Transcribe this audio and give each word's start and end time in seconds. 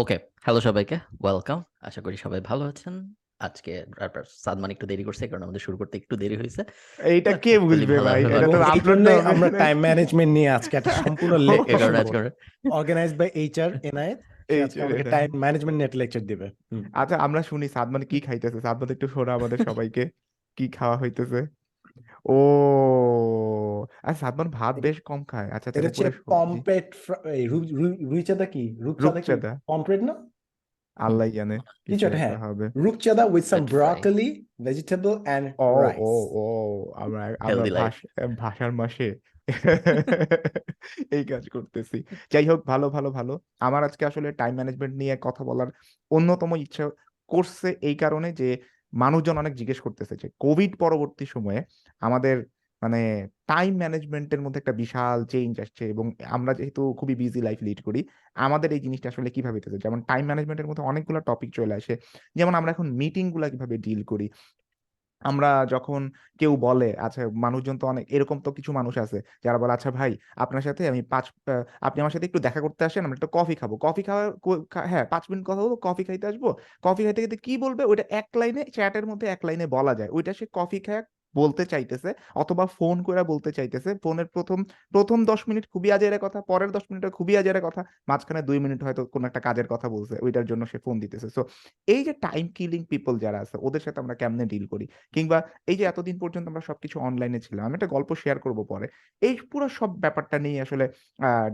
ওকে। 0.00 0.16
Hello 0.44 0.60
সবাইকে। 0.60 0.96
Welcome. 1.22 1.58
আশা 1.88 2.00
করি 2.04 2.16
সবাই 2.24 2.40
ভালো 2.40 2.64
আছেন। 2.70 2.94
আজকে 3.46 3.72
সাদমান 4.44 4.70
একটু 4.74 4.86
দেরি 4.90 5.04
করছে 5.08 5.24
কারণ 5.28 5.42
আমাদের 5.46 5.62
শুরু 5.66 5.76
করতে 5.80 5.94
একটু 5.98 6.14
দেরি 6.22 6.36
হইছে। 6.36 6.62
এইটা 7.12 7.32
কে 7.44 7.52
বুঝবে 7.58 7.96
ভাই? 8.06 8.20
এটা 8.36 8.46
তো 8.54 8.58
আপলোড 8.72 9.08
আমরা 9.32 9.48
টাইম 9.62 9.76
ম্যানেজমেন্ট 9.86 10.32
নিয়ে 10.36 10.50
আজকে 10.58 10.74
একটা 10.76 10.92
সম্পূর্ণ 11.02 11.34
অর্গানাইজড 12.78 13.16
বাই 13.20 13.28
এইচআর 13.34 13.70
এটা। 13.88 15.10
টাইম 15.10 15.30
ম্যানেজমেন্ট 15.44 15.78
একটা 15.82 15.98
লেকচার 15.98 16.22
দিবে। 16.30 16.46
আচ্ছা 17.00 17.16
আমরা 17.26 17.40
শুনি 17.42 17.66
সাদমান 17.68 18.02
কি 18.10 18.18
খাইতেছে? 18.20 18.58
সাদমান 18.66 18.88
একটু 18.96 19.06
শোনা 19.08 19.32
আমাদের 19.38 19.58
সবাইকে। 19.68 20.04
কি 20.56 20.64
খাওয়া 20.68 20.96
হইতেছে? 21.02 21.40
ও! 22.28 22.32
আচ্ছা 24.02 24.20
সাদমান 24.22 24.48
ভাত 24.50 24.74
বেশ 24.84 24.96
কম 25.04 25.20
খায়। 25.24 25.48
আচ্ছা 25.56 25.68
এটা 25.70 25.74
তাহলে 25.74 25.88
হচ্ছে 25.88 26.04
পুরা 26.04 26.12
সবজি। 26.16 26.30
পমপ্লেট 26.32 26.86
ফ্রা 27.04 27.16
এই 27.32 27.44
রু 27.46 27.58
রু 27.78 27.86
রুইচাঁদা 28.10 28.46
কি? 28.54 28.64
রূপচাঁদা 28.80 29.20
কি? 29.20 29.30
রূপচাঁদা। 29.30 29.50
পমপ্লেট 29.68 30.00
না? 30.02 30.14
আল্লাহ 30.96 31.26
জানে। 31.30 31.56
কিছু 31.86 31.90
কিছু 31.90 32.04
একটা 32.06 32.18
একটা 32.18 32.20
হ্যাঁ। 32.20 32.36
হবে। 32.44 32.66
রূপচাঁদা 32.84 33.24
with 33.24 33.44
some 33.44 33.62
fry. 33.66 34.28
Vegetable 34.66 35.14
and 35.24 35.46
ও, 35.58 35.66
ও, 35.66 35.80
রাইস। 35.82 36.10
ও! 36.34 36.44
আমরা। 36.94 37.22
ভাষ 37.78 37.96
ভাষার 38.42 38.72
মাসে 38.72 39.08
এই 41.10 41.24
কাজ 41.24 41.44
করতেছি। 41.48 41.98
যাই 42.32 42.44
হোক 42.50 42.60
ভালো, 42.66 42.86
ভালো, 42.90 43.08
ভালো। 43.10 43.34
আমার 43.60 43.82
আজকে 43.84 44.04
আসলে 44.06 44.28
টাইম 44.32 44.52
ম্যানেজমেন্ট 44.54 44.94
নিয়ে 44.96 45.14
কথা 45.26 45.42
বলার 45.44 45.68
অন্যতম 46.10 46.50
ইচ্ছা 46.56 46.84
করছে 47.30 47.68
এই 47.82 47.96
কারণে 47.96 48.28
যে 48.32 48.48
মানুষজন 48.92 49.36
অনেক 49.38 49.54
জিজ্ঞেস 49.54 49.80
করতেছে 49.80 50.14
যে 50.16 50.28
কোভিড 50.38 50.72
পরবর্তী 50.78 51.24
সময়ে 51.26 51.60
আমাদের 52.02 52.36
মানে 52.82 53.00
টাইম 53.46 53.72
ম্যানেজমেন্টের 53.76 54.40
মধ্যে 54.40 54.58
একটা 54.58 54.72
বিশাল 54.72 55.24
চেঞ্জ 55.24 55.60
আসছে 55.60 55.84
এবং 55.88 56.06
আমরা 56.28 56.52
যেহেতু 56.54 56.82
খুবই 56.92 57.14
বিজি 57.14 57.40
লাইফ 57.42 57.58
লিড 57.62 57.80
করি, 57.82 58.00
আমাদের 58.36 58.72
এই 58.72 58.80
জিনিসটা 58.80 59.08
আসলে 59.08 59.30
কীভাবে? 59.30 59.58
যেমন 59.78 60.02
টাইম 60.02 60.24
ম্যানেজমেন্টের 60.26 60.66
মধ্যে 60.66 60.82
অনেকগুলো 60.82 61.20
টপিক 61.20 61.50
চলে 61.54 61.74
আসে। 61.74 61.94
যেমন 62.36 62.54
আমরা 62.54 62.70
এখন 62.70 62.86
মিটিংগুলো 62.92 63.50
কীভাবে 63.50 63.76
ডিল 63.78 64.00
করি। 64.04 64.26
আমরা 65.22 65.48
যখন 65.68 66.00
কেউ 66.40 66.52
বলে 66.58 66.88
আচ্ছা 66.98 67.20
মানুষজন 67.36 67.76
তো 67.76 67.86
অনেক 67.86 68.04
এরকম 68.10 68.38
তো 68.40 68.50
কিছু 68.52 68.70
মানুষ 68.72 68.94
আছে 68.98 69.18
যারা 69.44 69.58
বলে, 69.58 69.72
"আচ্ছা 69.72 69.90
ভাই 69.92 70.12
আপনার 70.36 70.62
সাথে 70.62 70.82
আমি 70.88 71.00
পাঁচ 71.12 71.26
আপনি 71.80 71.98
আমার 72.00 72.12
সাথে 72.14 72.26
একটু 72.26 72.40
দেখা 72.40 72.60
করতে 72.60 72.82
আসেন, 72.84 73.02
আমরা 73.04 73.16
একটা 73.18 73.30
কফি 73.32 73.54
খাব।" 73.54 73.70
কফি 73.78 74.02
খাওয়া 74.02 74.24
হ্যাঁ 74.86 75.04
পাঁচ 75.10 75.24
মিনিট 75.30 75.44
কথা 75.46 75.60
বলব, 75.64 75.74
কফি 75.82 76.02
খাইতে 76.04 76.26
আসব। 76.26 76.44
কফি 76.82 77.00
খাইতে, 77.04 77.20
খাইতে 77.20 77.38
কি 77.46 77.54
বলবে 77.58 77.82
ওইটা 77.84 78.04
এক 78.12 78.28
লাইনে 78.36 78.62
চ্যাটের 78.74 79.04
মধ্যে 79.06 79.26
এক 79.28 79.40
লাইনে 79.44 79.66
বলা 79.68 79.92
যায়। 79.94 80.10
ওইটা 80.12 80.32
সে 80.34 80.44
কফি 80.52 80.78
খায়া 80.80 81.02
বলতে 81.34 81.62
চাইতেছে 81.66 82.10
অথবা 82.34 82.64
ফোন 82.78 82.96
করে 83.02 83.20
বলতে 83.24 83.50
চাইতেছে। 83.52 83.90
ফোনের 84.04 84.28
১ম, 84.36 84.58
১ম 84.92 85.18
১০ 85.24 85.40
মিনিট 85.48 85.64
খুবই 85.72 85.90
আজেরে 85.92 86.18
কথা, 86.18 86.38
পরের 86.42 86.70
১০ 86.70 86.84
মিনিটে 86.90 87.08
খুবই 87.10 87.34
আজেরে 87.40 87.60
কথা। 87.60 87.80
মাঝখানে 88.08 88.40
দুই 88.42 88.58
মিনিট 88.64 88.80
হয়তো 88.86 89.02
কোনো 89.14 89.24
একটা 89.26 89.40
কাজের 89.40 89.66
কথা 89.68 89.86
বলছে। 89.88 90.14
ওইটার 90.24 90.46
জন্য 90.50 90.62
সে 90.66 90.78
ফোন 90.78 90.96
দিতেছে। 91.00 91.28
সো 91.28 91.42
এই 91.88 92.00
যে 92.04 92.12
টাইম 92.22 92.44
কিলিং 92.56 92.80
পিপল 92.92 93.14
যারা 93.18 93.38
আছে 93.44 93.56
ওদের 93.66 93.82
সাথে 93.86 93.98
আমরা 94.00 94.14
কেমনে 94.14 94.44
ডিল 94.52 94.64
করি? 94.72 94.86
কিংবা 95.14 95.38
এই 95.70 95.76
যে 95.80 95.84
এতদিন 95.84 96.16
পর্যন্ত 96.22 96.46
আমরা 96.48 96.62
সবকিছু 96.62 96.96
অনলাইনে 97.00 97.40
ছিলাম। 97.46 97.62
আমি 97.66 97.74
একটা 97.74 97.90
গল্প 97.94 98.10
শেয়ার 98.14 98.38
করব 98.40 98.58
পরে। 98.64 98.86
এই 99.22 99.34
পুরো 99.52 99.66
সব 99.78 99.90
ব্যাপারটা 100.04 100.36
নিয়ে 100.44 100.58
আসলে 100.60 100.84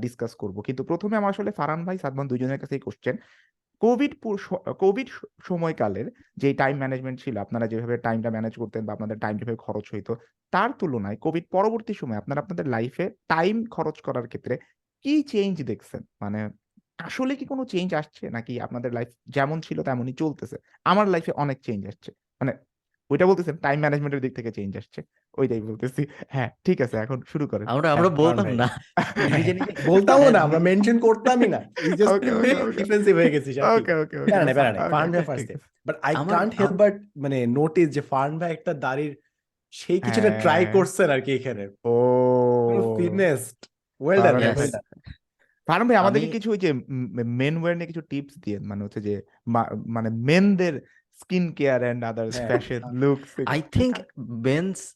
ডিসকাস 0.02 0.33
করব। 0.42 0.56
কিন্তু 0.67 0.83
প্রথমে 0.84 1.14
আমার 1.20 1.33
আসলে 1.34 1.50
ফারান 1.52 1.80
ভাই, 1.86 1.97
সাদমান 1.98 2.27
২ 2.30 2.39
জনের 2.42 2.61
কাছেই 2.62 2.80
কোয়েশ্চেন। 2.80 3.17
কোভিড 3.83 4.12
কোভিড 4.78 5.08
সময়কালের 5.42 6.06
যে 6.36 6.48
টাইম 6.55 6.77
ম্যানেজমেন্ট 6.77 7.19
ছিল, 7.25 7.34
আপনারা 7.36 7.67
যেভাবে 7.67 7.97
টাইমটা 7.97 8.30
ম্যানেজ 8.30 8.55
করতেন 8.58 8.83
বা 8.86 8.92
আপনাদের 8.92 9.17
টাইম 9.19 9.34
যেভাবে 9.39 9.56
খরচ 9.56 9.86
হইতো, 9.94 10.12
তার 10.53 10.70
তুলনায় 10.78 11.17
কোভিড 11.17 11.44
পরবর্তী 11.50 11.95
সময়ে 11.95 12.19
আপনারা 12.19 12.41
আপনাদের 12.41 12.67
লাইফে 12.69 13.05
টাইম 13.28 13.56
খরচ 13.67 13.97
করার 14.00 14.27
ক্ষেত্রে 14.28 14.55
কি 15.05 15.22
চেঞ্জ 15.22 15.56
দেখছেন? 15.62 16.02
মানে 16.20 16.41
আসলে 16.98 17.33
কি 17.36 17.45
কোনো 17.45 17.62
চেঞ্জ 17.64 17.91
আসছে 17.95 18.25
নাকি 18.30 18.52
আপনাদের 18.61 18.91
লাইফ 18.92 19.08
যেমন 19.27 19.58
ছিল 19.61 19.78
তেমনই 19.83 20.12
চলতেছে? 20.12 20.56
আমার 20.84 21.06
লাইফে 21.08 21.33
অনেক 21.45 21.58
চেঞ্জ 21.62 21.83
আসছে। 21.86 22.11
মানে 22.41 22.52
ওইটা 23.11 23.24
বলতেছেন 23.27 23.57
টাইম 23.57 23.79
ম্যানেজমেন্টের 23.80 24.20
দিক 24.20 24.33
থেকে 24.36 24.51
চেঞ্জ 24.52 24.73
আসছে। 24.77 25.01
ওইটাই 25.39 25.61
বলতেছি। 25.61 26.06
হ্যাঁ, 26.28 26.50
ঠিক 26.64 26.80
আছে 26.80 26.96
এখন 26.96 27.20
শুরু 27.28 27.46
করেন। 27.46 27.67
আমরা 27.67 27.92
আমরা 27.92 28.08
বলতাম 28.08 28.46
না। 28.46 28.68
নিজে, 29.36 29.52
নিজে 29.55 29.72
বলতামও 29.86 30.30
না, 30.30 30.40
আমরা 30.40 30.58
মেনশন 30.58 30.98
করতামই 30.98 31.48
না। 31.48 31.61
ওকে, 32.14 32.30
ওকে, 32.33 32.55
ওকে। 32.55 32.77
ডিফেন্সিভ 32.77 33.17
হয়ে 33.17 33.30
গেছি 33.30 33.50
ওকে, 33.50 33.92
ওকে, 33.95 34.17
ওকে। 34.18 34.30
নাই, 34.30 34.55
প্যারা 34.55 34.72
নাই। 34.72 34.89
ভাই 34.90 35.22
first. 35.22 35.52
But 35.86 35.96
I 36.02 36.14
can't 36.28 36.55
help 36.61 36.72
but 36.72 36.95
মানে 37.17 37.46
নোটিস 37.46 37.89
যে 37.89 38.00
ফারহান 38.00 38.39
ভাই 38.39 38.52
একটা 38.52 38.74
দাড়ির 38.74 39.17
সেই 39.70 40.00
কিছুটা 40.00 40.30
ট্রাই 40.30 40.62
হ্যাঁ। 40.62 40.72
করছেন 40.72 41.11
আরকি 41.11 41.33
এখানে। 41.33 41.68
ও! 41.84 41.95
পুরো 42.70 42.96
ফিটনেসড। 42.96 43.66
ওয়েল 44.01 44.22
ডান 44.22 44.34
ফারহান 44.34 44.55
ভাই, 44.55 44.56
ওয়েল 44.56 44.70
ভাই 45.68 45.89
ভাই 45.89 45.96
আমাদেরকে 45.96 46.27
কিছু 46.27 46.51
ওই 46.51 46.58
যে 46.58 46.72
মেন 47.24 47.56
ওয়্যার 47.56 47.77
নিয়ে 47.77 47.86
কিছু 47.86 48.01
টিপস 48.01 48.34
দিয়েন। 48.39 48.66
মানে 48.66 48.84
হচ্ছে 48.84 49.01
যে 49.01 49.22
মা 49.46 49.64
মানে 49.86 50.11
মেনদের 50.11 50.80
skin 51.20 51.52
care 51.52 51.83
and 51.83 52.05
others 52.05 52.36
fashion 52.36 52.80
looks 52.92 53.40
I. 53.46 53.62
Think 53.72 53.98
men's 54.18 54.95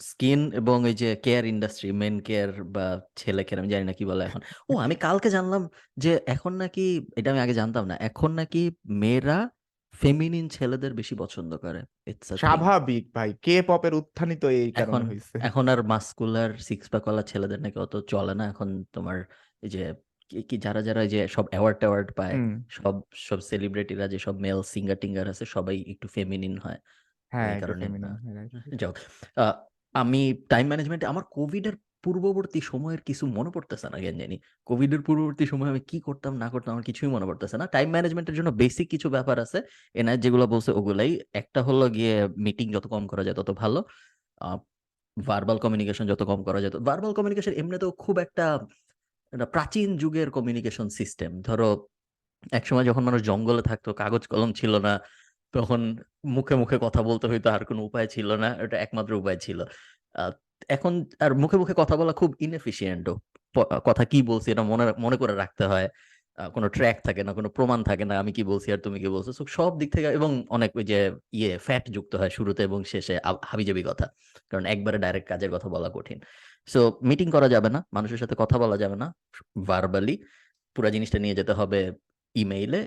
skin 0.00 0.40
এবং 0.52 0.78
এই 0.86 0.94
যে 0.94 1.08
কেয়ার 1.16 1.44
ইন্ডাস্ট্রি, 1.44 1.88
মেন 1.92 2.16
কেয়ার 2.20 2.50
বা 2.74 2.86
ছেলে 3.16 3.42
কেয়ার 3.44 3.60
আমি 3.62 3.70
জানি 3.70 3.84
না 3.84 3.94
কি 3.98 4.04
বলে 4.04 4.22
এখন। 4.24 4.40
ও 4.70 4.82
আমি 4.84 4.94
কালকে 4.96 5.28
জানলাম 5.30 5.62
যে 5.96 6.12
এখন 6.26 6.52
নাকি 6.54 6.84
এটা 7.16 7.28
আমি 7.30 7.40
আগে 7.40 7.54
জানতাম 7.54 7.84
না। 7.86 7.94
এখন 8.00 8.30
নাকি 8.32 8.60
মেয়েরা 9.00 9.38
ফেমিনিন 9.94 10.46
ছেলেদের 10.50 10.92
বেশি 10.94 11.14
পছন্দ 11.18 11.52
করে। 11.58 11.80
স্বাভাবিক 12.34 13.04
ভাই। 13.16 13.30
কে 13.44 13.54
পপের 13.68 13.92
এর 13.92 13.98
উত্থানই 14.00 14.36
তো 14.42 14.48
এই 14.58 14.70
এখন 14.76 14.78
কারণে 14.78 15.02
হইছে। 15.08 15.38
এখন 15.40 15.64
আর 15.68 15.80
মাসকুলার 15.84 16.50
সিক্স 16.68 16.86
প্যাক 16.88 17.04
ওয়ালা 17.06 17.22
ছেলেদের 17.22 17.60
নাকি 17.60 17.78
অত 17.78 17.94
চলে 18.08 18.34
না। 18.34 18.44
এখন 18.48 18.68
তোমার 18.92 19.18
এই 19.62 19.70
যে 19.70 19.82
কি, 20.30 20.38
কি 20.48 20.56
যারা, 20.58 20.80
যারা 20.82 21.00
এই 21.02 21.10
যে 21.10 21.20
সব 21.28 21.44
অ্যাওয়ার্ড-ট্যাওয়ার্ড 21.50 22.08
পায়, 22.18 22.36
হুম। 22.36 22.64
সব, 22.76 22.94
সব 23.26 23.38
সেলিব্রিটিরা 23.50 24.04
যে 24.08 24.18
সব 24.18 24.34
মেল 24.40 24.58
সিঙ্গার-টিঙ্গার 24.74 25.26
আছে 25.32 25.44
সবাই 25.56 25.76
একটু 25.92 26.06
ফেমিনিন 26.16 26.54
হয়। 26.58 26.78
হ্যাঁ, 27.32 27.50
এই 27.50 27.56
একটু 27.56 27.72
কারণে 27.74 27.80
ফেমিনিন 27.80 28.14
হয়, 28.16 28.34
যাই 28.72 28.88
হোক। 28.88 28.96
আ 29.36 29.46
আমি 29.94 30.20
টাইম 30.48 30.66
ম্যানেজমেন্টে 30.70 31.06
আমার 31.12 31.24
কোভিডের 31.36 31.76
পূর্ববর্তী 32.04 32.60
সময়ের 32.70 33.00
কিছু 33.08 33.24
মনে 33.36 33.50
পড়তেছে 33.54 33.86
না 33.92 33.98
কেন 33.98 34.14
জানি। 34.22 34.36
কোভিডের 34.68 35.00
পূর্ববর্তী 35.06 35.44
সময় 35.46 35.70
আমি 35.72 35.80
কি 35.90 35.98
করতাম 36.00 36.32
না 36.42 36.48
করতাম 36.48 36.70
আমার 36.74 36.84
কিছুই 36.88 37.08
মনে 37.08 37.26
পড়তেছে 37.26 37.56
না। 37.60 37.66
টাইম 37.66 37.88
ম্যানেজমেন্টের 37.90 38.34
জন্য 38.34 38.50
বেসিক 38.60 38.86
কিছু 38.90 39.06
ব্যাপার 39.10 39.36
আছে। 39.44 39.58
এনায়েত 39.94 40.20
যেগুলো 40.20 40.44
বলছে 40.46 40.70
ওগুলাই। 40.78 41.10
একটা 41.32 41.60
হলো 41.62 41.84
গিয়ে 41.88 42.14
মিটিং 42.36 42.66
যত 42.72 42.86
কম 42.86 43.02
করা 43.06 43.22
যায় 43.26 43.36
তত 43.40 43.50
ভালো। 43.62 43.80
ভার্বাল 45.16 45.58
কমিউনিকেশন 45.64 46.04
যত 46.06 46.22
কম 46.22 46.40
করা 46.42 46.60
যেত। 46.64 46.74
ভার্বাল 46.88 47.12
কমিউনিকেশন 47.18 47.52
এমনিতেও 47.52 47.90
খুব 48.02 48.16
একটা 48.18 48.46
প্রাচীন 49.52 49.88
যুগের 49.96 50.28
কমিউনিকেশন 50.36 50.86
সিস্টেম। 50.98 51.30
ধরো 51.48 51.68
একসময় 52.52 52.84
যখন 52.84 53.02
মানুষ 53.08 53.20
জঙ্গলে 53.22 53.62
থাকতো, 53.62 53.90
কাগজ 54.02 54.22
কলম 54.32 54.50
ছিল 54.52 54.72
না। 54.86 54.92
তখন 55.54 55.80
মুখে, 56.36 56.54
মুখে 56.62 56.76
কথা 56.86 57.00
বলতে 57.08 57.26
হইতো 57.30 57.48
আর 57.54 57.62
কোনো 57.70 57.80
উপায় 57.88 58.06
ছিল 58.14 58.28
না। 58.42 58.48
এটা 58.64 58.76
একমাত্র 58.84 59.12
উপায় 59.22 59.38
ছিল। 59.44 59.58
এখন 60.76 60.92
আর 61.24 61.32
মুখে, 61.42 61.56
মুখে 61.62 61.74
কথা 61.82 61.94
বলা 62.00 62.12
খুব 62.20 62.30
ইনএফিশিয়েন্ট 62.46 63.04
ও। 63.12 63.14
কথা 63.88 64.04
কি 64.12 64.18
বলছি 64.30 64.48
এটা 64.52 64.64
মনে 64.72 64.84
মনে 65.04 65.16
করে 65.22 65.34
রাখতে 65.42 65.64
হয়। 65.72 65.88
কোনো 66.54 66.66
ট্র্যাক 66.76 66.96
থাকে 67.06 67.22
না, 67.26 67.32
কোনো 67.38 67.48
প্রমাণ 67.56 67.78
থাকে 67.88 68.04
না। 68.10 68.14
আমি 68.22 68.32
কি 68.36 68.42
বলছি 68.50 68.68
আর 68.74 68.80
তুমি 68.86 68.98
কি 69.02 69.08
বলছো। 69.14 69.30
সব 69.58 69.72
দিক 69.80 69.88
থেকে 69.94 70.08
এবং 70.18 70.30
অনেক 70.56 70.70
ওই 70.78 70.84
যে 70.90 70.98
ইয়ে 71.38 71.52
ফ্যাট 71.66 71.84
যুক্ত 71.96 72.12
হয় 72.20 72.32
শুরুতে 72.36 72.62
এবং 72.68 72.80
শেষে 72.92 73.14
হাবিজাবি 73.50 73.82
কথা। 73.90 74.06
কারণ 74.50 74.64
একবারে 74.74 74.98
ডাইরেক্ট 75.04 75.28
কাজের 75.28 75.50
কথা 75.54 75.68
বলা 75.74 75.88
কঠিন। 75.94 76.18
সো 76.72 76.80
মিটিং 77.10 77.28
করা 77.36 77.48
যাবে 77.54 77.68
না। 77.74 77.80
মানুষের 77.96 78.20
সাথে 78.22 78.34
কথা 78.38 78.56
বলা 78.62 78.76
যাবে 78.82 78.96
না। 79.02 79.08
ভার্বালি 79.68 80.14
পুরা 80.76 80.90
জিনিসটা 80.94 81.18
নিয়ে 81.24 81.36
যেতে 81.40 81.52
হবে 81.58 81.80
ইমেইলে। 82.42 82.80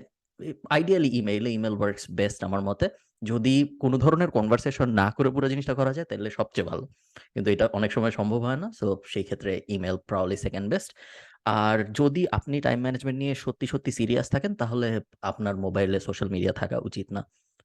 আইডিয়ালি 0.69 1.09
ইমেইলে, 1.17 1.49
ইমেল 1.51 1.73
ওয়ার্কস 1.73 2.05
বেস্ট 2.11 2.43
আমার 2.43 2.61
মতে। 2.61 2.89
যদি 3.23 3.77
কোনো 3.81 3.97
ধরনের 3.97 4.29
কনভারসেশন 4.29 4.89
না 4.89 5.11
করে 5.11 5.29
পুরো 5.29 5.49
জিনিসটা 5.49 5.73
করা 5.73 5.91
যায় 5.93 6.05
তাহলে 6.05 6.29
সবচেয়ে 6.29 6.67
ভালো। 6.67 6.87
কিন্তু 7.33 7.51
এটা 7.51 7.65
অনেক 7.73 7.91
সময় 7.91 8.11
সম্ভব 8.11 8.39
হয় 8.39 8.57
না। 8.57 8.71
সো 8.79 8.85
সেই 9.05 9.23
ক্ষেত্রে 9.23 9.61
ইমেইল 9.67 9.97
প্রবাবলি 10.07 10.37
সেকেন্ড 10.37 10.69
বেস্ট। 10.69 10.91
আর 11.45 11.77
যদি 11.93 12.21
আপনি 12.31 12.61
টাইম 12.61 12.79
ম্যানেজমেন্ট 12.81 13.19
নিয়ে 13.19 13.35
সত্যি, 13.35 13.67
সত্যি 13.67 13.91
সিরিয়াস 13.91 14.29
থাকেন 14.29 14.55
তাহলে 14.55 15.01
আপনার 15.21 15.55
মোবাইলে 15.57 15.99
সোশ্যাল 15.99 16.29
মিডিয়া 16.29 16.53
থাকা 16.53 16.77
উচিত 16.79 17.07
না 17.11 17.21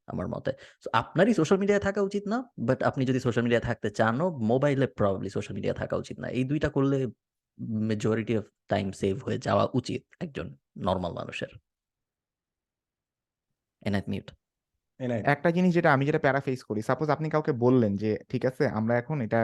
আমার 0.06 0.28
মতে। 0.28 0.52
আপনারই 0.92 1.34
সোশ্যাল 1.34 1.58
মিডিয়ায় 1.58 1.82
থাকা 1.82 2.00
উচিত 2.02 2.24
না। 2.26 2.38
বাট 2.58 2.82
আপনি 2.82 3.04
যদি 3.04 3.20
সোশ্যাল 3.20 3.44
মিডিয়ায় 3.44 3.64
থাকতে 3.64 3.90
চানও 3.90 4.26
মোবাইলে 4.30 4.86
প্রবাবলি 4.86 5.30
সোশ্যাল 5.30 5.54
মিডিয়া 5.54 5.74
থাকা 5.74 5.96
উচিত 5.96 6.16
না। 6.20 6.28
এই 6.28 6.44
দুইটা 6.44 6.68
করলে 6.68 7.06
মেজরিটি 7.90 8.38
অফ 8.38 8.44
টাইম 8.68 8.92
সেভ 8.92 9.14
হয়ে 9.24 9.38
যাওয়া 9.38 9.64
উচিত 9.74 10.02
একজন 10.20 10.46
নর্মাল 10.78 11.12
মানুষের। 11.12 11.52
এনায়েত 13.82 14.06
মিউট। 14.08 14.28
একটা 15.26 15.50
জিনিস 15.50 15.72
যেটা 15.74 15.90
আমি 15.92 16.04
যেটা 16.06 16.20
প্যারা 16.20 16.40
ফেস 16.40 16.60
করি। 16.64 16.80
সাপোজ 16.82 17.08
আপনি 17.10 17.28
কাউকে 17.30 17.52
বললেন 17.58 17.92
যে, 17.96 18.10
"ঠিক 18.28 18.42
আছে 18.46 18.64
আমরা 18.70 18.94
এখন 18.98 19.18
এটা 19.20 19.40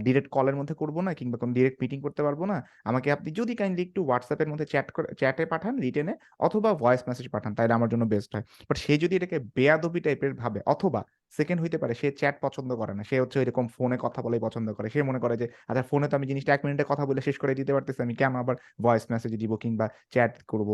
ডিরেক্ট 0.00 0.28
কলের 0.30 0.56
মধ্যে 0.56 0.74
করব 0.74 0.96
না 1.00 1.12
কিংবা 1.14 1.36
কোনো 1.38 1.52
ডিরেক্ট 1.52 1.78
মিটিং 1.82 1.98
করতে 2.02 2.22
পারব 2.22 2.40
না। 2.44 2.56
আমাকে 2.84 3.08
আপনি 3.12 3.30
যদি 3.32 3.54
কাইন্ডলি 3.56 3.82
একটু 3.82 4.00
হোয়াটসঅ্যাপের 4.04 4.48
মধ্যে 4.48 4.66
চ্যাট 4.66 4.86
চ্যাটে 5.18 5.44
পাঠান 5.46 5.74
রিটেন 5.78 6.08
অথবা 6.40 6.70
ভয়েস 6.74 7.02
মেসেজ 7.08 7.26
পাঠান 7.30 7.52
তাইলে 7.54 7.74
আমার 7.74 7.88
জন্য 7.88 8.04
বেস্ট 8.06 8.30
হয়।" 8.36 8.44
বাট 8.68 8.78
সে 8.78 8.94
যদি 8.98 9.14
এটাকে 9.16 9.38
বেয়াদবি 9.56 10.00
টাইপের 10.00 10.32
ভাবে 10.34 10.60
অথবা 10.66 11.00
সেকেন্ড 11.34 11.60
হইতে 11.62 11.78
পারে 11.78 11.94
সে 11.94 12.08
চ্যাট 12.12 12.36
পছন্দ 12.42 12.70
করে 12.76 12.92
না। 12.94 13.04
সে 13.04 13.16
হচ্ছে 13.20 13.38
এরকম 13.42 13.66
ফোনে 13.68 13.96
কথা 14.00 14.20
বলাই 14.22 14.40
পছন্দ 14.40 14.68
করে। 14.72 14.88
সে 14.90 15.00
মনে 15.02 15.20
করে 15.20 15.36
যে, 15.36 15.46
"আচ্ছা 15.68 15.82
ফোনে 15.82 16.06
তো 16.08 16.14
আমি 16.16 16.26
জিনিসটা 16.26 16.52
এক 16.54 16.62
মিনিটে 16.64 16.84
কথা 16.88 17.04
বলে 17.06 17.20
শেষ 17.20 17.36
করে 17.38 17.52
দিতে 17.54 17.72
পারতেছি। 17.72 18.00
আমি 18.02 18.14
কেন 18.16 18.34
আবার 18.36 18.54
ভয়েস 18.82 19.04
মেসেজে 19.10 19.38
দিব 19.38 19.52
কিংবা 19.56 19.86
চ্যাট 20.10 20.32
করব?" 20.44 20.70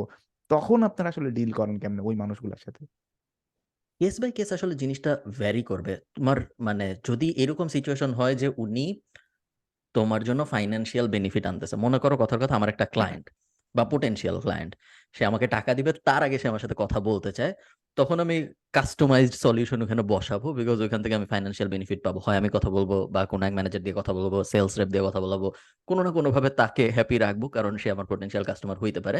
তখন 0.52 0.78
আপনারা 0.82 1.08
আসলে 1.08 1.30
ডিল 1.30 1.50
করেন 1.52 1.76
কেমনে 1.78 2.02
ওই 2.02 2.14
মানুষগুলোর 2.16 2.60
সাথে? 2.64 2.82
কেস 4.00 4.14
বাই 4.20 4.30
কেস 4.32 4.50
আসলে 4.52 4.74
জিনিসটা 4.74 5.10
ভ্যারি 5.38 5.62
করবে। 5.62 5.94
তোমার 6.14 6.38
মানে 6.60 6.86
যদি 7.08 7.28
এরকম 7.42 7.66
সিচুয়েশন 7.68 8.10
হয় 8.12 8.34
যে 8.34 8.48
উনি 8.56 8.86
তোমার 9.94 10.20
জন্য 10.24 10.40
ফাইন্যান্সিয়াল 10.44 11.06
বেনিফিট 11.08 11.44
আনতেছে, 11.46 11.76
মনে 11.76 11.98
করো 11.98 12.14
কথার 12.16 12.38
কথা, 12.38 12.54
আমার 12.54 12.68
একটা 12.68 12.86
ক্লায়েন্ট 12.86 13.26
বা 13.76 13.82
পোটেনশিয়াল 13.92 14.36
ক্লায়েন্ট 14.44 14.72
সে 15.16 15.22
আমাকে 15.30 15.46
টাকা 15.56 15.70
দিবে, 15.78 15.90
তার 16.08 16.20
আগে 16.26 16.36
সে 16.42 16.46
আমার 16.50 16.62
সাথে 16.64 16.76
কথা 16.82 16.98
বলতে 17.08 17.30
চায়। 17.38 17.52
তখন 17.98 18.16
আমি 18.24 18.36
কাস্টমাইজড 18.76 19.34
সলিউশন 19.44 19.78
ওখানে 19.84 20.02
বসাবো 20.12 20.48
বিকজ 20.58 20.78
ওইখান 20.84 21.00
থেকে 21.04 21.14
আমি 21.18 21.26
ফাইন্যান্সিয়াল 21.32 21.68
বেনিফিট 21.74 22.00
পাবো। 22.06 22.18
হয় 22.26 22.36
আমি 22.40 22.48
কথা 22.56 22.68
বলব 22.76 22.92
বা 23.14 23.20
কোনো 23.32 23.42
এক 23.48 23.54
ম্যানেজার 23.58 23.82
দিয়ে 23.86 23.96
কথা 24.00 24.12
বলব 24.18 24.34
সেলস 24.52 24.72
রেপ 24.78 24.88
দিয়ে 24.94 25.04
কথা 25.08 25.20
বলব, 25.24 25.44
কোনো 25.88 26.00
না 26.06 26.10
কোনোভাবে 26.18 26.48
তাকে 26.60 26.84
হ্যাপি 26.96 27.16
রাখব 27.24 27.42
কারণ 27.56 27.72
সে 27.82 27.88
আমার 27.94 28.06
পোটেনশিয়াল 28.10 28.44
কাস্টমার 28.48 28.78
হইতে 28.82 29.00
পারে। 29.06 29.18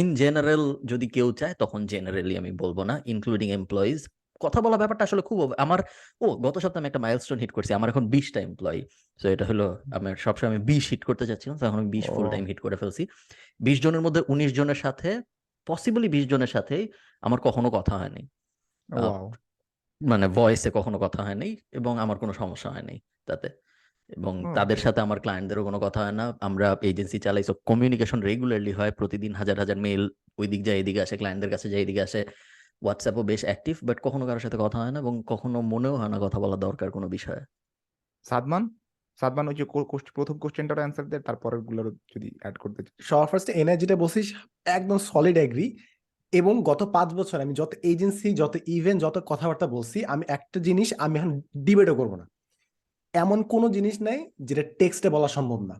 ইন 0.00 0.08
জেনারেল 0.20 0.62
যদি 0.90 1.06
কেউ 1.16 1.28
চায়, 1.40 1.54
তখন 1.62 1.80
জেনারেলি 1.92 2.34
আমি 2.40 2.50
বলব 2.62 2.78
না 2.90 2.94
ইনক্লুডিং 3.12 3.48
এমপ্লয়িজ 3.58 4.00
কথা 4.40 4.58
বলা 4.64 4.76
ব্যাপারটা 4.82 5.04
আসলে 5.08 5.22
খুব 5.30 5.38
আমার 5.64 5.80
ও 6.20 6.26
গত 6.46 6.56
সপ্তাহে 6.62 6.80
আমি 6.82 6.88
একটা 6.90 7.02
মাইলস্টোন 7.06 7.38
হিট 7.42 7.52
করছি 7.56 7.70
আমার 7.78 7.88
এখন 7.92 8.04
বিশটা 8.14 8.38
এমপ্লয়ি 8.48 8.80
তো 9.20 9.26
এটা 9.34 9.44
হলো 9.50 9.66
আমার 9.96 10.12
সবসময় 10.24 10.50
আমি 10.52 10.60
বিশ 10.70 10.84
হিট 10.92 11.02
করতে 11.08 11.24
চাচ্ছিলাম 11.28 11.56
এখন 11.68 11.78
আমি 11.82 11.90
বিশ 11.96 12.06
ফুল 12.14 12.26
টাইম 12.34 12.44
হিট 12.50 12.60
করে 12.64 12.76
ফেলছি। 12.80 13.02
বিশ 13.66 13.78
জনের 13.84 14.02
মধ্যে 14.06 14.20
উনিশ 14.32 14.50
জনের 14.58 14.78
সাথে 14.84 15.10
পসিবলি 15.66 16.08
বিশ 16.14 16.24
জনের 16.32 16.50
সাথে 16.56 16.76
আমার 17.22 17.38
কখনো 17.46 17.68
কথা 17.78 17.94
হয়নি। 18.00 18.22
মানে 20.00 20.26
ভয়েসে 20.38 20.68
কখনো 20.78 20.98
কথা 21.04 21.20
হয়নি 21.26 21.48
এবং 21.78 21.92
আমার 22.04 22.16
কোনো 22.22 22.32
সমস্যা 22.42 22.68
হয়নি 22.74 22.96
তাতে 23.28 23.48
এবং 24.16 24.34
তাদের 24.58 24.78
সাথে 24.84 25.00
আমার 25.06 25.18
ক্লায়েন্টদেরও 25.24 25.62
কোনো 25.68 25.78
কথা 25.86 26.00
হয় 26.04 26.14
না। 26.20 26.26
আমরা 26.48 26.66
এজেন্সি 26.90 27.18
চালাই 27.26 27.44
সব 27.48 27.56
কমিউনিকেশন 27.70 28.18
রেগুলারলি 28.28 28.72
হয় 28.78 28.92
প্রতিদিন 29.00 29.32
হাজার 29.40 29.56
হাজার 29.62 29.78
মেল 29.86 30.02
ওই 30.40 30.46
দিক 30.52 30.60
যায় 30.66 30.78
এদিকে 30.82 31.00
আসে 31.06 31.14
ক্লায়েন্টদের 31.20 31.50
কাছে 31.54 31.66
যায় 31.72 31.82
এদিকে 31.86 32.02
আসে। 32.08 32.20
হোয়াটসঅ্যাপও 32.82 33.22
বেশ 33.22 33.42
অ্যাক্টিভ 33.44 33.74
বাট 33.82 33.98
কখনো 34.02 34.24
কারোর 34.26 34.40
সাথে 34.40 34.58
কথা 34.60 34.78
হয় 34.78 34.90
না 34.90 34.98
এবং 34.98 35.22
কখনো 35.26 35.58
মনেও 35.72 35.94
হয় 35.96 36.08
না 36.08 36.18
কথা 36.20 36.38
বলা 36.40 36.56
দরকার 36.56 36.88
কোনো 36.90 37.08
বিষয়ে। 37.08 37.42
সাদমান? 38.26 38.62
সাদমান 39.20 39.48
ওই 39.48 39.54
যে 39.54 39.64
প্রথম 40.14 40.36
কোশ্চেনটার 40.38 40.78
অ্যান্সার 40.78 41.06
দেয় 41.08 41.22
তারপরেরগুলোর 41.22 41.88
যদি 42.12 42.28
অ্যাড 42.40 42.56
করতে 42.56 42.80
চাই 42.82 42.94
সবার 43.00 43.26
ফার্স্টে 43.26 43.52
এনার্জিটা 43.52 43.96
বলছিস 43.96 44.26
একদম 44.64 44.98
সলিড 44.98 45.38
এগ্রি 45.38 45.66
এবং 46.32 46.54
গত 46.62 46.80
পাঁচ 46.82 47.08
বছর 47.14 47.40
আমি 47.40 47.52
যত 47.54 47.72
এজেন্সি 47.82 48.28
যত 48.34 48.54
ইভেন্ট 48.66 48.98
যত 49.02 49.16
কথাবার্তা 49.26 49.66
বলছি 49.66 49.98
আমি 50.04 50.24
একটা 50.28 50.58
জিনিস 50.60 50.88
আমি 50.98 51.14
এখন 51.18 51.32
ডিবেটও 51.56 51.94
করব 51.94 52.12
না। 52.14 52.26
এমন 53.14 53.38
কোনো 53.42 53.66
জিনিস 53.68 53.96
নাই 54.00 54.18
যেটা 54.38 54.62
টেক্সটে 54.78 55.08
বলা 55.10 55.28
সম্ভব 55.28 55.60
না। 55.66 55.76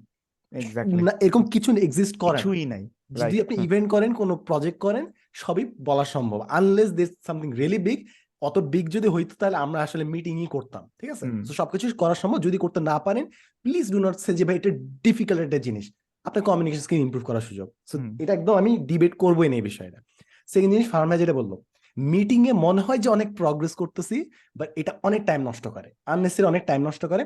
এরকম 1.21 1.43
কিছু 1.47 1.69
এক্সিস্ট 1.77 2.15
করে 2.19 2.37
কিছুই 2.37 2.65
নাই 2.67 2.83
যদি 3.11 3.37
আপনি 3.41 3.55
ইভেন্ট 3.65 3.89
করেন 3.91 4.11
কোনো 4.15 4.35
প্রজেক্ট 4.49 4.79
করেন 4.79 5.05
সবই 5.35 5.65
বলা 5.89 6.05
সম্ভব। 6.15 6.41
Unless 6.59 6.91
this 6.99 7.11
something 7.27 7.49
really 7.61 7.81
big 7.89 7.99
অত 8.43 8.57
বিগ 8.73 8.87
যদি 8.97 9.09
হইতো 9.15 9.33
তাহলে 9.41 9.57
আমরা 9.65 9.79
আসলে 9.87 10.05
মিটিংই 10.15 10.49
করতাম 10.57 10.83
ঠিক 11.01 11.11
আছে? 11.15 11.25
তো 11.47 11.53
সবকিছু 11.61 11.85
করা 12.03 12.15
সম্ভব। 12.23 12.39
যদি 12.47 12.59
করতে 12.65 12.81
না 12.91 12.97
পারেন 13.07 13.25
প্লিজ 13.65 13.87
ডু 13.95 13.99
নট 14.05 14.15
সে 14.25 14.31
যে 14.39 14.45
ভাই 14.49 14.57
এটা 14.61 14.71
ডিফিকাল্ট 15.07 15.41
একটা 15.47 15.59
জিনিস। 15.67 15.87
আপনার 16.27 16.43
কমিউনিকেশন 16.49 16.83
স্কিল 16.87 17.01
ইমপ্রুভ 17.07 17.25
করার 17.29 17.45
সুযোগ। 17.49 17.69
এটা 18.23 18.33
একদম 18.39 18.55
আমি 18.61 18.71
ডিবেট 18.91 19.13
করবোই 19.23 19.49
না 19.51 19.57
এই 19.61 19.65
বিষয়টা। 19.71 19.99
সেকেন্ড 20.49 20.71
জিনিস 20.75 20.87
ফার্মা 20.93 21.17
যেটা 21.23 21.35
বলল 21.41 21.53
মিটিং 21.97 22.41
এ 22.51 22.53
মনে 22.67 22.81
হয় 22.87 23.01
যে 23.05 23.09
অনেক 23.17 23.29
প্রগ্রেস 23.41 23.73
করতেছি 23.81 24.17
বাট 24.59 24.69
এটা 24.81 24.93
অনেক 25.09 25.21
টাইম 25.29 25.41
নষ্ট 25.49 25.65
করে। 25.77 25.89
আননেসেসারি 26.13 26.47
অনেক 26.53 26.63
টাইম 26.71 26.81
নষ্ট 26.89 27.03
করে। 27.13 27.23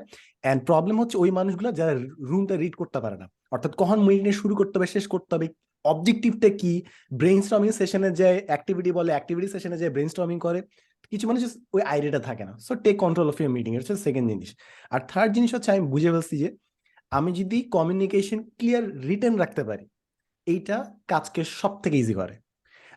এন্ড 0.50 0.60
প্রবলেম 0.68 0.96
হচ্ছে 1.00 1.16
ওই 1.18 1.30
মানুষগুলো 1.38 1.68
যারা 1.78 1.92
রুমটা 2.30 2.54
রিড 2.62 2.74
করতে 2.80 2.98
পারে 3.04 3.16
না। 3.22 3.26
অর্থাৎ 3.54 3.72
কখন 3.80 3.98
মিটিং 4.06 4.32
শুরু 4.40 4.54
করতে 4.60 4.74
হবে 4.76 4.88
শেষ 4.94 5.04
করতে 5.14 5.32
হবে 5.36 5.46
অবজেক্টিভটা 5.84 6.48
কি? 6.60 6.72
ব্রেন 7.20 7.38
স্টর্মিং 7.46 7.70
সেশনে 7.80 8.08
যে 8.20 8.28
অ্যাক্টিভিটি 8.50 8.90
বলে 8.98 9.10
অ্যাক্টিভিটি 9.14 9.48
সেশনে 9.54 9.76
যে 9.82 9.86
ব্রেন 9.94 10.08
স্টর্মিং 10.12 10.38
করে। 10.46 10.60
কিছু 11.12 11.24
মানুষ 11.28 11.42
ওই 11.76 11.82
আইডিয়াটা 11.92 12.20
থাকে 12.28 12.44
না। 12.48 12.54
So 12.66 12.72
take 12.84 12.96
control 13.04 13.28
of 13.32 13.36
your 13.40 13.52
meeting 13.56 13.72
হচ্ছে 13.78 13.94
সেকেন্ড 14.06 14.26
জিনিস। 14.32 14.50
আর 14.94 15.00
থার্ড 15.10 15.30
জিনিস 15.36 15.50
হচ্ছে 15.54 15.70
আমি 15.74 15.82
বুঝে 15.92 16.10
ফেলছি 16.14 16.36
যে, 16.42 16.48
আমি 17.12 17.30
যদি 17.40 17.58
কমিউনিকেশন 17.76 18.38
ক্লিয়ার 18.58 18.84
রিটার্ন 19.08 19.36
রাখতে 19.42 19.62
পারি, 19.68 19.84
এইটা 20.46 20.76
কাজকে 21.12 21.40
সব 21.60 21.72
থেকে 21.82 21.96
ইজি 22.02 22.14
করে। 22.20 22.34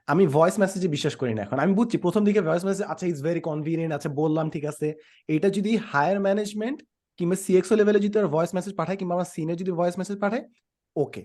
আমি 0.08 0.24
ভয়েস 0.36 0.56
মেসেজে 0.62 0.88
বিশ্বাস 0.96 1.16
করি 1.22 1.34
না 1.38 1.42
এখন। 1.46 1.58
আমি 1.64 1.74
বুঝছি, 1.80 1.98
প্রথম 2.06 2.22
দিকে 2.28 2.42
ভয়েস 2.50 2.64
মেসেজ 2.68 2.84
আচ্ছা 2.92 3.06
ইজ 3.12 3.20
ভেরি 3.28 3.42
কনভিনিয়েন্ট 3.50 3.94
আচ্ছা 3.98 4.10
বললাম, 4.22 4.46
ঠিক 4.50 4.66
আছে। 4.72 4.88
এটা 5.36 5.48
যদি 5.58 5.72
হায়ার 5.92 6.20
ম্যানেজমেন্ট 6.26 6.78
কিংবা 7.20 7.36
সিএক্সও 7.44 7.76
লেভেলে 7.80 8.00
যদি 8.06 8.16
ভয়েস 8.36 8.52
মেসেজ 8.58 8.74
পাঠায় 8.80 8.98
কিংবা 9.00 9.14
আমার 9.18 9.30
সিনে 9.34 9.54
যদি 9.62 9.72
ভয়েস 9.80 9.96
মেসেজ 10.00 10.18
পাঠায় 10.24 10.44
ওকে 10.96 11.24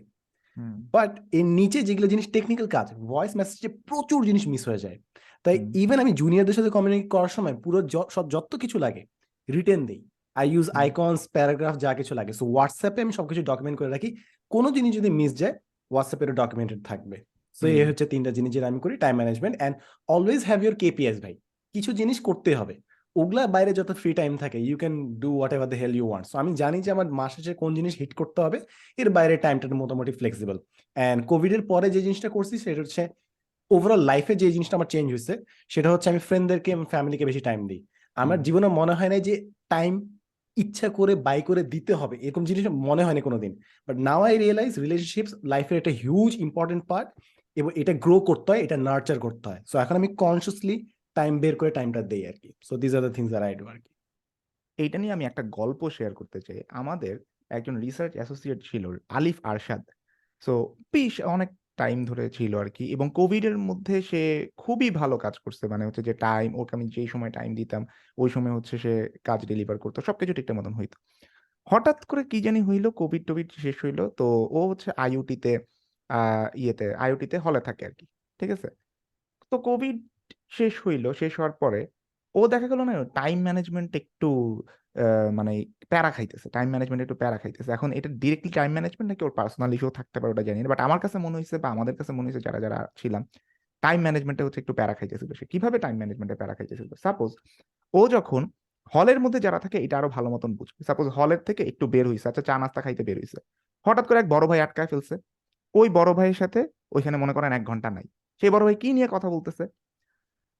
বাট 0.95 1.13
এর 1.39 1.47
নিচে 1.59 1.79
যেগুলো 1.83 2.07
জিনিস 2.07 2.27
টেকনিক্যাল 2.33 2.69
কাজ 2.69 2.87
ভয়েস 3.11 3.33
মেসেজে 3.37 3.69
প্রচুর 3.69 4.21
জিনিস 4.29 4.45
মিস 4.53 4.63
হয়ে 4.69 4.79
যায়। 4.79 4.99
তাই 5.45 5.57
ইভেন 5.75 5.99
আমি 6.01 6.13
জুনিয়রদের 6.13 6.55
সাথে 6.55 6.71
কমিউনিকেট 6.71 7.09
করার 7.11 7.29
সময় 7.29 7.55
পুরো 7.65 7.79
সব 8.11 8.25
যত 8.31 8.53
কিছু 8.57 8.77
লাগে 8.79 9.03
রিটেন 9.49 9.81
দিই। 9.87 10.01
আই 10.41 10.47
ইউজ 10.51 10.71
আইকনস 10.83 11.29
প্যারাগ্রাফ 11.35 11.75
যা 11.77 11.91
কিছু 11.95 12.13
লাগে। 12.15 12.33
সো 12.33 12.45
হোয়াটসঅ্যাপে 12.53 13.01
আমি 13.03 13.13
সবকিছু 13.13 13.43
ডকুমেন্ট 13.43 13.77
করে 13.79 13.91
রাখি। 13.91 14.09
কোনো 14.51 14.69
জিনিস 14.71 14.93
যদি 14.99 15.11
মিস 15.11 15.33
যায় 15.41 15.55
হোয়াটসঅ্যাপে 15.91 16.25
ডকুমেন্টেড 16.43 16.81
থাকবে। 16.85 17.17
সো 17.57 17.65
এই 17.67 17.87
হচ্ছে 17.89 18.05
তিনটা 18.07 18.31
জিনিস 18.31 18.51
যেটা 18.53 18.67
আমি 18.67 18.81
করি 18.81 18.95
time 18.97 19.15
management 19.17 19.55
and 19.57 19.75
always 20.09 20.41
have 20.45 20.59
your 20.65 20.75
KPIs 20.75 21.17
ভাই। 21.25 21.35
কিছু 21.75 21.91
জিনিস 21.93 22.19
করতে 22.21 22.51
হবে। 22.55 22.75
ওগুলা 23.17 23.43
বাইরে 23.55 23.71
যত 23.79 23.91
ফ্রি 24.01 24.11
টাইম 24.21 24.33
থাকে 24.43 24.59
you 24.69 24.77
can 24.83 24.95
do 25.23 25.29
whatever 25.57 25.69
the 25.73 25.79
hell 25.83 25.93
you 25.99 26.07
want 26.11 26.27
so 26.31 26.35
আমি 26.43 26.51
জানি 26.61 26.79
যে 26.87 26.91
আমার 26.97 27.07
মাস 27.21 27.31
শেষে 27.37 27.53
কোন 27.63 27.71
জিনিস 27.79 27.93
হিট 28.01 28.13
করতে 28.21 28.39
হবে 28.45 28.59
এর 28.99 29.09
বাইরে 29.17 29.35
টাইমটা 29.45 29.67
মোটামুটি 29.83 30.13
ফ্লেক্সিবল 30.21 30.57
অ্যান্ড 30.97 31.19
কোভিড 31.31 31.53
এর 31.57 31.63
পরে 31.71 31.87
যে 31.95 32.01
জিনিসটা 32.07 32.29
করছি 32.37 32.55
সেটা 32.65 32.81
হচ্ছে 32.85 33.03
ওভারঅল 33.71 34.03
লাইফে 34.11 34.35
যে 34.43 34.49
জিনিসটা 34.57 34.75
আমার 34.79 34.91
চেঞ্জ 34.95 35.07
হয়েছে 35.15 35.35
সেটা 35.71 35.89
হচ্ছে 35.93 36.09
আমি 36.13 36.21
ফ্রেন্ডদেরকে 36.29 36.71
ফ্যামিলিকে 36.93 37.25
বেশি 37.31 37.43
টাইম 37.49 37.61
দিই। 37.71 37.81
আমার 38.17 38.39
জীবনে 38.47 38.69
মনে 38.81 38.95
হয় 38.99 39.11
না 39.13 39.17
যে 39.29 39.35
টাইম 39.75 39.93
ইচ্ছা 40.57 40.89
করে 40.99 41.13
বাই 41.27 41.39
করে 41.49 41.63
দিতে 41.75 41.93
হবে 42.01 42.15
এরকম 42.27 42.43
জিনিস 42.51 42.65
মনে 42.89 43.03
হয়নি 43.07 43.23
কোনোদিন। 43.29 43.53
But 43.89 43.97
now 44.07 44.21
I 44.29 44.35
realize 44.45 44.73
relationships 44.85 45.33
লাইফের 45.53 45.77
একটা 45.81 45.93
হিউজ 46.03 46.33
ইম্পর্টেন্ট 46.47 46.83
পার্ট 46.91 47.09
এবং 47.57 47.71
এটা 47.81 47.93
গ্রো 48.05 48.17
করতে 48.29 48.49
হয় 48.53 48.61
এটা 48.67 48.77
নার্চার 48.87 49.19
করতে 49.27 49.47
হয়। 49.51 49.61
সো 49.71 49.75
এখন 49.83 49.95
আমি 50.01 50.09
কনসিয়াসলি 50.23 50.77
টাইম 51.17 51.33
বের 51.43 51.55
করে 51.61 51.71
টাইমটা 51.79 52.01
দেই 52.13 52.23
আর 52.31 52.37
কি 52.43 52.51
so 52.69 52.75
this 52.83 52.93
are 52.97 53.03
the 53.07 53.13
things 53.17 53.33
R 53.39 53.43
I 53.49 53.55
do 53.61 53.65
আর 53.73 53.79
কি 53.85 53.91
এইটা 54.79 54.97
নিয়ে 55.03 55.15
আমি 55.17 55.25
একটা 55.31 55.43
গল্প 55.59 55.81
শেয়ার 55.97 56.13
করতে 56.21 56.39
চাই। 56.47 56.59
আমাদের 56.81 57.15
একজন 57.51 57.75
রিসার্চ 57.85 58.13
অ্যাসোসিয়েট 58.19 58.59
ছিল 58.69 58.85
আলিফ 59.19 59.39
আরশাদ। 59.51 59.83
সো 60.43 60.53
বেশ 60.95 61.15
অনেক 61.35 61.51
টাইম 61.81 61.99
ধরে 62.11 62.25
ছিল 62.39 62.53
আর 62.63 62.69
কি 62.77 62.85
এবং 62.95 63.07
কোভিড 63.19 63.45
এর 63.51 63.57
মধ্যে 63.69 63.97
সে 64.11 64.23
খুবই 64.63 64.89
ভালো 65.01 65.17
কাজ 65.25 65.35
করছে। 65.45 65.65
মানে 65.73 65.85
হচ্ছে 65.87 66.03
যে 66.09 66.15
টাইম 66.27 66.49
ওকে 66.61 66.73
আমি 66.77 66.87
যেই 66.95 67.09
সময় 67.15 67.33
টাইম 67.39 67.51
দিতাম, 67.61 67.83
ওই 68.19 68.29
সময় 68.35 68.55
হচ্ছে 68.57 68.75
সে 68.85 68.93
কাজ 69.29 69.41
ডেলিভার 69.51 69.77
করতো, 69.85 69.99
সবকিছু 70.09 70.33
ঠিকঠাক 70.39 70.57
মতন 70.61 70.75
হইতো। 70.81 70.97
হঠাৎ 71.67 71.99
করে 72.11 72.23
কি 72.33 72.39
জানি 72.47 72.61
হইল 72.69 72.87
কোভিড 73.01 73.23
টোভিড 73.29 73.49
শেষ 73.65 73.77
হইল, 73.85 74.01
তো 74.21 74.27
ও 74.59 74.61
হচ্ছে 74.71 74.89
আইওটিতে 75.05 75.53
ইয়েতে 76.63 76.87
আইওটিতে 77.05 77.37
হলে 77.47 77.61
থাকে 77.69 77.83
আর 77.89 77.95
কি 77.99 78.05
ঠিক 78.41 78.51
আছে? 78.57 78.69
তো 79.53 79.57
কোভিড 79.69 79.97
শেষ 80.53 80.75
হইল, 80.85 81.05
শেষ 81.21 81.33
হওয়ার 81.39 81.55
পরে 81.63 81.81
ও 82.35 82.41
দেখা 82.53 82.67
গেল 82.73 82.81
না 82.89 82.93
টাইম 83.21 83.39
ম্যানেজমেন্ট 83.47 83.91
একটু 84.01 84.29
মানে 85.39 85.53
প্যারা 85.93 86.11
খাইতেছে 86.17 86.47
টাইম 86.57 86.69
ম্যানেজমেন্ট 86.73 87.01
একটু 87.05 87.17
প্যারা 87.23 87.39
খাইতেছে। 87.43 87.71
এখন 87.77 87.89
এটা 87.99 88.09
ডিরেক্টলি 88.23 88.51
টাইম 88.59 88.71
ম্যানেজমেন্ট 88.77 89.09
নাকি 89.13 89.23
ওর 89.27 89.33
পার্সোনাল 89.41 89.71
ইস্যু 89.77 89.89
থাকতে 89.99 90.17
পারে 90.21 90.31
ওটা 90.35 90.45
জানি 90.49 90.59
না। 90.63 90.69
বাট 90.75 90.81
আমার 90.87 90.99
কাছে 91.05 91.17
মনে 91.27 91.37
হয়েছে 91.39 91.57
বা 91.65 91.69
আমাদের 91.75 91.95
কাছে 91.99 92.13
মনে 92.19 92.27
হয়েছে 92.29 92.43
যারা 92.47 92.59
যারা 92.65 92.79
ছিলাম 93.01 93.23
টাইম 93.83 93.99
ম্যানেজমেন্টে 94.07 94.43
হচ্ছে 94.47 94.61
একটু 94.63 94.73
প্যারা 94.79 94.95
খাইতেছিল 94.99 95.31
সে। 95.39 95.45
কীভাবে 95.53 95.77
টাইম 95.85 95.97
ম্যানেজমেন্টে 96.01 96.37
প্যারা 96.41 96.55
খাইতেছিল? 96.59 96.91
সাপোজ 97.05 97.31
ও 97.95 98.03
যখন 98.17 98.43
হলের 98.93 99.19
মধ্যে 99.25 99.41
যারা 99.47 99.59
থাকে 99.65 99.79
এটা 99.87 99.97
আরও 100.01 100.09
ভালো 100.17 100.29
মতন 100.35 100.51
বুঝবে। 100.61 100.81
সাপোজ 100.89 101.07
হলের 101.19 101.41
থেকে 101.49 101.63
একটু 101.71 101.85
বের 101.95 102.07
হইছে 102.11 102.27
আচ্ছা 102.31 102.43
চা 102.49 102.55
নাস্তা 102.63 102.81
খাইতে 102.85 103.03
বের 103.09 103.17
হয়েছে 103.21 103.39
হঠাৎ 103.87 104.05
করে 104.09 104.19
এক 104.23 104.29
বড় 104.35 104.45
ভাই 104.51 104.61
আটকায় 104.67 104.89
ফেলছে। 104.93 105.15
ওই 105.75 105.89
বড় 105.99 106.11
ভাইয়ের 106.19 106.39
সাথে 106.43 106.61
ওইখানে 106.97 107.17
মনে 107.23 107.33
করেন 107.37 107.53
এক 107.59 107.65
ঘণ্টা 107.71 107.89
নাই। 107.97 108.07
সেই 108.43 108.51
বড় 108.55 108.63
ভাই 108.69 108.77
কি 108.83 108.89
নিয়ে 108.97 109.09
কথা 109.15 109.29
বলতেছে? 109.35 109.65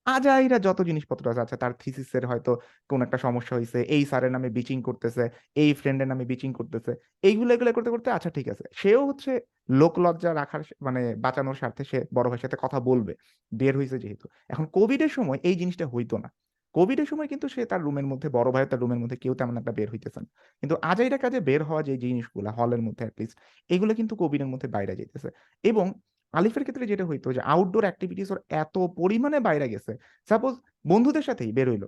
আজাইরা 0.07 0.57
যত 0.59 0.79
জিনিসপত্র 0.81 1.23
আছে 1.31 1.41
আচ্ছা 1.41 1.57
তার 1.63 1.73
থিসিসের 1.81 2.23
হয়তো 2.25 2.51
কোন 2.89 2.99
একটা 3.05 3.17
সমস্যা 3.17 3.53
হয়েছে 3.57 3.79
এই 3.95 4.03
স্যারের 4.05 4.31
নামে 4.35 4.49
বিচিং 4.57 4.77
করতেছে, 4.87 5.23
এই 5.55 5.69
ফ্রেন্ডের 5.73 6.07
নামে 6.11 6.25
বিচিং 6.25 6.49
করতেছে, 6.59 6.91
এইগুলো, 7.23 7.49
এগুলো 7.55 7.69
করতে 7.71 7.89
করতে 7.93 8.09
আচ্ছা 8.11 8.29
ঠিক 8.37 8.47
আছে। 8.53 8.65
সেও 8.75 9.01
হচ্ছে 9.09 9.31
লোক 9.71 9.93
লজ্জা 10.03 10.31
রাখার 10.33 10.61
মানে 10.85 11.01
বাঁচানোর 11.17 11.55
স্বার্থে 11.55 11.83
সে 11.91 11.97
বড় 12.15 12.27
ভাইয়ের 12.29 12.43
সাথে 12.45 12.57
কথা 12.63 12.77
বলবে, 12.89 13.13
বের 13.51 13.73
হয়েছে 13.79 13.97
যেহেতু। 14.03 14.25
এখন 14.49 14.65
কোভিডের 14.75 15.11
সময় 15.17 15.39
এই 15.49 15.55
জিনিসটা 15.61 15.85
হইতো 15.93 16.15
না। 16.23 16.29
কোভিডের 16.75 17.07
সময় 17.11 17.27
কিন্তু 17.31 17.47
সে 17.53 17.61
তার 17.71 17.81
রুমের 17.81 18.07
মধ্যে, 18.11 18.27
বড় 18.37 18.49
ভাই 18.53 18.63
তার 18.71 18.79
রুমের 18.83 18.99
মধ্যে 19.03 19.17
কেউ 19.23 19.33
তেমন 19.39 19.55
একটা 19.57 19.73
বের 19.79 19.89
হইতেছে 19.93 20.19
না। 20.23 20.29
কিন্তু 20.63 20.75
আজাইরা 20.91 21.17
কাজে 21.23 21.39
বের 21.49 21.61
হওয়া 21.63 21.81
যে 21.87 21.93
জিনিসগুলো 22.03 22.49
হলের 22.57 22.81
মধ্যে 22.87 23.03
অ্যাটলিস্ট 23.05 23.35
এগুলো 23.69 23.91
কিন্তু 23.99 24.13
কোভিডের 24.21 24.49
মধ্যে 24.53 24.67
বাইরে 24.75 24.93
যেতেছে 25.01 25.29
এবং 25.63 25.85
আলিফের 26.33 26.63
ক্ষেত্রে 26.63 26.85
যেটা 26.87 27.05
হইতো 27.05 27.27
যে 27.31 27.41
আউটডোর 27.45 27.83
অ্যাক্টিভিটিস 27.83 28.27
ওর 28.31 28.39
এত 28.57 28.75
পরিমাণে 28.97 29.39
বাইরে 29.39 29.67
গেছে 29.69 29.91
সাপোজ 30.29 30.53
বন্ধুদের 30.85 31.23
সাথেই 31.23 31.51
বের 31.51 31.67
হইল 31.69 31.83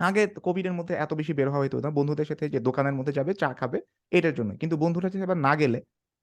আগে 0.00 0.22
কোভিড 0.38 0.66
এর 0.66 0.74
মধ্যে 0.74 0.94
এত 0.96 1.12
বেশি 1.14 1.32
বের 1.34 1.48
হওয়া 1.48 1.62
হইতো 1.64 1.76
না 1.80 1.90
বন্ধুদের 1.90 2.28
সাথে 2.30 2.44
যে 2.48 2.58
দোকানের 2.60 2.94
মধ্যে 2.94 3.12
যাবে 3.12 3.32
চা 3.34 3.50
খাবে 3.54 3.78
এটার 4.12 4.34
জন্য 4.34 4.50
কিন্তু 4.60 4.76
বন্ধুরা 4.76 5.06
সাথে 5.06 5.26
আবার 5.28 5.40
না 5.40 5.52
গেলে 5.56 5.78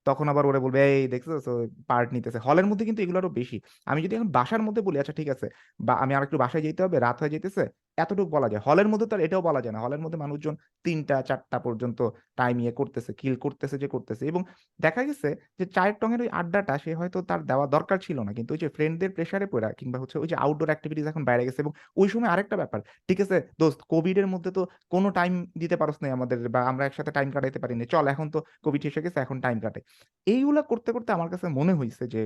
তখন 0.05 0.25
আবার 0.29 0.43
ওরা 0.45 0.59
বলবে, 0.59 0.79
"এই 0.93 1.07
দেখছস 1.07 1.45
ও 1.47 1.55
পার্ট 1.89 2.09
নিতেছে।" 2.13 2.39
হলের 2.39 2.65
মধ্যে 2.65 2.85
কিন্তু 2.85 3.01
এগুলো 3.01 3.17
আরও 3.17 3.31
বেশি। 3.33 3.57
আমি 3.87 3.99
যদি 4.03 4.13
এখন 4.17 4.29
বাসার 4.31 4.61
মধ্যে 4.61 4.81
বলি, 4.81 4.97
"আচ্ছা 4.99 5.15
ঠিক 5.19 5.29
আছে, 5.29 5.47
বা 5.79 5.93
আমি 6.03 6.11
আর 6.17 6.23
একটু 6.23 6.37
বাসায় 6.37 6.63
যেতে 6.65 6.81
হবে, 6.85 6.97
রাত 6.99 7.17
হয়ে 7.21 7.33
যাইতেছে।" 7.33 7.63
এতটুকু 7.97 8.29
বলা 8.35 8.47
যায়। 8.51 8.61
হলের 8.67 8.87
মধ্যে 8.91 9.07
তো 9.11 9.15
এটাও 9.25 9.41
বলা 9.49 9.61
যায় 9.63 9.73
না। 9.75 9.79
হলের 9.85 10.01
মধ্যে 10.03 10.19
মানুষজন 10.23 10.55
৩টা 10.85 11.15
৪টা 11.29 11.57
পর্যন্ত 11.65 11.99
টাইম 12.39 12.55
ইয়ে 12.63 12.73
করতেছে, 12.79 13.11
কিল 13.19 13.35
করতেছে 13.45 13.75
যে 13.83 13.87
করতেছে 13.87 14.23
এবং 14.31 14.41
দেখা 14.79 15.01
গেছে 15.07 15.29
যে 15.59 15.65
চায়ের 15.75 15.95
টঙের 16.01 16.21
ওই 16.25 16.29
আড্ডাটা 16.39 16.73
সে 16.83 16.91
হয়তো 16.99 17.17
তার 17.29 17.41
দেওয়া 17.49 17.65
দরকার 17.75 17.97
ছিল 18.05 18.17
না। 18.27 18.31
কিন্তু 18.37 18.51
ওই 18.55 18.59
যে 18.63 18.67
ফ্রেন্ডদের 18.75 19.11
প্রেশারে 19.15 19.45
পইড়া 19.51 19.69
কিংবা 19.79 19.97
হচ্ছে 20.01 20.17
ওই 20.23 20.27
যে 20.31 20.35
আউটডোর 20.43 20.69
এক্টিভিটিস 20.75 21.05
এখন 21.11 21.23
বাইরে 21.29 21.43
গেছে 21.47 21.59
এবং 21.63 21.73
ওই 22.01 22.07
সময় 22.13 22.29
আরেকটা 22.33 22.55
ব্যাপার, 22.61 22.79
ঠিক 23.09 23.19
আছে 23.25 23.37
দোস্ত 23.61 23.79
কোভিড 23.93 24.17
এর 24.21 24.27
মধ্যে 24.33 24.51
তো 24.57 24.61
কোনো 24.93 25.07
টাইম 25.19 25.33
দিতে 25.61 25.75
পারোস 25.81 25.97
নাই 26.03 26.11
আমাদের 26.17 26.37
বা 26.55 26.61
আমরা 26.71 26.83
একসাথে 26.89 27.11
টাইম 27.17 27.27
কাটাইতে 27.35 27.59
পারি 27.63 27.73
নাই। 27.79 27.87
চল 27.93 28.05
এখন 28.13 28.27
তো 28.33 28.39
কোভিড 28.65 28.81
এসে 28.89 29.01
গেছে 29.05 29.19
এখন 29.25 29.37
টাইম 29.45 29.57
কাটে 29.65 29.79
এইগুলা 30.27 30.61
করতে, 30.71 30.89
করতে 30.95 31.09
আমার 31.17 31.29
কাছে 31.33 31.45
মনে 31.59 31.73
হয়েছে 31.79 32.03
যে 32.13 32.21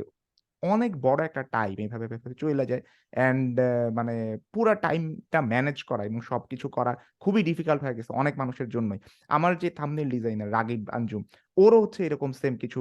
অনেক 0.63 0.91
বড় 1.01 1.19
একটা 1.25 1.41
টাইম 1.55 1.75
এভাবে 1.85 2.05
চইলা 2.41 2.65
যায় 2.71 2.83
অ্যান্ড 3.13 3.53
মানে 3.97 4.15
পুরা 4.53 4.73
টাইমটা 4.85 5.39
ম্যানেজ 5.53 5.77
করা 5.89 6.03
এবং 6.09 6.19
সবকিছু 6.31 6.67
করা 6.77 6.91
খুবই 7.23 7.41
ডিফিকাল্ট 7.49 7.81
হয়ে 7.83 7.97
গেছে 7.97 8.11
অনেক 8.21 8.33
মানুষের 8.41 8.67
জন্যই। 8.75 8.99
আমার 9.29 9.51
যে 9.63 9.69
থাম্বনেইল 9.79 10.09
ডিজাইনার 10.15 10.49
রাগিব 10.51 10.81
আঞ্জুম, 10.97 11.21
ওরও 11.57 11.77
হচ্ছে 11.83 11.99
এরকম 12.07 12.29
সেম 12.41 12.53
কিছু 12.63 12.79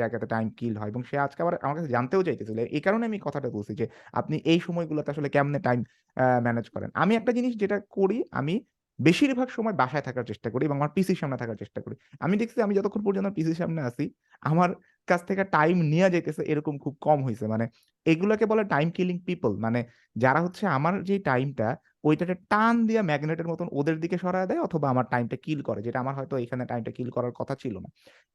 জায়গাতে 0.00 0.26
টাইম 0.34 0.46
কিল 0.58 0.74
হয় 0.80 0.90
এবং 0.92 1.02
সে 1.10 1.16
আজকে 1.26 1.40
আবার 1.44 1.54
আমার 1.64 1.76
কাছে 1.78 1.90
জানতেও 1.96 2.22
চাইতেছিল। 2.28 2.58
এই 2.76 2.82
কারণে 2.86 3.04
আমি 3.10 3.18
কথাটা 3.26 3.48
বলছি 3.56 3.72
যে 3.80 3.86
আপনি 4.20 4.36
এই 4.52 4.58
সময়গুলোতে 4.66 5.08
আসলে 5.14 5.28
কেমনে 5.34 5.58
টাইম 5.66 5.80
ম্যানেজ 6.46 6.66
করেন। 6.74 6.90
আমি 7.02 7.12
একটা 7.20 7.32
জিনিস 7.38 7.52
যেটা 7.62 7.78
করি 7.96 8.18
আমি 8.40 8.54
বেশিরভাগ 8.98 9.48
সময় 9.48 9.76
বাসায় 9.82 10.04
থাকার 10.08 10.24
চেষ্টা 10.30 10.48
করি 10.52 10.62
এবং 10.68 10.76
আমার 10.80 10.92
পিসির 10.96 11.18
সামনে 11.22 11.36
থাকার 11.42 11.58
চেষ্টা 11.62 11.80
করি। 11.84 11.94
আমি 12.24 12.34
দেখছি 12.40 12.58
আমি 12.66 12.74
যতক্ষণ 12.78 13.02
পর্যন্ত 13.06 13.28
পিসির 13.36 13.58
সামনে 13.62 13.80
আসি 13.88 14.04
আমার 14.42 14.70
কাছ 15.08 15.20
থেকে 15.30 15.42
টাইম 15.56 15.76
নিয়া 15.92 16.08
যাইতেছে 16.14 16.42
এরকম 16.52 16.74
খুব 16.84 16.94
কম 17.06 17.18
হইছে। 17.26 17.44
মানে 17.54 17.64
এগুলাকে 18.06 18.44
বলে 18.52 18.62
টাইম 18.74 18.88
কিলিং 18.96 19.16
পিপল 19.28 19.52
মানে 19.66 19.80
যারা 20.16 20.40
হচ্ছে 20.44 20.64
আমার 20.76 20.94
যেই 21.08 21.20
টাইমটা 21.28 21.68
ওইটাকে 22.04 22.34
টান 22.52 22.74
দিয়া 22.88 23.02
ম্যাগনেটের 23.10 23.48
মতন 23.52 23.66
ওদের 23.78 23.96
দিকে 24.02 24.16
সরায় 24.24 24.46
দেয় 24.50 24.60
অথবা 24.66 24.86
আমার 24.94 25.06
টাইমটা 25.12 25.36
কিল 25.44 25.60
করে। 25.68 25.80
যেটা 25.86 25.98
আমার 26.04 26.14
হয়তো 26.18 26.34
এখানে 26.44 26.64
টাইমটা 26.70 26.92
কিল 26.96 27.08
করার 27.16 27.32
কথা 27.40 27.54
ছিল 27.62 27.74
না। 27.84 27.88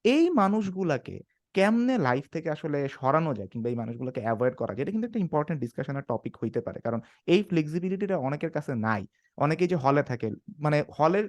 এই 0.06 0.26
মানুষগুলাকে 0.42 1.16
কেমনে 1.56 1.96
লাইফ 2.08 2.26
থেকে 2.36 2.48
আসলে 2.56 2.78
সরানো 2.98 3.32
যায় 3.38 3.50
কিংবা 3.54 3.68
এই 3.72 3.78
মানুষগুলোকে 3.82 4.20
অ্যাভয়েড 4.26 4.54
করা 4.62 4.72
যায়, 4.74 4.84
এটা 4.86 4.94
কিন্তু 4.96 5.08
একটা 5.10 5.20
ইম্পোর্টেন্ট 5.26 5.60
ডিসকাশন 5.64 5.96
এর 6.00 6.06
টপিক 6.12 6.34
হইতে 6.42 6.60
পারে। 6.68 6.80
কারণ 6.86 7.00
এই 7.28 7.42
ফ্লেক্সিবিলিটিটা 7.50 8.16
অনেকের 8.28 8.52
কাছে 8.58 8.72
নাই। 8.88 9.02
অনেকেই 9.38 9.70
যে 9.74 9.78
হলে 9.86 10.04
থাকে 10.04 10.28
মানে 10.66 10.78
হলের 10.98 11.26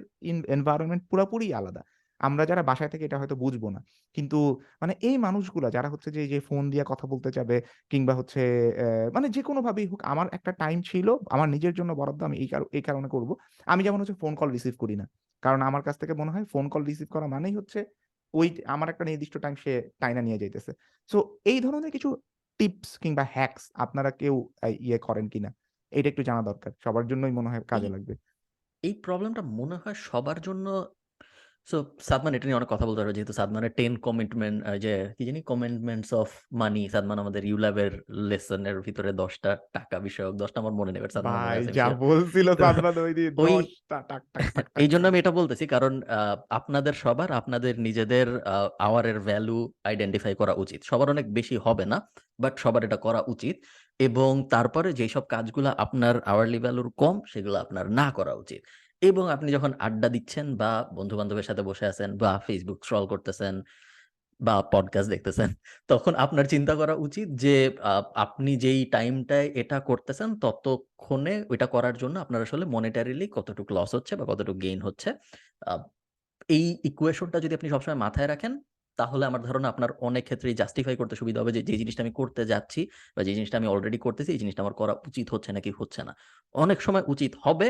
এনভায়রনমেন্ট 0.55 1.03
পুরোপুরি 1.11 1.47
আলাদা। 1.59 1.81
আমরা 2.23 2.43
যারা 2.49 2.63
বাসায় 2.63 2.91
থেকে 2.93 3.03
এটা 3.07 3.17
হয়তো 3.21 3.35
বুঝব 3.35 3.63
না। 3.69 3.79
কিন্তু 4.17 4.37
মানে 4.81 4.93
এই 5.03 5.15
মানুষগুলা 5.17 5.67
যারা 5.75 5.89
হচ্ছে 5.89 6.09
যে 6.11 6.21
যে 6.27 6.39
ফোন 6.41 6.63
দিয়ে 6.69 6.83
কথা 6.91 7.05
বলতে 7.07 7.29
চাবে 7.31 7.57
কিংবা 7.91 8.13
হচ্ছে 8.15 8.41
মানে 9.15 9.27
যেকোনোভাবেই 9.29 9.87
হোক 9.87 10.01
আমার 10.05 10.27
একটা 10.37 10.51
টাইম 10.53 10.77
ছিল 10.83 11.07
আমার 11.29 11.47
নিজের 11.49 11.73
জন্য 11.73 11.91
বরাদ্দ 11.99 12.21
আমি 12.23 12.37
এই 12.37 12.47
এই 12.77 12.83
কারণে 12.83 13.07
করব। 13.07 13.29
আমি 13.67 13.81
যেমন 13.83 13.99
হচ্ছে 14.01 14.15
ফোন 14.21 14.33
কল 14.35 14.49
রিসিভ 14.49 14.73
করি 14.79 14.95
না। 15.01 15.05
কারণ 15.43 15.59
আমার 15.61 15.81
কাছ 15.87 15.95
থেকে 16.01 16.13
মনে 16.13 16.31
হয় 16.31 16.45
ফোন 16.53 16.65
কল 16.69 16.81
রিসিভ 16.83 17.07
করা 17.11 17.27
মানেই 17.27 17.55
হচ্ছে 17.55 17.79
ওই 18.33 18.47
আমার 18.65 18.87
একটা 18.89 19.03
নির্দিষ্ট 19.05 19.35
টাইম 19.37 19.55
সে 19.63 19.71
টাইনা 19.99 20.21
নিয়ে 20.21 20.37
যাইতেছে। 20.37 20.71
সো 21.09 21.17
এই 21.45 21.59
ধরনের 21.59 21.91
কিছু 21.91 22.09
টিপস 22.59 22.91
কিংবা 23.03 23.23
হ্যাকস 23.35 23.63
আপনারা 23.75 24.09
কেউ 24.21 24.35
ইয়ে 24.81 24.99
করেন 24.99 25.25
কিনা? 25.29 25.49
এটা 25.91 26.07
একটু 26.09 26.23
জানা 26.23 26.41
দরকার। 26.41 26.71
সবার 26.83 27.05
জন্যই 27.11 27.33
মনে 27.37 27.49
হয় 27.51 27.63
কাজে 27.71 27.89
লাগবে। 27.89 28.13
এই 28.83 28.93
প্রবলেমটা 29.03 29.41
মনে 29.51 29.77
হয় 29.77 29.97
সবার 30.03 30.37
জন্য 30.41 30.65
সো 31.67 31.77
সাদমান 32.01 32.33
এটা 32.35 32.45
নিয়ে 32.47 32.59
অনেক 32.59 32.69
কথা 32.73 32.85
বলতে 32.87 32.99
পারবে। 33.01 33.15
যেহেতু 33.17 33.33
সাদমানের 33.39 33.73
টেন 33.79 33.93
কমিটমেন্ট 34.07 34.57
যে 34.85 34.93
কি 35.17 35.23
জানি 35.27 35.39
কমিটমেন্টস 35.51 36.09
অফ 36.21 36.29
মানি 36.61 36.81
সাদমান 36.93 37.17
আমাদের 37.23 37.43
ইউল্যাবের 37.49 37.91
লেসনের 38.29 38.77
ভিতরে 38.85 39.11
দশটা 39.21 39.51
টাকা 39.75 39.97
বিষয়ক 40.07 40.33
দশটা 40.41 40.57
আমার 40.63 40.75
মনে 40.79 40.91
নেই। 40.93 41.01
বাট 41.03 41.11
সাদমানের 41.15 41.43
ভাই 41.45 41.57
আছে 41.59 41.71
যা 41.77 41.85
বলছিল 42.05 42.47
সাদমান 42.61 42.95
ওই 43.03 43.11
১০ 43.39 43.65
টা 43.89 43.97
টাক, 44.09 44.23
টাক, 44.35 44.47
টাক, 44.55 44.67
টাক, 44.75 44.83
এইজন্য 44.83 45.03
টাক। 45.03 45.11
আমি 45.11 45.17
এটা 45.21 45.31
বলতেছি 45.39 45.65
কারণ 45.67 45.93
আপনাদের 46.49 46.93
সবার 47.03 47.29
আপনাদের 47.39 47.73
নিজেদের 47.87 48.27
আওয়ারের 48.87 49.17
ভ্যালু 49.19 49.59
আইডেন্টিফাই 49.89 50.33
করা 50.41 50.53
উচিত। 50.63 50.79
সবার 50.89 51.07
অনেক 51.09 51.25
বেশি 51.33 51.55
হবে 51.65 51.85
না। 51.85 51.97
বাট 52.43 52.53
সবার 52.59 52.81
এটা 52.87 52.97
করা 52.97 53.21
উচিত। 53.33 53.55
এবং 53.99 54.31
তারপরে 54.49 54.89
যেসব 54.93 55.23
কাজগুলো 55.33 55.69
আপনার 55.85 56.15
আওয়ারলি 56.31 56.59
ভ্যালুর 56.59 56.89
কম 57.01 57.15
সেগুলো 57.33 57.57
আপনার 57.59 57.85
না 57.99 58.07
করা 58.11 58.33
উচিত। 58.33 58.61
এবং 59.03 59.25
আপনি 59.29 59.49
যখন 59.51 59.71
আড্ডা 59.79 60.09
দিচ্ছেন 60.09 60.47
বা 60.57 60.71
বন্ধু-বান্ধবের 60.95 61.43
সাথে 61.43 61.61
বসে 61.61 61.85
আছেন 61.85 62.09
বা 62.17 62.31
ফেসবুক 62.47 62.79
স্ক্রল 62.85 63.05
করতেছেন 63.07 63.55
বা 64.41 64.55
পডকাস্ট 64.73 65.09
দেখতেছেন, 65.09 65.49
তখন 65.87 66.13
আপনার 66.15 66.45
চিন্তা 66.45 66.73
করা 66.75 66.93
উচিত 66.95 67.27
যে 67.33 67.55
আপনি 68.15 68.51
যেই 68.57 68.81
টাইমটায় 68.85 69.47
এটা 69.55 69.77
করতেছেন 69.79 70.29
ততক্ষণে 70.39 71.33
ওইটা 71.49 71.65
করার 71.65 71.95
জন্য 71.97 72.15
আপনার 72.19 72.41
আসলে 72.41 72.65
মনিটারিলি 72.65 73.27
কতটুক 73.27 73.67
লস 73.71 73.91
হচ্ছে 73.95 74.15
বা 74.15 74.25
কতটুক 74.25 74.57
গেইন 74.61 74.79
হচ্ছে। 74.81 75.09
এই 76.49 76.65
ইকুয়েশনটা 76.83 77.37
যদি 77.39 77.53
আপনি 77.55 77.67
সবসময় 77.69 77.97
মাথায় 77.97 78.27
রাখেন, 78.27 78.53
তাহলে 78.99 79.23
আমার 79.25 79.41
ধারণা 79.41 79.67
আপনার 79.69 79.91
অনেক 80.01 80.23
ক্ষেত্রেই 80.23 80.53
জাস্টিফাই 80.53 80.95
করতে 80.95 81.15
সুবিধা 81.15 81.39
হবে 81.41 81.51
যে, 81.51 81.61
যে 81.61 81.75
জিনিসটা 81.77 82.01
আমি 82.03 82.11
করতে 82.11 82.41
যাচ্ছি 82.45 82.81
বা 83.17 83.21
যে 83.23 83.31
জিনিসটা 83.33 83.57
আমি 83.57 83.67
অলরেডি 83.67 83.97
করতেছি 83.97 84.29
এই 84.31 84.39
জিনিসটা 84.39 84.61
আমার 84.63 84.73
করা 84.73 84.93
উচিত 85.07 85.27
হচ্ছে 85.33 85.49
নাকি 85.53 85.71
হচ্ছে 85.79 86.01
না। 86.03 86.13
অনেক 86.55 86.79
সময় 86.81 87.03
উচিত 87.07 87.33
হবে, 87.43 87.67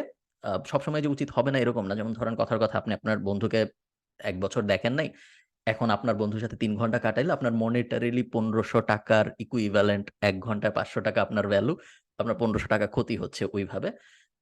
সবসময় 0.72 1.02
যে 1.06 1.10
উচিত 1.16 1.30
হবে 1.38 1.50
না 1.54 1.58
এরকম 1.64 1.84
না। 1.90 1.94
যেমন 2.00 2.14
ধরেন 2.20 2.34
কথার 2.42 2.60
কথা 2.64 2.76
আপনি 2.82 2.92
আপনার 3.00 3.18
বন্ধুকে 3.28 3.60
এক 4.20 4.36
বছর 4.44 4.62
দেখেন 4.72 4.94
নাই। 5.00 5.10
এখন 5.68 5.88
আপনার 5.98 6.16
বন্ধুর 6.22 6.42
সাথে 6.46 6.58
তিন 6.64 6.72
ঘণ্টা 6.80 7.00
কাটাইলে 7.06 7.32
আপনার 7.38 7.54
মনিটারিলি 7.62 8.24
পনেরোশো 8.34 8.80
টাকার 8.92 9.26
ইকুইভ্যালেন্ট 9.44 10.06
১ 10.30 10.36
ঘন্টায় 10.48 10.74
৳৫০০ 10.78 11.20
আপনার 11.26 11.46
ভ্যালু, 11.54 11.74
আপনার 12.20 12.36
৳১৫০০ 12.42 12.88
ক্ষতি 12.96 13.16
হচ্ছে 13.24 13.44
ওইভাবে। 13.56 13.90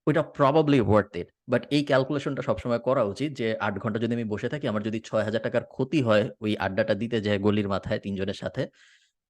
ওইটা 0.08 0.24
প্রবাবলি 0.38 0.80
ওয়ার্থ 0.84 1.14
ইট। 1.22 1.30
বাট 1.48 1.64
এই 1.76 1.84
ক্যালকুলেশনটা 1.90 2.42
সবসময় 2.50 2.82
করা 2.88 3.04
উচিত 3.04 3.30
যে 3.40 3.48
আট 3.68 3.76
ঘণ্টা 3.84 4.00
যদি 4.04 4.14
আমি 4.20 4.28
বসে 4.34 4.48
থাকি 4.54 4.66
আমার 4.72 4.84
যদি 4.88 5.00
৳৬০০০ 5.10 5.40
টাকার 5.46 5.64
ক্ষতি 5.74 6.00
হয় 6.08 6.24
ওই 6.46 6.52
আড্ডাটা 6.66 6.94
দিতে 7.02 7.18
যায় 7.26 7.40
গলির 7.46 7.70
মাথায় 7.76 8.00
তিনজনের 8.06 8.40
সাথে, 8.44 8.62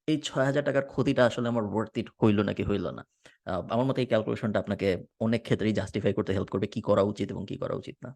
এই 0.08 0.17
ছয় 0.24 0.46
হাজার 0.50 0.63
টাকার 0.67 0.86
ক্ষতিটা 0.88 1.22
আসলে 1.29 1.48
আমার 1.48 1.65
ওর্থ 1.72 1.93
ইট 1.98 2.08
হইল 2.20 2.38
নাকি 2.50 2.63
হইল 2.70 2.86
না। 2.98 3.03
আমার 3.74 3.86
মতে 3.89 4.00
এই 4.03 4.10
ক্যালকুলেশনটা 4.12 4.58
আপনাকে 4.63 4.88
অনেক 5.25 5.41
ক্ষেত্রেই 5.46 5.77
জাস্টিফাই 5.79 6.13
করতে 6.17 6.31
হেল্প 6.36 6.50
করবে 6.53 6.67
কি 6.74 6.79
করা 6.89 7.03
উচিত 7.12 7.27
এবং 7.34 7.43
কি 7.50 7.55
করা 7.62 7.75
উচিত 7.81 7.96
না। 8.05 8.10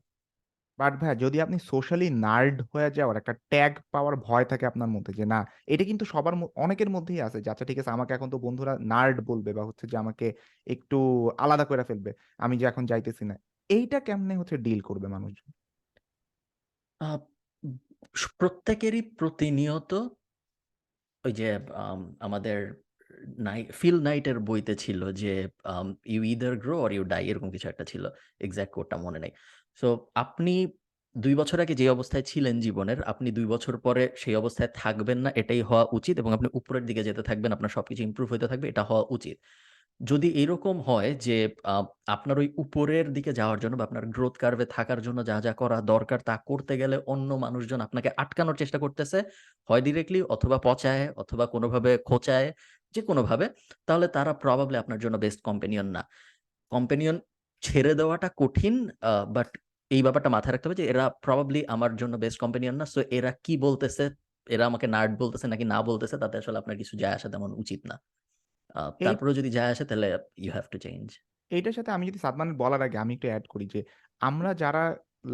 বাট 0.80 0.94
ভাই 1.02 1.14
যদি 1.24 1.38
আপনি 1.42 1.58
সোশ্যালি 1.72 2.08
নার্ড 2.26 2.56
হয়ে 2.72 2.90
যাওয়ার 2.98 3.20
একটা 3.22 3.34
ট্যাগ 3.52 3.74
পাওয়ার 3.94 4.16
ভয় 4.26 4.46
থাকে 4.52 4.66
আপনার 4.72 4.90
মধ্যে 4.96 5.12
যে 5.20 5.26
না, 5.34 5.40
এটা 5.68 5.84
কিন্তু 5.90 6.04
সবার 6.14 6.34
অনেকের 6.58 6.90
মধ্যেই 6.96 7.20
আছে 7.28 7.38
যে 7.44 7.50
আচ্ছা 7.54 7.66
ঠিক 7.70 7.78
আছে 7.82 7.92
আমাকে 7.96 8.12
এখন 8.14 8.30
তো 8.34 8.38
বন্ধুরা 8.46 8.74
নার্ড 8.92 9.18
বলবে 9.30 9.52
বা 9.58 9.64
হচ্ছে 9.70 9.86
যে 9.92 9.98
আমাকে 10.04 10.26
একটু 10.68 10.98
আলাদা 11.44 11.66
করে 11.70 11.84
ফেলবে। 11.90 12.12
আমি 12.40 12.56
যে 12.60 12.66
এখন 12.72 12.84
যাইতেছি 12.92 13.24
না। 13.30 13.36
এইটা 13.70 13.98
কেমনে 14.08 14.34
হচ্ছে 14.40 14.56
ডিল 14.66 14.80
করবে 14.90 15.08
মানুষজন? 15.16 15.50
প্রত্যেকেরই 18.40 19.02
প্রতিনিয়ত 19.18 19.92
ওই 21.26 21.34
যে 21.34 21.48
আম 21.82 22.00
আমাদের 22.20 22.58
নাই 23.42 23.60
ফিল 23.72 23.98
নাইটের 24.02 24.38
বইতে 24.42 24.74
ছিল 24.76 25.02
যে 25.14 25.34
"you 26.06 26.22
either 26.26 26.54
grow 26.58 26.76
or 26.82 26.92
you 26.92 27.04
die" 27.06 27.24
এরকম 27.28 27.50
কিছু 27.52 27.68
একটা 27.70 27.86
ছিল। 27.86 28.04
এক্সাক্ট 28.42 28.72
কোটটা 28.74 28.98
মনে 28.98 29.20
নেই। 29.20 29.32
সো 29.82 29.88
আপনি 30.16 30.54
দুই 31.16 31.34
বছর 31.36 31.58
আগে 31.62 31.76
যে 31.76 31.86
অবস্থায় 31.90 32.24
ছিলেন 32.24 32.56
জীবনের, 32.60 33.00
আপনি 33.04 33.30
দুই 33.32 33.46
বছর 33.46 33.74
পরে 33.78 34.04
সেই 34.18 34.36
অবস্থায় 34.36 34.70
থাকবেন 34.76 35.18
না 35.20 35.30
এটাই 35.36 35.62
হওয়া 35.62 35.86
উচিত 35.92 36.16
এবং 36.20 36.32
আপনি 36.34 36.48
উপরের 36.54 36.84
দিকে 36.86 37.02
যেতে 37.04 37.22
থাকবেন। 37.24 37.52
আপনার 37.54 37.72
সবকিছু 37.72 38.02
ইমপ্রুভ 38.04 38.28
হতে 38.34 38.48
থাকবে 38.48 38.68
এটা 38.70 38.84
হওয়া 38.84 39.04
উচিত। 39.10 39.38
যদি 40.02 40.30
এরকম 40.42 40.76
হয় 40.88 41.10
যে 41.26 41.38
আপনার 42.16 42.38
ওই 42.42 42.48
উপরের 42.64 43.06
দিকে 43.16 43.32
যাওয়ার 43.40 43.60
জন্য 43.64 43.74
বা 43.80 43.86
আপনার 43.90 44.06
গ্রোথ 44.16 44.36
কার্ভ 44.44 44.60
থাকার 44.76 45.00
জন্য 45.06 45.20
যা, 45.30 45.36
যা 45.46 45.54
করা 45.62 45.78
দরকার 45.94 46.20
তা 46.30 46.36
করতে 46.50 46.74
গেলে 46.82 46.96
অন্য 47.14 47.30
মানুষজন 47.46 47.80
আপনাকে 47.88 48.10
আটকানোর 48.24 48.56
চেষ্টা 48.62 48.78
করতেছে। 48.84 49.18
হয় 49.70 49.82
ডিরেক্টলি 49.88 50.20
অথবা 50.36 50.58
পচায় 50.68 51.04
অথবা 51.22 51.46
কোনোভাবে 51.54 51.92
খোঁচায়, 52.10 52.48
যেকোনোভাবে। 52.94 53.46
তাহলে 53.88 54.08
তারা 54.16 54.32
প্রবাবলি 54.44 54.78
আপনার 54.84 55.00
জন্য 55.04 55.16
বেস্ট 55.24 55.40
কম্পেনিয়ন 55.48 55.88
না। 55.96 56.02
কম্পেনিয়ন 56.72 57.16
ছেড়ে 57.64 57.94
দেওয়াটা 58.00 58.28
কঠিন 58.42 58.76
বাট 59.36 59.50
এই 59.92 60.02
ব্যাপারটা 60.06 60.30
মাথায় 60.36 60.54
রাখতে 60.54 60.68
হবে 60.68 60.80
যে 60.82 60.86
এরা 60.94 61.06
প্রবাবলি 61.26 61.62
আমার 61.76 61.92
জন্য 62.02 62.14
বেস্ট 62.24 62.40
কম্পেনিয়ন 62.44 62.76
না। 62.82 62.86
সো 62.94 63.00
এরা 63.18 63.32
কি 63.46 63.54
বলতেছে, 63.66 64.04
এরা 64.48 64.64
আমাকে 64.72 64.88
নার্ড 64.96 65.12
বলতেছে 65.22 65.46
নাকি 65.54 65.66
না 65.74 65.80
বলতেছে 65.90 66.16
তাতে 66.24 66.36
আসলে 66.42 66.58
আপনার 66.62 66.78
কিছু 66.82 66.94
যায় 67.04 67.16
আসা 67.18 67.28
তেমন 67.34 67.52
উচিত 67.64 67.82
না। 67.92 67.96
আ 68.76 68.82
এই 69.00 69.06
তারপরেও 69.06 69.38
যদি 69.40 69.50
যায় 69.52 69.72
আসে 69.72 69.84
তাহলে 69.90 70.08
ইউ 70.38 70.52
হ্যাভ 70.54 70.66
টু 70.72 70.78
চেঞ্জ। 70.80 71.08
এইটার 71.52 71.76
সাথে 71.78 71.92
আমি 71.92 72.06
যদি 72.10 72.20
সাদমানের 72.22 72.56
বলার 72.58 72.82
আগে 72.82 72.98
আমি 72.98 73.14
একটু 73.16 73.28
এড 73.30 73.46
করি 73.50 73.66
যে, 73.74 73.80
আমরা 74.22 74.50
যারা 74.56 74.84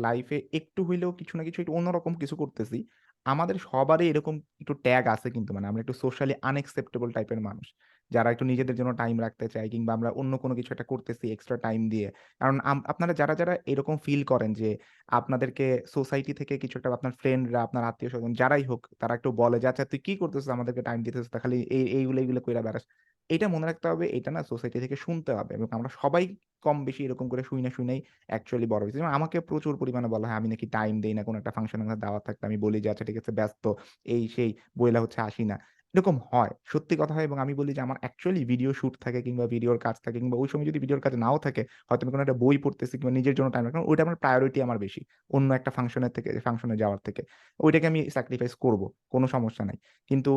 লাইফে 0.03 0.37
একটু 0.59 0.81
হইলেও 0.89 1.11
কিছু 1.19 1.33
না 1.37 1.43
কিছু 1.47 1.59
একটু 1.61 1.73
অন্যরকম 1.77 2.13
কিছু 2.21 2.35
করতেছি, 2.37 2.77
আমাদের 3.25 3.55
সবারই 3.65 4.05
এরকম 4.11 4.33
একটু 4.61 4.73
ট্যাগ 4.85 5.03
আছে 5.15 5.27
কিন্তু 5.35 5.51
মানে 5.55 5.67
আমরা 5.67 5.81
একটু 5.83 5.95
সোশ্যালি 6.03 6.33
আনএক্সেপ্টেবল 6.43 7.09
টাইপের 7.15 7.39
মানুষ। 7.47 7.67
যারা 8.11 8.29
একটু 8.33 8.45
নিজেদের 8.45 8.75
জন্য 8.79 8.91
টাইম 8.97 9.15
রাখতে 9.19 9.45
চায় 9.53 9.67
কিংবা 9.73 9.91
আমরা 9.97 10.09
অন্য 10.19 10.33
কোনো 10.37 10.53
কিছু 10.59 10.69
একটা 10.71 10.87
করতেছি 10.91 11.25
এক্সট্রা 11.29 11.57
টাইম 11.65 11.81
দিয়ে। 11.93 12.07
কারণ 12.41 12.57
আম 12.63 12.77
আপনারা 12.91 13.13
যারা, 13.13 13.33
যারা 13.35 13.53
এরকম 13.71 13.95
ফিল 14.05 14.21
করেন 14.31 14.51
যে 14.53 14.69
আপনাদেরকে 15.09 15.65
সোসাইটি 15.95 16.31
থেকে 16.39 16.53
কিছু 16.63 16.75
একটা 16.77 16.89
আপনার 16.97 17.13
ফ্রেন্ডরা, 17.21 17.59
আপনার 17.67 17.83
আত্মীয়স্বজন 17.89 18.31
যারাই 18.33 18.63
হোক 18.65 18.81
তারা 19.01 19.13
একটু 19.17 19.29
বলে 19.41 19.57
যে, 19.61 19.67
"আচ্ছা 19.67 19.85
তুই 19.91 19.99
কি 20.05 20.13
করতেছিস 20.21 20.49
আমাদেরকে 20.49 20.81
টাইম 20.87 20.99
দিতেছিস 21.05 21.29
না 21.33 21.39
খালি 21.43 21.57
এই 21.71 21.85
এইগুলো, 21.97 22.17
এইগুলো 22.21 22.39
কইরা 22.45 22.61
বেড়াস।" 22.63 22.85
এইটা 23.31 23.47
মনে 23.47 23.65
রাখতে 23.65 23.87
হবে 23.87 24.05
এটা 24.09 24.29
না 24.31 24.41
সোসাইটি 24.43 24.77
থেকে 24.79 24.95
শুনতে 24.95 25.31
হবে 25.33 25.51
এবং 25.55 25.67
আমরা 25.71 25.89
সবাই 25.93 26.23
কম 26.65 26.77
বেশি 26.85 27.01
এরকম 27.05 27.25
করে 27.29 27.43
শুইনা, 27.43 27.69
শুইনাই 27.69 27.99
অ্যাকচুয়ালি 28.27 28.67
বড়। 28.67 28.83
যেমন 28.91 29.09
আমাকে 29.09 29.37
প্রচুর 29.41 29.73
পরিমাণে 29.77 30.07
বলা 30.07 30.27
হয় 30.27 30.37
আমি 30.37 30.47
নাকি 30.47 30.65
টাইম 30.67 30.95
দেই 31.01 31.13
না। 31.13 31.23
কোনো 31.23 31.37
একটা 31.37 31.51
ফাংশনে 31.51 31.83
আমার 31.83 31.99
দাওয়াত 31.99 32.23
থাকলে 32.25 32.43
আমি 32.45 32.57
বলি 32.57 32.77
যে, 32.81 32.89
"আচ্ছা 32.89 33.05
ঠিক 33.05 33.17
আছে 33.17 33.31
ব্যস্ত।" 33.31 33.63
এই 34.05 34.23
সেই 34.27 34.49
বইলা 34.77 34.99
হচ্ছে 35.01 35.19
আসি 35.21 35.43
না। 35.43 35.57
এরকম 35.93 36.15
হয়। 36.33 36.51
সত্যি 36.65 36.95
কথা 36.99 37.13
হয় 37.13 37.23
এবং 37.23 37.37
আমি 37.39 37.53
বলি 37.53 37.71
যে 37.73 37.81
আমার 37.81 37.97
অ্যাকচুয়ালি 37.99 38.41
ভিডিও 38.45 38.71
শুট 38.73 38.93
থাকে 39.01 39.19
কিংবা 39.21 39.45
ভিডিওর 39.47 39.77
কাজ 39.77 39.95
থাকে 40.05 40.19
কিংবা 40.19 40.37
ওই 40.37 40.47
সময় 40.47 40.65
যদি 40.65 40.79
ভিডিওর 40.79 41.01
কাজ 41.01 41.13
নাও 41.15 41.37
থাকে, 41.37 41.61
হয়তো 41.89 42.01
আমি 42.05 42.11
কোনো 42.11 42.23
একটা 42.23 42.35
বই 42.35 42.57
পড়তেছি 42.57 42.95
কিংবা 42.97 43.11
নিজের 43.11 43.35
জন্য 43.35 43.49
টাইম 43.51 43.65
রাখলাম, 43.65 43.83
ওইটা 43.87 44.03
আমার 44.03 44.15
প্রায়োরিটি 44.15 44.59
আমার 44.61 44.77
বেশি। 44.77 45.01
অন্য 45.29 45.53
একটা 45.53 45.71
ফাংশনের 45.71 46.09
থেকে 46.09 46.39
ফাংশনে 46.39 46.75
যাওয়ার 46.77 46.99
থেকে। 46.99 47.21
ওইটাকে 47.59 47.87
আমি 47.87 48.09
স্যাক্রিফাইস 48.09 48.53
করব। 48.55 48.81
কোনো 49.09 49.25
সমস্যা 49.27 49.63
নাই। 49.65 49.77
কিন্তু 50.09 50.31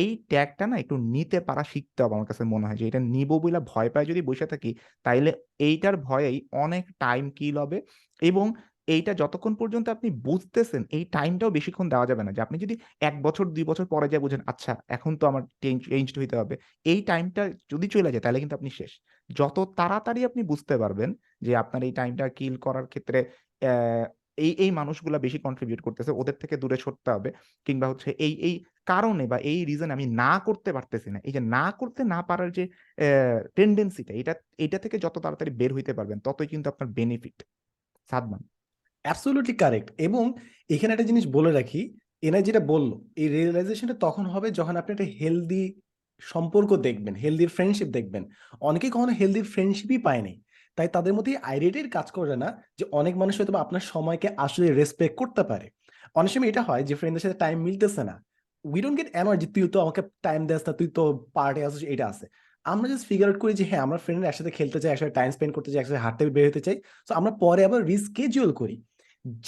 এই 0.00 0.08
ট্যাগটা 0.30 0.64
না 0.70 0.76
একটু 0.82 0.94
নিতে 1.14 1.38
পারা 1.48 1.62
শিখতে 1.72 2.00
হবে 2.02 2.14
আমার 2.16 2.28
কাছে 2.30 2.42
মনে 2.54 2.64
হয় 2.68 2.78
যে 2.80 2.84
এটা 2.90 3.00
নিবো 3.14 3.36
বইলা 3.42 3.60
ভয় 3.72 3.88
পায় 3.94 4.06
যদি 4.10 4.20
বসে 4.28 4.46
থাকি, 4.52 4.70
তাইলে 5.06 5.30
এইটার 5.68 5.94
ভয়েই 6.08 6.38
অনেক 6.64 6.84
টাইম 7.04 7.24
কিল 7.38 7.56
হবে 7.62 7.78
এবং 8.22 8.46
এইটা 8.94 9.12
যতক্ষণ 9.22 9.52
পর্যন্ত 9.60 9.86
আপনি 9.96 10.08
বুঝতেছেন 10.28 10.82
এই 10.96 11.04
টাইমটাও 11.16 11.50
বেশিক্ষণ 11.56 11.86
দেওয়া 11.92 12.06
যাবে 12.10 12.22
না। 12.26 12.30
যে 12.36 12.40
আপনি 12.46 12.56
যদি 12.64 12.74
এক 13.08 13.14
বছর 13.26 13.44
দুই 13.56 13.64
বছর 13.70 13.86
পরে 13.94 14.06
যেয়ে 14.10 14.24
বুঝেন, 14.24 14.40
আচ্ছা 14.52 14.72
এখন 14.96 15.12
তো 15.20 15.24
আমার 15.30 15.42
চেঞ্জ 15.62 15.78
চেঞ্জড 15.90 16.16
হইতে 16.20 16.36
হবে। 16.40 16.54
এই 16.86 17.00
টাইমটা 17.10 17.42
যদি 17.72 17.86
চলে 17.94 18.10
যায় 18.12 18.22
তাহলে 18.24 18.38
কিন্তু 18.42 18.56
আপনি 18.58 18.70
শেষ। 18.78 18.92
যত 19.30 19.56
তাড়াতাড়ি 19.78 20.20
আপনি 20.28 20.40
বুঝতে 20.50 20.74
পারবেন 20.82 21.10
যে 21.46 21.52
আপনার 21.62 21.80
এই 21.88 21.92
টাইমটা 21.98 22.24
কিল 22.38 22.54
করার 22.66 22.86
ক্ষেত্রে 22.92 23.18
এই, 24.44 24.52
এই 24.64 24.70
মানুষগুলা 24.80 25.18
বেশি 25.26 25.38
কন্ট্রিবিউট 25.46 25.80
করতেছে, 25.86 26.10
ওদের 26.20 26.36
থেকে 26.42 26.54
দূরে 26.62 26.76
সরতে 26.84 27.10
হবে। 27.16 27.30
কিংবা 27.66 27.86
হচ্ছে 27.90 28.08
এই, 28.26 28.32
এই 28.48 28.54
কারণে 28.86 29.26
বা 29.32 29.38
এই 29.50 29.64
রিজনে 29.64 29.92
আমি 29.92 30.06
না 30.22 30.32
করতে 30.46 30.70
পারতেছি 30.72 31.08
না। 31.14 31.18
এই 31.26 31.32
যে 31.36 31.40
না 31.56 31.64
করতে 31.80 32.00
না 32.04 32.18
পারার 32.22 32.50
যে 32.52 32.64
টেনডেন্সিটা 33.56 34.12
এটা, 34.20 34.32
এটা 34.58 34.78
থেকে 34.78 34.96
যত 34.98 35.16
তাড়াতাড়ি 35.24 35.50
বের 35.60 35.70
হইতে 35.76 35.92
পারবেন 35.98 36.18
ততই 36.26 36.46
কিন্তু 36.46 36.66
আপনার 36.72 36.88
বেনিফিট। 36.88 37.36
সাদমান। 38.10 38.42
অ্যাবসোলিউটলি 39.04 39.54
কারেক্ট 39.62 39.88
এবং 39.98 40.24
এখানে 40.74 40.90
একটা 40.92 41.06
জিনিস 41.10 41.24
বলে 41.26 41.50
রাখি, 41.52 41.80
এনার 42.22 42.42
যেটা 42.42 42.60
বলল, 42.72 42.90
এই 43.16 43.28
রিয়ালাইজেশনটা 43.28 43.94
তখন 43.94 44.24
হবে 44.26 44.48
যখন 44.50 44.74
আপনি 44.76 44.90
একটা 44.92 45.08
হেলদি 45.20 45.64
সম্পর্ক 46.22 46.70
দেখবেন, 46.76 47.14
হেলদি 47.14 47.46
ফ্রেন্ডশিপ 47.46 47.88
দেখবেন। 47.88 48.22
অনেকেই 48.60 48.90
কখনো 48.90 49.12
হেলদি 49.12 49.42
ফ্রেন্ডশিপই 49.42 49.98
পায় 49.98 50.22
নাই। 50.22 50.36
তাই 50.78 50.88
তাদের 50.88 51.12
মধ্যে 51.14 51.32
এই 51.32 51.38
আইডিয়াটাই 51.50 51.84
কাজ 51.90 52.08
করে 52.10 52.36
না 52.36 52.48
যে 52.78 52.84
অনেক 52.92 53.14
মানুষ 53.16 53.34
হয়তোবা 53.38 53.60
আপনার 53.60 53.84
সময়কে 53.92 54.28
আসলে 54.36 54.66
রেসপেক্ট 54.70 55.16
করতে 55.16 55.42
পারে। 55.42 55.66
অনেক 56.14 56.30
সময় 56.32 56.48
এটা 56.48 56.62
হয় 56.62 56.82
যে 56.88 56.94
ফ্রেন্ডের 56.94 57.22
সাথে 57.24 57.38
টাইম 57.38 57.56
মিলতেছে 57.66 58.02
না। 58.04 58.16
উই 58.64 58.80
ডোন্ট 58.80 58.96
গেট 59.00 59.08
যে 59.40 59.46
তুই 59.46 59.68
তো 59.68 59.80
আমাকে 59.80 60.02
টাইম 60.22 60.46
দেস 60.46 60.62
না, 60.66 60.72
তুই 60.72 60.88
তো 60.88 61.02
পার্টি 61.34 61.62
আছিস 61.62 61.82
এটা 61.82 62.06
আছে। 62.06 62.26
আমরা 62.64 62.88
জাস্ট 62.88 63.06
ফিগার 63.08 63.28
আউট 63.28 63.38
করি 63.40 63.52
যে 63.52 63.64
হ্যাঁ, 63.64 63.80
আমরা 63.80 63.98
ফ্রেন্ডরা 63.98 64.28
একসাথে 64.28 64.50
খেলতে 64.50 64.80
চাই, 64.80 64.92
একসাথে 64.92 65.12
টাইম 65.12 65.30
স্পেন্ড 65.30 65.54
করতে 65.54 65.70
চাই, 65.72 65.80
একসাথে 65.80 65.98
হাঁটতে 65.98 66.30
বের 66.30 66.48
হতে 66.48 66.60
চাই। 66.60 66.76
সো 67.08 67.14
আমরা 67.14 67.30
পরে 67.30 67.64
আবার 67.64 67.84
রিস্কেডিউল 67.84 68.52
করি। 68.52 68.82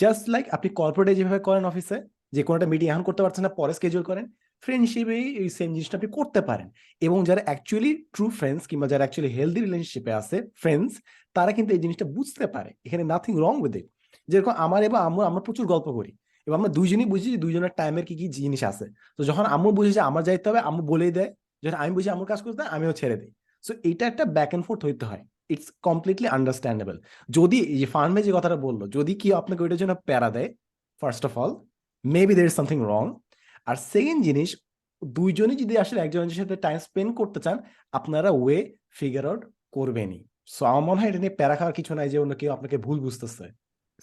জাস্ট 0.01 0.29
লাইক 0.29 0.49
আপনি 0.49 0.69
কর্পোরেটে 0.71 1.15
যেভাবে 1.15 1.39
করেন 1.39 1.65
অফিসে 1.65 2.03
যে 2.33 2.43
কোনো 2.43 2.57
একটা 2.57 2.69
মিটিং 2.73 2.89
এখন 2.89 3.03
করতে 3.03 3.23
পারছেন 3.23 3.43
না, 3.45 3.49
পরে 3.49 3.73
শিডিউল 3.73 4.05
করেন। 4.05 4.27
ফ্রেন্ডশিপে 4.61 5.19
এই 5.43 5.49
সেম 5.49 5.69
জিনিসটা 5.75 5.97
আপনি 5.99 6.11
করতে 6.13 6.41
পারেন। 6.41 6.71
এবং 7.01 7.25
যারা 7.25 7.43
অ্যাকচুয়ালি 7.45 8.07
ট্রু 8.15 8.31
ফ্রেন্ডস 8.31 8.67
কিংবা 8.67 8.87
যারা 8.89 9.03
অ্যাকচুয়ালি 9.05 9.35
হেলদি 9.35 9.61
রিলেশনশিপে 9.61 10.13
আছে 10.13 10.37
ফ্রেন্ডস, 10.57 10.93
তারা 11.35 11.53
কিন্তু 11.53 11.75
এই 11.75 11.79
জিনিসটা 11.79 12.05
বুঝতে 12.05 12.47
পারে। 12.47 12.71
এখানে 12.85 13.05
নাথিং 13.05 13.35
রং 13.39 13.55
উইথ 13.63 13.77
ইট। 13.77 13.87
যেরকম 14.29 14.53
আমার 14.65 14.81
এবং 14.83 14.99
আমরা 15.25 15.41
প্রচুর 15.41 15.67
গল্প 15.67 15.89
করি। 15.93 16.13
এবং 16.47 16.55
আমরা 16.61 16.71
দুইজনই 16.77 17.07
বুঝি 17.13 17.29
যে 17.35 17.39
দুইজনের 17.45 17.73
টাইমের 17.79 18.05
কি, 18.09 18.15
কি 18.21 18.27
জিনিস 18.37 18.63
আছে। 18.71 18.87
তো 19.17 19.21
যখন 19.29 19.45
আম্মু 19.55 19.69
বুঝে 19.79 19.93
যে 19.97 20.03
আমার 20.09 20.23
যাইতে 20.29 20.47
হবে, 20.51 20.61
আম্মু 20.69 20.83
বলেই 20.93 21.13
দেয়। 21.19 21.31
যখন 21.63 21.77
আমি 21.83 21.93
বুঝি 21.97 22.09
আম্মুর 22.13 22.29
কাজ 22.33 22.41
করতে 22.45 22.63
আমিও 22.77 22.93
ছেড়ে 23.01 23.17
দিই 23.21 23.33
সো 23.65 23.73
এটা 23.91 24.05
একটা 24.11 24.25
ব্যাক 24.37 24.51
অ্যান্ড 24.51 24.65
ফোর্থ 24.67 24.81
হইতে 24.89 25.05
হয়। 25.11 25.23
It's 25.53 25.69
completely 25.87 26.29
understandable. 26.37 26.97
যদি 27.37 27.59
যে 27.81 27.87
ফার্ম 27.95 28.13
যে 28.27 28.33
কথাটা 28.39 28.57
বলল 28.67 28.81
যদি 28.97 29.13
কেউ 29.23 29.35
আপনাকে 29.41 29.61
ওইটার 29.65 29.81
জন্য 29.83 29.95
প্যারা 30.09 30.29
দেয়, 30.37 30.49
first 31.03 31.23
of 31.29 31.33
all 31.43 31.53
maybe 32.05 32.33
there 32.37 32.51
is 32.51 32.55
something 32.61 32.79
wrong. 32.93 33.05
R 33.69 33.77
second 33.93 34.21
জিনিস 34.29 34.51
দুইজনই 35.03 35.57
যদি 35.63 35.75
আসলে 35.83 35.99
একজনের 36.01 36.39
সাথে 36.41 36.57
টাইম 36.65 36.79
স্পেন্ড 36.87 37.11
করতে 37.21 37.39
চান, 37.45 37.57
আপনারা 37.99 38.31
ওয়ে 38.43 38.59
ফিগার 38.99 39.25
আউট 39.31 39.43
করবেনই। 39.77 40.21
সো 40.55 40.63
আমার 40.71 40.85
মনে 40.89 40.99
হয় 41.01 41.09
এটা 41.11 41.21
নিয়ে 41.23 41.35
প্যারা 41.39 41.55
খাওয়ার 41.59 41.75
কিছু 41.79 41.93
নাই 41.99 42.09
যে 42.13 42.17
অন্য 42.25 42.33
কেউ 42.41 42.51
আপনাকে 42.57 42.77
ভুল 42.87 42.99
বুঝতেছে। 43.07 43.47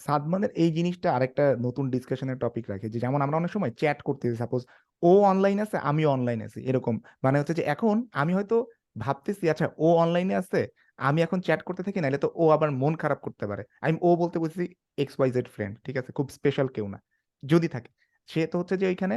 সাদমানের 0.00 0.50
এই 0.62 0.70
জিনিসটা 0.72 1.08
আরেকটা 1.16 1.44
নতুন 1.66 1.84
ডিসকাশনের 1.90 2.38
টপিক 2.38 2.64
রাখে 2.72 2.86
যে, 2.92 2.98
যেমন 3.00 3.20
আমরা 3.24 3.36
অনেক 3.40 3.50
সময় 3.56 3.72
চ্যাট 3.80 3.98
করতেছি 4.02 4.36
সাপোজ 4.42 4.62
ও 5.02 5.12
অনলাইন 5.32 5.58
আছে, 5.64 5.76
আমিও 5.90 6.08
অনলাইন 6.16 6.40
আছি, 6.46 6.58
এরকম। 6.70 6.94
মানে 7.24 7.36
হচ্ছে 7.40 7.54
যে, 7.58 7.62
এখন 7.74 7.96
আমি 8.12 8.32
হয়তো 8.38 8.56
ভাবতেছি 8.96 9.44
আচ্ছা 9.52 9.66
ও 9.78 9.88
অনলাইনে 10.04 10.34
আছে, 10.42 10.60
আমি 10.98 11.18
এখন 11.22 11.38
চ্যাট 11.46 11.60
করতে 11.68 11.82
থাকি, 11.86 11.98
নাহলে 12.02 12.18
তো 12.18 12.28
ও 12.42 12.44
আবার 12.56 12.68
মন 12.82 12.92
খারাপ 13.02 13.20
করতে 13.26 13.44
পারে। 13.50 13.62
আমি 13.84 13.94
ও 14.02 14.10
বলতে 14.22 14.36
বলছি 14.42 14.62
এক্স 15.02 15.14
ওয়াই 15.18 15.30
জেড 15.36 15.48
ফ্রেন্ড 15.54 15.74
ঠিক 15.86 15.96
আছে? 16.00 16.10
খুব 16.18 16.26
স্পেশাল 16.38 16.66
কেউ 16.76 16.86
না। 16.94 16.98
যদি 17.42 17.68
থাকে। 17.68 17.90
সে 18.28 18.40
তো 18.50 18.56
হচ্ছে 18.60 18.74
যে, 18.82 18.86
ওইখানে 18.92 19.16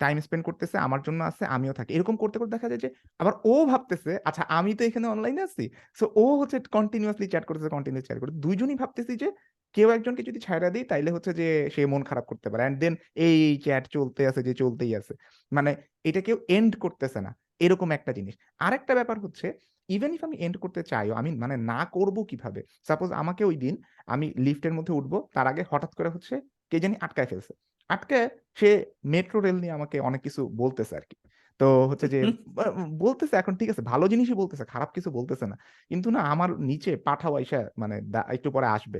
টাইম 0.00 0.16
স্পেন্ড 0.26 0.44
করতেছে, 0.48 0.76
আমার 0.86 1.00
জন্য 1.06 1.20
আছে, 1.30 1.44
আমিও 1.56 1.74
থাকি। 1.78 1.90
এরকম 1.96 2.14
করতে 2.22 2.36
করতে 2.40 2.52
দেখা 2.56 2.68
যায় 2.72 2.80
যে, 2.84 2.88
আবার 3.22 3.34
ও 3.52 3.54
ভাবতেছে 3.70 4.12
আচ্ছা 4.28 4.42
আমি 4.58 4.70
তো 4.78 4.82
এখানে 4.88 5.06
অনলাইনে 5.14 5.42
আছি। 5.48 5.64
সো 5.98 6.04
ও 6.22 6.24
হচ্ছে 6.40 6.56
কন্টিনিউয়াসলি 6.76 7.26
চ্যাট 7.32 7.44
করতেছে 7.48 7.70
কন্টিনিউয়াস 7.76 8.06
চ্যাট 8.08 8.18
করতে 8.22 8.34
দুইজনই 8.44 8.76
ভাবতেছি 8.82 9.12
যে, 9.22 9.28
কেউ 9.74 9.88
একজনকে 9.96 10.22
যদি 10.28 10.38
ছাইড়া 10.46 10.68
দেই, 10.74 10.84
তাইলে 10.92 11.10
হচ্ছে 11.16 11.30
যে, 11.40 11.46
সে 11.74 11.82
মন 11.92 12.02
খারাপ 12.10 12.24
করতে 12.30 12.46
পারে। 12.50 12.62
অ্যান্ড 12.64 12.78
দেন 12.82 12.94
এই 13.26 13.38
চ্যাট 13.64 13.84
চলতে 13.96 14.22
আছে 14.30 14.40
যে, 14.48 14.52
চলতেই 14.62 14.92
আছে। 15.00 15.12
মানে 15.52 15.70
এটা 16.08 16.20
কেউ 16.26 16.36
এন্ড 16.56 16.72
করতেছে 16.84 17.18
না, 17.26 17.30
এরকম 17.64 17.88
একটা 17.98 18.10
জিনিস। 18.18 18.34
আরেকটা 18.66 18.92
ব্যাপার 18.98 19.16
হচ্ছে 19.24 19.46
ইভেন 19.88 20.10
ইফ 20.16 20.22
আমি 20.28 20.36
এন্ড 20.44 20.56
করতে 20.64 20.80
চাইও 20.90 21.12
আমি 21.20 21.30
মানে 21.42 21.56
না 21.70 21.80
করব 21.96 22.16
কীভাবে? 22.30 22.60
সাপোজ 22.88 23.08
আমাকে 23.22 23.42
ওই 23.50 23.56
দিন 23.64 23.74
আমি 24.14 24.26
লিফটের 24.46 24.74
মধ্যে 24.78 24.92
উঠবো, 24.98 25.18
তার 25.34 25.46
আগে 25.52 25.62
হঠাৎ 25.72 25.92
করে 25.98 26.10
হচ্ছে, 26.14 26.34
কে 26.72 26.76
জানি 26.84 26.94
আটকায় 27.06 27.28
ফেলছে। 27.30 27.52
আটকায় 27.90 28.26
সে 28.56 28.68
মেট্রো 29.04 29.38
রেল 29.40 29.56
নিয়ে 29.56 29.72
আমাকে 29.72 29.96
অনেক 30.00 30.20
কিছু 30.22 30.40
বলতেছে 30.56 30.94
আর 30.96 31.04
কি 31.10 31.16
তো 31.60 31.66
হচ্ছে 31.90 32.06
যে 32.08 32.18
বলতেছে 33.04 33.34
এখন 33.36 33.54
ঠিক 33.60 33.68
আছে 33.70 33.82
ভালো 33.82 34.04
জিনিসই 34.08 34.36
বলতেছে 34.36 34.64
খারাপ 34.64 34.90
কিছু 34.94 35.08
বলতেছে 35.10 35.44
না। 35.46 35.56
কিন্তু 35.90 36.08
না 36.10 36.20
আমার 36.32 36.50
নিচে 36.62 36.90
পাঠাও 37.06 37.32
আইসা 37.36 37.58
মানে 37.78 37.94
একটু 38.34 38.48
পরে 38.50 38.66
আসবে। 38.66 38.98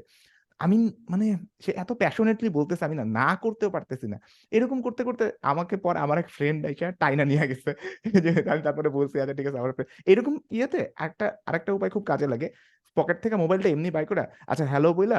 আমি 0.60 0.76
মানে 1.10 1.26
সে 1.60 1.70
এত 1.76 1.90
প্যাশনেটলি 1.92 2.48
বলতেছে 2.50 2.82
আমি 2.84 2.96
না 2.96 3.04
না 3.18 3.28
করতেও 3.36 3.70
পারতেছি 3.70 4.06
না। 4.08 4.18
এরকম 4.52 4.78
করতে 4.82 5.02
করতে 5.04 5.24
আমাকে 5.42 5.74
পরে 5.76 5.98
আমার 5.98 6.16
এক 6.18 6.28
ফ্রেন্ড 6.28 6.60
আইসা 6.66 6.86
টাইনা 7.00 7.24
নিয়ে 7.24 7.44
গেছে। 7.50 7.70
যে 8.24 8.30
আমি 8.52 8.62
তারপরে 8.62 8.88
বলছি 8.88 9.16
আচ্ছা 9.20 9.34
ঠিক 9.38 9.46
আছে 9.46 9.58
আমার 9.58 9.72
এরকম 10.06 10.34
ইয়েতে 10.50 10.80
একটা 10.98 11.26
আরেকটা 11.46 11.70
উপায় 11.72 11.90
খুব 11.90 12.04
কাজে 12.04 12.26
লাগে। 12.26 12.48
পকেট 12.96 13.16
থেকে 13.24 13.36
মোবাইলটা 13.36 13.68
এমনি 13.68 13.88
বাই 13.90 14.04
করে 14.10 14.22
আচ্ছা 14.50 14.64
হ্যালো 14.66 14.90
বইলা 14.92 15.18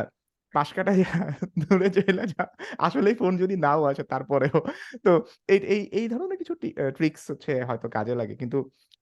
পাশ 0.56 0.70
কাটা 0.74 0.92
দূরে 1.62 1.90
চলে 1.90 2.24
যা 2.28 2.44
আসলেই 2.80 3.16
ফোন 3.16 3.38
যদি 3.38 3.56
নাও 3.58 3.84
আসে 3.84 4.04
তারপরেও। 4.04 4.58
তো 5.06 5.12
এই 5.48 5.60
এই 5.66 5.82
এই 5.92 6.08
ধরনের 6.08 6.38
কিছু 6.38 6.54
ট্রিক্স 6.98 7.32
হচ্ছে 7.32 7.64
হয়তো 7.64 7.90
কাজে 7.90 8.16
লাগে। 8.16 8.36
কিন্তু 8.36 8.58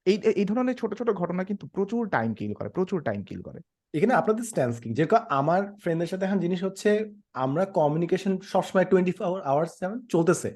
এই 0.06 0.16
এই- 0.30 0.46
ধরনের 0.46 0.76
ছোট 0.76 0.90
ছোট 0.94 1.08
ঘটনা 1.10 1.44
কিন্তু 1.44 1.66
প্রচুর 1.66 2.02
টাইম 2.08 2.34
কিল 2.34 2.52
করে 2.54 2.68
প্রচুর 2.68 2.98
টাইম 3.02 3.20
কিল 3.24 3.40
করে। 3.42 3.60
এখানে 3.94 4.14
আপনাদের 4.14 4.44
স্ট্যান্স 4.44 4.74
কি? 4.80 4.88
যেরকম 4.92 5.16
আমার 5.30 5.74
ফ্রেন্ডের 5.82 6.06
সাথে 6.06 6.24
এখন 6.24 6.38
জিনিস 6.40 6.64
হচ্ছে 6.64 6.90
আমরা 7.34 7.64
কমিউনিকেশন 7.74 8.32
সবসময় 8.42 8.84
টোয়েন্টি 8.84 9.12
ফোর 9.12 9.40
আওয়ার্স 9.42 9.72
যেমন 9.80 9.98
চলতেছে। 10.10 10.50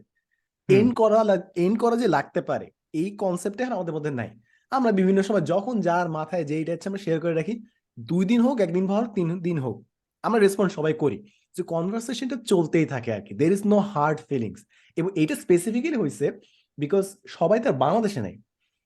এন্ড 0.68 0.94
করা 0.94 1.18
এন্ড 1.56 1.76
করা 1.78 1.96
যে 1.96 2.08
লাগতে 2.08 2.40
পারে 2.40 2.66
এই 2.92 3.16
কনসেপ্টটা 3.16 3.62
এখন 3.64 3.72
আমাদের 3.72 3.94
মধ্যে 3.94 4.10
নাই। 4.10 4.30
আমরা 4.72 4.90
বিভিন্ন 4.92 5.20
সময় 5.22 5.44
যখন 5.44 5.80
যার 5.80 6.08
মাথায় 6.10 6.44
যেইটা 6.44 6.72
ইচ্ছে 6.72 6.88
আমরা 6.88 6.98
শেয়ার 6.98 7.20
করে 7.20 7.34
রাখি। 7.34 7.54
দুই 7.98 8.24
দিন 8.24 8.40
হোক 8.40 8.56
একদিন 8.60 8.84
হোক 8.86 9.04
তিন 9.14 9.28
দিন 9.40 9.58
হোক। 9.58 9.76
আমরা 10.22 10.40
রেসপন্স 10.40 10.72
সবাই 10.72 10.94
করি 10.94 11.22
যে 11.56 11.62
কনভারসেশনটা 11.62 12.36
চলতেই 12.36 12.86
থাকে 12.86 13.12
আর 13.12 13.20
কি 13.20 13.34
there 13.34 13.52
is 13.52 13.62
no 13.66 13.78
hard 13.78 14.20
feelings 14.28 14.64
এবং 14.96 15.08
এটা 15.14 15.34
স্পেসিফিক্যালি 15.34 15.96
হয়েছে 15.96 16.40
বিকজ 16.78 17.16
সবাই 17.28 17.60
তার 17.60 17.72
বাংলাদেশে 17.72 18.20
নেই। 18.20 18.38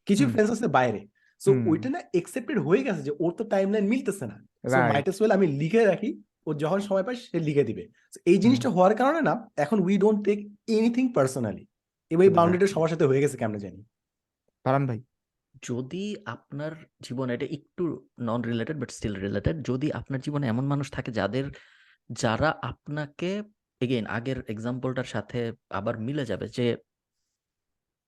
কিছু 0.06 0.28
ফ্রেন্ডস 0.28 0.52
আছে 0.52 0.66
বাইরে। 0.66 1.08
সো 1.40 1.52
ওইটা 1.66 1.90
না 1.90 2.00
একসেপ্টেড 2.14 2.58
হয়ে 2.58 2.82
গেছে 2.82 3.02
যে 3.02 3.12
ওর 3.18 3.32
তো 3.32 3.44
টাইম 3.44 3.72
লাইন 3.72 3.88
মিলতেছে 3.88 4.26
না। 4.26 4.44
So 4.68 4.76
Right. 4.76 5.08
ওয়েল 5.08 5.30
আমি 5.30 5.46
লিখে 5.46 5.84
রাখি। 5.84 6.22
ও 6.46 6.54
যখন 6.54 6.80
সময় 6.80 7.02
পায় 7.02 7.16
সে 7.16 7.40
লিখে 7.40 7.64
দিবে। 7.64 7.88
এই 8.26 8.38
জিনিসটা 8.38 8.68
হওয়ার 8.68 8.94
কারণে 8.94 9.20
না 9.20 9.50
এখন 9.56 9.80
we 9.80 9.98
don't 9.98 10.24
take 10.24 10.38
anything 10.68 11.12
personally 11.12 11.66
এবং 12.10 12.22
এই 12.22 12.30
বাউন্ডারিটা 12.30 12.66
সবার 12.66 12.88
সাথে 12.88 13.04
হয়ে 13.04 13.20
গেছে 13.20 13.36
কেমন 13.36 13.56
জানি। 13.56 13.84
ফারান 14.64 14.86
ভাই। 14.86 15.02
যদি 15.62 16.04
আপনার 16.26 16.72
জীবনে, 17.06 17.30
এটা 17.34 17.46
একটু 17.58 17.84
non 18.20 18.40
related 18.42 18.76
but 18.80 18.90
still 18.90 19.14
related 19.16 19.56
যদি 19.70 19.88
আপনার 19.92 20.20
জীবনে 20.20 20.44
এমন 20.48 20.64
মানুষ 20.66 20.86
থাকে 20.92 21.10
যাদের, 21.12 21.46
যারা 22.10 22.50
আপনাকে 22.62 23.30
এগেইন 23.80 24.06
আগের 24.16 24.38
এক্সাম্পলটার 24.48 25.08
সাথে 25.14 25.40
আবার 25.70 25.94
মিলে 25.98 26.24
যাবে 26.24 26.46
যে 26.48 26.66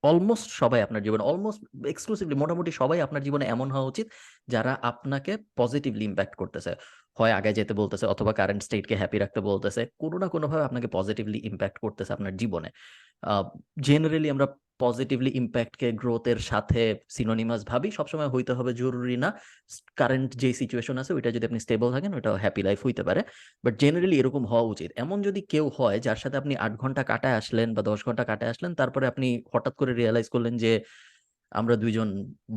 অলমোস্ট 0.04 0.48
সবাই 0.52 0.80
আপনার 0.82 1.02
জীবনে 1.02 1.22
অলমোস্ট 1.24 1.60
এক্সক্লুসিভলি 1.86 2.36
মোটামুটি 2.42 2.70
সবাই 2.72 2.98
আপনার 3.00 3.22
জীবনে 3.22 3.44
এমন 3.46 3.68
হওয়া 3.70 3.90
উচিত 3.92 4.06
যারা 4.48 4.72
আপনাকে 4.82 5.32
পজিটিভলি 5.56 6.04
ইম্প্যাক্ট 6.04 6.34
করতেছে। 6.36 6.72
হয় 7.18 7.32
আগে 7.38 7.50
যেতে 7.58 7.72
বলতেছে 7.80 8.04
অথবা 8.14 8.32
কারেন্ট 8.38 8.62
স্টেটকে 8.66 8.94
হ্যাপি 9.00 9.18
রাখতে 9.24 9.40
বলতেছে, 9.50 9.82
কোনো 10.02 10.16
না 10.22 10.26
কোনোভাবে 10.34 10.64
আপনাকে 10.68 10.88
পজিটিভলি 10.96 11.38
ইম্প্যাক্ট 11.50 11.76
করতেছে 11.84 12.10
আপনার 12.16 12.32
জীবনে। 12.40 12.68
জেনারেলি 13.86 14.28
আমরা 14.34 14.46
পজিটিভলি 14.84 15.30
ইম্প্যাক্টকে 15.40 15.88
গ্রোথের 16.02 16.38
সাথে 16.50 16.82
সিনোনিমাস 17.16 17.60
ভাবি, 17.70 17.88
সবসময় 17.98 18.30
হইতে 18.34 18.52
হবে 18.58 18.72
জরুরি 18.82 19.16
না। 19.24 19.28
কারেন্ট 20.00 20.30
যে 20.42 20.50
সিচুয়েশন 20.60 20.96
আছে 21.02 21.12
ওইটা 21.16 21.30
যদি 21.34 21.44
আপনি 21.48 21.60
স্টেবল 21.66 21.88
থাকেন 21.96 22.12
ওটা 22.18 22.30
হ্যাপি 22.44 22.62
লাইফ 22.68 22.80
হইতে 22.86 23.02
পারে। 23.08 23.20
বাট 23.64 23.74
জেনারেলি 23.82 24.16
এরকম 24.22 24.42
হওয়া 24.50 24.64
উচিত। 24.72 24.90
এমন 25.04 25.18
যদি 25.26 25.40
কেউ 25.52 25.64
হয় 25.78 25.96
যার 26.06 26.18
সাথে 26.22 26.36
আপনি 26.42 26.54
আট 26.64 26.72
ঘণ্টা 26.82 27.02
কাটায় 27.10 27.36
আসলেন 27.40 27.68
বা 27.76 27.82
দশ 27.90 28.00
ঘণ্টা 28.06 28.24
কাটায় 28.30 28.50
আসলেন, 28.54 28.72
তারপরে 28.80 29.04
আপনি 29.12 29.28
হঠাৎ 29.52 29.74
করে 29.80 29.92
রিয়েলাইজ 30.00 30.26
করলেন 30.34 30.54
যে 30.64 30.72
আমরা 31.60 31.74
দুইজন 31.82 32.08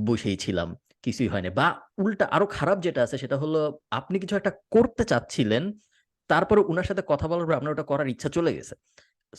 বসেই 0.08 0.38
ছিলাম। 0.46 0.70
কিছুই 1.04 1.30
হয়নি। 1.34 1.50
বা 1.60 1.68
উল্টা 2.04 2.26
আরও 2.36 2.46
খারাপ 2.58 2.78
যেটা 2.86 3.02
আছে 3.06 3.16
সেটা 3.24 3.36
হলো, 3.44 3.60
আপনি 4.00 4.16
কিছু 4.24 4.36
একটা 4.40 4.52
করতে 4.76 5.04
চাচ্ছিলেন, 5.12 5.64
তারপরে 6.30 6.62
উনার 6.72 6.88
সাথে 6.90 7.04
কথা 7.12 7.26
বলার 7.30 7.46
পর 7.48 7.58
আপনার 7.60 7.74
ওটা 7.76 7.86
করার 7.92 8.08
ইচ্ছা 8.14 8.30
চলে 8.38 8.52
গেছে। 8.58 8.76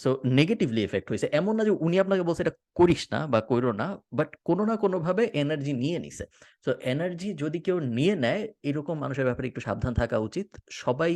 সো 0.03 0.11
নেগেটিভলি 0.39 0.81
এফেক্ট 0.85 1.09
হয়েছে। 1.11 1.27
এমন 1.41 1.53
না 1.59 1.63
যে 1.69 1.73
উনি 1.87 1.97
আপনাকে 2.05 2.23
বলছে, 2.29 2.43
এটা 2.45 2.55
করিস 2.79 3.03
না 3.15 3.21
বা 3.33 3.39
কইরো 3.51 3.71
না 3.83 3.87
বাট 4.19 4.31
কোনো 4.49 4.63
না 4.71 4.75
কোনো 4.85 4.97
ভাবে 5.07 5.23
এনার্জি 5.43 5.73
নিয়ে 5.83 5.99
নিছে। 6.05 6.25
সো 6.65 6.71
এনার্জি 6.93 7.29
যদি 7.43 7.59
কেউ 7.67 7.77
নিয়ে 7.99 8.15
নেয়, 8.25 8.43
এরকম 8.69 8.97
মানুষের 9.05 9.27
ব্যাপারে 9.29 9.47
একটু 9.51 9.61
সাবধান 9.67 9.93
থাকা 10.01 10.17
উচিত। 10.29 10.49
সবাই 10.83 11.13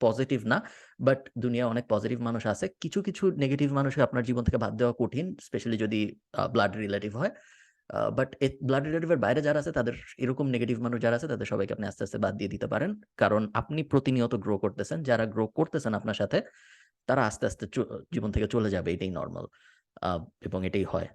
পজিটিভ 0.00 0.40
না 0.52 0.58
বাট 1.06 1.20
দুনিয়া 1.44 1.64
অনেক 1.72 1.84
পজিটিভ 1.92 2.18
মানুষ 2.28 2.42
আছে। 2.52 2.66
কিছু 2.82 2.98
কিছু 3.06 3.24
নেগেটিভ 3.42 3.68
মানুষকে 3.78 4.02
আপনার 4.08 4.22
জীবন 4.28 4.42
থেকে 4.46 4.58
বাদ 4.64 4.72
দেওয়া 4.80 4.94
কঠিন 5.00 5.26
স্পেশালি 5.46 5.76
যদি 5.84 6.00
ব্লাড 6.52 6.72
রিলেটিভ 6.84 7.12
হয়। 7.20 7.32
বাট 8.18 8.30
ব্লাড 8.68 8.84
রিলেটিভের 8.88 9.20
বাইরে 9.24 9.40
যারা 9.46 9.58
আছে, 9.62 9.72
তাদের 9.78 9.94
এরকম 10.24 10.46
নেগেটিভ 10.54 10.76
মানুষ 10.86 10.98
যারা 11.04 11.16
আছে, 11.18 11.28
তাদের 11.32 11.46
সবাইকে 11.52 11.72
আপনি 11.76 11.86
আস্তে 11.90 12.02
আস্তে 12.06 12.18
বাদ 12.24 12.34
দিয়ে 12.38 12.52
দিতে 12.54 12.66
পারেন। 12.72 12.90
কারণ 13.22 13.42
আপনি 13.60 13.80
প্রতিনিয়ত 13.92 14.34
গ্রো 14.44 14.54
করতেছেন, 14.64 14.98
যারা 15.08 15.24
গ্রো 15.34 15.44
করতেছেন 15.58 15.92
আপনার 16.00 16.16
সাথে, 16.20 16.38
তারা 17.08 17.22
আস্তে 17.28 17.44
আস্তে 17.50 17.64
জীবন 18.14 18.30
থেকে 18.34 18.46
চলে 18.54 18.68
যাবে, 18.74 18.88
এটাই 18.94 19.12
নর্মাল 19.18 19.46
এবং 20.46 20.58
এটাই 20.68 20.86
হয়। 20.92 21.08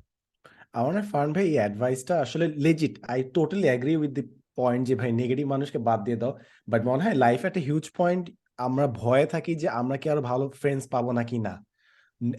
আমার 0.79 0.95
ফার্ন 1.11 1.29
ভাই, 1.35 1.45
এই 1.51 1.57
অ্যাডভাইসটা 1.61 2.13
আসলে 2.25 2.45
legit 2.65 2.93
I 3.13 3.19
totally 3.37 3.67
agree 3.71 3.93
with 4.01 4.11
the 4.17 4.23
point 4.59 4.83
যে, 4.89 4.95
ভাই 5.01 5.11
নেগেটিভ 5.21 5.45
মানুষকে 5.53 5.79
বাদ 5.87 5.99
দিয়ে 6.07 6.19
দাও। 6.21 6.33
বাট 6.71 6.81
মনে 6.89 7.01
হয় 7.05 7.17
লাইফ 7.25 7.41
একটা 7.49 7.61
হিউজ 7.67 7.85
পয়েন্ট 7.99 8.23
আমরা 8.67 8.85
ভয়ে 9.01 9.25
থাকি 9.33 9.53
যে, 9.61 9.67
আমরা 9.81 9.95
কি 10.01 10.07
আরও 10.13 10.21
ভালো 10.31 10.45
ফ্রেন্ডস 10.61 10.85
পাবো 10.93 11.11
নাকি 11.19 11.37
না। 11.47 11.53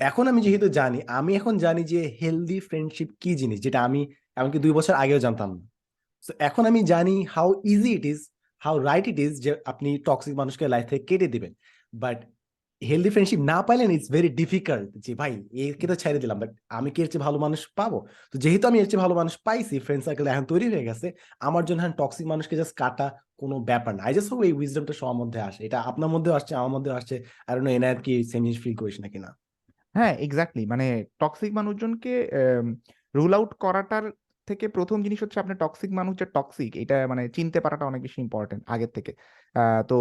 এখন 0.08 0.24
আমি 0.30 0.40
যেহেতু 0.46 0.66
জানি, 0.78 0.98
আমি 1.18 1.30
এখন 1.38 1.54
জানি 1.64 1.82
যে 1.92 2.00
হেলদি 2.20 2.58
ফ্রেন্ডশিপ 2.68 3.08
কি 3.22 3.30
জিনিস? 3.40 3.58
যেটা 3.66 3.80
আমি 3.88 4.00
এমনকি 4.36 4.58
দুই 4.64 4.72
বছর 4.78 4.94
আগেও 5.02 5.20
জানতাম 5.26 5.50
না। 5.56 5.62
So, 6.26 6.32
এখন 6.48 6.62
আমি 6.70 6.80
জানি 6.92 7.16
how 7.34 7.48
easy 7.74 7.90
it 7.98 8.04
is 8.12 8.20
how 8.62 8.74
right 8.88 9.06
it 9.12 9.18
is 9.26 9.32
যে 9.44 9.50
আপনি 9.72 9.88
টক্সিক 10.08 10.34
মানুষকে 10.40 10.64
লাইফ 10.74 10.84
থেকে 10.90 11.02
কেটে 11.08 11.28
দিবেন। 11.34 11.52
বাট 12.02 12.18
হেলদি 12.82 13.10
ফ্রেন্ডশিপ 13.14 13.40
না 13.50 13.58
পাইলেন 13.68 13.88
ইটস 13.96 14.08
ভেরি 14.16 14.30
ডিফিকাল্ট 14.40 14.88
যে 15.04 15.12
ভাই 15.20 15.32
একে 15.62 15.86
তো 15.90 15.96
ছেড়ে 16.02 16.18
দিলাম 16.22 16.38
বাট 16.42 16.50
আমি 16.78 16.88
কি 16.94 17.00
এর 17.04 17.08
চেয়ে 17.12 17.24
ভালো 17.26 17.38
মানুষ 17.44 17.60
পাবো? 17.78 17.98
তো 18.32 18.36
যেহেতু 18.44 18.64
আমি 18.70 18.78
এর 18.82 18.88
চেয়ে 18.90 19.02
ভালো 19.04 19.14
মানুষ 19.20 19.34
পাইছি 19.46 19.76
ফ্রেন্ড 19.86 20.02
সার্কেল 20.06 20.26
এখন 20.32 20.44
তৈরি 20.52 20.66
হয়ে 20.72 20.86
গেছে 20.88 21.06
আমার 21.48 21.62
জন্য 21.68 21.78
এখন 21.82 21.94
টক্সিক 22.00 22.26
মানুষকে 22.32 22.54
জাস্ট 22.60 22.74
কাটা 22.82 23.06
কোনো 23.40 23.56
ব্যাপার 23.68 23.92
না। 23.96 24.00
আই 24.08 24.12
জাস্ট 24.16 24.28
হোপ 24.32 24.40
এই 24.48 24.52
উইজডমটা 24.58 24.94
সবার 25.00 25.16
মধ্যে 25.22 25.40
আসে। 25.48 25.60
এটা 25.66 25.78
আপনার 25.90 26.10
মধ্যেও 26.14 26.34
আসছে 26.38 26.52
আমার 26.60 26.72
মধ্যেও 26.76 26.94
আসছে। 26.98 27.16
আর 27.48 27.56
এনায়েত 27.78 28.00
কি 28.06 28.12
সেম 28.30 28.42
জিনিস 28.46 28.58
ফিল 28.64 28.76
করিস 28.80 28.96
নাকি 29.04 29.18
না? 29.24 29.30
হ্যাঁ 29.96 30.12
এক্স্যাক্টলি 30.26 30.62
মানে 30.72 30.86
টক্সিক 31.20 31.50
মানুষজনকে 31.58 32.12
রুল 33.14 33.32
আউট 33.38 33.52
করাটার 33.64 34.04
থেকে 34.48 34.64
প্রথম 34.76 34.98
জিনিস 35.04 35.18
হচ্ছে 35.24 35.38
আপনার 35.42 35.56
টক্সিক 35.62 35.90
মানুষ 36.00 36.14
যে 36.20 36.26
টক্সিক 36.36 36.72
এটা 36.82 36.96
মানে 37.12 37.22
চিনতে 37.36 37.58
পারাটা 37.64 37.84
অনেক 37.90 38.00
বেশি 38.06 38.18
ইম্পর্টেন্ট 38.26 38.62
আগের 38.74 38.90
থেকে। 38.96 39.12
তো 39.90 39.96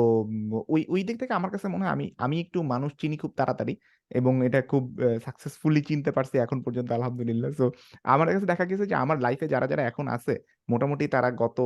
ওই 0.73 0.81
ওই 0.93 1.01
দিক 1.07 1.15
থেকে 1.21 1.33
আমার 1.39 1.51
কাছে 1.53 1.67
মনে 1.73 1.83
হয় 1.85 1.93
আমি 1.97 2.05
আমি 2.25 2.35
একটু 2.43 2.59
মানুষ 2.73 2.89
চিনি 3.01 3.15
খুব 3.23 3.31
তাড়াতাড়ি 3.39 3.73
এবং 4.11 4.33
এটা 4.47 4.59
খুব 4.71 4.83
সাকসেসফুলি 5.25 5.81
চিনতে 5.89 6.11
পারছি 6.17 6.35
এখন 6.45 6.57
পর্যন্ত, 6.65 6.89
আলহামদুলিল্লাহ। 6.97 7.49
সো 7.59 7.65
আমার 8.13 8.25
কাছে 8.33 8.47
দেখা 8.51 8.65
গেছে 8.71 8.85
যে 8.91 8.95
আমার 9.03 9.17
লাইফে 9.25 9.45
যারা 9.53 9.65
যারা 9.71 9.83
এখন 9.91 10.05
আছে, 10.15 10.33
মোটামুটি 10.71 11.05
তারা 11.15 11.29
গত 11.43 11.57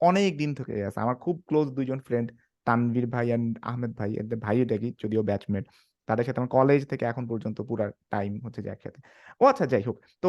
অনেক 0.00 0.30
দিন 0.40 0.50
থেকে 0.58 0.72
আছে। 0.88 0.98
আমার 1.04 1.16
খুব 1.24 1.36
ক্লোজ 1.48 1.66
দুইজন 1.76 1.98
ফ্রেন্ড 2.06 2.28
তানভীর 2.66 3.06
ভাই 3.14 3.26
অ্যান্ড 3.30 3.48
আহমেদ 3.70 3.92
ভাই, 4.00 4.10
এদের 4.20 4.38
ভাই 4.46 4.56
দেখি 4.72 4.88
যদিও 5.02 5.22
ব্যাচমেট 5.30 5.64
তাদের 6.08 6.24
সাথে 6.26 6.38
আমার 6.40 6.52
কলেজ 6.58 6.80
থেকে 6.92 7.04
এখন 7.12 7.24
পর্যন্ত 7.30 7.58
পুরা 7.68 7.86
টাইম 8.14 8.32
হচ্ছে 8.44 8.60
যে 8.64 8.70
একসাথে। 8.74 9.00
ও 9.40 9.44
আচ্ছা 9.52 9.64
যাই 9.72 9.84
হোক। 9.88 9.96
তো 10.24 10.28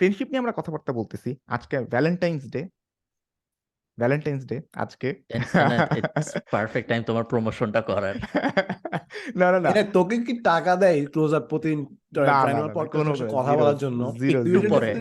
ফ্রেন্ডশিপ 0.00 0.28
নিয়ে 0.30 0.38
আমরা 0.38 0.52
কথাবার্তা 0.52 0.92
বলতেছি। 0.92 1.30
আজকে 1.46 1.76
ভ্যালেন্টাইন্স 1.92 2.42
ডে 2.50 2.62
ভ্যালেন্টাইন্স 3.98 4.42
ডে 4.46 4.56
আজকে। 4.74 5.08
পারফেক্ট 6.52 6.86
টাইম 6.88 7.02
তোমার 7.02 7.24
প্রমোশনটা 7.24 7.80
করার। 7.80 8.14
না 9.40 9.46
না 9.52 9.58
না। 9.60 9.68
এটা 9.70 9.84
তোকে 9.92 10.16
কি 10.24 10.32
টাকা 10.42 10.72
দেয় 10.76 10.98
ক্লোজ 11.06 11.32
আপ 11.34 11.44
প্রতিদিন? 11.48 11.80
না, 12.16 12.22
না, 12.46 12.52
না, 12.52 12.62
এর 12.64 13.28
কথা 13.36 13.52
বলার 13.56 13.78
জন্য। 13.78 14.00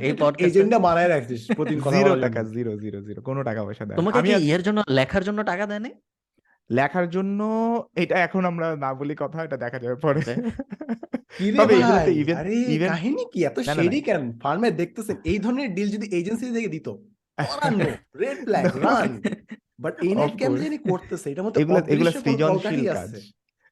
এই 0.01 0.13
এজেন্ডা 0.47 0.77
বানায় 0.79 1.09
রাখছিস 1.09 1.41
প্রতিদিন 1.55 1.79
কথা 1.85 1.97
জিরো 1.97 2.13
টাকা 2.21 2.39
জিরো 2.55 2.71
জিরো 2.75 2.99
জিরো 3.01 3.19
কোনো 3.21 3.39
টাকা 3.43 3.61
পয়সা 3.63 3.83
দেয় 3.85 3.97
তোমাকে 3.97 4.17
আমি 4.19 4.29
কি 4.29 4.35
ইয়ের 4.47 4.63
জন্য 4.63 4.79
লেখার 4.89 5.23
জন্য 5.23 5.39
টাকা 5.43 5.65
দেয়নি 5.65 5.91
লেখার 6.69 7.07
জন্য 7.09 7.39
এটা 7.95 8.15
এখন 8.15 8.41
আমরা 8.45 8.67
না 8.75 8.89
বলি 8.93 9.13
কথা 9.15 9.39
এটা 9.43 9.57
দেখা 9.57 9.77
যাবে 9.79 9.95
পরে। 9.95 10.21
রে 10.21 10.35
তবে 11.59 11.73
এগুলোতে 11.75 12.11
even 12.21 12.35
আরে 12.39 12.53
কাহিনী 12.91 13.23
কি? 13.33 13.39
এত 13.45 13.57
না, 13.57 13.63
না, 13.63 13.73
না। 13.73 13.75
শেডি 13.77 13.99
কেন? 14.01 14.23
ফার্মে 14.43 14.69
দেখতেছেন 14.81 15.15
এই 15.31 15.37
ধরনের 15.39 15.69
ডিল 15.75 15.89
যদি 15.95 16.05
এজেন্সি 16.17 16.45
থেকে 16.57 16.69
দিত 16.75 16.87
রেড 18.21 18.37
ফ্ল্যাগ 18.45 18.65
রান 18.85 19.11
বাট 19.79 19.93
এই 20.03 20.13
Of 20.13 20.19
নেট 20.19 20.33
কেমন 20.39 20.57
জানি 20.63 20.77
করতেছে 20.91 21.27
এটা 21.31 21.41
মধ্যে 21.43 21.59
এগুলো 21.61 21.79
এগুলো 21.93 22.11
সৃজনশীল 22.23 22.81
কাজ। 22.89 22.97
আছে। 23.05 23.19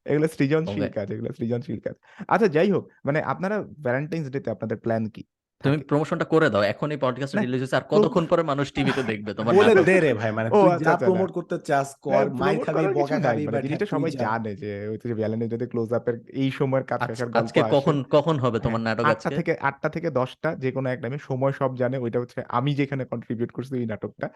এগুলো 0.06 0.28
সৃজনশীল 0.36 0.82
Okay. 0.82 0.94
কাজ 0.98 1.08
এগুলো 1.12 1.30
সৃজনশীল 1.38 1.80
কাজ। 1.80 1.96
আচ্ছা 2.34 2.48
যাই 2.48 2.70
হোক 2.72 2.84
মানে 3.06 3.20
আপনারা 3.34 3.56
ভ্যালেন্টাইন্স 3.86 4.26
ডে 4.34 4.40
তে 4.40 4.50
আপনাদের 4.52 4.78
প্ল্যান 4.78 5.04
কি? 5.16 5.24
তুমি 5.62 5.76
থাকে? 5.76 5.88
প্রমোশনটা 5.90 6.26
করে 6.28 6.48
দাও 6.50 6.64
এখন 6.74 6.88
এই 6.94 7.00
পডকাস্ট 7.02 7.34
রিলিজ 7.38 7.62
হচ্ছে 7.64 7.78
আর 7.78 7.86
কতক্ষণ 7.92 8.24
পরে 8.28 8.44
মানুষ 8.52 8.68
টিভিতে 8.76 9.02
দেখবে 9.04 9.32
তোমার 9.38 9.52
বলে 9.60 9.74
দে 9.82 9.96
রে 9.98 10.12
ভাই 10.14 10.32
মানে 10.32 10.50
তুই 10.52 10.68
আচ্ছা, 10.68 10.84
যা 10.84 10.92
আচ্ছা, 10.92 11.08
প্রমোট 11.08 11.30
করতে 11.38 11.56
চাস 11.70 11.90
কর 11.98 12.12
হ্যাঁ, 12.14 12.28
মাইর 12.42 12.58
খাবি 12.66 12.84
বকা 12.98 13.18
খাবি 13.18 13.42
মানে 13.42 13.54
বাট 13.54 13.62
জিনিসটা 13.66 13.88
সবাই 13.94 14.12
জানে 14.18 14.52
যে 14.62 14.72
হচ্ছে 14.92 15.08
যে 15.12 15.16
ভ্যালেন্টাইন্স 15.20 15.54
ডে 15.56 15.68
ক্লোজ 15.74 15.90
আপের 15.98 16.16
এই 16.36 16.50
সময়ের 16.52 16.84
আজ- 16.96 17.08
শেষের 17.10 17.28
গল্প 17.28 17.40
আজকে 17.42 17.60
কখন 17.76 17.96
কখন 18.12 18.36
হবে 18.44 18.58
তোমার 18.60 18.80
হ্যাঁ, 18.80 18.88
নাটক 18.90 19.04
আটটা 19.06 19.14
আজকে? 19.22 19.38
থেকে 19.40 19.52
আটটা 19.68 19.88
থেকে 19.96 20.08
দশটা 20.20 20.50
যে 20.58 20.70
কোনো 20.72 20.88
এক 20.90 21.00
টাইমে 21.04 21.20
সময় 21.28 21.54
সব 21.54 21.72
জানে 21.76 21.98
ওইটা 21.98 22.20
হচ্ছে 22.20 22.40
আমি 22.50 22.72
যেখানে 22.76 23.04
কন্ট্রিবিউট 23.06 23.52
করছি 23.52 23.74
এই 23.76 23.88
নাটকটা। 23.88 24.28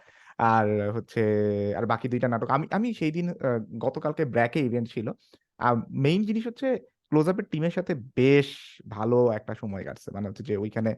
আর 0.52 0.66
হচ্ছে 0.96 1.22
আর 1.78 1.86
বাকি 1.86 2.08
দুইটা 2.08 2.28
নাটক 2.28 2.50
আমি 2.52 2.66
আমি 2.72 2.88
সেই 2.94 3.12
দিন 3.12 3.26
আহ, 3.38 3.50
গতকালকে 3.80 4.24
ব্র্যাকে 4.26 4.60
ইভেন্ট 4.62 4.88
ছিল। 4.90 5.08
আর 5.60 5.74
মেইন 6.04 6.22
জিনিস 6.24 6.44
হচ্ছে 6.48 6.68
ক্লোজ 7.12 7.26
আপের 7.32 7.46
টিমের 7.52 7.74
সাথে 7.78 7.94
বেশ 8.20 8.50
ভালো 8.96 9.18
একটা 9.38 9.54
সময় 9.62 9.84
কাটছে। 9.88 10.08
মানে 10.16 10.26
হচ্ছে 10.30 10.44
যে 10.50 10.56
ওইখানে 10.64 10.92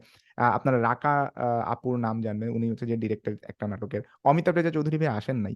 আপনারা 0.58 0.78
রাকা 0.88 1.14
আপুর 1.74 1.94
নাম 2.06 2.16
জানবেন, 2.26 2.48
উনি 2.56 2.66
হচ্ছে 2.72 2.86
যে 2.90 2.96
ডিরেক্টর 3.02 3.32
একটা 3.52 3.64
নাটকের। 3.72 4.02
অমিতাভ 4.30 4.54
রেজা 4.56 4.72
চৌধুরী 4.76 4.96
ভাই 5.02 5.10
আসেন 5.18 5.38
নাই। 5.46 5.54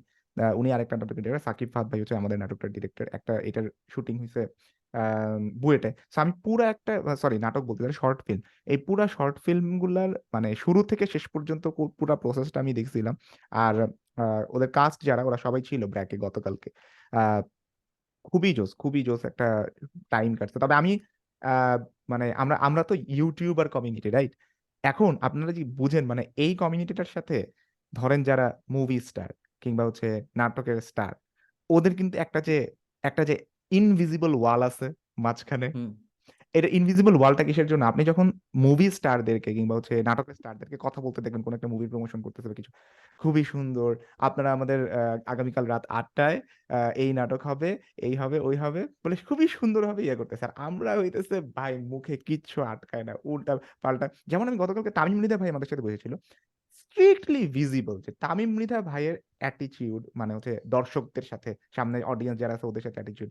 উনি 0.61 0.69
আরেকটা 0.75 0.95
নাটকের 1.01 1.23
ডিরেক্টর 1.25 1.45
সাকিব 1.49 1.69
ফাহাদ 1.75 1.87
ভাই 1.91 1.99
হচ্ছে 2.03 2.17
আমাদের 2.21 2.39
নাটকটার 2.43 2.71
ডিরেক্টর 2.77 3.07
একটা 3.17 3.33
এটার 3.49 3.67
শুটিং 3.93 4.15
হয়েছে 4.23 4.43
বুয়েটে। 5.63 5.91
আমি 6.23 6.33
পুরো 6.45 6.63
একটা 6.73 6.93
সরি 7.23 7.37
নাটক 7.47 7.63
বলতে 7.69 7.83
চাই 7.85 7.95
শর্ট 8.03 8.19
ফিল্ম 8.27 8.41
এই 8.73 8.79
পুরা 8.87 9.05
শর্ট 9.17 9.37
ফিল্মগুলার 9.45 10.11
মানে 10.35 10.49
শুরু 10.65 10.81
থেকে 10.91 11.05
শেষ 11.15 11.25
পর্যন্ত 11.35 11.65
পুরা 11.99 12.15
প্রসেসটা 12.23 12.59
আমি 12.63 12.73
দেখছিলাম। 12.81 13.15
আর 13.65 13.75
ওদের 14.55 14.71
কাস্ট 14.79 15.01
যারা, 15.09 15.23
ওরা 15.29 15.39
সবাই 15.45 15.63
ছিল 15.69 15.83
ব্র্যাকে 15.93 16.17
গতকালকে। 16.27 16.69
খুবই 18.25 18.53
জোস 18.55 18.71
খুবই 18.79 19.03
জোস 19.03 19.25
একটা 19.25 19.47
টাইম 20.11 20.37
কাটছে 20.37 20.59
তবে 20.59 20.75
আমি 20.75 20.93
মানে 22.09 22.27
আমরা 22.33 22.57
আমরা 22.57 22.83
তো 22.83 22.95
ইউটিউবার 23.09 23.69
কমিউনিটি 23.69 24.11
রাইট 24.11 24.33
এখন 24.85 25.19
আপনারা 25.21 25.53
যদি 25.53 25.65
বুঝেন 25.65 26.05
মানে 26.07 26.23
এই 26.37 26.53
কমিউনিটিটার 26.55 27.07
সাথে 27.07 27.37
ধরেন 27.93 28.23
যারা 28.23 28.47
মুভি 28.71 28.99
স্টার 29.01 29.31
কিংবা 29.63 29.85
হচ্ছে 29.85 30.09
নাটকের 30.37 30.81
স্টার 30.81 31.13
ওদের 31.71 31.93
কিন্তু 31.97 32.19
একটা 32.19 32.41
যে 32.41 32.57
একটা 33.05 33.25
যে 33.25 33.35
ইনভিজিবল 33.71 34.33
ওয়াল 34.35 34.63
আছে 34.63 34.87
মাঝখানে। 35.19 35.69
এটা 36.55 36.69
ইনভিজিবল 36.79 37.15
ওয়ালটা 37.19 37.45
কিসের 37.49 37.69
জন্য? 37.73 37.83
আপনি 37.91 38.03
যখন 38.11 38.27
মুভি 38.65 38.87
স্টারদেরকে 38.97 39.51
কিংবা 39.57 39.75
হচ্ছে 39.79 39.95
নাটকের 40.09 40.37
স্টারদেরকে 40.41 40.77
কথা 40.85 40.99
বলতে 41.07 41.21
দেখবেন, 41.25 41.43
কোন 41.47 41.53
একটা 41.59 41.69
মুভি 41.73 41.87
প্রমোশন 41.93 42.21
করতেছে 42.27 42.49
কিছু, 42.61 42.71
খুবই 43.21 43.43
সুন্দর। 43.53 43.91
আপনারা 44.27 44.51
আমাদের 44.57 44.79
আগামীকাল 45.33 45.65
রাত 45.73 45.85
আটটায় 45.99 46.39
এই 47.03 47.11
নাটক 47.19 47.41
হবে, 47.49 47.71
এই 48.07 48.15
হবে, 48.21 48.37
ওই 48.49 48.57
হবে, 48.63 48.81
বলে 49.03 49.15
খুবই 49.29 49.47
সুন্দরভাবে 49.59 50.01
ইয়ে 50.07 50.17
করতেছে। 50.21 50.45
আর 50.49 50.53
আমরা 50.67 50.91
হইতেছে, 51.01 51.37
ভাই, 51.57 51.73
মুখে 51.93 52.15
কিচ্ছু 52.29 52.59
আটকায় 52.73 53.05
না, 53.09 53.13
উল্টা 53.31 53.53
পাল্টা। 53.85 54.07
যেমন 54.31 54.45
আমি 54.51 54.59
গতকালকে 54.63 54.93
তামিম 54.99 55.19
মৃধা 55.23 55.37
ভাই 55.41 55.51
আমাদের 55.55 55.71
সাথে 55.71 55.85
বসেছিল। 55.87 56.13
স্ট্রিক্টলি 56.81 57.43
ভিজিবল 57.57 57.97
যে 58.07 58.11
তামিম 58.25 58.51
মৃধা 58.59 58.79
ভাইয়ের 58.91 59.17
অ্যাটিচিউড 59.43 60.03
মানে 60.21 60.33
হচ্ছে 60.37 60.53
দর্শকদের 60.77 61.27
সাথে, 61.31 61.51
সামনে 61.77 61.97
অডিয়েন্স 62.13 62.39
যারা 62.43 62.55
আছে, 62.57 62.67
ওদের 62.71 62.85
সাথে 62.87 62.99
অ্যাটিটিউড 63.01 63.31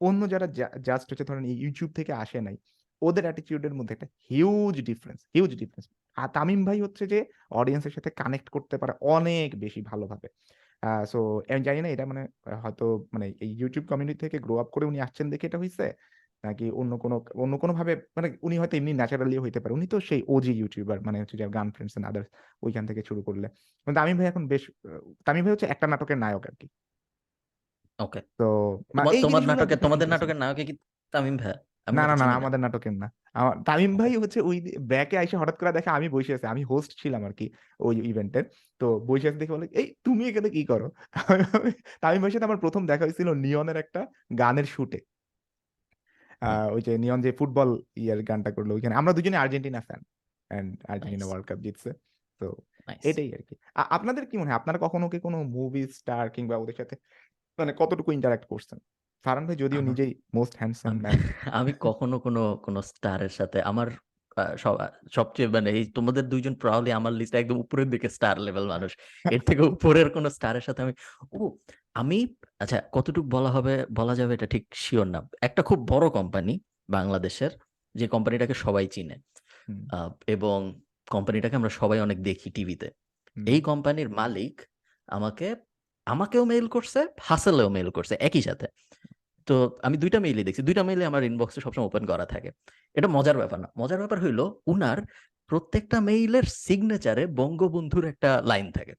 অন্য 0.00 0.20
যারা 0.32 0.46
জাস্ট 0.88 1.06
হচ্ছে 1.10 1.26
ধরেন 1.30 1.44
ইউটিউব 1.64 1.90
থেকে 1.98 2.12
আসে 2.22 2.38
নাই, 2.46 2.56
ওদের 3.02 3.24
অ্যাটিটিউডের 3.26 3.74
মধ্যে 3.78 3.92
একটা 3.96 4.08
হিউজ 4.28 4.76
ডিফারেন্স 4.88 5.20
হিউজ 5.34 5.52
ডিফারেন্স 5.62 5.86
আর 6.16 6.28
তামিম 6.36 6.60
ভাই 6.68 6.78
হচ্ছে 6.84 7.04
যে 7.12 7.18
অডিয়েন্সের 7.60 7.94
সাথে 7.96 8.10
কানেক্ট 8.20 8.48
করতে 8.56 8.76
পারে 8.80 8.92
অনেক 9.16 9.48
বেশি 9.64 9.80
ভালোভাবে। 9.90 10.28
সো 11.12 11.18
আমি 11.52 11.62
জানি 11.68 11.80
না 11.84 11.88
এটা 11.94 12.04
মানে 12.10 12.22
হয়তো 12.62 12.84
মানে 13.14 13.26
এই 13.44 13.50
ইউটিউব 13.60 13.84
কমিউনিটি 13.90 14.20
থেকে 14.24 14.36
গ্রো 14.46 14.54
আপ 14.62 14.68
করে 14.74 14.84
উনি 14.90 14.98
আসছেন 15.06 15.26
দেখে 15.32 15.46
এটা 15.50 15.58
হয়েছে 15.62 15.86
নাকি 16.44 16.66
অন্য 16.80 16.92
কোনো 17.04 17.16
অন্য 17.44 17.54
কোনো 17.62 17.72
ভাবে 17.78 17.92
মানে 18.16 18.28
উনি 18.46 18.56
হয়তো 18.60 18.74
এমনি 18.80 18.92
ন্যাচারালি 19.00 19.36
হইতে 19.44 19.58
পারে। 19.62 19.72
উনি 19.78 19.86
তো 19.92 19.96
সেই 20.08 20.20
ওজি 20.34 20.52
ইউটিউবার 20.60 20.98
মানে 21.06 21.18
হচ্ছে 21.22 21.36
যে 21.40 21.44
গান 21.56 21.68
ফ্রেন্ডস 21.74 21.94
এন্ড 21.96 22.06
আদার্স 22.10 22.28
ওইখান 22.64 22.84
থেকে 22.90 23.02
শুরু 23.08 23.20
করলে। 23.28 23.46
তামিম 23.86 24.16
ভাই 24.20 24.26
এখন 24.32 24.42
বেশ 24.52 24.62
তামিম 25.26 25.42
ভাই 25.44 25.52
হচ্ছে 25.54 25.68
একটা 25.74 25.86
নাটকের 25.92 26.18
নায়ক 26.24 26.44
আর 26.50 26.54
কি। 26.60 26.66
ওকে 27.98 28.20
তো 28.38 28.44
তোমার 29.24 29.42
নাটকে 29.48 29.76
তোমাদের 29.84 30.06
নাটকের 30.12 30.38
নায়কে 30.42 30.62
কি 30.68 30.74
তামিম 31.14 31.36
ভাই? 31.42 31.54
না 31.88 32.02
না 32.10 32.14
না 32.22 32.26
আমাদের 32.38 32.60
নাটকের 32.64 32.94
না। 33.02 33.06
আমার 33.40 33.56
তামিম 33.68 33.92
ভাই 34.00 34.12
হচ্ছে 34.22 34.38
ওই 34.48 34.56
ব্যাকে 34.92 35.16
এসে 35.24 35.36
হঠাৎ 35.40 35.56
করে 35.60 35.70
দেখে 35.76 35.90
আমি 35.98 36.06
বসে 36.14 36.32
আছি 36.36 36.46
আমি 36.54 36.62
হোস্ট 36.72 36.90
ছিলাম 37.02 37.22
আর 37.28 37.32
কি 37.40 37.46
ওই 37.80 37.94
ইভেন্টের 38.10 38.44
তো 38.80 38.86
বসে 39.08 39.26
আছি 39.28 39.38
দেখে 39.42 39.54
বলে 39.56 39.66
এই 39.80 39.86
তুমি 40.06 40.22
এখানে 40.30 40.48
কি 40.56 40.62
করো? 40.72 40.86
তামিম 42.02 42.20
ভাইয়ের 42.22 42.34
সাথে 42.34 42.46
আমার 42.48 42.60
প্রথম 42.64 42.82
দেখা 42.90 43.04
হয়েছিল 43.06 43.28
নিয়নের 43.44 43.76
একটা 43.84 44.00
গানের 44.40 44.66
শুটে 44.74 44.98
ওই 46.74 46.80
যে 46.86 46.92
নিয়ন 47.04 47.18
যে 47.26 47.30
ফুটবল 47.38 47.68
ইয়ার 48.02 48.20
গানটা 48.30 48.50
করল 48.56 48.70
ওইখানে। 48.76 48.94
আমরা 49.00 49.12
দুজনে 49.16 49.38
Argentina 49.42 49.80
fan 49.88 50.00
and 50.50 50.70
Argentina 50.92 51.26
World 51.28 51.46
Cup 51.48 51.58
জিতছে। 51.66 51.90
তো 52.40 52.46
এটাই 53.08 53.28
আর 53.36 53.42
কি। 53.48 53.54
আপনাদের 53.96 54.24
কি 54.30 54.34
মনে 54.40 54.50
হয়? 54.50 54.58
আপনারা 54.60 54.78
কখনো 54.84 55.06
কি 55.12 55.18
কোনো 55.26 55.38
মুভি 55.56 55.82
স্টার 55.98 56.24
কিংবা 56.36 56.54
ওদের 56.62 56.76
সাথে 56.80 56.94
মানে 57.58 57.72
কতটুকু 57.76 58.12
ইন্টারাক্ট 58.12 58.46
করছেন? 58.46 58.78
ফারান 59.24 59.46
ভাই 59.46 59.56
যদিও 59.56 59.80
আমার- 59.80 59.90
নিজেই 59.90 60.14
মোস্ট 60.34 60.54
হ্যান্ডসাম 60.58 60.90
আমি- 60.90 61.02
ম্যান 61.02 61.12
আমি 61.54 61.72
কখনো 61.80 62.18
কোনো 62.18 62.56
কোনো 62.62 62.82
স্টারের 62.82 63.28
সাথে 63.28 63.62
আমার 63.62 63.90
আহ, 64.36 64.56
সব- 64.56 64.78
সবচেয়ে 65.12 65.48
মানে 65.48 65.70
এই 65.70 65.84
তোমাদের 65.86 66.28
দুইজন 66.28 66.54
প্রবাবলি 66.54 66.92
আমার 66.92 67.12
লিস্টে 67.12 67.38
একদম 67.38 67.56
উপরের 67.56 67.90
দিকে 67.90 68.08
স্টার 68.08 68.40
লেভেল 68.40 68.66
মানুষ। 68.66 68.96
এর 69.30 69.40
থেকে 69.40 69.62
উপরের 69.62 70.10
কোনো 70.10 70.30
স্টারের 70.30 70.60
সাথে 70.60 70.82
আমি 70.82 70.92
ও 71.32 71.56
আমি 71.94 72.34
আচ্ছা 72.58 72.82
কতটুকু 72.92 73.28
বলা 73.28 73.50
হবে 73.50 73.86
বলা 73.92 74.14
যাবে 74.14 74.34
এটা 74.34 74.46
ঠিক 74.46 74.66
শিওর 74.74 75.06
না। 75.06 75.28
একটা 75.42 75.62
খুব 75.62 75.88
বড় 75.88 76.10
কোম্পানি 76.10 76.60
বাংলাদেশের 76.88 77.50
যে 77.94 78.08
কোম্পানিটাকে 78.08 78.54
সবাই 78.54 78.86
চিনে। 78.86 79.16
হুম, 79.68 79.86
আহ, 79.92 80.10
এবং 80.26 80.80
কোম্পানিটাকে 81.10 81.56
আমরা 81.56 81.68
সবাই 81.68 82.00
অনেক 82.00 82.22
দেখি 82.22 82.50
টিভিতে 82.50 82.86
হুম। 83.36 83.46
এই 83.46 83.60
কোম্পানির 83.60 84.08
মালিক 84.08 84.60
আমাকে 85.06 85.56
আমাকেও 86.08 86.44
মেইল 86.44 86.66
করছে 86.74 87.00
হাসেলেও 87.20 87.68
মেইল 87.68 87.88
করছে 87.90 88.14
একই 88.20 88.42
সাথে। 88.42 88.66
তো 89.46 89.54
আমি 89.82 89.96
দুইটা 89.96 90.18
মেইলই 90.20 90.44
দেখছি 90.44 90.62
দুইটা 90.62 90.82
মেইলে 90.82 91.04
আমার 91.10 91.22
ইনবক্সে 91.22 91.60
সবসময় 91.60 91.86
ওপেন 91.86 92.04
করা 92.06 92.26
থাকে। 92.26 92.50
এটা 92.94 93.08
মজার 93.08 93.36
ব্যাপার 93.36 93.58
না। 93.60 93.68
মজার 93.78 93.98
ব্যাপার 93.98 94.18
হইল 94.20 94.40
উনার 94.66 94.98
প্রত্যেকটা 95.46 96.00
মেইলের 96.00 96.42
সিগনেচারে 96.42 97.26
বঙ্গবন্ধুর 97.26 98.04
একটা 98.04 98.30
লাইন 98.44 98.72
থাকে। 98.72 98.94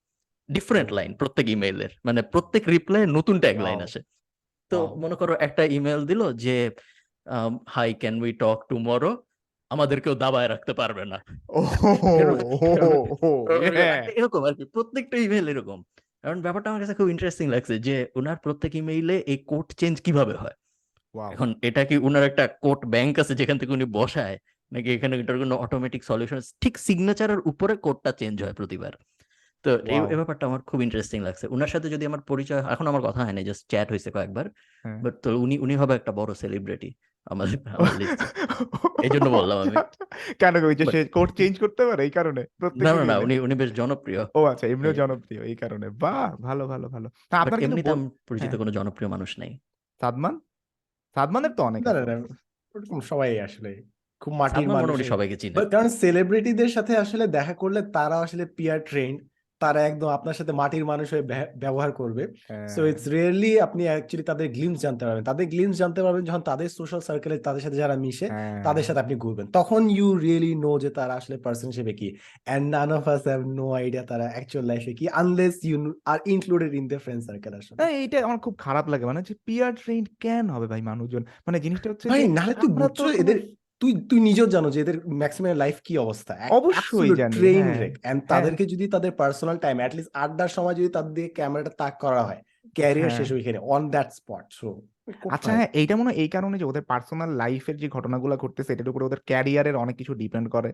ডিফারেন্ট 0.51 0.89
লাইন 0.93 1.11
প্রত্যেক 1.13 1.49
ইমেইলের 1.49 1.89
মানে 2.05 2.21
প্রত্যেক 2.21 2.63
রিপ্লাই 2.67 3.03
নতুন 3.07 3.39
ট্যাগ 3.39 3.57
লাইন. 3.61 3.81
আসে। 3.81 3.99
তো 4.69 4.95
মনে 4.95 5.15
করো 5.15 5.33
একটা 5.39 5.63
ইমেল 5.77 6.01
দিল 6.05 6.21
যে 6.33 6.55
hi 7.69 7.89
can 7.93 8.15
we 8.21 8.31
talk 8.33 8.59
tomorrow 8.69 9.11
আমাদেরকেও 9.69 10.15
দাবায় 10.15 10.49
রাখতে 10.49 10.73
পারবে 10.73 11.03
না। 11.05 11.17
এরকম। 14.15 14.41
আর 14.45 14.53
কি 14.53 14.65
প্রত্যেকটা 14.65 15.17
ইমেল 15.17 15.45
এরকম। 15.49 15.83
কারণ 16.23 16.37
ব্যাপারটা 16.41 16.67
আমার 16.69 16.81
কাছে 16.83 16.95
খুব 16.99 17.09
ইন্টারেস্টিং 17.09 17.45
লাগছে 17.49 17.75
যে 17.87 17.95
ওনার 18.15 18.37
প্রত্যেক 18.37 18.71
ইমেইলে 18.75 19.15
এই 19.31 19.37
কোড 19.51 19.67
চেঞ্জ 19.79 19.95
কীভাবে 20.05 20.35
হয়? 20.41 20.55
এখন 21.15 21.49
এটা 21.61 21.81
কি 21.83 21.95
ওনার 22.07 22.23
একটা 22.23 22.43
কোড 22.63 22.79
ব্যাংক 22.85 23.13
আছে 23.19 23.33
যেখান 23.35 23.57
থেকে 23.57 23.71
উনি 23.73 23.85
বসায় 23.97 24.35
নাকি 24.71 24.89
এখানে 24.91 25.13
এটার 25.21 25.37
কোনো 25.43 25.55
অটোমেটিক 25.55 26.01
সলিউশন 26.03 26.39
ঠিক 26.63 26.73
সিগনেচারের 26.77 27.39
উপরে 27.51 27.73
কোডটা 27.85 28.11
চেঞ্জ 28.11 28.37
হয় 28.43 28.55
প্রতিবার। 28.59 28.93
তো 29.65 29.71
এই 29.93 29.99
ব্যাপারটা 30.11 30.43
আমার 30.45 30.61
খুব 30.61 30.79
ইন্টারেস্টিং 30.81 31.19
লাগছে। 31.27 31.45
ওনার 31.47 31.69
সাথে 31.73 31.87
যদি 31.89 32.03
আমার 32.05 32.21
পরিচয় 32.21 32.61
এখন 32.73 32.85
আমার 32.87 33.03
কথা 33.07 33.21
হয়নি 33.25 33.41
জাস্ট 33.49 33.63
চ্যাট 33.71 33.87
হয়েছে 33.93 34.09
কয়েকবার 34.15 34.45
হ্যাঁ। 34.85 34.99
বাট 35.03 35.13
তো 35.23 35.29
উনি 35.45 35.55
উনি 35.65 35.75
হবে 35.81 35.93
একটা 35.99 36.11
বড় 36.19 36.31
সেলিব্রিটি 36.43 36.89
আমাদের 37.25 37.57
এই 39.03 39.09
জন্য 39.09 39.29
বললাম 39.29 39.57
আমি। 39.57 39.75
কেন 40.39 40.63
ওই 40.63 40.75
যে 40.75 40.85
সে 40.85 41.05
কোড 41.05 41.31
চেঞ্জ 41.35 41.59
করতে 41.59 41.85
পারে 41.85 42.03
এই 42.03 42.09
কারণে? 42.09 42.45
না 42.77 42.93
না 42.93 43.05
না 43.05 43.17
উনি 43.17 43.39
উনি 43.39 43.55
বেশ 43.55 43.73
জনপ্রিয়। 43.73 44.25
ও 44.35 44.45
আচ্ছা 44.45 44.67
এমনিও 44.67 44.93
জনপ্রিয় 44.93 45.43
এই 45.43 45.55
কারণে। 45.55 45.89
বাহ 45.89 46.35
ভালো 46.41 46.67
ভালো 46.67 46.89
ভালো। 46.89 47.09
তা 47.29 47.39
আপনার 47.39 47.59
বল- 47.61 47.93
আমার 47.93 48.09
পরিচিত 48.27 48.47
হ্যাঁ। 48.47 48.57
কোনো 48.57 48.71
জনপ্রিয় 48.71 49.09
মানুষ 49.09 49.39
নাই। 49.39 49.57
সাদমান? 50.01 50.39
সাদমানের 51.15 51.51
তো 51.51 51.63
অনেক 51.63 51.87
ওরকম 52.75 52.99
সবাই 52.99 53.39
আসলে 53.39 53.83
খুব 54.19 54.33
মাটির 54.33 54.69
মানুষ 54.69 55.07
সবাইকে 55.07 55.37
চিনে। 55.37 55.65
কারণ 55.65 55.89
সেলিব্রিটিদের 55.89 56.67
সাথে 56.67 56.97
আসলে 56.97 57.27
দেখা 57.27 57.53
করলে 57.53 57.81
তারা 57.81 58.19
আসলে 58.19 58.45
পিয়ার 58.45 58.79
ট্রেন্ড 58.79 59.21
তারা 59.59 59.79
একদম 59.81 60.07
আপনার 60.07 60.33
সাথে 60.33 60.51
মাটির 60.51 60.85
মানুষ 60.85 61.07
হয়ে 61.13 61.23
ব্যবহার 61.63 61.91
করবে। 61.91 62.23
সো 62.73 62.79
হ্যাঁ, 62.81 62.89
ইটস 62.91 63.07
রিয়েলি 63.07 63.51
আপনি 63.59 63.83
অ্যাকচুয়ালি 63.83 64.23
তাদের 64.23 64.47
গ্লিমস 64.51 64.79
জানতে 64.79 65.05
পারবেন। 65.05 65.23
তাদের 65.23 65.45
গ্লিমস 65.47 65.75
জানতে 65.77 65.99
পারবেন 66.03 66.23
যখন 66.23 66.41
তাদের 66.41 66.69
সোশ্যাল 66.69 66.99
সার্কেলে 66.99 67.37
তাদের 67.37 67.61
সাথে 67.61 67.75
যারা 67.75 67.95
মিশে 67.95 68.27
হ্যাঁ। 68.27 68.63
তাদের 68.63 68.83
সাথে 68.83 68.99
আপনি 68.99 69.15
ঘুরবেন। 69.15 69.47
তখন 69.47 69.81
ইউ 69.89 70.17
রিয়েলি 70.17 70.55
নো 70.55 70.71
যে 70.79 70.89
তারা 70.89 71.13
আসলে 71.13 71.37
পার্সন 71.37 71.67
হিসেবে 71.67 71.93
কি। 71.93 72.07
And 72.45 72.65
none 72.75 72.89
of 72.91 73.07
us 73.07 73.21
have 73.27 73.41
no 73.59 73.65
idea 73.73 74.03
তারা 74.03 74.25
অ্যাকচুয়াল 74.31 74.65
লাইফে 74.65 74.93
কি 74.93 75.05
unless 75.07 75.55
you 75.63 75.93
are 76.05 76.19
included 76.25 76.71
in 76.73 76.87
the 76.87 76.99
friend 76.99 77.21
circle 77.23 77.53
আসলে। 77.53 77.77
না, 77.77 77.87
এইটা 78.01 78.17
আমার 78.25 78.39
খুব 78.39 78.55
খারাপ 78.57 78.85
লাগে। 78.89 79.05
মানে 79.05 79.21
যে 79.21 79.33
পিয়ার 79.45 79.71
ট্রেন্ড 79.75 80.05
কেন 80.19 80.45
হবে 80.49 80.67
ভাই 80.67 80.81
মানুষজন? 80.81 81.23
মানে 81.47 81.59
জিনিসটা 81.59 81.87
হচ্ছে 81.89 82.05
ভাই 82.09 82.27
নাহলে 82.27 82.53
তো 82.53 83.03
এদের 83.21 83.37
তুই 83.81 83.91
তুই 84.09 84.19
নিজেও 84.19 84.47
জানো 84.47 84.67
যে 84.69 84.79
এদের 84.81 84.97
ম্যাক্সিমাম 85.21 85.55
লাইফ 85.55 85.77
কি 85.83 85.93
অবস্থা? 85.97 86.33
অবশ্যই 86.51 87.09
ট্রেন 87.35 87.65
রেক 87.81 87.93
এন্ড 88.03 88.21
তাদেরকে 88.27 88.63
যদি 88.65 88.85
তাদের 88.87 89.11
পার্সোনাল 89.11 89.57
টাইম 89.57 89.77
লিস্ট 89.89 90.11
আড্ডার 90.13 90.49
সময় 90.49 90.75
যদি 90.75 90.89
তাদের 90.89 91.13
দিকে 91.13 91.29
ক্যামেরাটা 91.29 91.71
তাক 91.77 91.93
করা 92.01 92.21
হয় 92.23 92.41
ক্যারিয়ার 92.75 93.09
হ্যাঁ। 93.09 93.19
শেষ 93.19 93.29
ওইখানে 93.31 93.59
অন 93.67 93.81
দ্যাট 93.89 94.09
স্পট 94.11 94.45
সো 94.53 94.69
আচ্ছা 95.29 95.51
হ্যাঁ 95.51 95.69
এইটা 95.73 95.93
মনে 95.95 96.07
হয় 96.09 96.17
এই 96.23 96.29
কারণে 96.29 96.55
যে 96.57 96.65
ওদের 96.65 96.83
পার্সোনাল 96.83 97.29
লাইফের 97.33 97.75
যে 97.77 97.87
ঘটনাগুলো 97.89 98.33
ঘটতেছে 98.37 98.71
এটার 98.73 98.91
উপরে 98.91 99.03
ওদের 99.05 99.21
ক্যারিয়ারের 99.25 99.75
অনেক 99.75 99.95
কিছু 99.97 100.13
ডিপেন্ড 100.13 100.47
করে। 100.49 100.69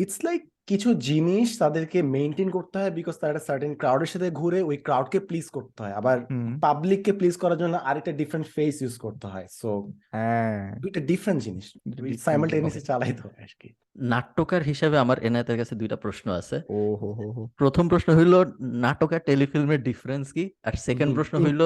ইটস 0.00 0.18
লাইক 0.24 0.40
কিছু 0.66 0.94
জিনিস 0.94 1.58
তাদেরকে 1.58 2.02
মেনটেন 2.02 2.50
করতে 2.50 2.78
হয় 2.78 2.90
বিকজ 2.90 3.14
তারা 3.20 3.32
একটা 3.32 3.44
সার্টেন 3.46 3.74
ক্রাউডের 3.74 4.06
সাথে 4.06 4.30
ঘুরে 4.30 4.62
ওই 4.62 4.76
ক্রাউডকে 4.76 5.20
প্লিজ 5.20 5.46
করতে 5.48 5.82
হয়। 5.82 5.92
আবার 5.92 6.16
পাবলিককে 6.60 7.12
প্লিজ 7.12 7.36
করার 7.36 7.58
জন্য 7.58 7.76
আরেকটা 7.76 8.12
ডিফারেন্ট 8.12 8.48
ফেস 8.54 8.82
ইউজ 8.82 8.98
করতে 8.98 9.26
হয়। 9.26 9.46
সো 9.50 9.92
হ্যাঁ। 10.12 10.76
দুইটা 10.78 11.00
ডিফারেন্ট 11.00 11.42
জিনিস। 11.42 11.66
দুইটা 11.88 12.18
সাইমালটেনিয়াসলি 12.18 12.80
জিনিস। 12.80 12.86
চালাইতে 12.86 13.22
হয় 13.22 13.42
আর 13.42 13.52
কি। 13.60 13.68
নাট্যকার 13.96 14.62
হিসেবে 14.62 14.98
আমার 14.98 15.18
এনায়েতের 15.18 15.58
কাছে 15.58 15.74
দুইটা 15.74 15.96
প্রশ্ন 15.96 16.30
আছে। 16.30 16.60
ও 16.68 16.78
হো 16.94 17.48
প্রথম 17.56 17.88
প্রশ্ন 17.88 18.08
হইল 18.16 18.34
নাটক 18.60 19.12
আর 19.12 19.20
টেলিফিল্মের 19.20 19.82
ডিফারেন্স 19.82 20.32
কি? 20.32 20.50
আর 20.62 20.72
সেকেন্ড 20.72 21.14
প্রশ্ন 21.14 21.34
হইল 21.44 21.62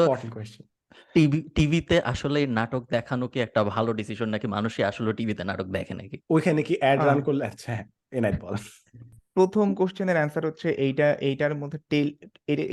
টিভি 1.15 1.43
টিভিতে 1.55 2.01
আসলে 2.01 2.47
নাটক 2.47 2.83
দেখানো 2.91 3.29
কি 3.29 3.41
একটা 3.41 3.65
ভালো 3.65 3.93
ডিসিশন 3.93 4.29
নাকি 4.29 4.47
মানুষই 4.47 4.83
আসলে 4.83 5.13
টিভিতে 5.13 5.45
নাটক 5.45 5.65
দেখে 5.65 5.95
নাকি? 5.95 6.17
ওইখানে 6.31 6.63
কি 6.63 6.75
অ্যাড 6.81 7.05
রান 7.05 7.21
করলে? 7.21 7.45
আচ্ছা। 7.47 7.85
বল 8.23 8.55
প্রথম 9.37 9.75
কোশ্চেনের 9.75 10.17
অ্যান্সার 10.17 10.45
হচ্ছে 10.47 10.69
এইটা, 10.71 11.07
এইটার 11.13 11.55
মধ্যে 11.55 11.79
টেল 11.91 12.09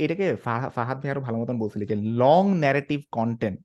এটাকে 0.04 0.36
ফাহাদ 0.76 0.96
ভাই 1.00 1.10
আরও 1.10 1.20
ভালো 1.20 1.36
মতন 1.38 1.56
বলছিল 1.58 1.82
যে 1.84 1.96
লং 1.96 2.42
ন্যারেটিভ 2.54 3.00
কন্টেন্ট 3.12 3.64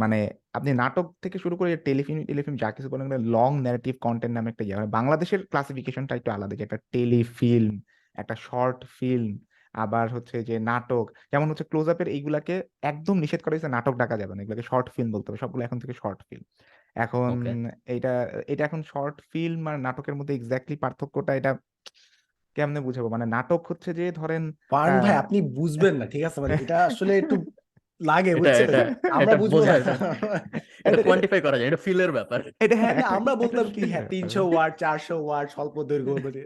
মানে 0.00 0.18
আপনি 0.52 0.70
নাটক 0.72 1.06
থেকে 1.22 1.38
শুরু 1.38 1.54
করে 1.56 1.76
টেলিফিল্ম 1.76 2.20
টেলিফিল্ম 2.24 2.56
যা 2.56 2.70
কিছু 2.70 2.88
বলেন 2.88 3.06
লং 3.36 3.50
ন্যারেটিভ 3.60 3.94
কন্টেন্ট 4.00 4.34
নামে 4.34 4.50
একটা 4.50 4.64
ইয়ে 4.64 4.76
বাংলাদেশের 4.86 5.40
ক্লাসিফিকেশনটা 5.46 6.14
একটু 6.16 6.30
আলাদা, 6.30 6.54
যে 6.56 6.62
একটা 6.64 6.78
টেলিফিল্ম, 6.92 7.74
একটা 8.14 8.34
শর্ট 8.36 8.84
ফিল্ম 8.98 9.38
আবার 9.74 10.06
হচ্ছে 10.14 10.42
যে 10.42 10.58
নাটক, 10.58 11.06
যেমন 11.32 11.46
হচ্ছে 11.50 11.64
ক্লোজ 11.64 11.88
আপের 11.88 12.08
এইগুলাকে 12.08 12.62
একদম 12.82 13.16
নিষেধ 13.18 13.40
করা 13.42 13.54
হয়েছে, 13.54 13.68
নাটক 13.68 13.94
ডাকা 13.96 14.16
যাবে 14.16 14.34
না, 14.34 14.42
এগুলোকে 14.42 14.62
শর্ট 14.62 14.90
ফিল্ম 14.96 15.10
বলতে 15.12 15.26
হবে, 15.28 15.38
সবগুলো 15.38 15.64
এখন 15.64 15.78
থেকে 15.78 15.94
শর্ট 16.02 16.20
ফিল্ম 16.28 16.44
এখন. 16.96 17.66
এটা 17.86 18.42
এটা 18.46 18.64
এখন 18.64 18.82
শর্ট 18.82 19.20
ফিল্ম 19.32 19.68
আর 19.68 19.78
নাটকের 19.78 20.14
মধ্যে 20.14 20.34
এক্স্যাক্টলি 20.34 20.76
পার্থক্যটা 20.76 21.34
এটা 21.34 21.56
কেমনে 22.54 22.80
বুঝাবো 22.80 23.08
মানে 23.08 23.26
নাটক 23.26 23.66
হচ্ছে 23.66 23.94
যে 23.94 24.12
ধরেন 24.12 24.52
পারুন 24.70 25.00
ভাই। 25.00 25.16
আপনি 25.16 25.40
বুঝবেন 25.40 25.94
না 25.94 26.06
ঠিক 26.06 26.24
আছে 26.24 26.40
মানে 26.40 26.54
এটা 26.54 26.84
আসলে 26.84 27.18
একটু 27.18 27.36
লাগে 28.00 28.30
এটা- 28.32 28.86
আমরা 29.12 29.34
বুঝব 29.36 29.54
না। 29.60 29.74
এটা 30.86 31.02
কোয়ান্টিফাই 31.02 31.40
করা 31.40 31.56
যায় 31.58 31.68
এটা 31.70 31.80
ফিলের 31.84 32.10
ব্যাপার। 32.12 32.40
এটা 32.60 32.76
হ্যাঁ 32.76 32.94
আমরা 33.16 33.32
বলতাম 33.42 33.66
কি 33.74 33.80
হ্যাঁ 33.92 34.04
তিনশো 34.12 34.40
ওয়ার্ড 34.50 34.74
চারশো 34.78 35.16
ওয়ার্ড 35.26 35.48
স্বল্প 35.54 35.76
দৈর্ঘ্য 35.90 36.12
মানে 36.24 36.40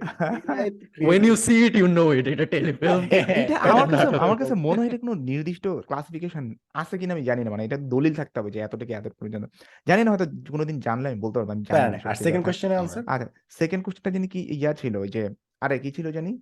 when 1.08 1.22
you 1.24 1.34
see 1.36 1.58
it 1.66 1.74
you 1.74 1.88
know 1.88 2.08
it 2.12 2.26
এটা 2.34 2.46
টেলিফিল্ম। 2.54 3.00
এটা 3.40 3.56
আমার 3.66 3.86
কাছে 3.92 4.06
আমার 4.24 4.36
কাছে 4.40 4.54
মনে 4.66 4.78
হয় 4.80 4.88
এটা 4.90 4.98
কোনো 4.98 5.14
নির্দিষ্ট 5.30 5.64
ক্লাসিফিকেশন 5.88 6.44
আছে 6.74 6.94
কিনা 7.00 7.12
আমি 7.12 7.24
জানি 7.28 7.42
না 7.44 7.50
মানে 7.54 7.62
এটা 7.64 7.78
দলিল 7.94 8.12
থাকতে 8.20 8.36
হবে 8.38 8.50
যে 8.54 8.60
এত 8.60 8.74
থেকে 8.80 8.92
এত 8.94 9.06
পর্যন্ত। 9.18 9.44
জানি 9.86 10.00
না 10.04 10.10
হয়তো 10.12 10.26
কোনোদিন 10.54 10.76
জানলে 10.86 11.06
আমি 11.10 11.18
বলতে 11.24 11.36
পারব 11.38 11.50
আমি 11.50 11.62
জানি 11.66 11.78
না 11.94 11.98
আর 12.02 12.16
সেকেন্ড 12.18 12.36
কথা। 12.38 12.46
কোয়েশ্চেনের 12.46 12.78
আনসার 12.82 13.02
আচ্ছা 13.06 13.28
সেকেন্ড 13.58 13.82
কোশ্চেনটা 13.84 14.10
জানি 14.16 14.28
কি 14.28 14.40
ইয়া 14.54 14.72
ছিল 14.80 14.94
ওই 14.96 15.10
যে 15.14 15.22
আরে 15.62 15.76
কি 15.78 15.90
ছিল 15.96 16.08
জানি? 16.12 16.32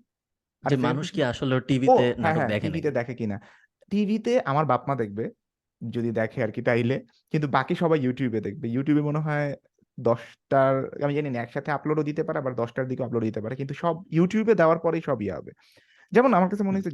যে 0.65 0.77
মানুষ 0.87 1.07
কি 1.15 1.21
আসলে 1.25 1.55
টিভিতে 1.69 1.95
হ্যাঁ 2.01 2.15
নাটক 2.25 2.37
হ্যাঁ 2.37 2.49
দেখে 2.53 2.67
টিভিতে 2.67 2.91
দেখে 2.99 3.15
কিনা। 3.21 3.37
টিভিতে 3.93 4.33
আমার 4.51 4.65
বাপ 4.71 4.83
মা 4.89 4.95
দেখবে 5.03 5.25
যদি 5.83 6.11
দেখে 6.21 6.39
আর 6.45 6.51
কি 6.57 6.61
তাইলে 6.69 6.97
কিন্তু 7.33 7.47
বাকি 7.57 7.75
সবাই 7.83 7.99
ইউটিউবে 8.05 8.41
দেখবে। 8.47 8.67
ইউটিউবে 8.75 9.03
মনে 9.09 9.21
হয় 9.27 9.47
দশটার 9.99 10.75
আমি 11.05 11.13
জানি 11.19 11.29
না 11.35 11.39
একসাথে 11.45 11.71
আপলোডও 11.77 12.03
দিতে 12.09 12.23
পারে 12.27 12.39
আবার 12.43 12.55
দশটার 12.61 12.87
দিকে 12.91 13.03
আপলোড 13.07 13.23
দিতে 13.29 13.41
পারে। 13.45 13.55
কিন্তু 13.61 13.75
সব 13.83 13.95
ইউটিউবে 14.17 14.53
দেওয়ার 14.61 14.79
পরেই 14.85 15.03
সব 15.09 15.19
ইয়ে 15.25 15.35
হবে। 15.39 15.53
যেমন 16.13 16.31
আমার 16.39 16.49
কাছে 16.53 16.65
মনে 16.69 16.77
হচ্ছে 16.79 16.93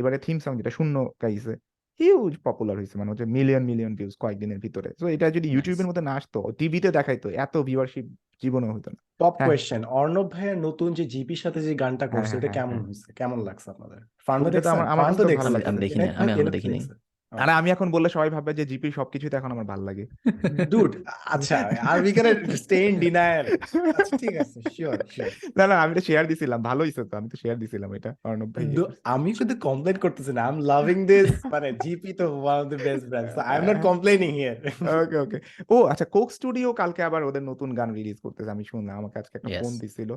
এবারে 0.00 0.18
থিম 0.26 0.36
সং 0.44 0.52
যেটা 0.60 0.72
শূন্য 0.78 0.94
গাইছে 1.22 1.54
হিউজ 2.00 2.32
পপুলার 2.46 2.76
হয়েছে। 2.80 2.96
মানে 3.00 3.10
হচ্ছে 3.12 3.26
মিলিয়ন 3.36 3.62
মিলিয়ন 3.70 3.92
ভিউজ 3.98 4.14
কয়েকদিনের 4.22 4.58
ভিতরে। 4.64 4.90
তো 5.00 5.04
এটা 5.14 5.26
যদি 5.36 5.48
ইউটিউবের 5.54 5.86
মধ্যে 5.88 6.04
না 6.08 6.12
আসতো 6.20 6.38
টিভিতে 6.60 6.88
দেখাইতো 6.98 7.28
এত 7.44 7.54
ভিউয়ারশিপ 7.68 8.06
জীবনেও 8.42 8.72
হইতো 8.72 8.90
না 8.90 9.00
টপ 9.20 9.34
হ্যাঁ। 9.34 9.46
কোয়েশ্চেন 9.48 9.82
অর্ণব 9.92 10.26
ভাইয়ের 10.32 10.58
নতুন 10.58 10.88
যে 10.94 11.04
জিপির 11.04 11.36
সাথে 11.36 11.60
যে 11.60 11.72
গানটা 11.74 12.06
করছে 12.06 12.32
এটা 12.32 12.38
ওটা 12.38 12.46
হ্যাঁ, 12.46 12.56
কেমন 12.58 12.74
হ্যাঁ। 12.74 12.84
হয়েছে 12.86 13.08
কেমন 13.12 13.38
লাগছে 13.40 13.66
আপনাদের 13.70 13.98
ফার্মে 14.26 14.48
তো 14.56 14.70
আমার- 14.70 14.88
আমার 14.88 15.10
তো 15.10 15.22
ভালো 15.34 15.50
লাগে 15.50 15.66
আমি 15.66 15.78
দেখিনি, 15.78 16.06
আমি 16.20 16.30
দেখিনি। 16.50 16.78
দেখছে। 17.34 17.42
আর 17.42 17.50
আমি 17.60 17.68
এখন 17.74 17.88
বললে 17.94 18.08
সবাই 18.16 18.30
ভাববে 18.36 18.52
যে 18.58 18.64
জিপির 18.70 18.94
সবকিছুই 18.98 19.30
তো 19.32 19.36
এখন 19.40 19.50
আমার 19.54 19.66
ভালো 19.72 19.84
লাগে। 19.88 20.04
ডুড 20.72 20.92
আচ্ছা 21.34 21.56
আর 21.90 21.96
we 22.04 22.12
can 22.16 22.28
stay 22.64 22.76
in 22.88 22.94
denial 23.04 23.46
আচ্ছা 23.98 24.14
ঠিক 24.22 24.34
আছে 24.42 24.58
শিওর 24.74 24.96
শিওর 25.14 25.30
না 25.58 25.64
না 25.70 25.74
আমি 25.84 25.92
তো 25.98 26.02
শেয়ার 26.08 26.24
দিছিলাম 26.30 26.60
ভালো 26.68 26.80
হয়েছে 26.84 27.02
তো 27.10 27.14
আমি 27.20 27.28
তো 27.32 27.36
শেয়ার 27.42 27.56
দিছিলাম 27.62 27.90
এটা 27.98 28.10
অর্ণব 28.28 28.50
ভাই। 28.54 28.64
আমি 29.14 29.30
শুধু 29.38 29.54
কমপ্লেন 29.66 29.96
করতেছি 30.04 30.32
না 30.36 30.40
আই 30.46 30.50
এম 30.52 30.58
লাভিং 30.72 30.98
দিস 31.10 31.28
মানে 31.54 31.68
জিপি 31.84 32.10
তো 32.20 32.26
one 32.44 32.58
of 32.62 32.66
the 32.72 32.78
best 32.86 33.04
brand 33.10 33.28
so 33.34 33.40
I 33.50 33.54
am 33.58 33.64
not 33.70 33.78
complaining 33.88 34.30
here 34.38 34.56
okay 35.04 35.16
okay 35.24 35.38
ও 35.74 35.76
আচ্ছা 35.92 36.06
কোক 36.16 36.28
স্টুডিও 36.36 36.68
কালকে 36.80 37.00
আবার 37.08 37.22
ওদের 37.28 37.42
নতুন 37.50 37.68
গান 37.78 37.90
রিলিজ 37.98 38.18
করতেছে 38.24 38.50
আমি 38.56 38.64
শুনলাম 38.72 38.94
আমাকে 39.00 39.16
আজকে 39.22 39.34
একটা 39.38 39.50
ফোন 39.62 39.72
দিছিল। 39.82 40.10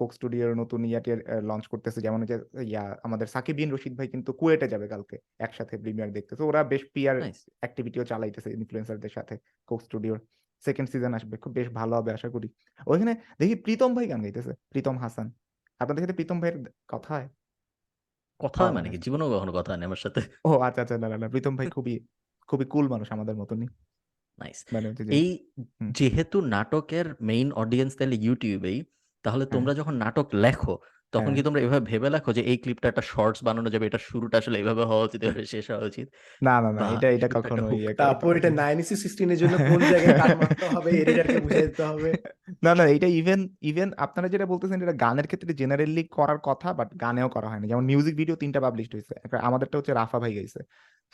কোক 0.00 0.10
স্টুডিওর 0.16 0.50
নতুন 0.62 0.80
ইয়াতে 0.90 1.10
লঞ্চ 1.50 1.64
করতেছে। 1.72 1.98
যেমন 2.06 2.18
হচ্ছে 2.22 2.36
ইয়া 2.72 2.84
আমাদের 3.06 3.26
সাকিব 3.34 3.54
বিন 3.60 3.70
রশিদ 3.74 3.94
ভাই 3.98 4.08
কিন্তু 4.14 4.30
কুয়েটে 4.40 4.66
যাবে 4.72 4.86
কালকে 4.92 5.16
একসাথে 5.46 5.74
প্রিমিয়ার 5.82 6.10
দেখতেছে 6.16 6.42
ওরা 6.50 6.60
বেশ 6.72 6.82
পিয়ার. 6.94 7.16
অ্যাক্টিভিটিও 7.62 8.04
চালাইতেছে 8.10 8.48
ইনফ্লুয়েন্সারদের 8.58 9.12
সাথে 9.16 9.34
কোক 9.68 9.80
স্টুডিওর 9.86 10.18
সেকেন্ড 10.62 10.88
সিজন 10.92 11.12
আসবে 11.18 11.34
খুব 11.42 11.52
বেশ 11.58 11.68
ভালো 11.78 11.92
হবে 11.98 12.10
আশা 12.16 12.28
করি। 12.34 12.48
ওইখানে 12.92 13.12
দেখি 13.40 13.54
প্রীতম 13.64 13.90
ভাই 13.96 14.06
গান 14.10 14.20
গাইতেছে 14.24 14.52
প্রীতম 14.72 14.96
হাসান। 15.04 15.26
আপনাদের 15.80 16.00
সাথে 16.04 16.16
প্রীতম 16.18 16.36
ভাইয়ের 16.42 16.56
কথা 16.92 17.10
হয়? 17.16 17.28
কথা 18.40 18.62
মানে 18.76 18.88
কি। 18.92 18.98
জীবনেও 19.04 19.28
কখনো 19.34 19.52
কথা 19.58 19.68
হয়নি 19.72 19.84
আমার 19.90 20.00
সাথে। 20.04 20.20
ও 20.48 20.50
আচ্ছা 20.66 20.80
আচ্ছা 20.84 20.96
না 21.02 21.06
না 21.22 21.28
প্রীতম 21.34 21.52
ভাই 21.58 21.66
খুবই 21.76 21.94
খুবই 22.48 22.66
কুল 22.72 22.86
মানুষ 22.94 23.08
আমাদের 23.16 23.34
মতনই। 23.40 23.68
নাইস 24.38 24.58
মানে 24.74 24.88
যে 24.96 25.02
এই 25.20 25.28
যেহেতু 25.98 26.36
নাটকের 26.54 27.06
মেইন 27.30 27.48
অডিয়েন্স 27.62 27.92
তাহলে 27.98 28.16
ইউটিউবেই 28.26 28.78
তাহলে। 29.24 29.44
তোমরা 29.54 29.72
যখন 29.74 29.94
নাটক 29.96 30.26
লেখো 30.36 30.74
তখন 31.12 31.24
হ্যাঁ। 31.24 31.36
কি 31.36 31.42
তোমরা 31.46 31.60
এভাবে 31.60 31.82
ভেবে 31.90 32.08
লেখো 32.14 32.30
যে 32.32 32.42
এই 32.42 32.56
ক্লিপটা 32.62 32.86
একটা 32.88 33.04
শর্টস 33.12 33.40
বানানো 33.46 33.68
যাবে 33.74 33.84
এটা 33.86 34.00
শুরুটা 34.08 34.36
আসলে 34.38 34.56
এইভাবে 34.58 34.82
হওয়া 34.84 35.04
উচিত 35.04 35.20
এভাবে 35.22 35.44
শেষ 35.46 35.64
হওয়া 35.70 35.84
উচিত? 35.84 36.06
না 36.42 36.54
না 36.64 36.70
না 36.76 36.82
এটা 36.94 37.08
এটা 37.16 37.28
কখনো 37.36 37.64
ইয়ে 37.72 37.92
তারপর 38.02 38.32
এটা 38.36 38.50
নাইন 38.60 38.76
ইসি 38.82 38.94
সিক্সটিনের 39.02 39.38
জন্য 39.42 39.54
কোন 39.70 39.80
জায়গায় 39.92 40.14
কাট 40.20 40.30
মারতে 40.40 40.66
হবে 40.74 40.90
এডিটরকে 41.00 41.38
বুঝিয়ে 41.44 41.66
দিতে 41.66 41.82
হবে? 41.84 42.10
না 42.64 42.72
না 42.74 42.84
এটা 42.96 43.08
ইভেন 43.20 43.40
ইভেন 43.62 43.88
আপনারা 44.04 44.28
যেটা 44.28 44.46
বলতেছেন 44.46 44.78
এটা 44.82 44.94
গানের 45.04 45.26
ক্ষেত্রে 45.26 45.52
জেনারেলি 45.54 46.02
করার 46.18 46.38
কথা 46.48 46.68
বাট 46.72 46.88
গানেও 47.00 47.28
করা 47.28 47.48
হয় 47.50 47.60
না। 47.62 47.66
যেমন 47.66 47.84
মিউজিক 47.84 48.14
ভিডিও 48.16 48.36
তিনটা 48.42 48.60
পাবলিশড 48.60 48.92
হয়েছে। 48.96 49.14
আমাদেরটা 49.48 49.76
হচ্ছে 49.78 49.92
রাফা 49.94 50.18
ভাই 50.18 50.32
গাইছে। 50.34 50.60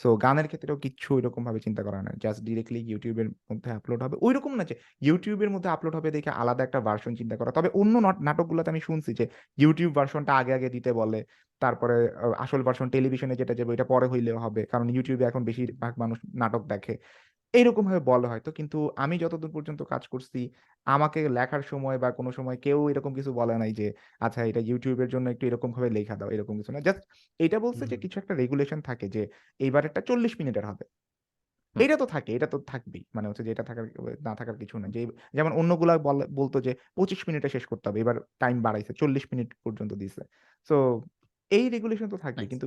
সো 0.02 0.16
গানের 0.16 0.46
ক্ষেত্রেও 0.46 0.76
কিচ্ছু 0.76 1.14
ওইরকম 1.14 1.44
ভাবে 1.44 1.60
চিন্তা 1.60 1.82
করা 1.82 2.02
না। 2.02 2.10
জাস্ট 2.22 2.42
ডিরেক্টলি 2.44 2.78
ইউটিউবের 2.78 3.28
মধ্যে 3.28 3.70
আপলোড 3.70 4.02
হবে। 4.02 4.16
ওই 4.20 4.34
রকম 4.34 4.54
না 4.54 4.64
যে 4.64 4.74
ইউটিউবের 5.00 5.50
মধ্যে 5.50 5.70
আপলোড 5.70 5.96
হবে 5.96 6.10
দেখে 6.10 6.30
আলাদা 6.30 6.64
একটা 6.64 6.80
ভার্সন 6.80 7.14
চিন্তা 7.14 7.36
করা। 7.36 7.50
তবে 7.50 7.68
অন্য 7.74 7.98
নাট- 7.98 8.22
নাটকগুলোতে 8.22 8.70
আমি 8.70 8.80
শুনছি 8.80 9.14
যে 9.14 9.28
ইউটিউব 9.56 9.94
ভার্সনটা 9.94 10.34
আগে 10.34 10.54
আগে 10.54 10.68
দিতে 10.68 10.92
বলে, 10.92 11.24
তারপরে 11.60 12.08
আসল 12.38 12.62
ভার্সন 12.62 12.90
টেলিভিশনে 12.90 13.36
যেটা 13.36 13.54
যাবে 13.54 13.70
ওইটা 13.70 13.84
পরে 13.84 14.06
হইলেও 14.06 14.38
হবে। 14.38 14.64
কারণ 14.64 14.90
ইউটিউবে 14.90 15.24
এখন 15.24 15.44
বেশিরভাগ 15.44 15.94
মানুষ 15.98 16.18
নাটক 16.34 16.66
দেখে। 16.66 16.96
এইরকম 17.54 17.82
ভাবে 17.84 18.00
বলা 18.02 18.28
হয়তো 18.28 18.50
কিন্তু 18.52 18.76
আমি 18.96 19.14
যতদূর 19.18 19.52
পর্যন্ত 19.52 19.80
কাজ 19.84 20.02
করছি 20.08 20.40
আমাকে 20.86 21.20
লেখার 21.30 21.62
সময় 21.64 21.98
বা 21.98 22.08
কোনো 22.12 22.30
সময় 22.32 22.58
কেউ 22.58 22.78
এরকম 22.90 23.12
কিছু 23.14 23.30
বলে 23.32 23.54
নাই 23.58 23.72
যে 23.72 23.86
আচ্ছা 24.20 24.40
এটা 24.44 24.60
ইউটিউবের 24.62 25.08
জন্য 25.08 25.26
একটু 25.30 25.44
এরকম 25.46 25.70
ভাবে 25.72 25.88
লেখা 25.90 26.14
দাও 26.16 26.30
এরকম 26.30 26.54
কিছু 26.58 26.72
না। 26.72 26.80
জাস্ট 26.80 27.02
এটা 27.40 27.58
বলছে 27.60 27.84
যে 27.86 27.96
কিছু 27.96 28.16
একটা 28.20 28.34
রেগুলেশন 28.34 28.80
থাকে 28.82 29.06
যে 29.08 29.22
এইবার 29.60 29.82
একটা 29.84 30.00
চল্লিশ 30.08 30.32
মিনিটের 30.40 30.64
হবে। 30.66 30.84
এটা 31.76 31.96
তো 31.96 32.06
থাকে 32.06 32.30
এটা 32.34 32.46
তো 32.46 32.58
থাকবেই। 32.66 33.04
মানে 33.14 33.26
হচ্ছে 33.28 33.44
যে 33.44 33.52
এটা 33.52 33.64
থাকার 33.64 33.86
না 34.20 34.34
থাকার 34.34 34.56
কিছু 34.58 34.74
না 34.78 34.88
যে 34.88 35.00
যেমন 35.34 35.52
অন্যগুলা 35.52 35.94
বল- 36.00 36.28
বলতো 36.32 36.58
যে 36.60 36.72
পঁচিশ 36.96 37.20
মিনিটে 37.28 37.48
শেষ 37.48 37.64
করতে 37.66 37.86
হবে। 37.88 38.00
এবার 38.00 38.16
টাইম 38.40 38.56
বাড়াইছে 38.62 38.92
চল্লিশ 38.94 39.24
মিনিট 39.32 39.48
পর্যন্ত 39.64 39.92
দিছে। 39.94 40.22
সো 40.68 40.76
এই 41.50 41.66
রেগুলেশন 41.74 42.08
তো 42.12 42.18
থাকবে. 42.24 42.44
কিন্তু 42.52 42.66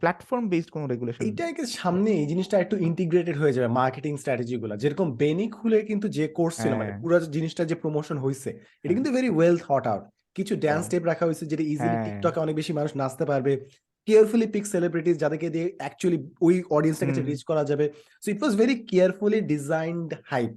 প্ল্যাটফর্ম 0.00 0.44
বেসড 0.52 0.70
কোনো 0.74 0.84
রেগুলেশন 0.86 1.20
এইটা 1.24 1.44
কি 1.56 1.62
সামনে 1.80 2.10
এই 2.20 2.26
জিনিসটা 2.32 2.56
একটু 2.60 2.76
ইন্টিগ্রেটেড 2.88 3.36
হয়ে 3.42 3.54
যাবে 3.56 3.68
মার্কেটিং 3.80 4.12
স্ট্র্যাটেজি 4.22 4.54
গুলা 4.62 4.74
যেরকম 4.82 5.06
বেনি 5.20 5.46
খুলে 5.56 5.78
কিন্তু 5.90 6.06
যে 6.18 6.24
কোর্স 6.38 6.54
ছিল 6.62 6.72
মানে 6.72 6.90
হ্যাঁ। 6.90 7.00
পুরো 7.02 7.16
জিনিসটা 7.36 7.62
যে 7.70 7.76
প্রমোশন 7.82 8.16
হয়েছে 8.24 8.50
এটা 8.50 8.82
হ্যাঁ। 8.82 8.96
কিন্তু 8.96 9.10
ভেরি 9.16 9.30
ওয়েল 9.32 9.56
থট 9.66 9.84
আউট 9.92 10.04
কিছু 10.36 10.52
ড্যান্স 10.56 10.78
হ্যাঁ। 10.78 10.88
স্টেপ 10.88 11.04
রাখা 11.10 11.24
হয়েছে 11.28 11.44
যেটা 11.50 11.64
ইজিলি 11.64 11.88
হ্যাঁ। 11.90 12.04
টিকটকে 12.06 12.38
অনেক 12.44 12.54
বেশি 12.60 12.72
মানুষ 12.78 12.90
নাচতে 13.00 13.24
পারবে 13.30 13.52
কেয়ারফুলি 14.08 14.46
পিক 14.54 14.64
সেলিব্রিটিস 14.66 15.16
যাদেরকে 15.22 15.48
দিয়ে 15.54 15.66
অ্যাকচুয়ালি 15.80 16.18
ওই 16.46 16.54
অডিয়েন্সটাকে 16.76 17.12
রিচ 17.20 17.42
করা 17.50 17.62
যাবে 17.70 17.84
so 18.22 18.28
it 18.32 18.38
was 18.42 18.54
very 18.60 18.74
carefully 18.90 19.38
designed 19.52 20.10
hype 20.32 20.52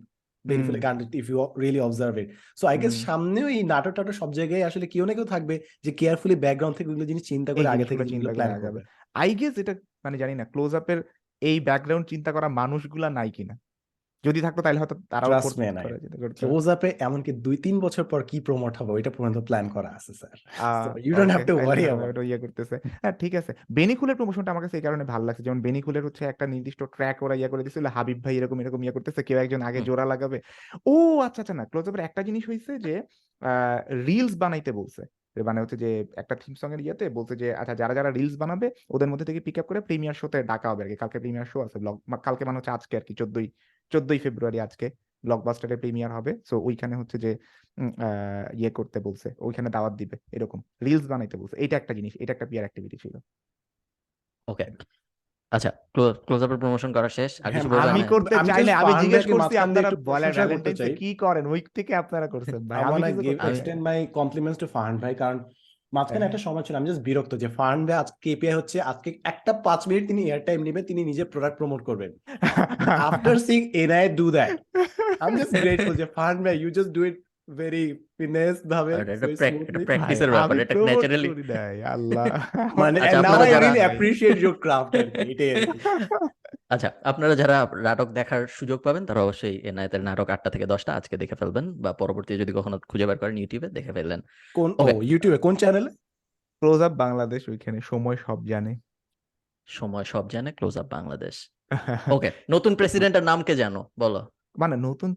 hmm. 0.45 0.83
গান 0.85 0.95
if 1.13 1.25
you 1.29 1.37
really 1.61 1.79
observe 1.79 2.13
it 2.17 2.27
so 2.57 2.63
I 2.67 2.77
guess 2.77 2.93
সামনে 2.93 3.05
সামনেও 3.05 3.47
এই 3.49 3.63
নাটক 3.63 3.93
টাটক 3.93 4.13
সব 4.13 4.29
জায়গায় 4.33 4.63
আসলে 4.63 4.85
কেউ 4.87 5.03
না 5.05 5.13
কেউ 5.13 5.25
থাকবে 5.25 5.55
যে 5.83 5.91
কেয়ারফুলি 5.91 6.35
ব্যাকগ্রাউন্ড 6.35 6.75
থেকে 6.77 6.89
ওইগুলো 6.89 7.05
জিনিস 7.05 7.23
চিন্তা 7.23 7.51
করে 7.53 7.67
আগে 7.67 7.85
থেকে 7.85 8.03
জিনিসগুলো 8.03 8.13
চিন্তা 8.13 8.33
প্ল্যান 8.33 8.51
যাবে 8.65 8.79
আই 9.15 9.29
গেস 9.35 9.53
এটা 9.57 9.73
মানে 10.03 10.17
জানি 10.17 10.33
না 10.35 10.45
ক্লোজ 10.45 10.71
আপের 10.75 10.99
এই 11.41 11.57
ব্যাকগ্রাউন্ড 11.59 12.05
চিন্তা 12.07 12.31
করা 12.31 12.47
মানুষগুলা 12.51 13.09
নাই 13.09 13.29
কিনা। 13.31 13.55
যদি 14.25 14.39
থাকতো 14.45 14.59
তাহলে 14.65 14.79
হয়তো 14.81 14.95
তারাও 15.13 15.29
করতো। 15.45 15.59
এমনকি 17.05 17.31
দুই 17.45 17.57
তিন 17.65 17.75
বছর 17.85 18.03
পর 18.11 18.19
কি 18.29 18.37
প্রমোট 18.47 18.73
হবে 18.79 18.91
ওইটা 18.97 19.11
পর্যন্ত 19.15 19.37
প্ল্যান 19.47 19.65
করা 19.75 19.89
আছে 19.97 20.11
sir 20.21 20.37
ah, 20.67 20.85
you 21.07 21.13
don't 21.17 21.31
have 21.35 21.43
okay, 21.43 21.49
to 21.49 21.55
তাইলে 21.57 21.69
worry 21.69 21.83
হয়তো 21.83 21.95
about 21.97 22.11
ওটা 22.13 22.23
ইয়ে 22.29 22.39
করতেছে 22.43 22.75
হ্যাঁ 23.01 23.15
ঠিক 23.21 23.33
আছে। 23.35 23.51
বেনিকুলের 23.77 24.15
প্রমোশনটা 24.19 24.51
আমার 24.53 24.63
কাছে 24.65 24.75
এই 24.79 24.85
কারণে 24.87 25.03
ভালো 25.13 25.23
লাগছে। 25.27 25.43
যেমন 25.47 25.59
বেনিকুলের 25.67 26.03
হচ্ছে 26.07 26.23
একটা 26.31 26.45
নির্দিষ্ট 26.53 26.81
ট্র্যাক 26.95 27.17
ওরা 27.25 27.35
ইয়ে 27.39 27.49
করে 27.51 27.63
দিছিল 27.65 27.85
হাবিব 27.95 28.17
ভাই 28.23 28.33
এরকম 28.39 28.57
এরকম 28.63 28.79
ইয়ে 28.83 28.95
করতেছে 28.95 29.21
কেউ 29.27 29.37
একজন 29.43 29.61
আগে 29.69 29.79
জোড়া 29.87 30.05
লাগাবে। 30.11 30.37
ও 30.93 30.95
আচ্ছা 31.27 31.41
আচ্ছা 31.43 31.55
না 31.59 31.63
ক্লোজ 31.71 31.85
আপের 31.89 32.03
একটা 32.07 32.21
জিনিস 32.27 32.43
হয়েছে 32.49 32.71
যে 32.85 32.95
রিলস 34.07 34.33
বানাইতে 34.43 34.71
বলছে। 34.79 35.03
মানে 35.47 35.59
হচ্ছে 35.61 35.77
যে 35.83 35.89
একটা 36.21 36.35
থিম 36.41 36.53
সং 36.61 36.69
এর 36.75 36.81
ইয়েতে 36.85 37.05
বলছে 37.17 37.33
যে 37.41 37.47
আচ্ছা 37.61 37.73
যারা 37.81 37.93
যারা 37.97 38.09
রিলস 38.17 38.35
বানাবে 38.41 38.67
ওদের 38.95 39.09
মধ্যে 39.11 39.25
থেকে 39.29 39.41
পিক 39.47 39.57
আপ 39.59 39.65
করে 39.69 39.79
প্রিমিয়ার 39.89 40.15
শোতে 40.21 40.39
ডাকা 40.51 40.67
হবে 40.71 40.81
আর 40.83 40.89
কি। 40.91 40.97
কালকে 41.01 41.17
প্রিমিয়ার 41.23 41.47
শো 41.51 41.57
আছে 41.65 41.77
ব্লগ 41.83 41.95
কালকে 42.27 42.43
মানে 42.47 42.57
হচ্ছে 42.59 42.71
আজকে 42.77 42.93
আর 42.99 43.05
কি 43.07 43.13
চোদ্দই 43.21 43.47
চোদ্দই 43.91 44.19
ফেব্রুয়ারি 44.19 44.59
আজকে 44.59 44.91
ব্লকবাস্টারে 45.25 45.77
প্রিমিয়ার 45.77 46.11
হবে। 46.11 46.37
সো 46.49 46.59
ওইখানে 46.59 46.95
হচ্ছে 46.95 47.17
যে 47.17 47.37
আহ, 47.77 48.53
ইয়ে 48.53 48.69
করতে 48.69 48.99
বলছে 48.99 49.33
ওইখানে 49.39 49.69
দাওয়াত 49.69 49.93
দিবে 49.93 50.17
এরকম। 50.31 50.61
রিলস 50.85 51.07
বানাইতে 51.07 51.37
বলছে। 51.37 51.65
এটা 51.65 51.77
একটা 51.77 51.93
জিনিস 51.93 52.13
এটা 52.19 52.33
একটা 52.33 52.45
পিয়ার 52.45 52.61
অ্যাক্টিভিটি 52.61 52.97
ছিল। 53.01 53.17
ওকে 54.47 54.65
আচ্ছা 55.51 55.71
ক্লোজ 55.93 56.43
আপের 56.43 56.57
প্রমোশন 56.57 56.93
করা 56.93 57.09
শেষ। 57.09 57.41
আর 57.41 57.51
কিছু 57.51 57.67
হ্যাঁ, 57.67 57.79
বলবেন 57.79 57.89
আমি 57.91 58.03
আমি- 58.03 58.11
করতে 58.11 58.35
চাইলে 58.35 58.73
just 58.73 58.85
আমি 58.85 59.01
জিজ্ঞেস 59.01 59.31
করছি 59.31 59.57
আপনারা 59.57 59.91
বলেন 59.91 60.31
ভ্যালেন্টাইন্স 60.31 60.79
চাই। 60.79 60.95
কি 60.95 61.15
করেন? 61.15 61.45
উইক 61.45 61.69
থেকে 61.69 61.95
আপনারা 61.95 62.27
করছেন 62.27 62.67
ভাই। 62.67 62.83
আমি 62.83 63.21
কিছু 63.21 63.37
চাই। 63.37 63.53
না। 63.53 63.57
extend 63.57 63.79
my 63.81 64.17
compliments 64.19 64.59
to 64.61 64.67
Farhan 64.67 64.97
ভাই 64.97 65.15
কারণ 65.15 65.43
মাঝখানে 65.93 66.19
হ্যাঁ। 66.19 66.29
একটা 66.29 66.37
সময় 66.37 66.63
ছিল 66.63 66.75
আমি 66.75 66.87
জাস্ট 66.87 67.03
বিরক্ত 67.03 67.33
যে 67.35 67.47
ভাই 67.47 67.93
আজকে 67.93 68.17
কেপিআই 68.21 68.55
হচ্ছে 68.55 68.77
আজকে 68.81 69.09
একটা 69.23 69.51
পাঁচ 69.53 69.81
মিনিট 69.87 70.03
তিনি 70.07 70.21
এয়ার 70.23 70.41
টাইম 70.45 70.59
নেবেন 70.63 70.83
তিনি 70.83 71.01
নিজে 71.05 71.23
প্রোডাক্ট 71.23 71.57
প্রমোট 71.57 71.81
করবেন 71.83 72.11
after 72.99 73.37
sing 73.39 73.59
and I 73.73 74.05
do 74.09 74.31
that 74.31 74.51
I 75.19 75.27
am 75.29 75.37
just 75.37 75.53
grateful 75.61 75.95
যে 75.95 76.05
ভাই 76.15 76.57
you 76.57 76.69
just 76.69 76.91
do 76.91 77.01
it 77.05 77.17
very 77.55 77.85
finesse 78.17 78.55
ভাবে 78.67 78.93
এর 78.93 80.31
ব্যাপার, 80.31 80.55
এটা 80.59 80.75
naturally- 80.89 81.33
আল্লাহ 81.85 82.25
মানে 82.81 82.97
আচ্ছা, 82.99 83.17
and 83.17 83.25
now 83.25 83.31
আপনারা 83.31 83.45
I 83.45 83.51
যারা- 83.51 83.63
really 83.65 83.83
appreciate 83.89 84.39
your 84.45 84.55
craft 84.63 84.91
আর 84.95 85.07
কি, 85.09 85.19
এটাই। 85.31 85.51
আচ্ছা 86.71 86.89
আপনারা 87.03 87.33
যারা 87.35 87.57
নাটক 87.83 88.07
দেখার 88.09 88.41
সুযোগ 88.49 88.79
পাবেন 88.81 89.03
তারা 89.05 89.21
অবশ্যই 89.21 89.55
এনায়েতের 89.63 90.01
নাটক 90.03 90.27
আটটা 90.29 90.49
থেকে 90.49 90.65
দশটা 90.65 90.91
আজকে 90.95 91.15
দেখে 91.17 91.35
ফেলবেন 91.35 91.65
বা 91.83 91.91
পরবর্তী 91.93 92.31
যদি 92.37 92.51
কখনো 92.53 92.75
খুঁজে 92.89 93.05
বের 93.05 93.17
করেন 93.17 93.35
ইউটিউবে 93.37 93.67
দেখে 93.69 93.91
ফেললেন। 93.93 94.19
কোন 94.55 94.69
ও 94.79 94.85
ইউটিউবে 95.01 95.37
কোন 95.37 95.53
চ্যানেলে 95.55 95.91
ক্লোজ 96.61 96.79
আপ 96.81 96.93
বাংলাদেশ 96.95 97.41
ওইখানে 97.49 97.77
সময় 97.81 98.17
সব 98.17 98.39
জানে। 98.45 98.73
সময় 99.67 100.03
সব 100.03 100.25
জানে 100.29 100.49
ক্লোজ 100.51 100.75
আপ 100.77 100.87
বাংলাদেশ 100.87 101.35
ওকে 102.11 102.29
নতুন 102.49 102.71
প্রেসিডেন্টের 102.75 103.23
নাম 103.23 103.39
কে 103.43 103.53
জানো? 103.55 103.81
বলো। 103.99 104.21
মানে 104.55 104.75
নতুন? 104.77 105.11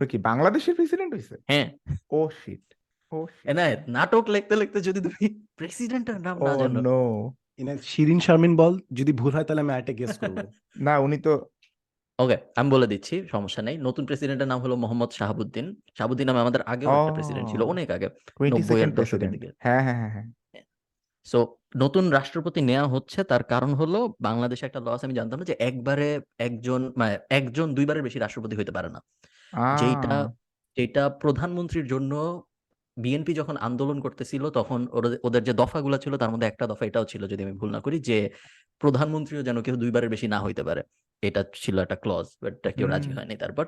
কি 0.00 0.16
বাংলাদেশের 0.20 0.74
প্রেসিডেন্ট 0.74 1.10
হয়েছে 1.14 1.34
হ্যাঁ। 1.50 1.68
ও 2.10 2.20
শিট 2.40 2.64
ও 3.12 3.16
এনায়েত 3.44 3.80
নাটক 3.88 4.24
লিখতে 4.28 4.54
লিখতে 4.56 4.78
যদি 4.80 5.00
তুমি 5.00 5.24
প্রেসিডেন্টের 5.58 6.18
নাম 6.20 6.36
ও 6.36 6.44
না 6.46 6.52
জানো 6.54 6.80
শিরিন 7.84 8.20
শারমিন 8.20 8.52
বল 8.56 8.72
যদি 8.98 9.12
ভুল 9.12 9.32
হয় 9.36 9.46
তাহলে 9.46 9.62
আমি 9.62 9.72
আরেকটা 9.74 9.94
গেস 9.94 10.14
করব। 10.22 10.36
না 10.78 10.94
উনি 10.98 11.18
তো 11.18 11.32
ওকে 12.18 12.36
আমি 12.56 12.68
বলে 12.70 12.86
দিচ্ছি 12.86 13.14
সমস্যা 13.28 13.60
নেই। 13.62 13.76
নতুন 13.86 14.02
প্রেসিডেন্টের 14.08 14.48
নাম 14.48 14.60
হলো 14.60 14.74
মোহাম্মদ 14.76 15.10
শাহাবুদ্দিন। 15.10 15.66
শাহাবুদ্দিন 15.96 16.26
নামে 16.28 16.40
আমাদের 16.40 16.62
আগেও 16.72 16.90
একটা 16.92 17.12
প্রেসিডেন্ট 17.12 17.46
ছিল 17.52 17.60
অনেক 17.72 17.88
আগে। 17.90 18.08
নব্বইয়ের 18.52 18.90
দশকের 18.92 19.30
দিকে। 19.34 19.48
হ্যাঁ 19.64 19.82
হ্যাঁ 19.86 19.98
হ্যাঁ 20.02 20.12
হ্যাঁ। 20.14 20.26
সো 21.26 21.38
নতুন 21.76 22.04
রাষ্ট্রপতি 22.10 22.60
নেওয়া 22.62 22.86
হচ্ছে 22.88 23.20
তার 23.30 23.42
কারণ 23.44 23.70
হলো 23.74 23.98
বাংলাদেশে 24.20 24.64
একটা 24.66 24.80
লস 24.86 25.00
আমি 25.06 25.14
জানতাম 25.14 25.38
না 25.40 25.46
যে 25.46 25.56
একবারে 25.68 26.08
একজন 26.38 26.80
মানে 26.96 27.14
একজন 27.30 27.66
দুইবারের 27.76 28.02
বেশি 28.02 28.18
রাষ্ট্রপতি 28.18 28.54
হতে 28.56 28.72
পারে 28.72 28.88
না। 28.88 29.00
আহ। 29.52 29.76
যেটা 30.76 31.02
প্রধানমন্ত্রীর 31.22 31.86
জন্য 31.86 32.12
বিএনপি 32.96 33.32
যখন 33.40 33.56
আন্দোলন 33.68 33.98
করতেছিল 34.04 34.44
তখন 34.58 34.80
ওদের 35.26 35.42
যে 35.48 35.52
দফাগুলো 35.60 35.96
ছিল 36.04 36.12
তার 36.22 36.30
মধ্যে 36.32 36.48
একটা 36.48 36.64
দফা 36.70 36.84
এটাও 36.86 37.06
ছিল 37.12 37.22
যদি 37.32 37.42
আমি 37.46 37.54
ভুল 37.60 37.70
না 37.76 37.80
করি 37.84 37.96
যে 38.08 38.18
প্রধানমন্ত্রীও 38.82 39.42
যেন 39.48 39.56
কেউ 39.66 39.76
দুইবারের 39.82 40.10
বেশি 40.14 40.26
না 40.34 40.38
হইতে 40.44 40.62
পারে। 40.68 40.82
এটা 41.22 41.42
ছিল 41.64 41.76
একটা 41.84 41.96
ক্লজ 42.04 42.26
বাট 42.42 42.54
কেউ 42.76 42.86
রাজি 42.92 43.10
হয়নি 43.16 43.34
তারপর। 43.42 43.64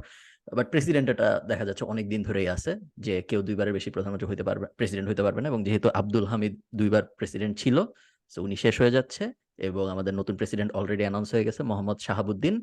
বাট 0.58 0.66
প্রেসিডেন্ট 0.72 1.06
এটা 1.14 1.28
দেখা 1.50 1.64
যাচ্ছে 1.68 1.84
অনেক 1.92 2.04
দিন 2.12 2.20
ধরেই 2.28 2.48
আছে 2.56 2.72
যে 3.06 3.14
কেউ 3.30 3.40
দুইবারের 3.48 3.74
বেশি 3.78 3.88
প্রধানমন্ত্রী 3.94 4.28
হইতে 4.30 4.44
পারবে 4.48 4.66
প্রেসিডেন্ট 4.78 5.06
হইতে 5.10 5.22
পারবে 5.26 5.40
না 5.42 5.48
এবং 5.52 5.60
যেহেতু 5.66 5.88
আব্দুল 6.00 6.26
হামিদ 6.30 6.54
দুইবার 6.80 7.02
প্রেসিডেন্ট 7.18 7.54
ছিল 7.62 7.76
তো 8.32 8.38
উনি 8.46 8.56
শেষ 8.64 8.74
হয়ে 8.80 8.94
যাচ্ছে 8.96 9.24
এবং 9.68 9.84
আমাদের 9.94 10.12
নতুন 10.20 10.34
প্রেসিডেন্ট 10.40 10.70
অলরেডি 10.78 11.04
অ্যানাউন্স 11.06 11.28
হয়ে 11.34 11.46
গেছে 11.48 11.60
মোহাম্মদ 11.70 11.98
শাহাবুদ্দিন। 12.06 12.54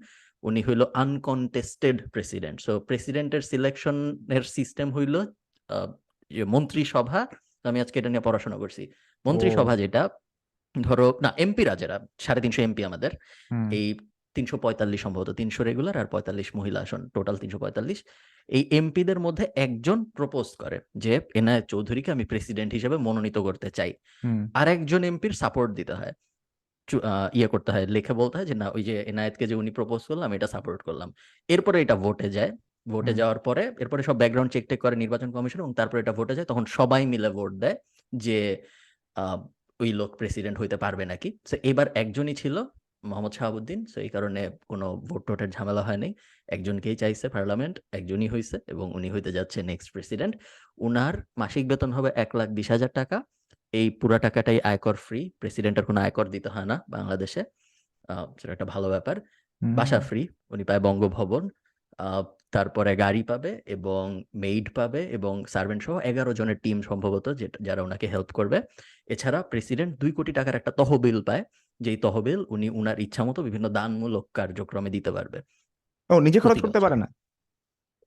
উনি 0.43 0.61
হইল 0.67 0.81
আনকনটেস্টেড 1.03 1.97
প্রেসিডেন্ট 2.13 2.57
সো 2.65 2.71
প্রেসিডেন্টের 2.89 3.43
সিলেকশনের 3.51 4.43
সিস্টেম 4.55 4.87
হইল 4.97 5.15
মন্ত্রিসভা 6.53 7.21
তো 7.61 7.65
আমি 7.71 7.79
আজকে 7.81 7.95
এটা 7.99 8.09
নিয়ে 8.09 8.25
পড়াশোনা 8.27 8.57
করছি। 8.57 8.83
মন্ত্রিসভা 9.25 9.73
যেটা 9.77 10.01
ধরো 10.75 11.07
না 11.23 11.29
এমপিরা 11.37 11.73
যারা 11.75 11.97
সাড়ে 12.19 12.41
তিনশো 12.41 12.61
এমপি 12.61 12.81
আমাদের 12.85 13.11
এই 13.71 13.87
তিনশো 14.35 14.55
পঁয়তাল্লিশ 14.57 14.99
সম্ভবত 15.01 15.29
তিনশো 15.29 15.61
রেগুলার 15.63 15.95
আর 15.97 16.07
পঁয়তাল্লিশ 16.07 16.47
মহিলা 16.55 16.79
আসন 16.81 17.01
টোটাল 17.15 17.35
তিনশো 17.37 17.57
পঁয়তাল্লিশ 17.59 17.99
এই 18.49 18.63
এমপিদের 18.79 19.19
মধ্যে 19.19 19.45
একজন 19.55 19.97
প্রপোজ 20.17 20.47
করে 20.57 20.77
যে 20.95 21.13
এনায়েত 21.35 21.65
চৌধুরীকে 21.69 22.09
আমি 22.11 22.25
প্রেসিডেন্ট 22.25 22.71
হিসেবে 22.73 22.97
মনোনীত 22.97 23.37
করতে 23.37 23.67
চাই। 23.69 23.91
আর 24.53 24.67
একজন 24.67 25.01
এমপির 25.03 25.33
সাপোর্ট 25.41 25.69
দিতে 25.73 25.93
হয়। 25.93 26.13
ইয়ে 27.33 27.47
করতে 27.47 27.69
হয় 27.71 27.85
লিখে 27.87 28.13
বলতে 28.13 28.35
হয় 28.37 28.45
যে 28.45 28.55
না 28.61 28.67
ওই 28.71 28.83
যে 28.83 28.95
এনায়েতকে 29.11 29.45
যে 29.47 29.55
উনি 29.55 29.71
প্রপোজ 29.71 30.01
করলাম 30.09 30.29
এটা 30.37 30.47
সাপোর্ট 30.47 30.79
করলাম। 30.81 31.09
এরপরে 31.49 31.77
এটা 31.81 31.95
ভোটে 31.95 32.27
যায়। 32.29 32.51
ভোটে 32.87 33.13
যাওয়ার 33.13 33.39
পরে 33.39 33.63
এরপরে 33.79 34.03
সব 34.03 34.15
ব্যাকগ্রাউন্ড 34.17 34.51
চেক 34.51 34.67
টেক 34.67 34.81
করে 34.81 34.95
নির্বাচন 34.95 35.31
কমিশন 35.31 35.59
এবং 35.59 35.73
তারপরে 35.73 35.99
এটা 36.01 36.13
ভোটে 36.13 36.35
যায় 36.35 36.45
তখন 36.45 36.65
সবাই 36.65 37.05
মিলে 37.05 37.29
ভোট 37.29 37.51
দেয় 37.53 37.75
যে 38.15 38.63
ওই 39.79 39.93
লোক 39.93 40.17
প্রেসিডেন্ট 40.17 40.59
হইতে 40.59 40.77
পারবে 40.77 41.05
নাকি। 41.05 41.37
তো 41.51 41.57
এবার 41.63 41.87
একজনই 41.95 42.35
ছিল 42.35 42.63
মোহাম্মদ 43.03 43.33
শাহাবুদ্দিন 43.33 43.85
তো 43.95 44.01
এই 44.01 44.09
কারণে 44.09 44.49
কোনো 44.69 44.95
ভোট 44.95 45.27
টোটের 45.27 45.49
ঝামেলা 45.49 45.81
হয়নি। 45.81 46.13
একজনকেই 46.47 46.95
চাইছে 46.95 47.29
পার্লামেন্ট 47.29 47.79
একজনই 47.91 48.27
হয়েছে 48.27 48.57
এবং 48.67 48.93
উনি 48.93 49.11
হইতে 49.11 49.31
যাচ্ছে 49.31 49.63
নেক্সট 49.63 49.91
প্রেসিডেন্ট 49.91 50.35
উনার 50.77 51.13
মাসিক 51.37 51.67
বেতন 51.67 51.91
হবে 51.91 52.11
এক 52.15 52.35
লাখ 52.35 52.49
বিশ 52.49 52.71
হাজার 52.71 52.89
টাকা। 52.89 53.23
এই 53.71 53.89
পুরা 53.89 54.19
টাকাটাই 54.19 54.61
আয়কর 54.61 54.95
ফ্রি 54.95 55.31
প্রেসিডেন্টের 55.39 55.85
কোনো 55.85 56.01
আয়কর 56.01 56.27
দিতে 56.27 56.49
হয় 56.49 56.65
না 56.65 56.81
বাংলাদেশে। 56.89 57.43
আহ, 58.07 58.33
সেটা 58.41 58.53
একটা 58.53 58.65
ভালো 58.65 58.89
ব্যাপার। 58.89 59.15
বাসা 59.61 59.99
ফ্রি 59.99 60.27
উনি 60.49 60.63
পায় 60.63 60.79
বঙ্গভবন। 60.79 61.49
আহ, 61.97 62.23
তারপরে 62.53 62.91
গাড়ি 62.95 63.23
পাবে 63.23 63.51
এবং 63.67 64.03
মেইড 64.35 64.65
পাবে 64.73 65.01
এবং 65.09 65.33
সার্ভেন্ট 65.45 65.81
সহ 65.83 65.95
এগারো 66.01 66.31
জনের 66.33 66.57
টিম 66.63 66.77
সম্ভবত 66.81 67.27
যারা 67.61 67.81
ওনাকে 67.83 68.05
হেল্প 68.07 68.29
করবে। 68.31 68.57
এছাড়া 69.07 69.39
প্রেসিডেন্ট 69.43 69.91
দুই 69.99 70.11
কোটি 70.11 70.31
টাকার 70.31 70.55
একটা 70.55 70.71
তহবিল 70.71 71.17
পায়। 71.21 71.43
যেই 71.79 71.97
তহবিল 71.97 72.39
উনি 72.49 72.67
উনার 72.71 72.97
ইচ্ছা 72.99 73.23
মতো 73.23 73.39
বিভিন্ন 73.43 73.65
দানমূলক 73.69 74.25
কার্যক্রমে 74.33 74.89
দিতে 74.89 75.11
পারবে। 75.11 75.39
ও 76.09 76.15
নিজে 76.19 76.39
খরচ 76.39 76.59
করতে 76.61 76.79
পারে 76.79 76.95
না? 76.95 77.07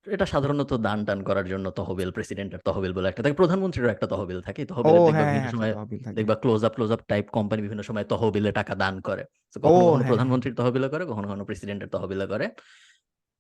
এটা 0.07 0.27
সাধারণত 0.27 0.71
দান 0.79 0.99
টান 1.05 1.21
করার 1.23 1.47
জন্য 1.49 1.67
তহবিল 1.71 2.11
প্রেসিডেন্টের 2.11 2.61
তহবিল 2.65 2.93
বলে 2.93 3.09
একটা 3.09 3.23
থাকে। 3.23 3.37
প্রধানমন্ত্রীরও 3.37 3.91
একটা 3.91 4.07
তহবিল 4.07 4.39
থাকে। 4.41 4.63
তহবিলে 4.71 4.99
হ্যাঁ 5.07 5.29
বিভিন্ন 5.29 5.47
হ্যাঁ 5.47 5.53
সময় 5.55 5.73
তহবিল 5.73 6.03
দেখবা 6.17 6.35
close 6.35 6.61
up 6.65 6.73
close 6.75 6.91
up 6.93 7.01
type 7.09 7.27
company 7.31 7.61
বিভিন্ন 7.63 7.83
সময় 7.83 8.05
তহবিলে 8.05 8.51
টাকা 8.53 8.75
দান 8.75 8.95
করে। 9.01 9.23
কখনো 9.57 9.85
কখনো 9.85 10.03
হ্যাঁ। 10.03 10.11
প্রধানমন্ত্রীর 10.11 10.55
তহবিলে 10.55 10.89
করে 10.89 11.05
কখনো 11.07 11.27
কখনো 11.29 11.45
প্রেসিডেন্টের 11.45 11.89
তহবিলে 11.89 12.27
করে। 12.27 12.47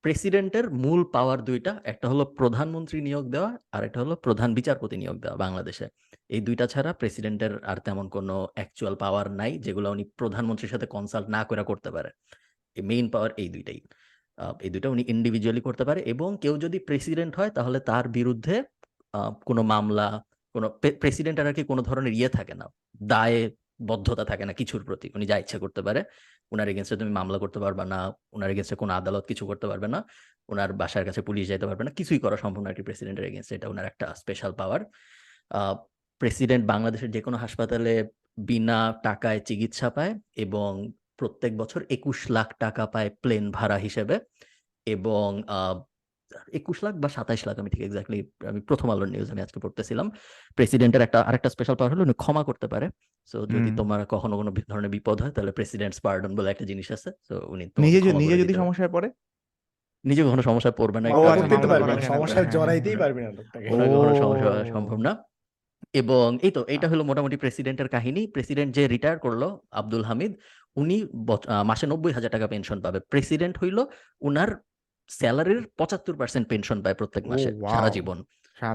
প্রেসিডেন্টের 0.07 0.67
মূল 0.85 1.01
পাওয়ার 1.15 1.39
দুইটা, 1.49 1.73
একটা 1.93 2.07
হলো 2.13 2.25
প্রধানমন্ত্রী 2.41 2.99
নিয়োগ 3.09 3.25
দেওয়া 3.35 3.51
আর 3.77 3.83
একটা 3.89 3.99
হলো 4.03 4.15
প্রধান 4.27 4.51
বিচারপতি 4.59 4.97
নিয়োগ 5.03 5.17
দেওয়া 5.25 5.37
বাংলাদেশে। 5.45 5.87
এই 6.35 6.41
দুইটা 6.47 6.65
ছাড়া 6.73 6.91
প্রেসিডেন্টের 7.01 7.53
আর 7.71 7.79
তেমন 7.87 8.07
কোনো 8.17 8.35
অ্যাকচুয়াল 8.57 8.95
পাওয়ার 9.03 9.27
নাই, 9.41 9.53
যেগুলো 9.65 9.89
উনি 9.95 10.05
প্রধানমন্ত্রীর 10.21 10.73
সাথে 10.75 10.87
কনসাল্ট 10.95 11.27
না 11.37 11.41
করে 11.51 11.63
করতে 11.71 11.91
পারে। 11.97 12.11
মেইন 12.77 13.07
পাওয়ার 13.15 13.31
এই 13.43 13.49
দুইটাই। 13.55 13.81
এই 14.65 14.71
দুইটা 14.75 14.89
উনি 14.95 15.03
ইন্ডিভিজুয়ালি 15.15 15.63
করতে 15.69 15.85
পারে 15.89 16.01
এবং 16.13 16.29
কেউ 16.43 16.55
যদি 16.65 16.79
প্রেসিডেন্ট 16.89 17.33
হয়, 17.39 17.51
তাহলে 17.59 17.79
তার 17.91 18.05
বিরুদ্ধে 18.19 18.57
কোনো 19.49 19.63
মামলা, 19.73 20.07
কোনো 20.55 20.67
প্রেসিডেন্টের 21.03 21.47
আর 21.51 21.55
কি 21.59 21.63
কোনো 21.71 21.83
ধরনের 21.89 22.15
ইয়ে 22.19 22.31
থাকে 22.37 22.55
না। 22.61 22.67
দায়ে 23.13 23.41
বদ্ধতা 23.91 24.25
থাকে 24.31 24.45
না 24.49 24.53
কিছুর 24.61 24.83
প্রতি। 24.89 25.07
উনি 25.17 25.25
যা 25.31 25.37
ইচ্ছা 25.43 25.59
করতে 25.65 25.81
পারে 25.87 26.01
ওনার 26.53 26.69
এগেনস্টে 26.69 26.97
তুমি 26.97 27.11
মামলা 27.11 27.39
করতে 27.39 27.59
পারবে 27.59 27.85
না 27.85 27.99
ওনার 28.33 28.51
এগেনস্টে 28.51 28.77
কোনো 28.77 28.93
আদালত 28.93 29.25
কিছু 29.27 29.47
করতে 29.47 29.67
পারবে 29.67 29.89
না 29.89 29.99
ওনার 30.49 30.73
বাসার 30.73 31.05
কাছে 31.05 31.21
পুলিশ 31.23 31.45
যাইতে 31.49 31.67
পারবে 31.67 31.85
না, 31.85 31.91
কিছুই 31.91 32.19
করা 32.19 32.37
সম্ভব 32.37 32.63
না 32.63 32.69
আর 32.71 32.75
কি 32.75 32.83
প্রেসিডেন্টের 32.83 33.25
এগেনস্টে 33.25 33.55
এটা 33.55 33.69
ওনার 33.69 33.87
একটা 33.87 34.15
স্পেশাল 34.15 34.53
পাওয়ার 34.53 34.81
প্রেসিডেন্ট 36.21 36.65
বাংলাদেশের 36.67 37.11
যে 37.11 37.21
কোনো 37.21 37.37
হাসপাতালে 37.37 37.95
বিনা 38.37 38.79
টাকায় 39.03 39.41
চিকিৎসা 39.41 39.91
পায় 39.91 40.13
এবং 40.37 40.71
প্রত্যেক 41.17 41.53
বছর 41.57 41.81
একুশ 41.89 42.31
লাখ 42.31 42.49
টাকা 42.59 42.87
পায় 42.87 43.11
প্লেন 43.23 43.51
ভাড়া 43.51 43.77
হিসেবে 43.77 44.17
এবং 44.87 45.29
একুশ 46.53 46.85
লাখ 46.85 46.95
বা 46.95 47.09
সাতাইশ 47.09 47.47
লাখ 47.47 47.59
আমি 47.59 47.71
ঠিক 47.71 47.83
এক্স্যাক্টলি 47.83 48.31
আমি 48.47 48.61
প্রথম 48.61 48.91
আলোর 48.91 49.09
নিউজ 49.09 49.31
আমি 49.31 49.43
আজকে 49.43 49.61
পড়তেছিলাম। 49.61 50.11
প্রেসিডেন্টের 50.55 51.03
একটা 51.03 51.21
আরেকটা 51.21 51.49
স্পেশাল 51.49 51.77
পাওয়ার 51.77 51.95
হলো 51.95 52.03
উনি 52.03 52.13
ক্ষমা 52.13 52.45
করতে 52.45 52.69
পারে। 52.69 52.91
সো 53.25 53.47
যদি 53.47 53.77
তোমার 53.77 54.07
কখনো 54.07 54.37
কোনো 54.37 54.51
ধরনের 54.69 54.91
বিপদ 54.91 55.23
হয় 55.23 55.31
তাহলে 55.31 55.53
প্রেসিডেন্টস 55.53 56.01
পার্ডন 56.01 56.37
বলে 56.37 56.51
একটা 56.51 56.65
জিনিস 56.65 56.93
আছে। 56.93 57.11
সো 57.29 57.47
উনি 57.49 57.71
নিজে 57.79 58.13
নিজে 58.13 58.39
যদি 58.39 58.55
সমস্যায় 58.55 58.89
পড়ে? 58.89 59.11
নিজে 60.05 60.23
কখনো 60.23 60.43
সমস্যায় 60.43 60.75
পড়বে 60.77 61.01
না। 61.01 61.09
আচ্ছা, 61.09 61.95
তো। 61.95 62.01
সমস্যায় 62.01 62.47
জড়াইতেই। 62.47 62.97
পারবে 62.97 63.23
না 63.23 63.31
লোকটাকে। 63.31 63.69
কখনো 63.69 64.15
সমস্যা 64.15 64.65
সম্ভব 64.73 64.97
না। 64.97 65.17
এবং 65.93 66.39
এই 66.43 66.51
তো 66.51 66.65
এটা 66.69 66.89
হলো 66.89 67.05
মোটামুটি 67.05 67.37
প্রেসিডেন্টের 67.37 67.89
কাহিনী। 67.89 68.27
প্রেসিডেন্ট 68.27 68.75
যে 68.75 68.89
রিটায়ার 68.89 69.19
করল 69.19 69.57
আব্দুল 69.71 70.05
হামিদ 70.05 70.33
উনি 70.77 71.07
মাসে 71.65 71.87
নব্বই 71.87 72.13
হাজার 72.13 72.31
টাকা 72.31 72.47
পেনশন 72.47 72.81
পাবে। 72.81 73.01
প্রেসিডেন্ট 73.01 73.59
হইল 73.59 73.79
উনার 74.21 74.57
স্যালারির 75.11 75.61
পঁচাত্তর 75.79 76.15
পার্সেন্ট 76.21 76.45
পেনশন 76.49 76.79
পায় 76.85 76.97
প্রত্যেক 77.01 77.25
মাসে 77.31 77.51
সারা 77.73 77.91
জীবন। 77.97 78.19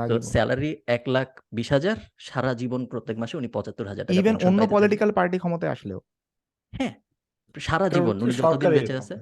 তো 0.10 0.16
স্যালারি 0.34 0.72
এক 0.88 1.04
লাখ 1.08 1.28
বিশ 1.58 1.70
হাজার 1.72 1.98
সারা 2.28 2.52
জীবন 2.54 2.82
প্রত্যেক 2.86 3.18
মাসে 3.18 3.36
উনি 3.38 3.50
পঁচাত্তর 3.56 3.88
হাজার 3.92 4.06
টাকা 4.06 4.20
ইভেন 4.20 4.36
অন্য 4.48 4.62
পলিটিক্যাল 4.68 5.10
পার্টি 5.18 5.38
ক্ষমতায় 5.40 5.72
আসলেও। 5.72 6.00
হ্যাঁ 6.74 6.94
সারা 7.56 7.88
জীবন। 7.90 8.16
উনি 8.24 8.34
যতদিন 8.42 8.70
বেঁচে 8.78 8.96
আছে 8.98 9.14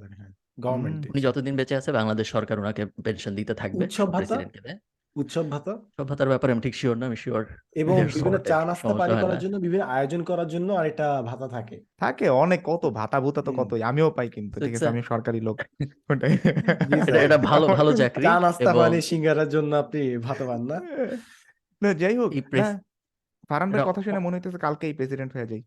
গভর্নমেন্ট 0.57 1.01
উনি 1.11 1.19
যতদিন 1.27 1.53
বেঁচে 1.55 1.75
আছে 1.79 1.89
বাংলাদেশ 1.91 2.27
সরকার 2.35 2.55
ওনাকে 2.63 2.83
পেনশন 3.05 3.33
দিতে 3.35 3.53
থাকবে 3.61 3.83
প্রেসিডেন্টকে 4.15 4.61
দেয় 4.65 4.77
উৎসব 5.15 5.51
ভাতা? 5.51 5.73
সব 5.97 6.09
ভাতার 6.09 6.27
ব্যাপারে 6.27 6.53
আমি 6.53 6.61
ঠিক 6.61 6.75
শিওর 6.75 6.97
না 6.97 7.05
আমি 7.05 7.15
শিওর 7.15 7.45
এবং 7.75 7.95
বিভিন্ন 8.13 8.37
চা 8.37 8.65
নাস্তা 8.65 8.93
পানি 8.93 9.13
করার 9.21 9.39
জন্য 9.39 9.57
বিভিন্ন 9.57 9.85
আয়োজন 9.85 10.23
করার 10.23 10.47
জন্য 10.47 10.73
আরেকটা 10.73 11.21
ভাতা 11.21 11.47
থাকে। 11.47 11.83
থাকে 11.97 12.29
অনেক 12.29 12.59
কত? 12.63 12.85
ভাতা 12.89 13.19
ভুতা 13.19 13.41
তো। 13.41 13.51
কতই? 13.51 13.83
আমিও 13.83 14.11
পাই 14.11 14.29
কিন্তু 14.29 14.59
ঠিক 14.59 14.75
আছে 14.75 14.87
আমি 14.87 15.03
সরকারি 15.03 15.39
লোক। 15.41 15.57
এটা 17.09 17.21
এটা 17.21 17.37
ভালো 17.37 17.67
ভালো 17.67 17.93
চাকরি 17.93 18.23
চা 18.23 18.39
নাস্তা 18.39 18.73
পানি 18.73 19.01
সিঙ্গারার 19.01 19.49
জন্য 19.49 19.75
আপনি 19.75 20.17
ভাতা 20.17 20.45
পান 20.45 20.61
না? 20.65 20.77
না 21.81 21.93
যাই 21.93 22.17
হোক 22.17 22.31
এই 22.33 22.41
প্রেস- 22.41 22.63
হ্যাঁ 22.63 23.67
এটা 23.69 23.85
কথা 23.85 24.01
শুনে 24.01 24.19
মনে 24.19 24.35
হইতেছে 24.35 24.57
কালকেই 24.57 24.93
প্রেসিডেন্ট 24.93 25.33
হয়ে 25.33 25.47
যাই। 25.47 25.61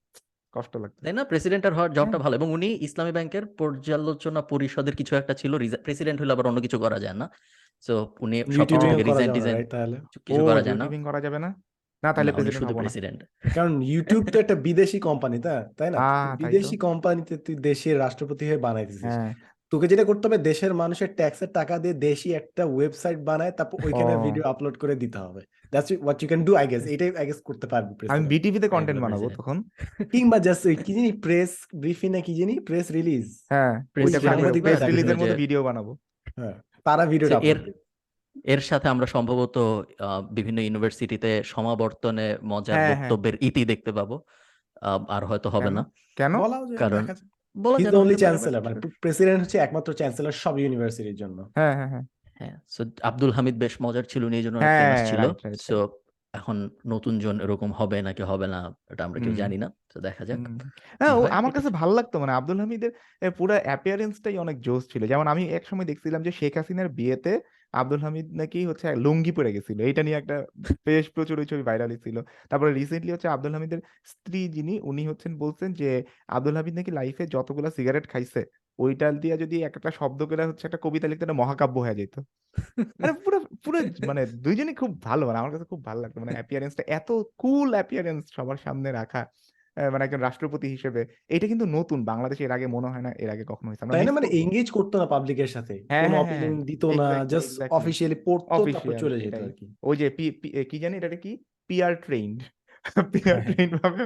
কষ্ট 0.55 0.73
লাগতো 0.77 0.99
তাই 1.03 1.13
না? 1.13 1.25
প্রেসিডেন্টের 1.25 1.75
হওয়ার 1.75 1.91
জবটা 1.93 2.11
হ্যাঁ। 2.11 2.23
ভালো 2.25 2.35
এবং 2.37 2.49
উনি 2.53 2.69
ইসলামী 2.81 3.13
ব্যাংকের 3.13 3.47
পর্যালোচনা 3.59 4.41
পরিষদের 4.43 4.95
কিছু 4.97 5.13
একটা 5.17 5.35
ছিল 5.35 5.53
প্রেসিডেন্ট 5.85 6.19
হলে 6.21 6.33
আবার 6.33 6.47
অন্য 6.47 6.61
কিছু 6.61 6.79
করা 6.79 6.99
যায় 6.99 7.15
না। 7.15 7.27
সো 7.85 7.95
উনি 8.21 8.37
সব 8.53 8.67
রিজাইন 9.01 9.31
ডিজাইন 9.33 9.57
তাহলে? 9.67 9.97
কিছু 10.27 10.43
করা 10.45 10.63
যায় 10.63 10.77
না। 10.77 10.85
করা 11.05 11.21
যাবে 11.21 11.39
না? 11.39 11.51
না 12.03 12.11
তাহলে 12.13 12.31
প্রেসিডেন্ট 12.33 12.61
শুধু 12.61 12.75
প্রেসিডেন্ট 12.75 13.19
কারণ 13.55 13.73
ইউটিউব 13.83 14.23
তো 14.31 14.37
একটা 14.39 14.55
বিদেশি 14.55 14.99
কোম্পানি 15.01 15.39
তা 15.39 15.55
তাই 15.77 15.89
না। 15.91 15.99
বিদেশি 16.43 16.77
কোম্পানিতে 16.77 17.35
তুই 17.37 17.55
দেশের 17.61 17.97
রাষ্ট্রপতি 17.99 18.45
হয়ে 18.47 18.59
বানাইতেছিস 18.59 19.05
হ্যাঁ। 19.05 19.33
তোকে 19.73 19.87
যেটা 19.89 20.05
করতে 20.05 20.29
হবে 20.29 20.39
দেশের 20.43 20.75
মানুষের 20.75 21.09
ট্যাক্সের 21.17 21.49
টাকা 21.49 21.79
দিয়ে 21.79 21.95
দেশি 21.95 22.29
একটা 22.35 22.65
ওয়েবসাইট 22.65 23.19
বানায় 23.19 23.51
তারপর 23.51 23.79
ওইখানে 23.85 24.17
ভিডিও 24.23 24.45
আপলোড 24.45 24.79
করে 24.79 24.95
দিতে 24.95 25.19
হবে। 25.19 25.41
That's 25.71 25.93
what 26.03 26.23
you 26.23 26.29
can 26.29 26.45
do 26.45 26.55
I 26.55 26.67
guess 26.67 26.87
এটাই 26.87 27.17
আই 27.17 27.27
গেস 27.27 27.41
করতে 27.45 27.67
পারবি 27.67 27.89
আমি 27.89 27.99
president। 28.01 28.29
বিটিভিতে 28.29 28.69
কন্টেন্ট 28.69 29.01
বানাবো 29.01 29.29
তখন। 29.29 29.57
কিংবা 30.13 30.39
জাস্ট 30.39 30.67
ওই 30.67 30.77
কি 30.77 30.95
জানি 30.95 31.13
প্রেস 31.13 31.51
ব্রিফিং 31.77 32.11
না 32.11 32.21
কি 32.21 32.33
জানি 32.35 32.61
প্রেস 32.61 32.91
রিলিজ 32.91 33.27
হ্যাঁ 33.49 33.75
প্রেস 33.93 34.11
রিলিজের 34.87 35.17
মতো 35.17 35.35
ভিডিও 35.35 35.63
বানাবো। 35.63 35.93
হ্যাঁ 36.37 36.57
তারা 36.85 37.07
ভিডিওটা 37.07 37.41
এর 37.43 37.57
আপলোড 37.57 37.77
এর 38.45 38.61
সাথে 38.61 38.89
আমরা 38.89 39.07
সম্ভবত 39.07 39.57
আহ, 39.59 40.21
বিভিন্ন 40.33 40.59
ইউনিভার্সিটিতে 40.59 41.43
সমাবর্তনে 41.45 42.27
মজার 42.45 42.77
হ্যাঁ, 42.77 42.97
হ্যাঁ। 42.97 43.11
বক্তব্যের 43.11 43.35
ইতি 43.41 43.65
দেখতে 43.65 43.93
পাবো। 43.93 44.17
আহ, 44.83 45.05
আর 45.09 45.25
হয়তো 45.25 45.49
হবে 45.51 45.71
না। 45.71 45.83
কেন? 46.17 46.33
কারণ- 46.77 47.07
বলা 47.57 47.77
যায় 47.79 47.95
অনলি 47.95 48.15
চ্যান্সেলর 48.15 48.63
মানে 48.63 48.77
প্রেসিডেন্ট 49.03 49.41
হচ্ছে 49.41 49.57
একমাত্র 49.59 49.91
চ্যান্সেলর 49.93 50.35
সব 50.43 50.55
ইউনিভার্সিটির 50.59 51.17
জন্য। 51.17 51.39
হ্যাঁ 51.57 51.75
হ্যাঁ 51.75 51.91
হ্যাঁ। 51.93 52.05
হ্যাঁ 52.41 52.57
সো 52.69 52.81
আব্দুল 53.03 53.33
হামিদ 53.33 53.57
বেশ 53.59 53.75
মজার 53.81 54.05
ছিল 54.05 54.23
এই 54.39 54.43
জন্য 54.43 54.57
হ্যাঁ, 54.61 55.05
ছিল। 55.11 55.23
সো 55.69 55.77
এখন 56.35 56.57
নতুন 56.87 57.15
জন 57.19 57.37
এরকম 57.41 57.71
হবে 57.73 57.99
নাকি 58.03 58.23
হবে 58.23 58.47
না 58.47 58.61
এটা 58.91 59.03
আমরা 59.05 59.19
কেউ। 59.21 59.35
জানি 59.35 59.57
না 59.59 59.69
তো 59.93 59.97
দেখা 60.01 60.23
যাক। 60.25 60.39
হ্যাঁ 61.01 61.15
আমার 61.31 61.53
কাছে 61.53 61.69
ভালো 61.71 61.93
লাগতো 61.93 62.17
মানে 62.19 62.33
আব্দুল 62.33 62.59
হামিদের 62.61 62.93
পুরো 63.39 63.55
অ্যাপিয়ারেন্সটাই 63.65 64.37
অনেক 64.39 64.57
জোস 64.61 64.83
ছিল। 64.89 65.03
যেমন 65.07 65.27
আমি 65.27 65.43
এক 65.49 65.65
সময় 65.67 65.85
দেখছিলাম 65.85 66.21
যে 66.23 66.33
শেখ 66.33 66.53
হাসিনার 66.57 66.89
বিয়েতে 66.89 67.33
আব্দুল 67.75 68.01
হামিদ 68.05 68.27
নাকি 68.41 68.61
হচ্ছে 68.71 68.87
লুঙ্গি 69.05 69.33
পরে 69.39 69.51
গেছিল। 69.57 69.79
এটা 69.91 70.03
নিয়ে 70.07 70.19
একটা 70.23 70.37
বেশ 70.87 71.05
প্রচুর 71.15 71.37
ওই 71.43 71.47
ছবি 71.51 71.63
ভাইরাল 71.71 71.91
ছিল 72.05 72.17
তারপরে 72.51 72.71
রিসেন্টলি 72.73 73.11
হচ্ছে 73.15 73.29
আব্দুল 73.35 73.53
হামিদের 73.57 73.81
স্ত্রী 74.13 74.41
যিনি, 74.57 74.75
উনি 74.91 75.03
হচ্ছেন 75.11 75.33
বলছেন 75.45 75.69
যে, 75.81 75.89
আব্দুল 76.37 76.55
হামিদ 76.59 76.75
নাকি 76.79 76.91
লাইফে 76.99 77.25
যতগুলা 77.35 77.71
সিগারেট 77.77 78.05
খাইছে 78.13 78.41
ওইটা 78.79 79.07
দিয়ে 79.23 79.37
যদি 79.43 79.57
এক 79.63 79.75
একটা 79.79 79.91
শব্দ 80.01 80.21
করে 80.31 80.43
হচ্ছে 80.51 80.65
একটা 80.67 80.81
কবিতা 80.85 81.07
লিখতে 81.09 81.25
একটা 81.25 81.39
মহাকাব্য 81.43 81.77
হয়ে 81.85 81.99
যেত 82.01 82.15
মানে 83.01 83.13
পুরো 83.25 83.39
পুরো 83.65 83.79
মানে 84.09 84.23
দুইজনই 84.45 84.75
খুব 84.81 84.93
ভালো। 85.03 85.23
মানে 85.29 85.39
আমার 85.39 85.53
কাছে 85.55 85.67
খুব 85.73 85.81
ভালো 85.89 85.99
লাগতো। 86.03 86.19
মানে 86.23 86.33
অ্যাপিয়ারেন্সটা 86.37 86.83
এত 86.99 87.09
কুল 87.43 87.69
অ্যাপিয়ারেন্স 87.77 88.23
সবার 88.37 88.59
সামনে 88.67 88.89
রাখা। 88.93 89.23
মানে 89.77 90.05
একজন 90.05 90.21
রাষ্ট্রপতি 90.21 90.69
হিসেবে 90.69 91.07
এটা 91.29 91.47
কিন্তু 91.47 91.67
নতুন। 91.67 92.05
বাংলাদেশে 92.05 92.45
এর 92.45 92.51
আগে 92.51 92.67
মনে 92.67 92.89
হয় 92.89 93.03
না 93.03 93.11
এর 93.19 93.31
আগে 93.31 93.45
কখনো 93.45 93.69
হয়েছে। 93.69 93.87
তাই 93.87 94.07
না? 94.07 94.13
মানে 94.13 94.27
এঙ্গেজ 94.27 94.71
করতো 94.71 94.99
না 94.99 95.07
পাবলিকের 95.07 95.47
সাথে। 95.47 95.75
হ্যাঁ, 95.89 96.03
কোনো 96.03 96.15
হ্যাঁ, 96.15 96.25
হ্যাঁ, 96.25 96.39
অপিনিয়ন 96.39 96.65
দিত 96.65 96.85
না 96.85 97.25
জাস্ট 97.25 97.51
অফিশিয়ালি 97.51 97.71
অফিসিয়ালি 97.71 98.15
পড়তো 98.25 98.65
তারপর 98.73 98.93
চলে 98.99 99.21
যেত 99.21 99.35
আর 99.35 99.53
কি। 99.53 99.67
ওই 99.83 99.97
যে 99.97 100.07
কি 100.65 100.79
জানি 100.79 100.97
এটা 100.97 101.09
কি? 101.17 101.39
পিআর 101.67 101.95
ট্রেন্ড 101.97 102.39
হ্যাঁ। 103.25 103.69
ভাবে 103.83 104.03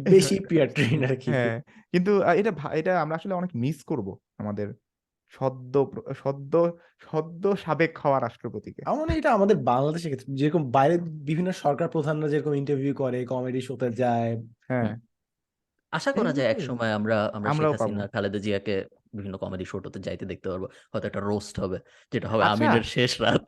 বেশি 0.00 0.40
পিয়ার 0.40 0.68
ট্রেন 0.68 1.04
আর 1.04 1.16
কি। 1.16 1.30
হ্যাঁ। 1.30 1.60
কিন্তু 1.92 2.22
এটা 2.22 2.52
এটা 2.72 3.00
আমরা 3.00 3.16
আসলে 3.16 3.34
অনেক 3.34 3.50
মিস 3.54 3.84
করব 3.84 4.18
আমাদের 4.38 4.68
সদ্য 5.32 5.74
সদ্য 6.22 6.52
সদ্য 7.00 7.44
সাবেক 7.56 7.92
হওয়া 7.98 8.18
রাষ্ট্রপতিকে। 8.20 8.80
আমার 8.86 9.00
মনে 9.00 9.12
এটা 9.18 9.30
আমাদের 9.32 9.56
বাংলাদেশে 9.62 10.08
ক্ষেত্রে 10.08 10.34
যেরকম 10.34 10.70
বাইরে 10.70 10.94
বিভিন্ন 11.24 11.50
সরকার 11.52 11.88
প্রধানরা 11.88 12.28
যেরকম 12.28 12.54
ইন্টারভিউ 12.54 12.94
করে 12.94 13.18
কমেডি 13.26 13.60
শোতে 13.60 13.88
যায়। 13.92 14.30
হ্যাঁ। 14.68 14.90
আশা 15.92 16.10
করা 16.12 16.32
যায় 16.32 16.48
এক 16.50 16.60
সময় 16.60 16.92
আমরা 16.92 17.16
আমরা 17.34 17.50
শেখ। 17.52 17.72
হাসিনা 17.72 18.06
খালেদা 18.08 18.38
জিয়াকে 18.38 18.74
বিভিন্ন 19.14 19.36
কমেডি 19.38 19.64
শোটোতে 19.64 19.98
যাইতে 20.00 20.24
দেখতে 20.26 20.46
পারব। 20.48 20.64
হয়তো 20.92 21.06
একটা 21.06 21.20
রোস্ট 21.20 21.54
হবে 21.60 21.78
যেটা 22.12 22.28
হবে 22.28 22.42
আচ্ছা। 22.42 22.54
আমিনের 22.54 22.84
শেষ 22.84 23.12
রাত। 23.20 23.44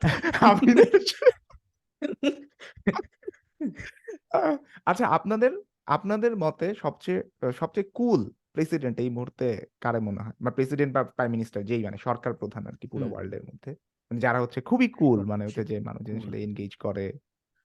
আচ্ছা 4.85 5.05
আপনাদের 5.07 5.51
আপনাদের 5.87 6.31
মতে 6.37 6.67
সবচেয়ে 6.75 7.19
সবচেয়ে 7.53 7.87
কুল 7.93 8.21
প্রেসিডেন্ট 8.55 8.95
এই 8.99 9.09
মুহূর্তে 9.09 9.45
কারে 9.81 9.99
মনে 9.99 10.21
হয়? 10.21 10.35
বা 10.43 10.49
প্রেসিডেন্ট 10.51 10.91
বা 10.95 11.01
প্রাইম 11.15 11.31
মিনিস্টার 11.31 11.61
যেই 11.63 11.81
মানে 11.83 11.97
সরকার 11.97 12.31
প্রধান 12.33 12.63
আর 12.69 12.75
কি 12.79 12.85
পুরো 12.87 13.05
ওয়ার্ল্ড 13.05 13.13
ওয়ার্ল্ডের 13.13 13.43
মধ্যে। 13.49 13.71
মানে 14.11 14.19
যারা 14.19 14.39
হচ্ছে 14.43 14.59
খুবই 14.69 14.87
কুল 14.99 15.19
মানে 15.31 15.43
হচ্ছে 15.47 15.63
যে 15.71 15.77
মানুষ. 15.87 16.03
আসলে 16.19 16.37
এনগেজ 16.45 16.73
করে 16.85 17.05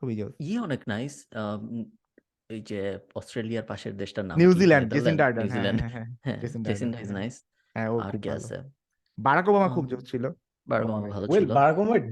খুবই 0.02 0.14
জোর 0.16 0.32
ই 0.42 0.52
অনেক 0.66 0.80
নাইস 0.88 1.14
এই 2.50 2.60
যে 2.70 2.80
অস্ট্রেলিয়ার 3.14 3.66
পাশের 3.70 3.94
দেশটার 4.02 4.26
নাম 4.26 4.38
নিউজিল্যান্ড 4.40 4.88
জেসিন্ডা 4.94 5.22
আর্ডার্ন 5.26 5.48
হ্যাঁ 5.48 5.48
নিউজিল্যান্ড। 5.48 5.80
হ্যাঁ 5.82 5.92
হ্যাঁ 5.96 6.08
হ্যাঁ 6.26 6.40
জেসিন্ডা 6.42 6.68
জেসিন্ডা 6.68 6.98
ইজ 7.04 7.08
হ্যাঁ 7.08 7.18
নাইস 7.18 7.34
হ্যাঁ 7.76 7.88
ও 7.94 7.96
আর 7.98 8.10
খুব 8.10 8.22
আছে 8.36 8.56
বারাক 9.18 9.46
ওবামা 9.50 9.68
খুব 9.68 9.84
জোর 9.90 10.02
ছিল। 10.10 10.24
ভালো 10.70 11.26
ছিল। 11.28 11.50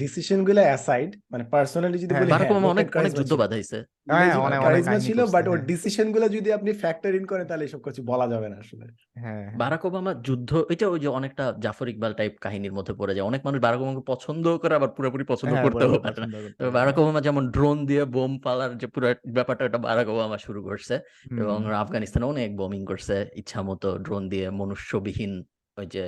ডিসিশনগুলো 0.02 0.61
অ্যাসাইড 0.61 1.11
মানে 1.32 1.44
পার্সোনালি 1.44 1.98
যদি 1.98 2.12
হ্যাঁ, 2.14 2.22
বলি 2.22 2.32
হ্যাঁ 2.32 2.50
অনেক 2.74 2.86
অনেক 2.96 3.12
যুদ্ধ 3.12 3.32
বাধাইছে 3.34 3.78
হ্যাঁ 4.11 4.34
অনেক 4.36 4.38
অনেক 4.46 4.59
কারিজমা 4.66 4.98
ছিল 4.98 5.18
বাট 5.26 5.44
ওর 5.48 5.59
ডিসিশনগুলো 5.70 6.28
যদি 6.28 6.52
আপনি 6.52 6.72
ফ্যাক্টর 6.72 7.12
ইন 7.14 7.24
করেন 7.26 7.44
তাহলে 7.46 7.64
এসব 7.64 7.80
কিছু 7.82 8.00
বলা 8.02 8.26
যাবে 8.28 8.48
না 8.48 8.56
আসলে। 8.56 8.84
হ্যাঁ 9.14 9.44
বারাক 9.56 9.82
ওবামা 9.84 10.12
যুদ্ধ 10.26 10.50
এটা 10.70 10.86
ওই 10.88 11.00
যে 11.00 11.09
অনেকটা 11.09 11.44
জাফর 11.59 11.88
ইকবাল 11.88 12.12
টাইপ 12.12 12.32
কাহিনীর 12.40 12.72
মধ্যে 12.72 12.94
পড়ে 12.94 13.14
যায়। 13.14 13.26
অনেক 13.26 13.40
মানুষ 13.46 13.61
বারাক 13.61 13.80
ওবামাকে 13.80 14.04
পছন্দ 14.06 14.44
করে 14.59 14.74
আবার 14.74 14.88
পুরোপুরি 14.88 15.24
পছন্দ 15.24 15.52
করতেও 15.62 15.90
পারে 15.98 16.18
না। 16.20 16.26
করতে 16.26 16.61
পারে 16.61 16.70
বারাক 16.70 16.96
ওবামা 16.98 17.20
যেমন 17.20 17.50
ড্রোন 17.50 17.86
দিয়ে 17.86 18.04
বোম 18.04 18.38
পালার 18.38 18.78
যে 18.78 18.86
পুরো 18.86 19.06
ব্যাপারটা 19.32 19.64
ওটা 19.64 19.78
বারাক 19.78 20.09
ওবামা 20.09 20.38
শুরু 20.38 20.62
করছে। 20.62 20.94
এবং 21.42 21.59
আফগানিস্তানে 21.74 22.26
অনেক 22.26 22.56
বোমিং 22.56 22.82
করছে 22.84 23.16
ইচ্ছা 23.34 23.62
মতো 23.62 23.88
ড্রোন 23.98 24.28
দিয়ে 24.28 24.50
মনুষ্যবিহীন 24.50 25.32
ওই 25.76 25.86
যে 25.86 26.04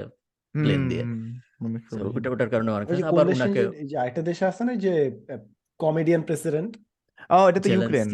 প্লেন 0.55 0.83
দিয়ে। 0.89 1.05
ওটা 2.17 2.29
ওটার 2.31 2.51
কারণে 2.53 2.71
অনেক 2.73 2.87
আবার 3.11 3.25
যে 3.91 3.95
আরেকটা 3.97 4.23
দেশে 4.23 4.45
আছে 4.47 4.63
না 4.65 4.73
যে 4.85 4.93
কমেডিয়ান 5.81 6.23
প্রেসিডেন্ট 6.29 6.73
ও 7.31 7.41
এটা 7.51 7.61
তো 7.65 7.69
ইউক্রেন 7.69 8.09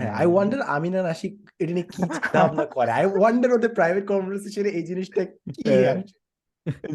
হ্যাঁ 0.00 0.12
আই 0.20 0.26
ওয়ান্ডার 0.26 0.60
আমিনা 0.76 1.00
নাসিক 1.02 1.34
এটা 1.62 1.72
নিয়ে 1.76 1.86
কি 1.88 2.00
ভাবনা 2.34 2.64
করে? 2.66 2.90
আই 2.98 3.04
ওয়ান্ডার 3.12 3.50
ওদের 3.56 3.72
প্রাইভেট 3.78 4.04
কনভারসেশনে 4.10 4.70
এই 4.78 4.84
জিনিসটা 4.90 5.22
কি 5.54 5.62
হ্যাঁ। 5.66 5.96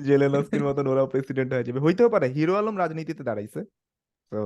জেলেনস্কির 0.08 0.64
মতন 0.68 0.86
প্রেসিডেন্ট 1.14 1.50
হয়ে 1.54 1.66
যাবে। 1.68 1.80
হইতেও 1.86 2.10
পারে 2.10 2.28
হিরো 2.36 2.54
আলম 2.56 2.76
রাজনীতিতে 2.78 3.24
দাঁড়াইছে 3.24 3.62
তো 4.32 4.40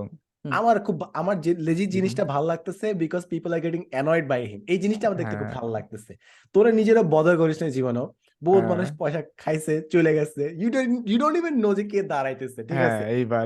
আমার 0.52 0.76
খুব 0.88 0.98
আমার 1.14 1.36
যে 1.46 1.52
লেজিট 1.68 1.90
জিনিসটা 1.90 2.24
ভালো 2.34 2.46
লাগতেছে 2.48 2.88
because 3.04 3.24
people 3.32 3.52
are 3.56 3.60
getting 3.66 3.82
annoyed 3.92 4.26
by 4.32 4.42
him 4.52 4.62
এই 4.74 4.80
জিনিসটা 4.84 5.06
আমার 5.08 5.20
দেখতে 5.22 5.36
খুব 5.36 5.44
হ্যাঁ। 5.44 5.58
ভালো 5.58 5.70
লাগতেছে। 5.78 6.12
তোরা 6.56 6.70
নিজেরা 6.72 7.02
বদল 7.16 7.36
করিস 7.38 7.58
না 7.62 7.68
জীবনেও। 7.78 8.08
বহুত 8.42 8.62
হ্যাঁ। 8.62 8.72
মানুষ 8.72 8.88
পয়সা 9.00 9.22
খাইছে 9.38 9.74
চলে 9.94 10.12
গেছে। 10.14 10.44
You 10.62 10.68
don't 10.70 10.92
you 11.10 11.18
don't 11.18 11.36
even 11.38 11.56
know 11.60 11.70
যে 11.76 11.84
কে 11.84 12.00
দাঁড়াইতেছে 12.04 12.62
ঠিক 12.64 12.78
হ্যাঁ 12.78 12.90
আছে? 12.90 13.04
এইবার। 13.10 13.46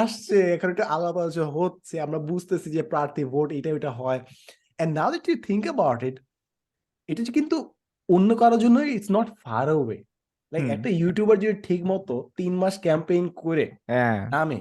আসছে 0.00 0.36
এখন 0.54 0.68
একটা 0.70 0.86
আলাপ 0.86 1.16
আলোচনা 1.16 1.48
হচ্ছে 1.58 1.94
আমরা 2.00 2.18
বুঝতেছি 2.30 2.68
যে 2.70 2.82
প্রার্থী 2.82 3.22
ভোট 3.24 3.48
এটা 3.52 3.70
ওটা 3.74 3.90
হয়। 3.90 4.20
And 4.78 4.90
now 4.94 5.08
that 5.10 5.24
you 5.28 5.36
think 5.48 5.62
about 5.64 6.00
it 6.02 6.16
এটা 7.08 7.22
যে 7.22 7.32
কিন্তু 7.32 7.56
অন্য 8.08 8.30
কারোর 8.34 8.60
জন্য 8.60 8.76
it's 8.88 9.10
not 9.10 9.28
far 9.44 9.66
away 9.68 9.98
like 10.52 10.64
একটা 10.70 10.88
ইউটিউবার 11.00 11.36
যদি 11.36 11.56
ঠিক 11.62 11.80
মতো 11.84 12.14
তিন 12.36 12.52
মাস 12.56 12.74
ক্যাম্পেইন 12.78 13.24
করে 13.42 13.64
হ্যাঁ। 13.86 14.20
নামে। 14.30 14.58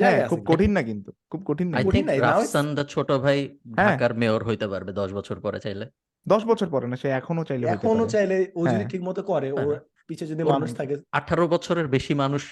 হ্যাঁ 0.00 0.28
খুব 0.28 0.40
কঠিন 0.46 0.70
না 0.70 0.82
কিন্তু 0.82 1.10
খুব 1.30 1.40
কঠিন 1.46 1.66
না। 1.70 1.76
কঠিন 1.82 2.04
না, 2.06 2.12
রাফসান 2.26 2.66
দা 2.74 2.82
ছোট 2.84 3.08
ভাই। 3.24 3.38
ঢাকার 3.76 4.12
মেয়র 4.14 4.42
হইতে 4.44 4.66
পারবে 4.68 4.90
দশ 4.92 5.10
বছর 5.12 5.36
পরে 5.40 5.58
চাইলে। 5.60 5.86
দশ 6.26 6.42
বছর 6.44 6.68
পরে 6.68 6.86
না 6.86 6.96
সে 6.96 7.08
এখনও 7.10 7.44
চাইলে 7.44 7.64
এখনও 7.68 8.06
চাইলে 8.06 8.36
ও 8.54 8.60
যদি 8.62 8.76
হ্যাঁ। 8.76 8.90
ঠিক 8.92 9.02
মতো 9.02 9.20
করে 9.22 9.48
ওর 9.52 9.66
হ্যাঁ। 9.68 9.80
পিছে 10.08 10.24
যদি 10.26 10.42
মানুষ 10.44 10.70
থাকে 10.74 10.94
আঠারো 11.12 11.44
বছরের 11.48 11.86
বেশি 11.88 12.12
মানুষ 12.14 12.42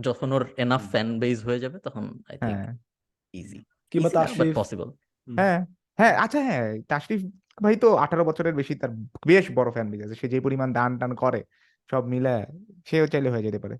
যখন 0.00 0.28
ওর 0.32 0.42
এনাফ 0.56 0.82
ফ্যান 0.90 1.08
বেজ 1.18 1.38
হয়ে 1.44 1.60
যাবে 1.60 1.76
তখন 1.78 2.04
আই 2.28 2.36
থিঙ্ক 2.38 2.60
ইজি 3.34 3.58
কিংবা 3.92 4.10
তাশরিফ। 4.10 4.54
পসিবল 4.54 4.88
হ্যাঁ। 5.28 5.60
হ্যাঁ 5.98 6.14
আচ্ছা 6.16 6.40
হ্যাঁ 6.48 6.66
তাশরিফ 6.88 7.20
ভাই 7.58 7.76
তো 7.76 7.88
আঠারো 7.96 8.22
বছরের 8.24 8.54
বেশি 8.54 8.74
তার 8.74 8.92
বেশ 9.26 9.44
বড় 9.52 9.68
ফ্যান 9.70 9.86
বেজ 9.90 10.00
আছে 10.04 10.16
সে 10.20 10.26
যে 10.28 10.38
পরিমাণ 10.40 10.68
দান 10.72 10.90
টান 10.98 11.12
করে 11.14 11.40
সব 11.90 12.02
মিলে 12.06 12.34
সেও 12.86 13.06
চাইলে 13.06 13.28
হয়ে 13.30 13.42
যেতে 13.42 13.58
পারে। 13.58 13.76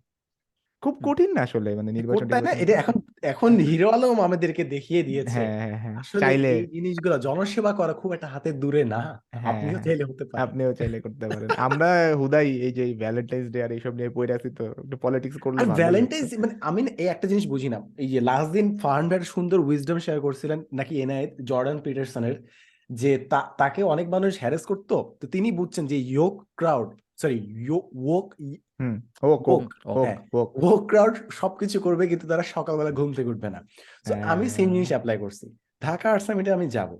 খুব 0.82 0.94
কঠিন 1.06 1.30
না 1.36 1.40
আসলে 1.48 1.70
মানে 1.78 1.90
নির্বাচন 1.98 2.26
তাই 2.32 2.42
না 2.48 2.52
এটা 2.62 2.74
এখন 2.82 2.96
এখন 3.32 3.50
হিরো 3.68 3.88
আলম 3.96 4.18
আমাদেরকে 4.28 4.62
দেখিয়ে 4.74 5.02
দিয়েছে। 5.08 5.40
হ্যাঁ 5.40 5.58
হ্যাঁ 5.62 5.78
হ্যাঁ 5.82 5.96
আসলে 6.02 6.20
চাইলে 6.24 6.50
এই 6.56 6.66
জিনিসগুলো 6.76 7.16
জনসেবা 7.26 7.72
করা 7.72 7.92
খুব 8.00 8.10
একটা 8.16 8.28
হাতের 8.34 8.56
দূরে 8.62 8.82
না। 8.94 9.00
আপনিও 9.50 9.70
হ্যাঁ, 9.70 9.84
চাইলে 9.86 10.04
হতে 10.10 10.24
পারেন। 10.24 10.40
আপনিও 10.44 10.70
চাইলে 10.80 10.98
করতে 11.04 11.24
পারেন। 11.30 11.48
আমরা 11.66 11.88
হুদাই 12.20 12.48
এই 12.66 12.72
যে 12.78 12.84
ভ্যালেন্টাইন্স 13.02 13.46
ডে 13.54 13.58
আর 13.64 13.70
এইসব 13.76 13.92
নিয়ে 13.98 14.10
পড়ে 14.16 14.32
আছি 14.36 14.48
তো 14.58 14.64
একটু 14.82 14.96
পলিটিক্স 15.04 15.36
করলে 15.44 15.58
আর 15.62 15.68
ভ্যালেন্টাইন্স 15.82 16.28
মানে 16.42 16.54
আমি 16.68 16.80
এই 17.02 17.08
একটা 17.14 17.26
জিনিস 17.32 17.44
বুঝি 17.52 17.68
না। 17.74 17.78
এই 18.02 18.08
যে 18.12 18.20
লাস্ট 18.20 18.50
দিন 18.56 18.66
ফার্ন 18.82 19.04
ভাইয়ের 19.10 19.30
সুন্দর 19.34 19.58
উইজডম 19.68 19.98
শেয়ার 20.06 20.18
করছিলেন 20.26 20.58
নাকি 20.78 20.94
এনআইএ 21.04 21.26
জর্ডান 21.50 21.78
পিটারসনের 21.84 22.36
যে 22.90 23.10
তাকে 23.60 23.80
অনেক 23.94 24.06
মানুষ 24.14 24.32
হ্যারেস 24.42 24.64
করতো। 24.70 24.96
তো 25.20 25.24
তিনি 25.34 25.48
বুঝছেন 25.58 25.84
যে 25.92 25.96
ইয়োক 26.12 26.34
ক্রাউড 26.56 26.88
সরি 27.20 27.38
ইয়োক 27.60 28.26
হুম 28.80 28.96
হোক 29.22 29.40
হোক 29.48 29.48
হোক 29.48 29.62
হোক 29.86 30.04
হ্যাঁ 30.06 30.18
হোক 30.34 30.48
ও 30.62 30.68
ক্রাউড 30.86 31.14
সবকিছু 31.30 31.76
করবে 31.80 32.04
কিন্তু 32.06 32.26
তারা 32.26 32.42
সকালবেলা 32.42 32.90
ঘুম 32.90 33.10
থেকে 33.12 33.28
উঠবে 33.28 33.48
না। 33.50 33.60
তো 34.06 34.12
আমি 34.32 34.46
সেম 34.48 34.66
হ্যাঁ। 34.66 34.74
জিনিস 34.74 34.88
অ্যাপ্লাই 34.88 35.16
করছি। 35.18 35.46
ঢাকা 35.82 36.06
আর্ট 36.10 36.22
সামিটে 36.22 36.50
আমি 36.52 36.66
যাব। 36.70 36.90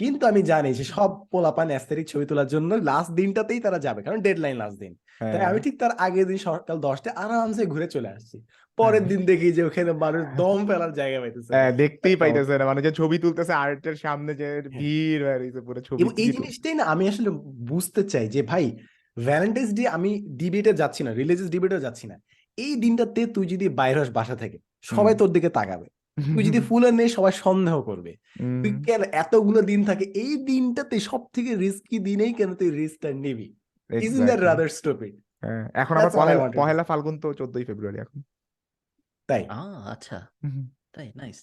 কিন্তু 0.00 0.22
আমি 0.26 0.40
জানি 0.42 0.70
যে 0.74 0.84
সব 0.84 1.10
পোলাপান 1.30 1.68
অ্যাস্থেটিক 1.68 2.06
ছবি 2.08 2.24
তোলার 2.26 2.46
জন্য 2.46 2.70
লাস্ট 2.90 3.10
দিনটাতেই 3.12 3.60
তারা 3.60 3.78
যাবে 3.78 4.00
কারণ 4.02 4.18
ডেডলাইন 4.20 4.56
লাস্ট 4.56 4.76
দিন। 4.80 4.92
তাই 5.20 5.30
হ্যাঁ। 5.32 5.48
আমি 5.50 5.58
ঠিক 5.60 5.74
তার 5.80 5.92
আগের 5.98 6.26
দিন 6.26 6.38
সকাল 6.38 6.78
দশটায় 6.78 7.14
আরামসে 7.16 7.64
ঘুরে 7.66 7.86
চলে 7.86 8.08
আসছি। 8.08 8.36
পরের 8.78 9.04
দিন 9.06 9.20
দেখি 9.24 9.48
যে 9.52 9.62
ওখানে 9.64 9.92
মানুষ 9.92 10.22
দম 10.36 10.58
ফেলার 10.66 10.92
জায়গা 10.92 11.18
পাইতেছে। 11.20 11.50
হ্যাঁ 11.54 11.72
দেখতেই 11.72 12.16
পাইতেছে 12.16 12.54
না। 12.58 12.64
মানে 12.64 12.80
যে 12.82 12.90
ছবি 12.90 13.16
তুলতেছে 13.18 13.52
আর্টের 13.54 13.96
সামনে 13.96 14.32
যে 14.34 14.48
ভিড় 14.70 15.22
হয়ে 15.24 15.38
রয়েছে 15.38 15.60
পুরো 15.60 15.80
ছবি 15.80 15.98
এই 16.22 16.28
জিনিসটাই 16.32 16.74
না 16.74 16.84
আমি 16.84 17.04
আসলে 17.08 17.30
বুঝতে 17.72 18.02
চাই 18.04 18.26
যে 18.28 18.42
ভাই 18.42 18.66
ভ্যালেন্টাইন্স 19.26 19.70
ডে 19.78 19.84
আমি 19.96 20.10
ডিবেটে 20.40 20.72
যাচ্ছি 20.80 21.00
না 21.06 21.10
রিলিজিয়াস 21.20 21.50
ডিবেটে 21.54 21.78
যাচ্ছি 21.86 22.04
না। 22.10 22.16
এই 22.58 22.72
দিনটাতে 22.84 23.20
তুই 23.34 23.44
যদি 23.52 23.64
বাইরে 23.80 23.98
হস 24.00 24.10
বাসা 24.18 24.36
থেকে 24.42 24.58
সবাই 24.90 25.14
তোর 25.20 25.30
দিকে 25.36 25.50
তাকাবে। 25.58 25.86
তুই 26.18 26.42
যদি 26.48 26.60
ফুলের 26.68 26.94
নেই 27.00 27.08
সবাই 27.16 27.32
সন্দেহ 27.44 27.76
করবে। 27.82 28.12
তুই 28.62 28.72
কেন 28.86 29.02
এতগুলো 29.22 29.60
দিন 29.70 29.80
থাকে 29.84 30.04
এই 30.24 30.32
দিনটাতে 30.50 30.96
সব 31.00 31.22
থেকে 31.34 31.50
রিস্কি 31.64 31.96
দিনেই 31.98 32.32
কেন 32.38 32.50
তুই 32.60 32.70
রিস্কটা 32.80 33.08
নিবি? 33.24 33.48
Is 33.90 34.12
in 34.18 34.22
that 34.28 34.40
rather 34.48 34.70
stupid 34.78 35.14
এখন 35.82 35.94
আবার 35.98 36.12
পহেলা 36.18 36.44
পহেলা 36.60 36.82
ফাল্গুন 36.84 37.16
তো 37.22 37.28
চোদ্দই 37.40 37.64
ফেব্রুয়ারি 37.64 37.98
এখন। 38.04 38.18
তাই। 39.28 39.42
আচ্ছা। 39.92 40.18
তাই 40.94 41.08
নাইস 41.20 41.38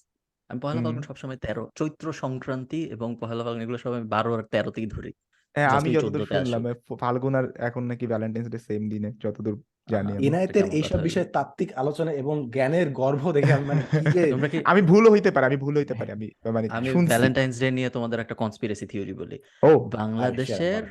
আমি 0.50 0.60
পহেলা। 0.64 0.80
ফাল্গুন 0.86 1.04
সবসময় 1.10 1.40
তেরো 1.46 1.64
চৈত্র 1.80 2.06
সংক্রান্তি 2.24 2.82
এবং 2.96 3.10
পহেলা 3.22 3.42
ফাল্গুন 3.46 3.62
এগুলো 3.66 3.78
সব 3.84 3.92
আমি 3.98 4.08
বারো 4.16 4.30
আর 4.38 4.42
তেরোতেই 4.54 4.88
ধরি। 4.88 5.12
হ্যাঁ 5.56 5.70
আমি 5.70 5.90
যতদূর 5.94 6.26
14 6.26 6.46
শুনলাম 6.46 6.64
ফাল্গুন 7.00 7.36
আর 7.36 7.46
এখন 7.56 7.84
নাকি 7.84 8.06
ভ্যালেন্টাইন্স 8.08 8.50
ডে 8.50 8.60
সেম 8.60 8.90
দিনে 8.90 9.10
যতদূর 9.24 9.56
জানি 9.90 10.12
ইনায়েতের 10.26 10.66
এইসব 10.66 11.00
বিষয়ে 11.02 11.26
তাত্ত্বিক 11.26 11.70
আলোচনা 11.74 12.12
এবং 12.14 12.36
জ্ঞানের 12.50 12.90
গর্ব 12.92 13.32
দেখে 13.32 13.54
আমি 13.54 13.66
মানে 13.66 13.82
কি 13.92 14.12
যে 14.12 14.32
তোমরা 14.32 14.48
কি 14.48 14.58
আমি 14.66 14.82
ভুল 14.82 15.04
হইতে 15.12 15.32
পারে 15.32 15.46
আমি 15.46 15.58
ভুল 15.58 15.78
হইতে 15.78 15.94
পারি 15.94 16.12
আমি 16.12 16.28
মানে 16.54 16.68
আমি 16.72 16.88
ভ্যালেন্টাইন্স 17.06 17.60
ডে 17.60 17.72
নিয়ে 17.72 17.90
তোমাদের 17.90 18.20
একটা 18.20 18.36
কনস্পিরেসি 18.36 18.86
থিওরি 18.88 19.14
বলি। 19.14 19.38
ও 19.64 19.80
বাংলাদেশের 19.90 20.84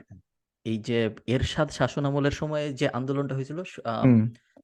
এই 0.65 0.79
যে 0.79 0.99
এরশাদ 1.27 1.71
শাসন 1.71 2.05
আমলের 2.05 2.31
সময় 2.31 2.73
যে 2.73 2.89
আন্দোলনটা 2.89 3.35
হয়েছিল 3.35 3.59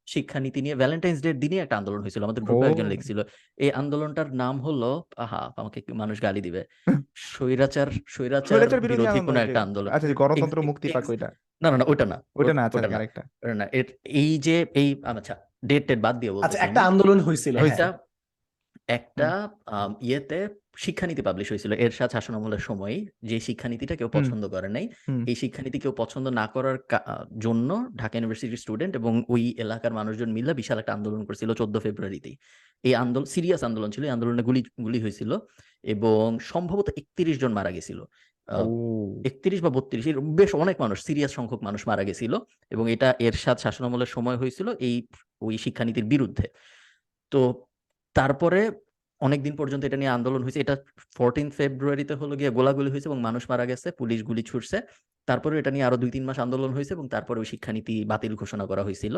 শিক্ষানীতি 0.07 0.63
নিয়ে 0.63 0.75
ভ্যালেন্টাইন্স 0.75 1.23
ডে 1.23 1.33
দিনই 1.33 1.59
একটা 1.59 1.77
আন্দোলন 1.77 2.01
হয়েছিল। 2.01 2.25
আমাদের 2.25 2.45
গ্রুপে 2.45 2.67
একজন 2.67 2.87
লিখছিল 2.87 3.23
এই 3.57 3.73
আন্দোলনটার 3.73 4.35
নাম 4.35 4.61
হলো 4.61 5.05
আহা 5.17 5.53
আমাকে 5.57 5.81
কি 5.81 5.93
মানুষ 5.93 6.23
গালি 6.23 6.41
দিবে। 6.41 6.65
স্বৈরাচার 7.15 7.87
স্বৈরাচার 8.09 8.81
বিরোধী 8.81 9.21
কোনো 9.21 9.41
একটা 9.41 9.63
আন্দোলন। 9.63 9.93
আচ্ছা 9.93 10.09
যে 10.09 10.15
গণতন্ত্র 10.15 10.63
মুক্তি 10.63 10.89
পাক 10.89 11.11
ওইটা? 11.11 11.31
না 11.63 11.71
না 11.71 11.77
না 11.77 11.85
ওইটা 11.89 12.05
না 12.05 12.23
ওইটা 12.37 12.51
ও- 12.51 12.55
না 12.55 12.65
আচ্ছা 12.65 12.79
ওইটা 12.79 12.89
না। 12.89 12.97
আরেকটা। 12.97 13.55
না 13.55 13.69
এই 14.05 14.39
যে 14.39 14.67
এই 14.75 15.03
আচ্ছা 15.05 15.37
ডেট 15.65 15.89
টেট 15.89 16.01
বাদ 16.01 16.21
দিয়ে 16.21 16.33
আচ্ছা 16.43 16.59
একটা 16.59 16.83
আন্দোলন 16.83 17.21
হয়েছিল 17.21 17.57
হ্যাঁ। 17.57 17.71
ওইটা 17.71 17.99
একটা 18.89 19.49
আম, 19.67 19.95
ইয়েতে 20.01 20.49
শিক্ষানীতি 20.77 21.23
পাবলিশ 21.23 21.47
হয়েছিল। 21.53 21.73
এর 21.73 21.81
এরশাদ 21.81 22.11
শাসনামলের 22.11 22.59
সময় 22.59 23.07
যে 23.23 23.41
শিক্ষানীতিটা 23.41 23.97
কেউ 23.97 24.09
পছন্দ 24.09 24.43
করে 24.49 24.69
নাই 24.69 24.89
এই 25.31 25.35
শিক্ষানীতি 25.35 25.79
কেউ 25.79 25.93
পছন্দ 25.93 26.27
না 26.29 26.47
করার 26.47 26.79
জন্য 27.39 27.89
ঢাকা 27.97 28.15
ইউনিভার্সিটির 28.19 28.57
স্টুডেন্ট 28.57 28.97
এবং 28.97 29.13
ওই 29.29 29.43
এলাকার 29.59 29.93
মানুষজন 29.93 30.31
মিলে 30.33 30.55
বিশাল 30.55 30.79
একটা 30.79 30.93
আন্দোলন 30.93 31.25
করেছিল 31.25 31.55
চোদ্দ 31.55 31.79
ফেব্রুয়ারিতেই। 31.79 32.37
এই 32.85 32.95
আন্দোলন 32.95 33.27
সিরিয়াস 33.27 33.63
আন্দোলন 33.65 33.91
ছিল 33.91 34.03
এই 34.05 34.11
আন্দোলনে 34.11 34.43
গুলি 34.43 34.63
গুলি 34.85 34.99
হয়েছিল 35.01 35.31
এবং 35.85 36.39
সম্ভবত 36.39 36.89
একত্রিশ 37.01 37.37
জন 37.41 37.53
মারা 37.53 37.71
গেছিল। 37.71 38.01
একত্রিশ 39.25 39.61
বা 39.63 39.71
বত্রিশ 39.71 40.05
বেশ 40.41 40.55
অনেক 40.55 40.77
মানুষ 40.81 40.99
সিরিয়াস 41.07 41.33
সংখ্যক 41.33 41.61
মানুষ 41.63 41.89
মারা 41.89 42.05
গেছিল 42.05 42.33
এবং 42.71 42.85
এটা 42.91 43.09
এর 43.11 43.27
এরশাদ 43.27 43.59
শাসনামলের 43.59 44.07
সময় 44.07 44.37
হয়েছিল 44.37 44.69
এই 44.87 45.07
ওই 45.43 45.59
শিক্ষানীতির 45.59 46.05
বিরুদ্ধে। 46.05 46.47
তো 47.33 47.41
তারপরে 48.17 48.71
অনেকদিন 49.27 49.55
পর্যন্ত 49.61 49.83
এটা 49.89 49.99
নিয়ে 50.01 50.13
আন্দোলন 50.17 50.41
হয়েছে। 50.45 50.61
এটা 50.65 50.75
ফোরটিন 51.17 51.49
ফেব্রুয়ারিতে 51.59 52.15
হলো 52.21 52.35
গিয়ে 52.41 52.51
গোলাগুলি 52.59 52.89
হয়েছে 52.93 53.09
এবং 53.11 53.19
মানুষ 53.29 53.43
মারা 53.51 53.65
গেছে, 53.71 53.89
পুলিশ 54.01 54.21
গুলি 54.29 54.43
ছুটছে। 54.51 54.79
তারপরে 55.29 55.55
এটা 55.61 55.71
নিয়ে 55.75 55.85
আরও 55.89 55.97
দুই 56.03 56.11
তিন 56.15 56.25
মাস 56.29 56.39
আন্দোলন 56.45 56.71
হয়েছে 56.77 56.93
এবং 56.97 57.07
তারপরে 57.15 57.39
ওই 57.43 57.49
শিক্ষানীতি 57.53 57.95
বাতিল 58.11 58.33
ঘোষণা 58.43 58.65
করা 58.71 58.83
হয়েছিল। 58.87 59.15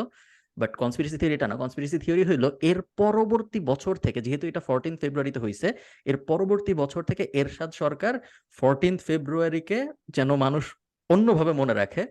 বাট 0.56 0.70
কনস্পিরেসি 0.82 1.16
থিওরি 1.20 1.34
এটা 1.38 1.48
না। 1.50 1.56
কনস্পিরেসি 1.62 1.96
থিওরি 2.04 2.24
হইল 2.30 2.44
এর 2.70 2.78
পরবর্তী 3.00 3.58
বছর 3.70 3.94
থেকে, 4.04 4.18
যেহেতু 4.26 4.44
এটা 4.50 4.60
ফোরটিন 4.68 4.94
ফেব্রুয়ারিতে 5.02 5.40
হয়েছে, 5.44 5.68
এর 6.10 6.16
পরবর্তী 6.30 6.72
বছর 6.82 7.02
থেকে 7.10 7.22
এরশাদ 7.40 7.70
সরকার 7.82 8.14
ফোরটিন 8.58 8.94
ফেব্রুয়ারিকে 9.06 9.78
যেন 10.16 10.30
মানুষ 10.44 10.64
অন্যভাবে 11.10 11.52
মনে 11.60 11.74
রাখে 11.80 12.02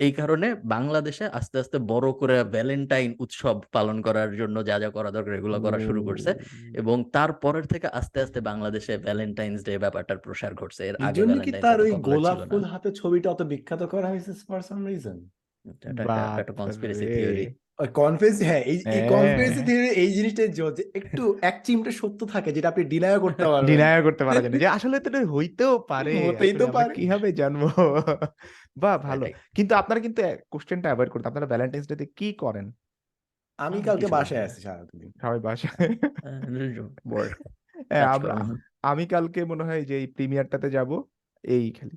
এই 0.00 0.12
কারণে 0.12 0.48
বাংলাদেশে 0.74 1.24
আস্তে 1.38 1.56
আস্তে 1.58 1.76
বড় 1.92 2.08
করে 2.12 2.36
ভ্যালেন্টাইন 2.54 3.10
উৎসব 3.18 3.56
পালন 3.72 3.96
করার 4.02 4.30
জন্য 4.36 4.56
যা 4.64 4.76
যা 4.78 4.90
করা 4.90 5.10
দরকার 5.10 5.34
এগুলো 5.34 5.56
করা 5.60 5.78
শুরু 5.78 6.00
করছে। 6.04 6.30
এবং 6.74 6.96
তারপরের 7.12 7.66
থেকে 7.66 7.86
আস্তে 8.00 8.18
আস্তে 8.20 8.38
বাংলাদেশে 8.40 8.94
ভ্যালেন্টাইন্স 8.98 9.58
ডে 9.64 9.74
ব্যাপারটার 9.78 10.18
প্রসার 10.18 10.52
ঘটছে। 10.54 10.82
এর 10.88 10.96
আগে 11.08 11.22
তার 11.64 11.78
ওই 11.80 11.92
গোলাপ 12.08 12.38
ফুল 12.50 12.64
হাতে 12.64 12.88
ছবিটা 12.92 13.28
অত 13.30 13.40
বিখ্যাত 13.42 13.82
করা 13.82 14.08
হয়েছে 14.08 14.32
ফর 14.48 14.60
সাম 14.68 14.80
রিজন 14.86 15.18
একটা- 15.64 16.40
একটা 16.40 16.52
কনস্পিরেসি 16.52 17.06
থিওরি 17.06 17.46
ওই 17.78 17.88
হ্যাঁ 18.44 18.60
এই 18.60 18.76
এই 18.76 18.82
হ্যাঁ। 18.84 19.66
থিওরি 19.66 19.88
এই 19.88 20.12
যে- 20.12 20.48
যে 20.48 20.90
একটু 20.94 21.38
এক 21.42 21.60
চিমটে 21.64 21.92
সত্য 21.92 22.26
থাকে 22.26 22.52
যেটা 22.52 22.68
আপনি 22.68 22.84
করতে 23.20 23.44
পারবেন। 23.44 24.02
করতে 24.02 24.24
পারা 24.24 24.40
যায় 24.40 24.52
না 24.52 24.58
যে 24.58 24.66
আসলে 24.76 25.00
তো 25.00 25.10
এটা 25.10 25.26
হইতেও 25.26 25.78
পারে 25.78 26.28
হতেই 26.28 26.52
তো 26.52 26.66
পারে। 26.66 26.94
কীভাবে 26.94 27.32
জানব? 27.32 27.62
বাহ 28.76 28.98
ভালো। 28.98 29.26
কিন্তু 29.54 29.74
আপনারা 29.74 30.00
কিন্তু 30.00 30.22
কোশ্চেনটা 30.50 30.88
অ্যাভয়েড 30.88 31.10
করতে 31.10 31.28
আপনারা 31.28 31.46
ভ্যালেন্টাইন্স 31.46 31.88
ডে 31.88 31.96
তে 31.96 32.06
কি 32.16 32.32
করেন? 32.32 32.72
আমি 33.58 33.82
কালকে 33.82 34.06
বাসায় 34.06 34.42
আছি 34.42 34.60
সারাদিন। 34.60 35.12
সবাই 35.20 35.38
বাসায়? 35.38 35.88
হ্যাঁ, 37.88 38.16
আমি 38.82 39.06
কালকে 39.06 39.44
মনে 39.44 39.64
হয় 39.64 39.84
যে 39.84 39.98
এই 39.98 40.06
প্রিমিয়ারটাতে 40.06 40.70
যাব। 40.70 41.02
এই 41.44 41.72
খালি। 41.72 41.96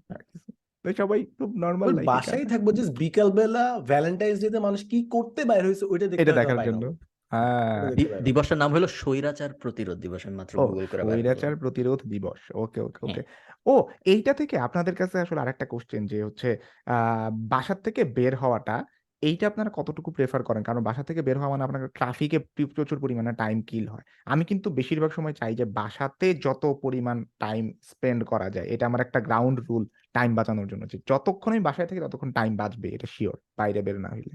সবাই 0.86 1.25
খুব 1.38 1.49
নর্মাল 1.57 1.89
বাসায় 2.05 2.45
থাকব 2.45 2.71
জাস্ট 2.71 2.93
বিকাল 2.99 3.31
বেলা 3.31 3.79
ভ্যালেন্টাইন্স 3.79 4.41
ডে 4.41 4.49
তে 4.49 4.59
মানুষ 4.59 4.81
কি 4.89 4.99
করতে 5.09 5.45
বাইরে 5.45 5.65
হয়েছে 5.67 5.86
ওইটা 5.86 6.07
দেখতে 6.07 6.21
এটা 6.21 6.31
দেখার 6.31 6.57
জন্য। 6.65 6.84
হ্যাঁ। 7.31 7.91
দিবসের 8.21 8.57
নাম 8.57 8.71
হলো 8.73 8.88
স্বৈরাচার 8.88 9.53
প্রতিরোধ 9.53 9.97
দিবস 9.97 10.27
আমি 10.27 10.36
মাত্র 10.36 10.53
গুগল 10.67 10.86
করে 10.86 11.01
স্বৈরাচার 11.03 11.55
প্রতিরোধ 11.55 11.99
দিবস। 12.09 12.51
ওকে 12.55 12.81
ওকে 12.81 12.99
হ্যাঁ। 13.05 13.13
ওকে। 13.13 13.21
ও 13.65 13.88
এইটা 14.05 14.34
থেকে 14.34 14.57
আপনাদের 14.57 14.95
কাছে 14.95 15.19
আসলে 15.19 15.41
আরেকটা 15.41 15.65
কোশ্চেন 15.65 16.05
যে 16.05 16.23
হচ্ছে 16.23 16.57
আহ 16.86 17.29
বাসার 17.31 17.79
থেকে 17.84 18.03
বের 18.03 18.36
হওয়াটা 18.36 18.86
এইটা 19.28 19.45
আপনারা 19.51 19.69
কতটুকু 19.78 20.09
প্রেফার 20.17 20.41
করেন? 20.43 20.63
কারণ 20.67 20.82
বাসা 20.88 21.03
থেকে 21.09 21.21
বের 21.28 21.38
হওয়া 21.39 21.51
মানে 21.53 21.63
আপনার 21.67 21.82
ট্রাফিকে 21.97 22.38
প্রচুর 22.76 22.97
পরিমাণে 23.03 23.32
টাইম 23.41 23.57
কিল 23.69 23.86
হয়। 23.93 24.03
আমি 24.26 24.43
কিন্তু 24.49 24.67
বেশিরভাগ 24.80 25.11
সময় 25.17 25.36
চাই 25.41 25.53
যে 25.59 25.65
বাসাতে 25.80 26.28
যত 26.45 26.63
পরিমাণ 26.84 27.17
টাইম 27.39 27.63
স্পেন্ড 27.91 28.21
করা 28.32 28.47
যায়, 28.55 28.67
এটা 28.74 28.84
আমার 28.89 29.01
একটা 29.05 29.19
গ্রাউন্ড 29.28 29.57
রুল 29.67 29.84
টাইম 30.15 30.30
বাঁচানোর 30.38 30.67
জন্য 30.71 30.84
যে 30.91 30.97
যতক্ষণ 31.09 31.49
আমি 31.53 31.63
বাসায় 31.69 31.88
থেকে 31.89 32.01
ততক্ষণ 32.05 32.30
টাইম 32.39 32.51
বাঁচবে, 32.61 32.88
এটা 32.95 33.07
শিওর 33.15 33.38
বাইরে 33.59 33.80
বের 33.88 33.97
না 34.05 34.09
হইলে। 34.15 34.34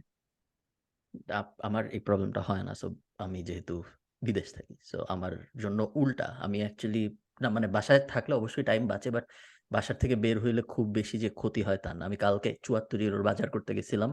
আমার 1.69 1.85
এই 1.97 2.01
প্রবলেমটা 2.07 2.43
হয় 2.49 2.63
না 2.63 2.73
সো 2.81 2.87
আমি 3.25 3.39
যেহেতু 3.49 3.75
বিদেশ 4.23 4.49
থাকি 4.57 4.75
সো 4.91 4.99
আমার 5.15 5.33
জন্য 5.63 5.79
উল্টা। 6.01 6.27
আমি 6.45 6.59
অ্যাকচুয়ালি 6.65 7.03
না 7.43 7.49
মানে 7.57 7.67
বাসায় 7.77 8.01
থাকলে 8.13 8.33
অবশ্যই 8.41 8.65
টাইম 8.71 8.83
বাঁচে 8.93 9.09
বাট 9.17 9.25
বাসার 9.71 9.97
থেকে 10.03 10.15
বের 10.25 10.37
হইলে 10.45 10.63
খুব 10.73 10.87
বেশি 10.99 11.17
যে 11.25 11.29
ক্ষতি 11.41 11.61
হয় 11.63 11.79
তা 11.85 11.91
না। 11.99 12.03
আমি 12.09 12.17
কালকে 12.25 12.51
চুয়াত্তর 12.67 12.99
ইউরোর 13.05 13.25
বাজার 13.29 13.49
করতে 13.55 13.73
গেছিলাম 13.79 14.11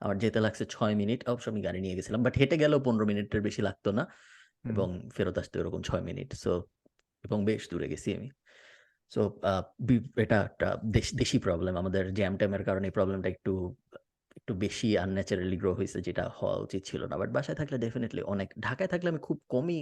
আমার 0.00 0.16
যেতে 0.18 0.40
লাগছে 0.40 0.64
ছয় 0.70 0.94
মিনিট 0.94 1.20
অবশ্য 1.28 1.46
আমি 1.50 1.60
গাড়ি 1.62 1.80
নিয়ে 1.80 1.96
গেছিলাম 1.96 2.20
বাট 2.22 2.34
হেঁটে 2.38 2.56
গেলেও 2.56 2.80
পনেরো 2.80 3.04
মিনিটের 3.06 3.40
বেশি 3.40 3.60
লাগতো 3.62 3.90
না 3.92 4.04
এবং 4.64 4.88
ফেরত 5.16 5.36
আসতে 5.38 5.56
ওরকম 5.60 5.80
ছয় 5.82 6.02
মিনিট 6.02 6.30
সো 6.34 6.52
এবং 7.24 7.38
বেশ 7.44 7.62
দূরে 7.70 7.86
গেছি 7.88 8.08
আমি। 8.16 8.28
সো 9.12 9.20
এটা 10.16 10.38
একটা 10.44 10.68
দেশ 10.90 11.08
প্রবলেম 11.42 11.74
আমাদের 11.76 12.14
জ্যাম 12.14 12.34
ট্যামের 12.36 12.62
কারণে 12.64 12.86
এই 12.86 12.90
প্রবলেমটা 12.90 13.28
একটু 13.28 13.52
একটু 14.36 14.52
বেশি 14.54 14.88
আনন্যাচারালি 14.98 15.56
গ্রো 15.56 15.72
হয়েছে 15.74 15.98
যেটা 16.02 16.24
হওয়া 16.38 16.56
উচিত 16.56 16.82
ছিল 16.86 17.02
না 17.06 17.14
বাট 17.16 17.30
বাসায় 17.30 17.56
থাকলে 17.56 17.76
ডেফিনেটলি 17.78 18.22
অনেক 18.24 18.48
ঢাকায় 18.60 18.88
থাকলে 18.88 19.08
আমি 19.10 19.18
খুব 19.18 19.38
কমই 19.48 19.78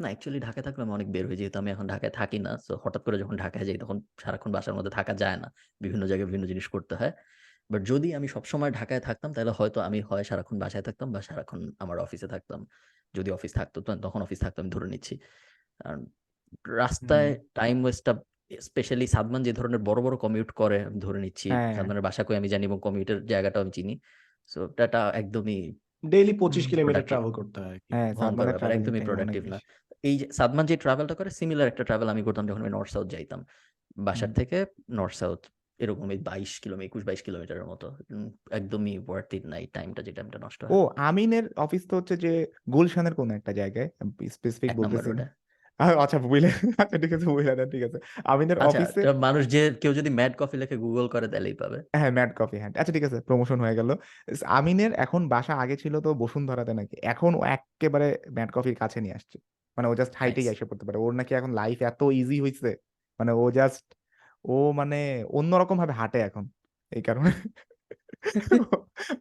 না 0.00 0.06
অ্যাকচুয়ালি 0.06 0.40
ঢাকায় 0.40 0.64
থাকলে 0.64 0.82
আমি 0.82 0.92
অনেক 0.92 1.08
বের 1.12 1.24
হয়ে 1.26 1.36
যেহেতু 1.36 1.58
আমি 1.58 1.70
এখন 1.70 1.86
ঢাকায় 1.86 2.12
থাকি 2.12 2.38
না 2.38 2.52
সো 2.58 2.72
হঠাৎ 2.84 3.02
করে 3.04 3.16
যখন 3.18 3.36
ঢাকায় 3.36 3.64
যাই 3.64 3.78
তখন 3.78 3.96
সারাক্ষণ 4.22 4.52
বাসার 4.52 4.74
মধ্যে 4.74 4.90
থাকা 4.90 5.12
যায় 5.14 5.36
না 5.36 5.48
বিভিন্ন 5.80 6.04
জায়গায় 6.06 6.26
বিভিন্ন 6.26 6.46
জিনিস 6.46 6.66
করতে 6.68 6.94
হয়। 6.96 7.12
বাট 7.70 7.82
যদি 7.86 8.08
আমি 8.14 8.26
সবসময় 8.28 8.70
ঢাকায় 8.70 9.00
থাকতাম 9.00 9.30
তাহলে 9.32 9.50
হয়তো 9.50 9.78
আমি 9.80 9.98
হয় 10.00 10.24
সারাক্ষণ 10.24 10.56
বাসায় 10.58 10.82
থাকতাম 10.82 11.08
বা 11.12 11.20
সারাক্ষণ 11.20 11.60
আমার 11.78 11.96
অফিসে 11.98 12.28
থাকতাম। 12.28 12.60
যদি 13.14 13.30
অফিস 13.30 13.52
থাকতো 13.52 13.78
তখন 14.04 14.20
অফিস 14.22 14.38
থাকতো 14.38 14.58
আমি 14.62 14.70
ধরে 14.70 14.86
নিচ্ছি। 14.88 15.14
রাস্তায় 16.76 17.30
টাইম 17.54 17.76
ওয়েস্টটা 17.84 18.12
স্পেশালি 18.60 19.06
সাদমান 19.06 19.40
যে 19.42 19.52
ধরনের 19.52 19.80
বড় 19.84 20.00
বড় 20.02 20.14
কমিউট 20.16 20.50
করে 20.52 20.78
আমি 20.84 20.98
ধরে 20.98 21.18
নিচ্ছি। 21.20 21.48
হ্যাঁ। 21.48 21.72
সাদমানের 21.76 22.02
বাসা 22.02 22.22
কই 22.24 22.36
আমি 22.36 22.48
জানি 22.48 22.64
এবং 22.66 22.78
কমিউটের 22.80 23.18
জায়গাটাও 23.26 23.62
আমি 23.62 23.72
চিনি। 23.72 23.94
সো 24.50 24.58
এটা 24.78 25.00
একদমই 25.14 25.58
ডেইলি 26.04 26.34
পঁচিশ 26.38 26.64
কিলোমিটার 26.66 27.04
ট্রাভেল 27.06 27.30
করতে 27.32 27.58
হয় 27.60 27.78
হ্যাঁ 27.92 28.10
একদমই 28.76 29.00
প্রোডাক্টিভ 29.00 29.42
না। 29.52 29.58
এই 30.04 30.14
যে 30.18 30.26
সাদমান 30.32 30.64
যে 30.66 30.76
ট্রাভেলটা 30.76 31.14
করে 31.14 31.30
সিমিলার 31.30 31.68
একটা 31.68 31.84
ট্রাভেল 31.84 32.08
আমি 32.08 32.22
করতাম 32.22 32.44
যখন 32.46 32.60
আমি 32.60 32.72
নর্থ 32.76 32.90
সাউথ 32.92 33.06
যাইতাম। 33.06 33.40
বাসার 33.98 34.30
থেকে 34.32 34.58
নর্থ 34.90 35.14
সাউথ 35.16 35.40
এরকমই 35.80 36.18
বাইশ 36.28 36.52
কিলোমিটার 36.62 36.88
একুশ 36.90 37.02
বাইশ 37.08 37.20
কিলোমিটারের 37.26 37.66
মতো। 37.72 37.86
একদমই 38.58 38.94
ওয়ার্থ 39.08 39.30
ইট 39.38 39.44
নাই 39.52 39.62
টাইমটা 39.76 40.00
যে 40.06 40.12
টাইমটা 40.16 40.38
নষ্ট 40.44 40.60
ও 40.76 40.78
আমিনের 41.10 41.44
অফিস 41.64 41.82
তো 41.90 41.94
হচ্ছে 41.98 42.14
যে 42.24 42.32
গুলশানের 42.74 43.14
কোন 43.18 43.28
একটা 43.38 43.52
জায়গায় 43.60 43.88
স্পেসিফিক 44.36 44.70
বলতেছি। 44.80 45.10
আচ্ছা 46.04 46.18
বুঝলে 46.24 46.48
আচ্ছা 46.82 46.96
ঠিক 47.02 47.12
আছে 47.16 47.26
বুঝলে 47.34 47.52
না 47.60 47.64
ঠিক 47.72 47.82
আছে। 47.88 47.98
আমিনের 48.32 48.58
আচ্ছা 48.64 48.78
অফিসে 48.80 49.00
মানুষ 49.26 49.42
যে 49.54 49.62
কেউ 49.82 49.92
যদি 49.98 50.10
ম্যাড 50.18 50.32
কফি 50.40 50.56
লেখে 50.62 50.76
গুগল 50.84 51.06
করে 51.14 51.26
তাহলেই 51.32 51.56
পাবে। 51.62 51.78
হ্যাঁ 52.00 52.12
ম্যাড 52.16 52.30
কফি 52.40 52.56
হ্যাঁ। 52.62 52.72
আচ্ছা 52.80 52.92
ঠিক 52.96 53.04
আছে 53.08 53.18
প্রমোশন 53.28 53.58
হয়ে 53.64 53.76
গেল। 53.80 53.90
আমিনের 54.58 54.92
এখন 55.04 55.22
বাসা 55.34 55.54
আগে 55.62 55.76
ছিল 55.82 55.94
তো 56.06 56.10
বসুন্ধরাতে 56.22 56.72
নাকি 56.80 56.96
এখন 57.12 57.30
ও 57.38 57.42
একেবারে 57.56 58.08
ম্যাড 58.36 58.50
কফির 58.56 58.76
কাছে 58.82 58.98
নিয়ে 59.04 59.16
আসছে। 59.18 59.36
মানে 59.76 59.86
ও 59.90 59.92
জাস্ট 60.00 60.14
হাইটেই 60.20 60.46
এসে 60.52 60.64
পড়তে 60.68 60.84
পারে। 60.86 60.98
ওর 61.04 61.12
নাকি 61.20 61.32
এখন 61.38 61.50
লাইফ 61.60 61.78
এত 61.90 62.00
ইজি 62.20 62.38
হয়েছে 62.44 62.70
মানে 63.20 63.32
ও 63.42 63.44
জাস্ট 63.58 63.84
ও 64.44 64.72
মানে 64.72 65.24
অন্যরকম 65.28 65.78
ভাবে 65.78 65.92
হাঁটে 65.92 66.18
এখন, 66.18 66.48
এই 66.90 67.02
কারণে। 67.02 67.30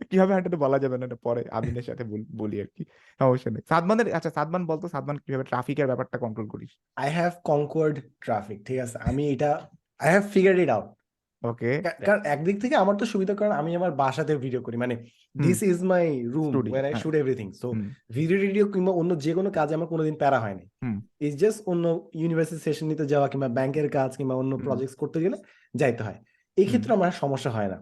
কীভাবে 0.10 0.34
হাঁটে 0.34 0.50
তো 0.50 0.58
বলা 0.58 0.80
যাবে 0.80 0.98
না 0.98 1.16
পরে 1.16 1.44
আমিনের 1.52 1.82
সাথে 1.82 2.04
বল- 2.04 2.38
বলি 2.38 2.62
আর 2.62 2.66
কি 2.76 2.86
অবশ্যই 3.20 3.52
নেই। 3.52 3.62
সাদমানের 3.70 4.14
আচ্ছা 4.14 4.30
সাদমান 4.30 4.66
বলতো 4.66 4.90
সাদমান 4.90 5.18
কীভাবে 5.18 5.44
ট্রাফিকের 5.44 5.86
ব্যাপারটা 5.86 6.18
কন্ট্রোল 6.18 6.48
করিস? 6.48 6.70
আই 6.96 7.12
হ্যাভ 7.12 7.34
কনকোয়ার্ড 7.44 8.00
ট্রাফিক 8.22 8.66
ঠিক 8.66 8.80
আছে? 8.80 8.98
আমি 8.98 9.30
এটা 9.30 9.70
I 10.00 10.10
have 10.10 10.24
figure 10.32 10.60
it 10.60 10.70
out 10.70 11.03
okay. 11.44 11.72
কারণ 12.08 12.22
একদিক 12.26 12.56
থেকে 12.64 12.76
আমার 12.76 12.96
তো 12.98 13.06
সুবিধা 13.06 13.34
কারণ 13.40 13.54
আমি 13.62 13.72
আমার 13.80 13.92
বাসাতে 14.02 14.34
ভিডিও 14.38 14.62
করি। 14.62 14.78
মানে 14.78 14.96
হুম। 15.36 15.44
This 15.44 15.60
is 15.64 15.80
my 15.92 16.06
room 16.34 16.54
where 16.66 16.84
I 16.84 16.94
হ্যাঁ। 16.94 17.02
Shoot 17.02 17.14
everything 17.16 17.48
so 17.62 17.68
hmm. 17.68 17.86
Video 18.18 18.38
টিডিও 18.44 18.66
কিংবা 18.74 18.92
অন্য 19.02 19.12
যে 19.26 19.32
কোনো 19.34 19.50
কাজে 19.58 19.74
আমার 19.78 19.90
কোনোদিন 19.94 20.16
প্যারা 20.22 20.40
হয়নি 20.40 20.64
হুম। 20.82 20.98
ইটস 21.22 21.38
জাস্ট 21.44 21.60
অন্য 21.72 21.86
ইউনিভার্সিটি 22.22 22.62
সেশন 22.68 22.86
নিতে 22.92 23.06
যাওয়া 23.08 23.28
কিংবা 23.32 23.48
ব্যাংকের 23.58 23.88
কাজ 23.98 24.10
কিংবা 24.20 24.36
অন্য 24.42 24.52
হুম। 24.54 24.64
প্রজেক্টস 24.66 24.96
করতে 25.02 25.18
গেলে 25.24 25.38
যাইতে 25.76 26.02
হয়। 26.08 26.20
এই 26.58 26.66
ক্ষেত্রে 26.66 26.92
আমার 26.94 27.12
সমস্যা 27.22 27.52
হয় 27.58 27.70
না। 27.70 27.78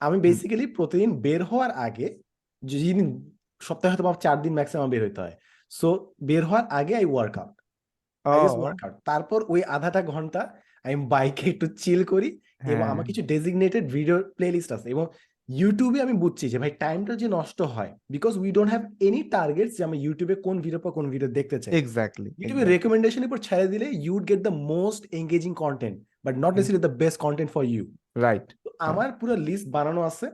আমি 0.00 0.16
হুম। 0.16 0.24
বেসিক্যালি 0.26 0.66
প্রতিদিন 0.76 1.10
বের 1.24 1.40
হওয়ার 1.44 1.70
আগে 1.86 2.06
যেদিন 2.62 3.08
সপ্তাহে 3.60 3.90
হয়তো 3.92 4.04
বা 4.06 4.12
চার 4.24 4.36
দিন 4.44 4.52
ম্যাক্সিমাম 4.52 4.88
বের 4.90 5.02
হইতে 5.02 5.20
হয়। 5.24 5.34
সো 5.72 5.88
বের 6.28 6.42
হওয়ার 6.44 6.64
আগে 6.78 6.94
I 7.00 7.06
work 7.12 7.34
out 7.38 7.54
I 8.24 8.38
just 8.38 8.58
O 8.58 8.62
work 8.62 8.78
out 8.84 8.94
তারপর 9.04 9.40
ওই 9.48 9.60
আধাটা 9.76 10.00
ঘণ্টা 10.12 10.40
আমি 10.84 10.96
বাইকে 11.06 11.44
একটু 11.52 11.66
চিল 11.82 12.00
করি। 12.04 12.28
এবং 12.66 12.76
হ্যাঁ। 12.76 12.90
আমার 12.90 13.04
কিছু 13.04 13.22
ডেজিগনেটেড 13.22 13.92
ভিডিও 13.92 14.22
প্লেলিস্ট 14.36 14.72
আছে 14.72 14.90
এবং 14.90 15.06
ইউটিউবে 15.48 16.02
আমি 16.02 16.12
বুঝছি 16.12 16.48
যে 16.48 16.58
ভাই 16.58 16.70
টাইমটা 16.70 17.16
যে 17.16 17.28
নষ্ট 17.28 17.62
হয় 17.62 17.98
because 18.08 18.38
we 18.38 18.52
don't 18.52 18.70
have 18.70 18.96
any 19.00 19.22
target 19.22 19.68
যে 19.78 19.84
আমি 19.84 20.02
ইউটিউবে 20.02 20.34
কোন 20.34 20.60
ভিডিও 20.60 20.78
পর 20.78 20.90
কোন 20.92 21.10
ভিডিও 21.10 21.28
দেখতে 21.28 21.60
চাই। 21.60 21.74
এক্স্যাক্টলি 21.74 22.30
ইউটিউবে 22.38 22.64
রেকমেন্ডেশনের 22.64 23.26
উপর 23.26 23.38
ছেড়ে 23.38 23.68
দিলে 23.68 23.88
you 23.92 24.16
would 24.16 24.28
get 24.28 24.40
the 24.42 24.48
most 24.48 25.06
engaging 25.12 25.54
content 25.54 26.02
but 26.24 26.34
not 26.38 26.54
necessary 26.54 26.78
the 26.78 26.88
best 26.88 27.18
content 27.18 27.52
for 27.52 27.64
you 27.64 27.86
right 28.16 28.54
তো 28.64 28.70
আমার 28.78 29.12
পুরো 29.12 29.36
লিস্ট 29.36 29.68
বানানো 29.68 30.02
আছে 30.02 30.30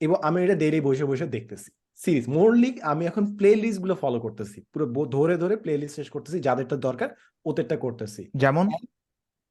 এবং 0.00 0.14
আমি 0.22 0.44
এটা 0.44 0.54
ডেইলি 0.54 0.80
বসে 0.80 1.04
বসে 1.04 1.26
দেখতেছি। 1.26 1.70
সিরিজ 1.94 2.28
মোরলি 2.28 2.80
আমি 2.80 3.06
এখন 3.06 3.36
প্লে 3.36 3.54
লিস্টগুলো 3.54 3.94
ফলো 3.94 4.20
করতেছি। 4.20 4.60
পুরো 4.72 4.86
ব- 4.86 5.10
ধরে 5.10 5.36
ধরে 5.36 5.56
প্লে 5.56 5.78
লিস্ট 5.78 5.96
শেষ 5.96 6.10
করতেছি 6.10 6.40
যাদেরটা 6.40 6.76
দরকার 6.76 7.08
ওদেরটা 7.44 7.76
করতেছি। 7.76 8.30
যেমন? 8.36 8.68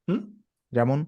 হুম? 0.10 0.40
যেমন? 0.72 1.06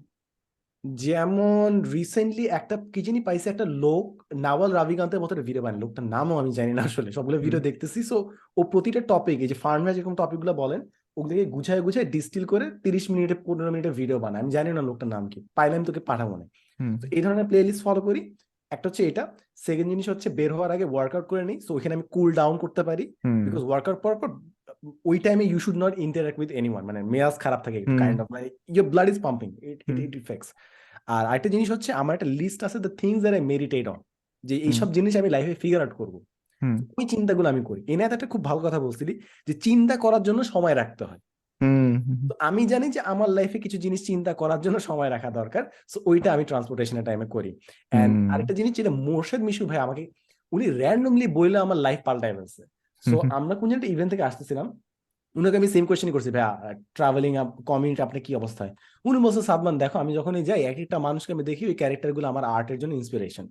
যেমন 0.84 1.68
রিসেন্টলি 1.96 2.44
একটা 2.58 2.74
কি 2.92 3.00
জানি 3.06 3.20
পাইছে 3.20 3.46
একটা 3.50 3.66
লোক 3.84 4.04
নাওয়াল 4.44 4.70
রাভিকান্তের 4.72 5.20
মতো 5.22 5.32
ভিডিও 5.48 5.62
বানায়। 5.64 5.80
লোকটার 5.84 6.06
নামও 6.14 6.34
আমি 6.40 6.50
জানি 6.58 6.72
না 6.78 6.82
আসলে 6.88 7.10
সবগুলো 7.16 7.38
ভিডিও 7.44 7.60
দেখতেছি। 7.68 8.00
সো 8.10 8.16
ও 8.58 8.60
প্রতিটা 8.72 9.00
টপিক 9.12 9.38
এই 9.44 9.48
যে 9.52 9.56
ফার্মে 9.62 9.90
যেরকম 9.96 10.14
টপিকগুলো 10.20 10.52
বলেন 10.62 10.80
ওগুলোকে 11.16 11.44
গুছায় 11.54 11.80
গুছায় 11.86 12.06
ডিস্টিল 12.14 12.44
করে 12.52 12.66
তিরিশ 12.84 13.04
মিনিটে 13.10 13.36
পনেরো 13.46 13.70
মিনিটের 13.74 13.94
ভিডিও 14.00 14.18
বানায়। 14.24 14.40
আমি 14.42 14.50
জানি 14.56 14.68
না 14.76 14.82
লোকটার 14.88 15.08
নাম 15.14 15.24
কি 15.32 15.38
পাইলে 15.56 15.74
আমি 15.78 15.86
তোকে 15.90 16.02
পাঠাবো 16.08 16.34
না। 16.40 16.44
এই 17.16 17.22
ধরনের 17.24 17.46
প্লে 17.50 17.58
লিস্ট 17.68 17.82
ফলো 17.86 18.00
করি। 18.08 18.20
একটা 18.70 18.86
হচ্ছে 18.88 19.02
এটা। 19.10 19.22
সেকেন্ড 19.66 19.88
জিনিস 19.92 20.06
হচ্ছে 20.12 20.28
বের 20.38 20.50
হওয়ার 20.56 20.70
আগে 20.76 20.86
ওয়ার্কআউট 20.92 21.26
করে 21.32 21.42
নিই। 21.50 21.58
সো 21.66 21.70
ওখানে 21.76 21.94
আমি 21.96 22.04
কুল 22.14 22.28
ডাউন 22.40 22.54
করতে 22.64 22.82
পারি। 22.88 23.04
বিকজ 23.46 23.62
ওয়ার্কআউট 23.68 23.98
পর 24.04 24.14
পর 24.20 24.28
ওই 25.04 25.18
টাইমে 25.18 25.44
you 25.44 25.58
should 25.58 25.76
not 25.76 25.98
interact 25.98 26.38
with 26.38 26.50
anyone 26.50 26.84
মানে 26.84 27.02
মেজাজ 27.02 27.34
খারাপ 27.38 27.64
থাকে 27.64 27.84
কাইন্ড 27.84 28.20
অফ 28.20 28.26
মানে 28.32 28.48
your 28.68 28.88
blood 28.88 29.08
is 29.08 29.22
pumping 29.22 29.56
it. 29.62 29.82
It 29.98 30.16
effects 30.16 30.52
আর 31.06 31.26
আরেকটা 31.26 31.48
জিনিস 31.48 31.70
হচ্ছে 31.70 31.92
আমার 31.92 32.14
একটা 32.14 32.26
লিস্ট 32.26 32.64
আছে 32.64 32.78
the 32.78 32.88
things 32.88 33.20
that 33.20 33.34
I 33.34 33.40
meditate 33.40 33.88
on 33.88 34.00
যে 34.44 34.56
এইসব 34.56 34.92
জিনিস 34.92 35.16
আমি 35.16 35.28
লাইফে 35.28 35.54
ফিগার 35.54 35.80
আউট 35.80 35.92
করব। 35.92 36.24
ওই 36.98 37.04
চিন্তাগুলো 37.06 37.48
আমি 37.48 37.64
করি। 37.64 37.84
এনায়ত 37.88 38.12
একটা 38.12 38.26
খুব 38.26 38.44
ভালো 38.44 38.60
কথা 38.60 38.80
বলছিলি 38.80 39.20
যে 39.46 39.54
চিন্তা 39.54 39.96
করার 39.96 40.22
জন্য 40.22 40.44
সময় 40.44 40.74
রাখতে 40.74 41.04
হয়। 41.04 41.18
আমি 42.38 42.66
জানি 42.66 42.88
যে 42.88 43.00
আমার 43.00 43.30
লাইফে 43.30 43.58
কিছু 43.58 43.78
জিনিস 43.78 44.06
চিন্তা 44.06 44.32
করার 44.34 44.60
জন্য 44.60 44.80
সময় 44.80 45.10
রাখা 45.10 45.30
দরকার 45.30 45.62
সো 45.88 46.00
ওইটা 46.06 46.32
আমি 46.32 46.44
ট্রান্সপোর্টেশনের 46.44 47.04
টাইমে 47.04 47.26
করি। 47.26 47.50
হুম। 47.94 48.30
আরেকটা 48.30 48.54
জিনিস 48.54 48.72
যেটা 48.72 48.90
মোর্শেদ 48.90 49.40
মিশু 49.40 49.66
ভাই 49.66 49.78
আমাকে 49.78 50.10
উনি 50.52 50.70
র্যান্ডমলি 50.70 51.26
বইলে 51.26 51.58
আমার 51.58 51.76
লাইফ 51.76 52.00
পাল্টাই 52.04 52.34
ফেলছে। 52.34 52.62
সো। 53.02 53.16
আমরা 53.38 53.54
কোন 53.60 53.68
একটা 53.72 53.88
ইভেন্ট 53.94 54.10
থেকে 54.10 54.22
আসতেছিলাম। 54.22 54.66
উনাকে 55.36 55.56
আমি 55.56 55.68
সেম 55.74 55.84
কোয়েশ্চেন 55.86 56.10
করছি 56.12 56.30
ভাই 56.30 56.44
ট্রাভেলিং 56.96 57.32
কমিউনিটি 57.66 58.02
আপনার 58.02 58.22
কি 58.26 58.32
অবস্থায় 58.40 58.72
উনি 59.04 59.18
বলছে 59.24 59.42
সাদমান 59.42 59.78
দেখো 59.78 59.98
আমি 59.98 60.12
যখনই 60.14 60.42
যাই 60.42 60.60
এক 60.70 60.78
একটা 60.78 60.98
মানুষকে 60.98 61.30
আমি 61.32 61.44
দেখি 61.44 61.66
ওই 61.66 61.74
ক্যারেক্টারগুলো 61.74 62.26
আমার 62.28 62.44
আর্টের 62.44 62.78
জন্য 62.78 62.92
ইন্সপিরেশন 62.94 63.46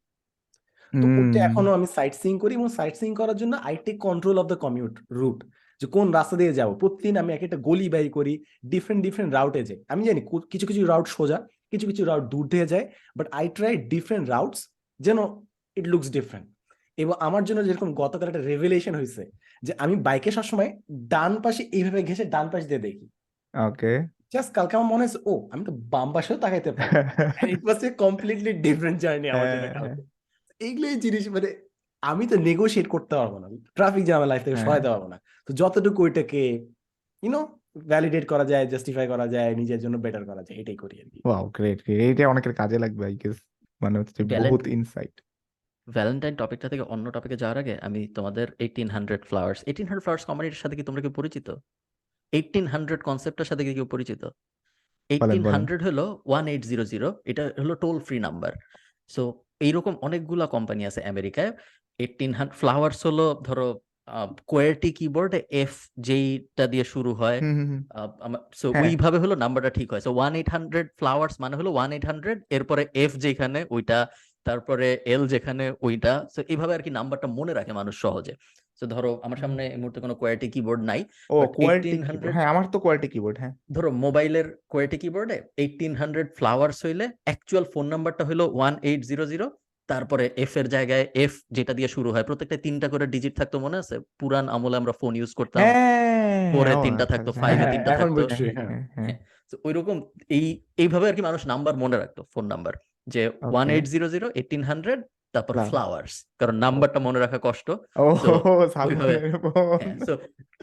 তো 0.93 1.05
ওটা 1.19 1.39
এখনও 1.45 1.71
আমি 1.73 1.87
সাইট 1.95 2.13
সিং 2.13 2.33
করি 2.39 2.53
এবং 2.55 2.67
সাইট 2.69 2.95
সিং 2.95 3.09
করার 3.15 3.35
জন্য 3.35 3.53
I 3.55 3.75
take 3.85 3.97
control 3.99 4.35
of 4.39 4.45
the 4.47 4.55
commute 4.55 4.93
route 5.11 5.39
যে 5.81 5.85
কোন 5.87 6.07
রাস্তা 6.11 6.35
দিয়ে 6.37 6.53
যাব। 6.53 6.69
প্রতিদিন 6.81 7.15
আমি 7.17 7.33
এক 7.33 7.43
একটা 7.43 7.57
গলি 7.57 7.89
বাই 7.89 8.09
করি 8.09 8.33
ডিফারেন্ট 8.65 9.01
ডিফারেন্ট 9.03 9.31
রাউটে 9.33 9.61
যাই। 9.63 9.79
আমি 9.87 10.01
জানি 10.03 10.21
কিছু 10.51 10.65
কিছু 10.67 10.81
রাউট 10.85 11.07
সোজা 11.07 11.37
কিছু 11.71 11.85
কিছু 11.87 12.01
রাউট 12.05 12.23
দূর 12.23 12.45
দিয়ে 12.47 12.67
যায় 12.67 12.85
but 13.17 13.27
I 13.31 13.45
try 13.49 13.73
different 13.93 14.25
routes 14.29 14.59
যেন 14.99 15.17
ইট 15.77 15.85
লুকস 15.87 16.09
ডিফারেন্ট 16.11 16.47
এবং 16.97 17.13
আমার 17.27 17.43
জন্য 17.47 17.59
যেরকম 17.67 17.89
গতকাল 18.01 18.27
একটা 18.29 18.43
রেভেলেশন 18.51 18.93
হয়েছে 18.99 19.23
যে 19.63 19.71
আমি 19.83 19.95
বাইকে 20.07 20.29
সবসময় 20.37 20.69
ডান 21.13 21.31
পাশে 21.43 21.61
এইভাবে 21.77 21.99
ঘেসে 22.09 22.25
ডান 22.33 22.45
পাশ 22.53 22.63
দিয়ে 22.69 22.81
দেখি। 22.87 23.05
ওকে 23.53 23.93
জাস্ট 24.33 24.49
কালকে 24.57 24.73
আমার 24.77 24.89
মনে 24.93 25.03
হয়েছে 25.03 25.19
ও 25.31 25.33
আমি 25.53 25.63
তো 25.67 25.73
বাম 25.93 26.07
পাশেও 26.15 26.37
তাকাইতে 26.43 26.69
পারি। 26.75 26.91
It 27.53 27.61
was 27.67 27.79
a 27.87 27.89
completely 28.03 28.51
different 28.65 28.97
journey 29.03 29.27
আমার 29.33 29.47
জন্য 29.53 29.65
হ্যাঁ, 29.75 29.95
এইগুলো 30.61 30.87
জিনিস 31.05 31.23
মানে 31.35 31.49
আমি 32.03 32.23
তো 32.31 32.35
নেগোশিয়েট 32.47 32.87
করতে 32.93 33.13
পারব 33.19 33.33
না। 33.41 33.47
ট্রাফিক 33.77 34.03
জ্যাম 34.09 34.21
লাইফ 34.31 34.41
থেকে 34.45 34.55
হ্যাঁ। 34.55 34.67
সরাইতে 34.67 34.89
পারব 34.93 35.05
না। 35.13 35.17
তো 35.47 35.51
যতটুকু 35.61 35.99
ওইটাকে 36.03 36.41
ইউনো 37.23 37.41
ভ্যালিডেট 37.91 38.25
করা 38.31 38.45
যায় 38.51 38.65
জাস্টিফাই 38.73 39.05
করা 39.13 39.25
যায় 39.27 39.51
নিজের 39.61 39.79
জন্য 39.83 39.95
বেটার 40.05 40.23
করা 40.29 40.41
যায় 40.47 40.55
এটাই 40.61 40.77
করি 40.83 40.95
আর 41.03 41.07
কি। 41.11 41.19
ওয়াও 41.27 41.45
গ্রেট 41.55 41.79
এইটা 42.05 42.23
অনেকের 42.33 42.53
কাজে 42.61 42.77
লাগবে 42.83 43.03
আই 43.09 43.15
গেস 43.23 43.37
মানে 43.81 43.95
হচ্ছে 43.99 44.21
বহুত 44.43 44.63
ইনসাইট 44.77 45.15
ভ্যালেন্টাইন 45.87 46.33
টপিকটা 46.41 46.67
থেকে 46.71 46.83
অন্য 46.93 47.05
টপিকে 47.15 47.37
যাওয়ার 47.41 47.57
আগে 47.63 47.75
আমি 47.87 48.01
তোমাদের 48.17 48.47
eighteen 48.65 48.89
hundred 48.95 49.21
flowers 49.29 49.59
eighteen 49.69 49.87
hundred 49.89 50.05
flowers 50.05 50.23
কমিউনিটির 50.29 50.61
সাথে 50.63 50.75
কি 50.77 50.83
তোমরা 50.87 51.01
কি 51.05 51.09
পরিচিত? 51.19 51.47
এইটিন 52.33 52.65
হান্ড্রেড 52.73 53.01
কনসেপ্টের 53.09 53.47
সাথে 53.49 53.63
কি 53.67 53.71
কেউ 53.77 53.87
পরিচিত? 53.93 54.21
এইটিন 55.09 55.43
হান্ড্রেড 55.53 55.81
হলো 55.87 56.05
ওয়ান 56.29 56.45
এইট 56.51 56.63
জিরো 56.71 56.83
জিরো 56.91 57.09
এটা 57.31 57.43
হলো 57.63 57.73
টোল 57.83 57.97
ফ্রি 58.07 58.17
নাম্বার 58.27 58.51
সো 59.09 59.21
এইরকম 59.65 59.93
অনেকগুলা 60.07 60.45
কোম্পানি 60.55 60.81
আছে 60.89 61.01
আমেরিকায়। 61.13 61.51
এইটিন 61.99 62.31
হান্ড্রেড 62.37 62.59
ফ্লাওয়ার্স 62.61 62.99
হলো 63.07 63.25
ধরো 63.47 63.67
কোয়ার্টি 64.51 64.89
কিবোর্ডে 64.97 65.39
এফ 65.63 65.73
যেইটা 66.07 66.65
দিয়ে 66.73 66.85
শুরু 66.93 67.11
হয়। 67.21 67.39
সো 68.59 68.67
হ্যাঁ। 68.71 68.83
ওইভাবে 68.83 69.17
হলো 69.23 69.35
নাম্বারটা 69.43 69.71
ঠিক 69.77 69.87
হয়। 69.93 70.03
So 70.05 70.11
one 70.17 70.33
eight 70.39 70.49
hundred 70.55 70.87
flowers 70.99 71.33
মানে 71.43 71.55
হলো 71.59 71.69
ওয়ান 71.75 71.89
এইট 71.95 72.05
হান্ড্রেড 72.05 72.37
এরপরে 72.55 72.83
এফ 73.03 73.11
যেখানে 73.25 73.59
ওইটা 73.75 73.97
তারপরে 74.47 74.87
এল 75.13 75.23
যেখানে 75.27 75.63
ওইটা 75.81 76.13
তো 76.33 76.39
এইভাবে 76.53 76.73
আর 76.73 76.81
কি 76.81 76.91
নাম্বারটা 76.91 77.27
মনে 77.39 77.53
রাখে 77.53 77.73
মানুষ 77.79 77.95
সহজে। 78.05 78.33
তো 78.81 78.85
ধরো 78.87 79.11
আমার 79.23 79.39
সামনে 79.43 79.63
এই 79.67 79.79
মুহূর্তে 79.81 79.99
কোনো 79.99 80.15
কোয়ার্টি 80.21 80.47
কিবোর্ড 80.55 80.81
নাই 80.83 81.01
ও 81.29 81.37
কোয়ালিটি 81.57 81.89
1800 81.91 82.35
হ্যাঁ 82.35 82.47
আমার 82.47 82.65
তো 82.73 82.77
কোয়ালিটি 82.83 83.07
কিবোর্ড 83.13 83.37
হ্যাঁ। 83.41 83.53
ধরো 83.75 83.89
মোবাইলের 84.05 84.47
কোয়ার্টি 84.69 84.97
কিবোর্ডে 84.97 85.37
এইটিন 85.57 85.93
হান্ড্রেড 85.95 86.27
ফ্লাওয়ার্স 86.37 86.77
হইলে 86.85 87.05
অ্যাকচুয়াল 87.27 87.65
ফোন 87.73 87.85
নাম্বারটা 87.93 88.23
হলো 88.29 88.43
ওয়ান 88.57 88.73
এইট 88.89 89.01
জিরো 89.05 89.25
জিরো 89.25 89.45
তারপরে 89.89 90.25
এফ 90.37 90.53
এর 90.57 90.67
জায়গায় 90.67 91.05
এফ 91.23 91.33
যেটা 91.51 91.73
দিয়ে 91.73 91.89
শুরু 91.95 92.09
হয় 92.13 92.25
প্রত্যেকটা 92.27 92.57
তিনটা 92.57 92.87
করে 92.87 93.05
ডিজিট 93.07 93.33
থাকতো 93.39 93.57
মনে 93.59 93.77
আছে? 93.77 93.95
পুরান 94.19 94.45
আমলে 94.49 94.75
আমরা 94.77 94.93
ফোন 95.01 95.13
ইউজ 95.15 95.31
করতাম। 95.33 95.59
হ্যাঁ 95.63 96.17
ফোরে 96.53 96.73
তিনটা 96.85 97.03
আচ্ছা, 97.03 97.11
থাকতো 97.13 97.31
ফাইভে 97.41 97.57
হ্যাঁ, 97.57 97.71
তিনটা 97.73 97.91
থাকতো। 97.91 98.21
হ্যাঁ, 98.21 98.37
হ্যাঁ। 98.49 98.67
হ্যাঁ, 98.69 98.83
হ্যাঁ। 98.97 99.13
ওইরকম 99.63 99.97
এই 100.29 100.45
এইভাবে 100.77 101.05
আর 101.09 101.15
কি 101.15 101.21
মানুষ 101.21 101.41
নাম্বার 101.47 101.73
মনে 101.75 101.97
রাখতো 101.97 102.21
ফোন 102.33 102.45
নাম্বার 102.47 102.73
যে 103.13 103.21
one 103.53 103.67
eight 103.75 103.85
zero 103.93 104.07
zero 104.13 104.27
eighteen 104.39 104.63
hundred 104.69 104.99
তারপর. 105.35 105.53
ফ্লাওয়ার্স 105.71 106.13
কারণ 106.39 106.55
নাম্বারটা 106.65 106.99
মনে 107.07 107.19
রাখা 107.23 107.39
কষ্ট। 107.47 107.67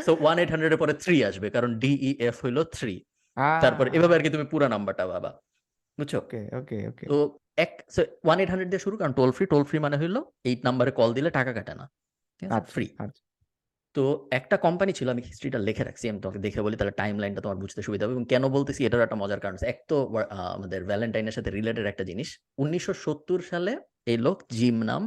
সো 0.05 0.11
ওয়ান 0.23 0.37
এইট 0.41 0.51
হান্ড্রেড 0.53 0.73
এর 0.75 0.81
পরে 0.83 0.95
থ্রি 1.05 1.17
আসবে 1.29 1.49
কারণ 1.57 1.71
ডিই 1.83 2.11
এফ 2.29 2.37
হইল 2.45 2.59
থ্রি 2.77 2.95
তারপর 3.65 3.85
এভাবে 3.97 4.15
আর 4.17 4.23
কি 4.25 4.31
তুমি 4.35 4.47
পুরো 4.53 4.67
নাম্বারটা 4.75 5.05
পাবা। 5.13 5.31
বুঝছ? 5.99 6.13
ওকে 6.23 6.41
ওকে 6.59 6.77
ওকে 6.91 7.05
তো 7.13 7.17
এক 7.65 7.73
ওয়ান 8.27 8.39
এইট 8.41 8.51
হান্ড্রেড 8.53 8.71
দিয়ে 8.73 8.85
শুরু 8.87 8.95
কারণ 9.01 9.13
টোল 9.19 9.31
ফ্রি 9.37 9.45
টোল 9.53 9.65
ফ্রি 9.69 9.79
মানে 9.87 9.97
হইল 10.03 10.17
এইট 10.49 10.61
নাম্বারে 10.69 10.91
কল 10.99 11.11
দিলে 11.17 11.31
টাকা 11.39 11.53
কাটে 11.57 11.75
না। 11.81 11.85
ফ্রি 12.75 12.87
তো 13.95 14.03
একটা 14.39 14.57
কোম্পানি 14.67 14.93
ছিল, 14.99 15.09
আমি 15.15 15.23
হিস্ট্রিটা 15.29 15.59
লিখে 15.69 15.85
রাখছি, 15.89 16.05
আমি 16.13 16.21
তোমাকে 16.25 16.41
দেখে 16.47 16.61
বলি, 16.67 16.77
তাহলে 16.81 16.95
টাইম 17.01 17.15
লাইনটা 17.23 17.41
তোমার 17.45 17.59
বুঝতে 17.63 17.81
সুবিধা 17.87 18.03
হবে। 18.05 18.15
এবং 18.17 18.27
কেন 18.33 18.45
বলতেছি 18.57 18.81
এটার 18.89 19.03
একটা 19.07 19.19
মজার 19.23 19.41
কারণ 19.45 19.57
এক 19.73 19.79
তো 19.91 19.97
আমাদের 20.57 20.81
ভ্যালেন্টাইনের 20.91 21.35
সাথে 21.37 21.51
রিলেটেড 21.59 21.87
একটা 21.93 22.05
জিনিস, 22.11 22.29
উনিশশো 22.63 22.93
সত্তর 23.05 23.41
সালে 23.51 23.73
এই 24.13 24.19
লোক 24.27 24.39
জিম 24.59 24.77
নাম, 24.91 25.03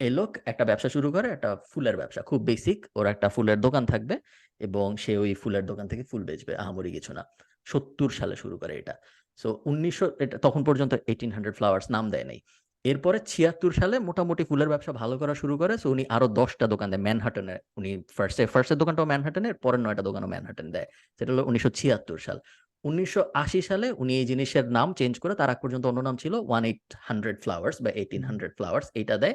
এই 0.00 0.12
লোক 0.18 0.30
একটা 0.50 0.64
ব্যবসা 0.70 0.88
শুরু 0.96 1.08
করে, 1.14 1.26
একটা 1.36 1.50
ফুলের 1.70 1.96
ব্যবসা। 2.00 2.20
খুব 2.30 2.40
বেসিক 2.50 2.78
ওর 2.98 3.06
একটা 3.14 3.28
ফুলের 3.34 3.58
দোকান 3.66 3.84
থাকবে, 3.92 4.14
এবং 4.66 4.86
সে 5.04 5.12
ওই 5.22 5.30
ফুলের 5.42 5.64
দোকান 5.70 5.86
থেকে 5.92 6.02
ফুল 6.10 6.22
বেচবে, 6.28 6.52
আহামরি 6.62 6.90
কিছু 6.96 7.10
না। 7.18 7.22
সত্তর 7.70 8.10
সালে 8.18 8.34
শুরু 8.42 8.56
করে 8.62 8.74
এটা। 8.82 8.94
সো 9.40 9.48
উনিশশো, 9.70 10.06
এটা 10.24 10.36
তখন 10.46 10.60
পর্যন্ত 10.68 10.92
এইটিন 11.10 11.30
হান্ড্রেড 11.34 11.54
ফ্লাওয়ার্স 11.58 11.86
নাম 11.94 12.04
দেয় 12.14 12.26
নাই। 12.30 12.38
এরপরে 12.84 13.18
ছিয়াত্তর 13.32 13.72
সালে 13.80 13.96
মোটামুটি 14.08 14.42
ফুলের 14.50 14.68
ব্যবসা 14.72 14.92
ভালো 15.00 15.14
করা 15.20 15.34
শুরু 15.40 15.54
করে 15.62 15.74
সো 15.82 15.86
উনি 15.94 16.04
আরও 16.16 16.26
দশটা 16.40 16.66
দোকান 16.72 16.88
দেয় 16.92 17.02
ম্যানহাটনে 17.06 17.56
উনি 17.78 17.90
ফার্স্টে 18.16 18.42
ফার্স্টের 18.52 18.78
দোকানটাও 18.82 19.06
ম্যানহাটনের 19.12 19.54
পরের 19.64 19.80
নয়টা 19.84 20.02
দোকানও 20.08 20.28
ম্যানহাটন 20.34 20.66
দেয়। 20.74 20.88
সেটা 21.18 21.30
হলো 21.32 21.44
উনিশশো 21.50 21.70
ছিয়াত্তর 21.78 22.18
সাল। 22.26 22.38
উনিশশো 22.84 23.22
আশি 23.42 23.60
সালে 23.68 23.86
উনি 24.02 24.12
এই 24.20 24.26
জিনিসের 24.30 24.64
নাম 24.76 24.88
চেঞ্জ 25.00 25.14
করে, 25.22 25.34
তার 25.40 25.48
আগ 25.52 25.58
পর্যন্ত 25.62 25.84
অন্য 25.90 26.00
নাম 26.08 26.16
ছিল 26.22 26.34
ওয়ান 26.48 26.62
এইট 26.70 26.82
হান্ড্রেড 27.08 27.36
ফ্লাওয়ার্স 27.44 27.76
বা 27.84 27.90
এইটিন 28.00 28.22
হান্ড্রেড 28.28 28.52
ফ্লাওয়ার্স 28.58 28.86
এইটা 29.00 29.16
দেয়। 29.22 29.34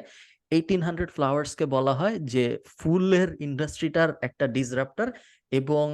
এইটিন 0.56 0.82
হান্ড্রেড 0.86 1.10
ফ্লাওয়ার্সকে 1.16 1.64
বলা 1.76 1.92
হয় 2.00 2.16
যে 2.34 2.44
ফুলের 2.80 3.28
ইন্ডাস্ট্রিটার 3.46 4.08
একটা 4.28 4.44
ডিসরাপ্টার 4.56 5.08
এবং 5.60 5.86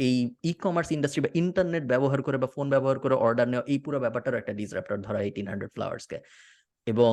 এই 0.00 0.16
ই 0.50 0.52
কমার্স 0.64 0.88
ইন্ডাস্ট্রি 0.96 1.20
বা 1.24 1.30
ইন্টারনেট 1.42 1.84
ব্যবহার 1.92 2.20
করে 2.26 2.36
বা 2.42 2.48
ফোন 2.54 2.66
ব্যবহার 2.74 2.98
করে 3.04 3.14
অর্ডার 3.26 3.46
নেওয়া, 3.52 3.64
এই 3.72 3.78
পুরো 3.84 3.98
ব্যাপারটার 4.04 4.40
একটা 4.40 4.52
ডিসরাপ্টার 4.60 4.96
ধরা 5.06 5.20
এইটিন 5.26 5.46
হান্ড্রেড 5.50 5.72
ফ্লাওয়ার্সকে 5.76 6.18
এবং 6.86 7.12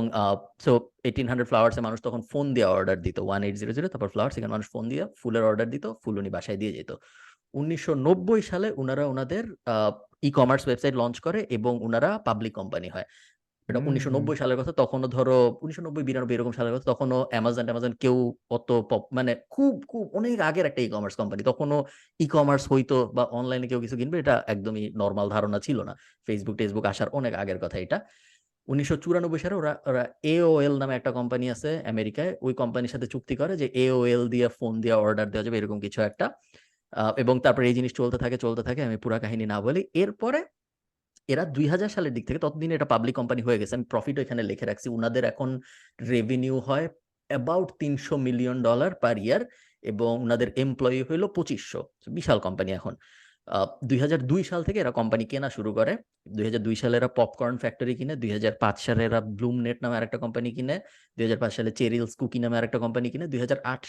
সো 0.65 0.71
এইটিন 1.07 1.27
হান্ড্রেড 1.29 1.49
ফ্লাওয়ার্সে 1.51 1.81
মানুষ 1.87 1.99
তখন 2.07 2.21
ফোন 2.31 2.45
দিয়ে 2.55 2.67
অর্ডার 2.75 2.97
দিত। 3.05 3.17
ওয়ান 3.27 3.41
এইট 3.47 3.55
জিরো 3.61 3.71
জিরো 3.77 3.87
তারপর 3.93 4.09
ফ্লাওয়ার্স 4.13 4.35
এখানে 4.37 4.53
মানুষ 4.55 4.67
ফোন 4.73 4.83
দিয়ে 4.91 5.03
ফুলের 5.21 5.43
অর্ডার 5.49 5.67
দিত 5.73 5.85
ফুল 6.03 6.15
উনি 6.21 6.29
বাসায় 6.35 6.57
দিয়ে 6.61 6.71
যেত। 6.77 6.91
উনিশশো 7.59 7.93
নব্বই 8.07 8.41
সালে 8.51 8.67
ওনারা 8.81 9.03
ওনাদের 9.13 9.43
ই 10.27 10.29
কমার্স 10.37 10.63
ওয়েবসাইট 10.67 10.93
লঞ্চ 11.01 11.15
করে 11.25 11.39
এবং 11.57 11.73
ওনারা 11.87 12.09
পাবলিক 12.27 12.53
কোম্পানি 12.59 12.89
হয়। 12.95 13.07
এটা 13.69 13.79
উনিশশো 13.89 14.09
নব্বই 14.15 14.37
সালের 14.41 14.57
কথা 14.59 14.73
তখনও 14.81 15.07
ধরো 15.15 15.37
উনিশশো 15.63 15.81
নব্বই 15.87 16.03
বিরানব্বই 16.09 16.35
এরকম 16.37 16.53
সালের 16.57 16.73
কথা 16.75 16.87
তখনও 16.93 17.19
অ্যামাজন 17.31 17.63
ট্যামাজন 17.67 17.93
কেউ 18.03 18.15
অত 18.55 18.69
মানে 19.17 19.31
খুব 19.55 19.73
খুব 19.91 20.03
অনেক 20.19 20.37
আগের 20.49 20.65
একটা 20.69 20.81
ই 20.85 20.89
কমার্স 20.95 21.15
কোম্পানি 21.21 21.41
তখনও 21.51 21.77
ই 22.19 22.25
কমার্স 22.35 22.63
হইতো 22.73 22.97
বা 23.17 23.23
অনলাইনে 23.39 23.67
কেউ 23.71 23.79
কিছু 23.85 23.95
কিনবে 23.99 24.17
এটা 24.23 24.35
একদমই 24.53 24.83
নর্মাল 25.01 25.27
ধারণা 25.35 25.57
ছিল 25.67 25.77
না। 25.89 25.93
ফেসবুক 26.27 26.55
টেসবুক 26.59 26.85
আসার 26.91 27.09
অনেক 27.19 27.33
আগের 27.41 27.59
কথা 27.63 27.77
এটা। 27.85 27.97
উনিশশো 28.67 28.95
চুরানব্বই 29.03 29.39
সালে 29.43 29.55
ওরা 29.61 29.73
ওরা 29.89 30.03
এওএল 30.35 30.73
নামে 30.81 30.93
একটা 30.99 31.11
কোম্পানি 31.19 31.45
আছে 31.55 31.71
আমেরিকায়। 31.93 32.31
ওই 32.45 32.53
কোম্পানির 32.61 32.91
সাথে 32.93 33.07
চুক্তি 33.13 33.35
করে 33.41 33.53
যে 33.61 33.67
এওএল 33.85 34.23
দিয়ে 34.33 34.47
ফোন 34.57 34.73
দিয়ে 34.83 34.95
অর্ডার 35.05 35.27
দেওয়া 35.33 35.45
যাবে, 35.47 35.57
এরকম 35.61 35.77
কিছু 35.85 35.99
একটা। 36.09 36.25
এবং 37.21 37.35
তারপরে 37.45 37.65
এই 37.69 37.75
জিনিস 37.79 37.91
চলতে 37.99 38.17
থাকে 38.23 38.37
চলতে 38.45 38.61
থাকে, 38.67 38.81
আমি 38.87 38.97
পুরা 39.03 39.17
কাহিনী 39.23 39.45
না 39.53 39.57
বলি। 39.65 39.81
এরপরে 40.03 40.39
এরা 41.33 41.43
দুই 41.55 41.65
হাজার 41.73 41.89
সালের 41.95 42.13
দিক 42.17 42.23
থেকে 42.29 42.39
ততদিন 42.45 42.69
এটা 42.77 42.87
পাবলিক 42.93 43.15
কোম্পানি 43.19 43.41
হয়ে 43.47 43.59
গেছে। 43.61 43.73
আমি 43.77 43.85
প্রফিট 43.93 44.15
এখানে 44.23 44.41
লিখে 44.49 44.65
রাখছি। 44.69 44.87
উনাদের 44.97 45.23
এখন 45.31 45.49
রেভিনিউ 46.13 46.55
হয় 46.67 46.85
অ্যাবাউট 47.29 47.69
তিনশো 47.81 48.15
মিলিয়ন 48.27 48.57
ডলার 48.67 48.91
পার 49.03 49.17
ইয়ার 49.25 49.41
এবং 49.91 50.11
ওনাদের 50.25 50.49
এমপ্লয়ি 50.63 50.99
হইল 51.07 51.23
পঁচিশশো। 51.35 51.81
বিশাল 52.17 52.37
কোম্পানি 52.45 52.71
এখন। 52.79 52.93
দুই 53.89 53.99
হাজার 54.03 54.19
দুই 54.31 54.41
সাল 54.49 54.61
থেকে 54.67 54.79
এরা 54.83 54.93
কোম্পানি 54.99 55.23
কেনা 55.31 55.49
শুরু 55.57 55.71
করে। 55.77 55.93
দুই 56.67 56.75
সালে 56.81 56.95
এরা 56.99 57.09
পপকর্ন 57.19 57.55
ফ্যাক্টরি 57.63 57.93
কিনে, 57.99 58.13
দুই 58.21 58.31
হাজার 58.35 58.53
পাঁচ 58.63 58.77
সালে 58.87 59.01
এরা 59.09 59.19
ব্লুম 59.37 59.55
নেট 59.65 59.77
নামে 59.83 59.95
আরেকটা 59.99 60.17
কোম্পানি 60.23 60.49
কিনে, 60.57 60.75
দুই 61.17 61.25
সালে 61.57 61.71
চেরিলস 61.79 62.13
কুকি 62.19 62.39
নামে 62.43 62.55
আরেকটা 62.59 62.79
কোম্পানি 62.85 63.07
কিনে, 63.13 63.25
দুই 63.33 63.39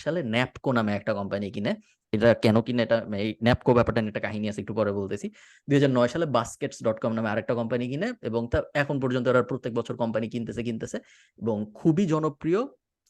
সালে 0.05 0.21
ন্যাপকো 0.35 0.71
নামে 0.79 0.93
একটা 0.99 1.13
কোম্পানি 1.21 1.47
কিনে। 1.55 1.73
এটা 2.13 2.29
কেন 2.45 2.57
কিনে? 2.67 2.81
এটা 2.87 2.99
এই 3.25 3.31
ন্যাপকো 3.47 3.71
ব্যাপারটা 3.79 4.01
নিয়ে 4.03 4.13
একটা 4.13 4.23
কাহিনী 4.27 4.47
আছে, 4.51 4.61
একটু 4.65 4.75
পরে 4.79 4.91
বলতেছি। 4.99 5.27
দুই 5.69 5.75
হাজার 5.79 5.93
নয় 5.99 6.11
সালে 6.15 6.27
বাস্কেটস 6.39 6.79
ডট 6.87 6.99
কম 7.03 7.13
নামে 7.19 7.29
আরেকটা 7.33 7.55
কোম্পানি 7.61 7.85
কিনে 7.93 8.09
এবং 8.29 8.43
তা 8.53 8.59
এখন 8.83 8.97
পর্যন্ত 9.03 9.27
ওরা 9.33 9.41
প্রত্যেক 9.51 9.73
বছর 9.79 9.95
কোম্পানি 10.03 10.27
কিনতেছে 10.33 10.63
কিনতেছে 10.69 10.99
এবং 11.39 11.57
খুবই 11.81 12.05
জনপ্রিয় 12.13 12.61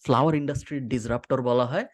ফ্লাওয়ার 0.04 0.34
ইন্ডাস্ট্রির 0.40 0.82
ডিসরাপ্টর 0.92 1.38
বলা 1.50 1.66
হয়। 1.72 1.86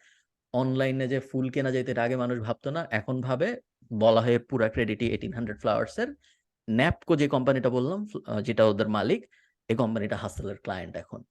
অনলাইনে 0.53 1.05
যে 1.13 1.19
ফুল 1.29 1.45
কেনা 1.53 1.69
এর 1.91 1.99
আগে 2.05 2.15
মানুষ 2.23 2.37
ভাবতো 2.47 2.69
না, 2.75 2.81
এখন 2.99 3.15
ভাবে 3.27 3.47
বলা 3.91 4.21
হয় 4.25 4.39
পুরা 4.49 4.67
ক্রেডিটই 4.75 5.07
এইটিন 5.13 5.33
হান্ড্রেড 5.37 5.57
ফ্লাওয়ার্স 5.63 5.95
এর। 6.03 6.09
ন্যাপকো 6.67 7.13
যে 7.21 7.27
কোম্পানিটা 7.35 7.69
বললাম 7.77 7.99
যেটা 8.47 8.63
ওদের 8.71 8.87
মালিক 8.97 9.21
এই 9.69 9.75
কোম্পানিটা 9.81 10.15
হাসেলের 10.23 10.57
ক্লায়েন্ট 10.65 10.95
এখন। 11.03 11.21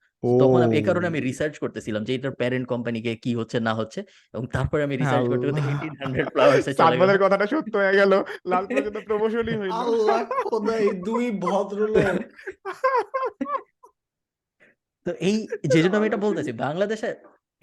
তখন 0.43 0.61
আমি 0.67 0.75
এই 0.81 0.85
কারণে 0.89 1.07
আমি 1.13 1.21
রিসার্চ 1.29 1.55
করতেছিলাম 1.63 2.03
যে 2.07 2.13
এটার 2.17 2.35
প্যারেন্ট 2.41 2.67
কোম্পানিকে 2.73 3.13
কি 3.25 3.33
হচ্ছে 3.39 3.59
না 3.69 3.73
হচ্ছে 3.81 4.01
এবং 4.35 4.45
তারপরে 4.57 4.83
আমি 4.87 4.95
রিসার্চ 5.03 5.25
করতে 5.31 5.45
করতে 5.47 5.61
আল্লাহ। 5.61 5.75
এইটিন 5.75 5.95
হান্ড্রেড 6.03 6.29
ফ্লাওয়ার্স 6.35 6.67
এ 6.71 6.73
চলে 6.79 7.19
কথাটা 7.25 7.47
সত্য 7.53 7.75
হয়ে 7.83 7.95
গেল। 8.01 8.13
লাল 8.51 8.65
পর্যন্ত 8.67 8.99
প্রমোশনই 9.09 9.57
হইল 9.61 9.73
আল্লাহ 9.83 10.19
খোদা 10.49 10.75
এই 10.85 10.91
দুই 11.09 11.25
ভদ্রলোক। 11.45 12.17
তো 15.07 15.11
এই 15.29 15.37
যে 15.73 15.79
জন্য 15.83 15.95
আমি 15.99 16.07
এটা 16.11 16.21
বলতেছি 16.27 16.51
বাংলাদেশে 16.67 17.11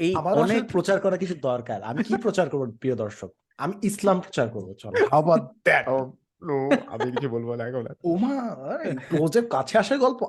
এই 0.06 0.14
অনেক 0.44 0.62
প্রচার 0.74 0.98
করা 1.06 1.18
কিছু 1.24 1.36
দরকার। 1.50 1.80
আমি 1.90 2.02
কি 2.10 2.16
প্রচার 2.26 2.46
করব 2.52 2.64
প্রিয় 2.82 2.96
দর্শক? 3.04 3.32
আমি 3.60 3.74
ইসলাম 3.90 4.18
প্রচার 4.26 4.48
করব 4.56 4.70
চলো। 4.82 4.96
How 5.12 5.22
about 5.24 5.44
নো, 6.50 6.58
আমি 6.94 7.08
কিছু 7.16 7.30
বলব 7.36 7.50
না 7.60 7.64
এখন 7.70 7.86
ওমা 8.12 8.34
কাছে 9.56 9.76
আসার 9.82 10.00
গল্প। 10.06 10.22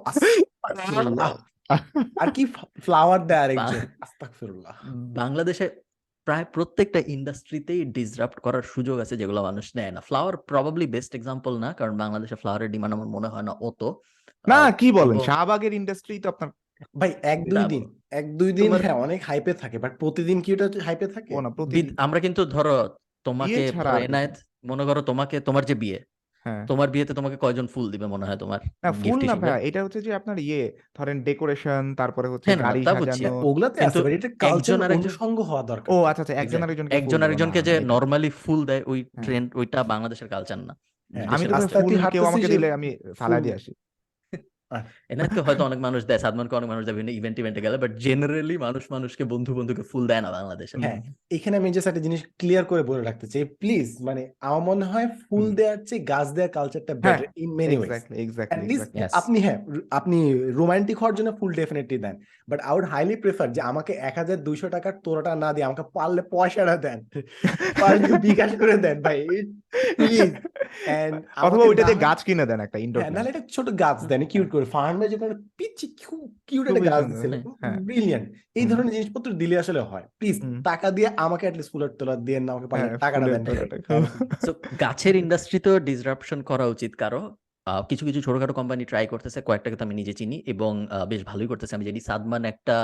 আর 2.23 2.29
কি 2.37 2.43
ফ্লাওয়ার 2.85 3.21
দেয় 3.29 3.43
আরেকজন 3.45 3.81
আস্তাগফিরুল্লাহ। 4.07 4.75
বাংলাদেশে 5.21 5.67
প্রায় 6.27 6.47
প্রত্যেকটা 6.55 7.01
ইন্ডাস্ট্রিতেই 7.17 7.83
ডিসরাপ্ট 7.99 8.39
করার 8.47 8.65
সুযোগ 8.75 8.97
আছে 9.05 9.15
যেগুলো 9.21 9.41
মানুষ 9.49 9.67
নেয় 9.79 9.93
না। 9.95 10.01
ফ্লাওয়ার 10.09 10.37
প্রবাবলি 10.51 10.87
বেস্ট 10.95 11.13
এক্সাম্পল 11.19 11.53
না 11.65 11.69
কারণ 11.79 11.95
বাংলাদেশে 12.03 12.37
ফ্লাওয়ারের 12.43 12.71
ডিমান্ড 12.75 12.93
আমার 12.97 13.11
মনে 13.17 13.29
হয় 13.33 13.47
না 13.49 13.53
অত। 13.69 13.83
না 14.51 14.61
কি 14.81 14.89
বলেন? 14.99 15.17
শাহবাগের 15.29 15.73
ইন্ডাস্ট্রি 15.81 16.17
তো 16.25 16.29
আপনার 16.33 16.51
ভাই 17.01 17.11
এক 17.33 17.41
দুই 17.53 17.63
দিন 17.73 17.83
এক 18.21 18.27
দুই 18.41 18.51
দিন 18.59 18.71
হ্যাঁ 18.85 18.97
অনেক 19.05 19.21
হাইপে 19.29 19.53
থাকে 19.63 19.77
বাট 19.85 19.93
প্রতিদিন 20.03 20.39
কি 20.45 20.51
ওটা 20.55 20.67
হাইপে 20.87 21.07
থাকে? 21.15 21.31
না 21.45 21.51
আমরা 22.05 22.19
কিন্তু 22.27 22.43
ধরো 22.55 22.77
তোমাকে 23.27 23.61
ছাড়া 23.71 23.93
এনায়েত 23.99 24.35
মনে 24.65 24.85
করো 24.85 25.01
তোমাকে 25.03 25.37
তোমার 25.41 25.65
যে 25.65 25.75
বিয়ে 25.75 25.99
হ্যাঁ। 26.47 26.63
তোমার 26.67 26.89
বিয়েতে 26.91 27.13
তোমাকে 27.15 27.37
কয়জন 27.37 27.67
ফুল 27.67 27.87
দিবে 27.91 28.07
মনে 28.07 28.25
হয় 28.27 28.37
তোমার 28.37 28.61
না 28.83 28.91
ফুল 28.93 29.03
গিফট 29.05 29.23
না 29.23 29.35
হিসেবে? 29.35 29.51
ভাই 29.51 29.61
এটা 29.65 29.81
হচ্ছে 29.85 30.01
যে 30.01 30.15
আপনার 30.15 30.37
ইয়ে 30.39 30.63
ধরেন 30.95 31.17
ডেকোরেশন 31.23 31.83
তারপরে 31.95 32.29
হচ্ছে 32.29 32.49
হ্যাঁ 32.49 32.59
না, 32.59 32.65
গাড়ি 32.65 32.81
তা 32.85 32.93
বুঝছি। 32.95 33.19
সাজানো। 33.19 33.41
ওগুলাতে 33.43 33.79
আছে 33.79 33.85
কিন্তু 33.85 34.01
বাট 34.05 34.13
এটা 34.13 34.29
কালচার 34.39 34.59
একজন 34.59 34.79
আরেকজন- 34.83 35.03
অনুষঙ্গ 35.05 35.39
হওয়া 35.41 35.63
দরকার। 35.63 35.89
ও 35.89 36.05
আচ্ছা 36.05 36.23
আচ্ছা 36.23 36.35
একজন 36.35 36.43
Exactly. 36.45 36.65
আরেকজনকে 36.65 36.95
একজন 36.97 37.19
ফুল 37.19 37.23
আরেকজনকে 37.23 37.59
দেওয়া 37.59 37.67
যে 37.69 37.73
না, 37.73 37.79
এটা- 37.79 37.91
নর্মালি 37.93 38.31
ফুল 38.43 38.61
দেয় 38.67 38.83
ওই 38.87 38.99
হ্যাঁ। 39.05 39.25
ট্রেন্ড 39.25 39.49
ওইটা 39.57 39.79
বাংলাদেশের 39.85 40.29
কালচার 40.29 40.59
না। 40.61 40.75
হ্যাঁ, 41.11 41.27
আমি 41.27 41.31
তো 41.31 41.43
দেশের- 41.43 41.53
রাস্তায় 41.55 41.85
তুই 41.85 41.95
ফুল 41.95 42.11
কেউ 42.11 42.23
আমাকে 42.23 42.35
হাঁটতেছিস 42.35 42.51
দিলে 42.51 42.69
আমি 42.73 42.89
ফালাই 43.19 43.31
ফুল- 43.31 43.43
দিয়ে 43.43 43.55
আসি। 43.55 43.73
এনাকে 45.11 45.39
হয়তো 45.47 45.63
অনেক 45.65 45.81
মানুষ 45.87 46.01
দেয় 46.05 46.21
সাদমানকে 46.25 46.55
অনেক 46.57 46.69
মানুষ 46.73 46.83
দেয় 46.85 46.97
বিভিন্ন 46.97 47.11
ইভেন্ট 47.19 47.37
ইভেন্টে 47.39 47.65
গেলে 47.65 47.77
বাট 47.77 47.93
জেনারেলি 48.05 48.57
মানুষ 48.67 48.83
মানুষকে 48.95 49.25
বন্ধু 49.25 49.51
বন্ধুকে 49.55 49.83
ফুল 49.91 50.05
দেয় 50.07 50.23
না 50.25 50.31
বাংলাদেশে। 50.31 50.77
হ্যাঁ 50.85 50.99
এখানে 51.31 51.55
আমি 51.57 51.69
জাস্ট 51.75 51.89
একটা 51.89 52.05
জিনিস 52.07 52.21
ক্লিয়ার 52.41 52.65
করে 52.65 52.83
বলে 52.83 53.03
রাখতে 53.03 53.27
চাই 53.33 53.45
প্লিজ 53.61 53.89
মানে 54.03 54.23
আমার 54.47 54.63
মনে 54.63 54.85
হয় 54.85 55.09
ফুল 55.23 55.47
দেওয়ার 55.55 55.79
চেয়ে 55.89 56.03
গাছ 56.13 56.27
দেওয়ার 56.37 56.53
কালচারটা 56.59 56.95
বেটার 56.95 57.27
ইন 57.37 57.51
মেনি 57.59 57.77
ওয়েজ. 57.77 57.91
আপনি 59.21 59.39
হ্যাঁ 59.41 59.59
আপনি 59.91 60.19
রোমান্টিক 60.61 60.97
হওয়ার 60.99 61.17
জন্য 61.19 61.31
ফুল 61.39 61.53
definitely 61.61 61.99
then. 62.05 62.17
But 62.49 62.59
I 62.61 62.73
would 62.77 62.87
highly 62.93 63.17
prefer 63.17 63.49
যে 63.57 63.61
আমাকে 63.71 63.93
এক 64.09 64.15
হাজার 64.19 64.39
দুইশো 64.49 64.67
টাকার 64.69 64.95
তোরাটা 65.05 65.33
না 65.35 65.49
দিয়ে 65.55 65.67
আমাকে 65.67 65.85
পারলে 65.97 66.23
পয়সাটা 66.35 66.77
দেন 66.77 66.99
পারলে 67.83 68.09
বিকাশ 68.27 68.51
করে 68.61 68.77
দেন 68.85 68.97
ভাই 69.07 69.19
প্লিজ 69.99 70.31
অথবা 71.47 71.65
ওইটা 71.67 71.83
দিয়ে 71.89 72.03
গাছ 72.07 72.21
কিনে 72.27 72.45
দেন 72.51 72.61
একটা 72.67 72.79
ইনডোর 72.79 73.01
হ্যাঁ 73.03 73.15
নাহলে 73.15 73.31
একটা 73.33 73.45
ছোট 73.57 73.67
গাছ 73.83 73.99
দেন 74.11 74.21
কিউট 74.33 74.49
করে 74.55 74.62
ফার্ম 74.67 74.99
যেখানে 75.05 75.35
পিচ্ছি 75.59 75.87
কিউট 76.49 76.67
একটা 76.71 76.83
গাছ 76.89 77.03
সুন্দর, 77.13 77.41
হ্যাঁ। 77.63 77.77
ব্রিলিয়ান্ট 77.81 78.27
এই 78.57 78.65
ধরনের 78.71 78.93
জিনিসপত্র 78.97 79.29
দিলে 79.33 79.57
আসলে 79.59 79.81
হয়। 79.91 80.07
প্লিজ 80.19 80.37
টাকা 80.65 80.89
দিয়ে 80.91 81.09
আমাকে 81.17 81.45
অ্যাটলিস্ট 81.47 81.71
ফুলের 81.73 81.91
তোলা 81.99 82.15
দিয়ে 82.27 82.39
না 82.41 82.51
আমাকে 82.55 82.67
হ্যাঁ, 82.73 83.01
টাকাটা 83.05 83.27
দেন। 83.27 83.43
গাছের 84.83 85.15
ইন্ডাস্ট্রিতেও 85.17 85.77
ডিসরাপশন 85.89 86.39
করা 86.43 86.67
উচিত 86.67 86.93
কারও। 86.95 87.23
আহ, 87.67 87.83
কিছু 87.91 88.03
কিছু 88.05 88.21
ছোটখাটো 88.23 88.55
কোম্পানি 88.55 88.83
ট্রাই 88.85 89.05
করতেছে 89.07 89.39
কয়েকটাকে 89.41 89.77
তো 89.77 89.85
আমি 89.85 89.95
নিজে 89.95 90.15
চিনি 90.15 90.37
এবং 90.47 90.73
আহ, 90.87 91.05
বেশ 91.07 91.21
ভালোই 91.25 91.49
করতেছে। 91.49 91.73
আমি 91.75 91.85
জানি 91.85 92.01
সাদমান 92.01 92.43
একটা 92.45 92.77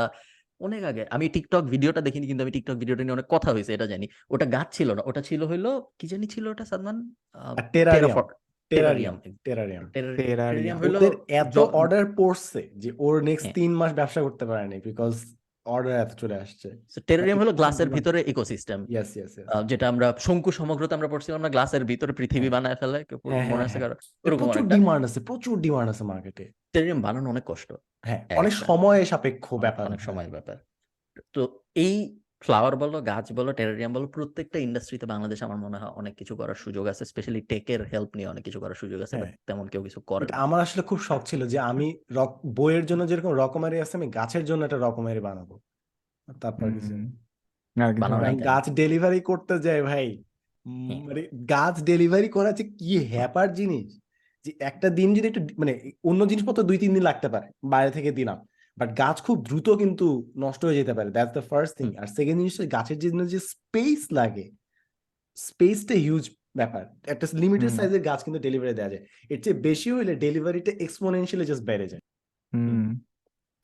অনেক 0.61 0.83
আগে 0.85 1.03
আমি 1.11 1.25
টিকটক 1.29 1.65
ভিডিওটা 1.65 2.01
দেখিনি 2.01 2.27
কিন্তু 2.27 2.43
আমি 2.43 2.53
টিকটক 2.53 2.77
ভিডিওটা 2.79 3.03
নিয়ে 3.03 3.17
অনেক 3.19 3.29
কথা 3.31 3.49
হয়েছে 3.55 3.71
এটা 3.73 3.87
জানি। 3.87 4.07
ওটা 4.31 4.47
গাছ 4.47 4.69
ছিল 4.73 4.89
না 4.95 5.03
ওটা 5.07 5.21
ছিল 5.21 5.41
হইল 5.45 5.67
কি 5.99 6.07
জানি 6.07 6.27
ছিল 6.27 6.45
ওটা 6.49 6.65
Sadman? 6.65 6.97
Terrarium 8.71 9.15
terrarium 9.47 9.85
terrarium 10.21 10.77
Terrarium. 10.77 10.77
ওদের 10.99 11.13
এত 11.41 11.57
অর্ডার 11.81 12.05
পড়ছে 12.19 12.61
যে 12.83 12.91
ওর 12.99 13.15
নেক্সট 13.23 13.45
হ্যাঁ। 13.45 13.57
তিন 13.59 13.71
মাস 13.81 13.91
ব্যবসা 13.93 14.21
করতে 14.23 14.45
পারেনি 14.47 14.77
বিকজ 14.81 15.13
অর্ডার 15.67 15.95
এত 16.05 16.13
চলে 16.23 16.37
আসছে। 16.45 16.69
টেরারিয়াম 17.09 17.39
হলো 17.43 17.53
গ্লাসের 17.53 17.89
ভিতরে 17.97 18.19
ইকোসিস্টেম 18.33 18.79
ইয়েস 18.87 19.11
ইয়েস 19.17 19.33
যেটা 19.67 19.85
আমরা 19.89 20.07
শঙ্কু 20.19 20.51
সমগ্রতা 20.59 20.95
আমরা 20.95 21.11
পড়ছিলাম 21.13 21.41
না 21.45 21.51
গ্লাসের 21.55 21.83
ভিতরে 21.85 22.13
পৃথিবী 22.13 22.49
বানায় 22.49 22.79
ফেলে 22.81 22.99
হ্যাঁ, 23.01 23.19
মনে 23.25 23.37
হ্যাঁ, 23.39 23.59
আছে 23.61 23.71
হ্যাঁ। 23.71 23.83
কারও? 23.85 23.97
এরকম 24.25 24.39
প্রচুর 24.41 24.63
একটা 24.63 24.75
ডিমান্ড 24.75 25.03
আছে 25.05 25.19
প্রচুর 25.21 25.55
ডিমান্ড 25.61 25.89
আছে 25.93 26.05
মার্কেটে 26.05 26.45
টেরারিয়াম 26.73 27.01
বানানো 27.03 27.27
অনেক 27.31 27.45
কষ্ট। 27.47 27.71
হ্যাঁ 28.07 28.21
অনেক 28.41 28.53
সময় 28.63 29.01
সাপেক্ষ 29.05 29.47
ব্যাপার। 29.65 29.85
অনেক 29.87 30.01
হ্যাঁ। 30.01 30.09
সময়ের 30.09 30.31
ব্যাপার। 30.31 30.57
তো 31.35 31.43
এই 31.87 31.95
ফ্লাওয়ার 32.43 32.75
বলো 32.77 32.99
গাছ 33.03 33.27
বলো 33.33 33.51
টেরারিয়াম 33.53 33.93
বলো 33.93 34.07
প্রত্যেকটা 34.09 34.59
ইন্ডাস্ট্রিতে 34.59 35.07
বাংলাদেশ 35.07 35.39
আমার 35.43 35.59
মনে 35.59 35.77
হয় 35.79 35.93
অনেক 35.97 36.15
কিছু 36.17 36.33
করার 36.37 36.59
সুযোগ 36.65 36.85
আছে 36.87 37.03
স্পেশালি 37.05 37.41
টেকের 37.49 37.81
হেল্প 37.93 38.11
নিয়ে 38.17 38.29
অনেক 38.29 38.43
কিছু 38.45 38.59
করার 38.61 38.79
সুযোগ 38.83 38.99
আছে 39.03 39.17
হ্যাঁ। 39.17 39.33
তেমন 39.47 39.65
কেউ 39.69 39.83
কিছু 39.83 40.01
করে 40.03 40.25
আমার 40.45 40.61
আসলে 40.61 40.83
খুব 40.83 40.99
শখ 41.01 41.21
ছিল 41.25 41.41
যে 41.47 41.59
আমি 41.71 41.87
রক 42.11 42.33
বইয়ের 42.55 42.85
জন্য 42.87 43.03
যেরকম 43.07 43.33
রকমারি 43.35 43.77
আছে 43.81 43.95
আমি 43.97 44.09
গাছের 44.15 44.45
জন্য 44.45 44.61
একটা 44.65 44.79
রকমারি 44.79 45.21
বানাবো 45.21 45.55
তারপর 46.29 46.67
কিছু 46.73 46.93
হুম। 46.93 47.05
আর 47.77 47.93
কিছু 47.93 48.03
বানানো 48.03 48.17
না। 48.17 48.23
নাই 48.23 48.31
আমি 48.31 48.39
কেন? 48.39 48.47
গাছ 48.47 48.65
ডেলিভারি 48.73 49.21
করতে 49.21 49.55
যাই 49.59 49.81
ভাই। 49.83 50.09
মানে 51.07 51.23
গাছ 51.49 51.75
ডেলিভারি 51.83 52.29
করা 52.29 52.51
যে 52.53 52.65
কি 52.79 52.93
হ্যাপার 53.13 53.49
জিনিস 53.55 53.89
যে 54.45 54.51
একটা 54.61 54.89
দিন 54.91 55.09
যদি 55.15 55.27
একটু 55.29 55.43
মানে 55.59 55.73
অন্য 56.05 56.21
জিনিসপত্র 56.27 56.61
দুই 56.63 56.79
তিন 56.79 56.91
দিন 56.95 57.05
লাগতে 57.05 57.29
পারে 57.29 57.49
বাইরে 57.65 57.91
থেকে 57.91 58.11
দিলাম 58.13 58.39
বাট 58.81 58.91
গাছ 59.03 59.17
খুব 59.27 59.37
দ্রুত 59.49 59.69
কিন্তু 59.83 60.07
নষ্ট 60.45 60.63
হয়ে 60.67 60.79
যেতে 60.81 60.93
পারে। 60.99 61.09
দ্যাটস 61.17 61.33
দ্য 61.39 61.45
ফার্স্ট 61.51 61.73
থিং 61.79 61.89
আর 62.01 62.09
সেকেন্ড 62.17 62.39
জিনিস 62.41 62.55
গাছের 62.77 62.99
জন্য 63.05 63.21
যে 63.33 63.39
স্পেস 63.53 64.01
লাগে 64.19 64.47
স্পেসটা 65.37 65.95
হিউজ 66.07 66.25
ব্যাপার। 66.61 66.83
একটা 67.13 67.27
লিমিটেড 67.45 67.71
সাইজের 67.79 68.03
গাছ 68.09 68.21
কিন্তু 68.27 68.41
ডেলিভারি 68.47 68.75
দেওয়া 68.79 68.93
যায়। 68.93 69.05
এর 69.33 69.39
চেয়ে 69.45 69.57
বেশি 69.69 69.89
হইলে 69.97 70.13
ডেলিভারিটা 70.27 70.73
এক্সপোনেনশিয়ালি 70.85 71.47
জাস্ট 71.51 71.65
বেড়ে 71.71 71.87
যায়। 71.93 72.03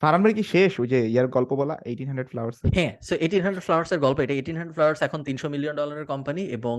ভাই 0.01 0.33
কি 0.39 0.43
শেষ? 0.55 0.71
ওই 0.81 0.87
যে 0.93 0.99
ইয়ার 1.13 1.27
গল্প 1.35 1.51
বলা 1.61 1.75
এইটিন 1.89 2.07
হান্ড্রেড 2.09 2.29
ফ্লাওয়ার্স 2.31 2.57
হ্যাঁ 2.77 2.91
সো 3.07 3.13
এইটিন 3.23 3.41
হান্ড্রেড 3.45 3.65
ফ্লাওয়ার্স 3.67 3.89
এর 3.93 3.99
গল্প 4.05 4.17
এটা 4.25 4.35
এইটিন 4.39 4.57
হান্ড্রেড 4.59 4.77
ফ্লাওয়ার্স 4.77 4.99
এখন 5.07 5.19
তিনশো 5.27 5.47
মিলিয়ন 5.53 5.75
ডলারের 5.81 6.07
কোম্পানি 6.13 6.43
এবং 6.57 6.75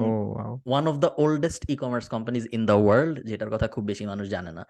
one 0.70 0.84
of 0.90 0.96
the 1.04 1.10
oldest 1.24 1.62
e 1.72 1.74
commerce 1.82 2.06
companies 2.14 2.44
in 2.56 2.62
the 2.70 2.76
world 2.84 3.16
যেটার 3.28 3.50
কথা 3.54 3.66
খুব 3.74 3.84
বেশি 3.90 4.04
মানুষ 4.12 4.26
জানে 4.34 4.52
না। 4.58 4.64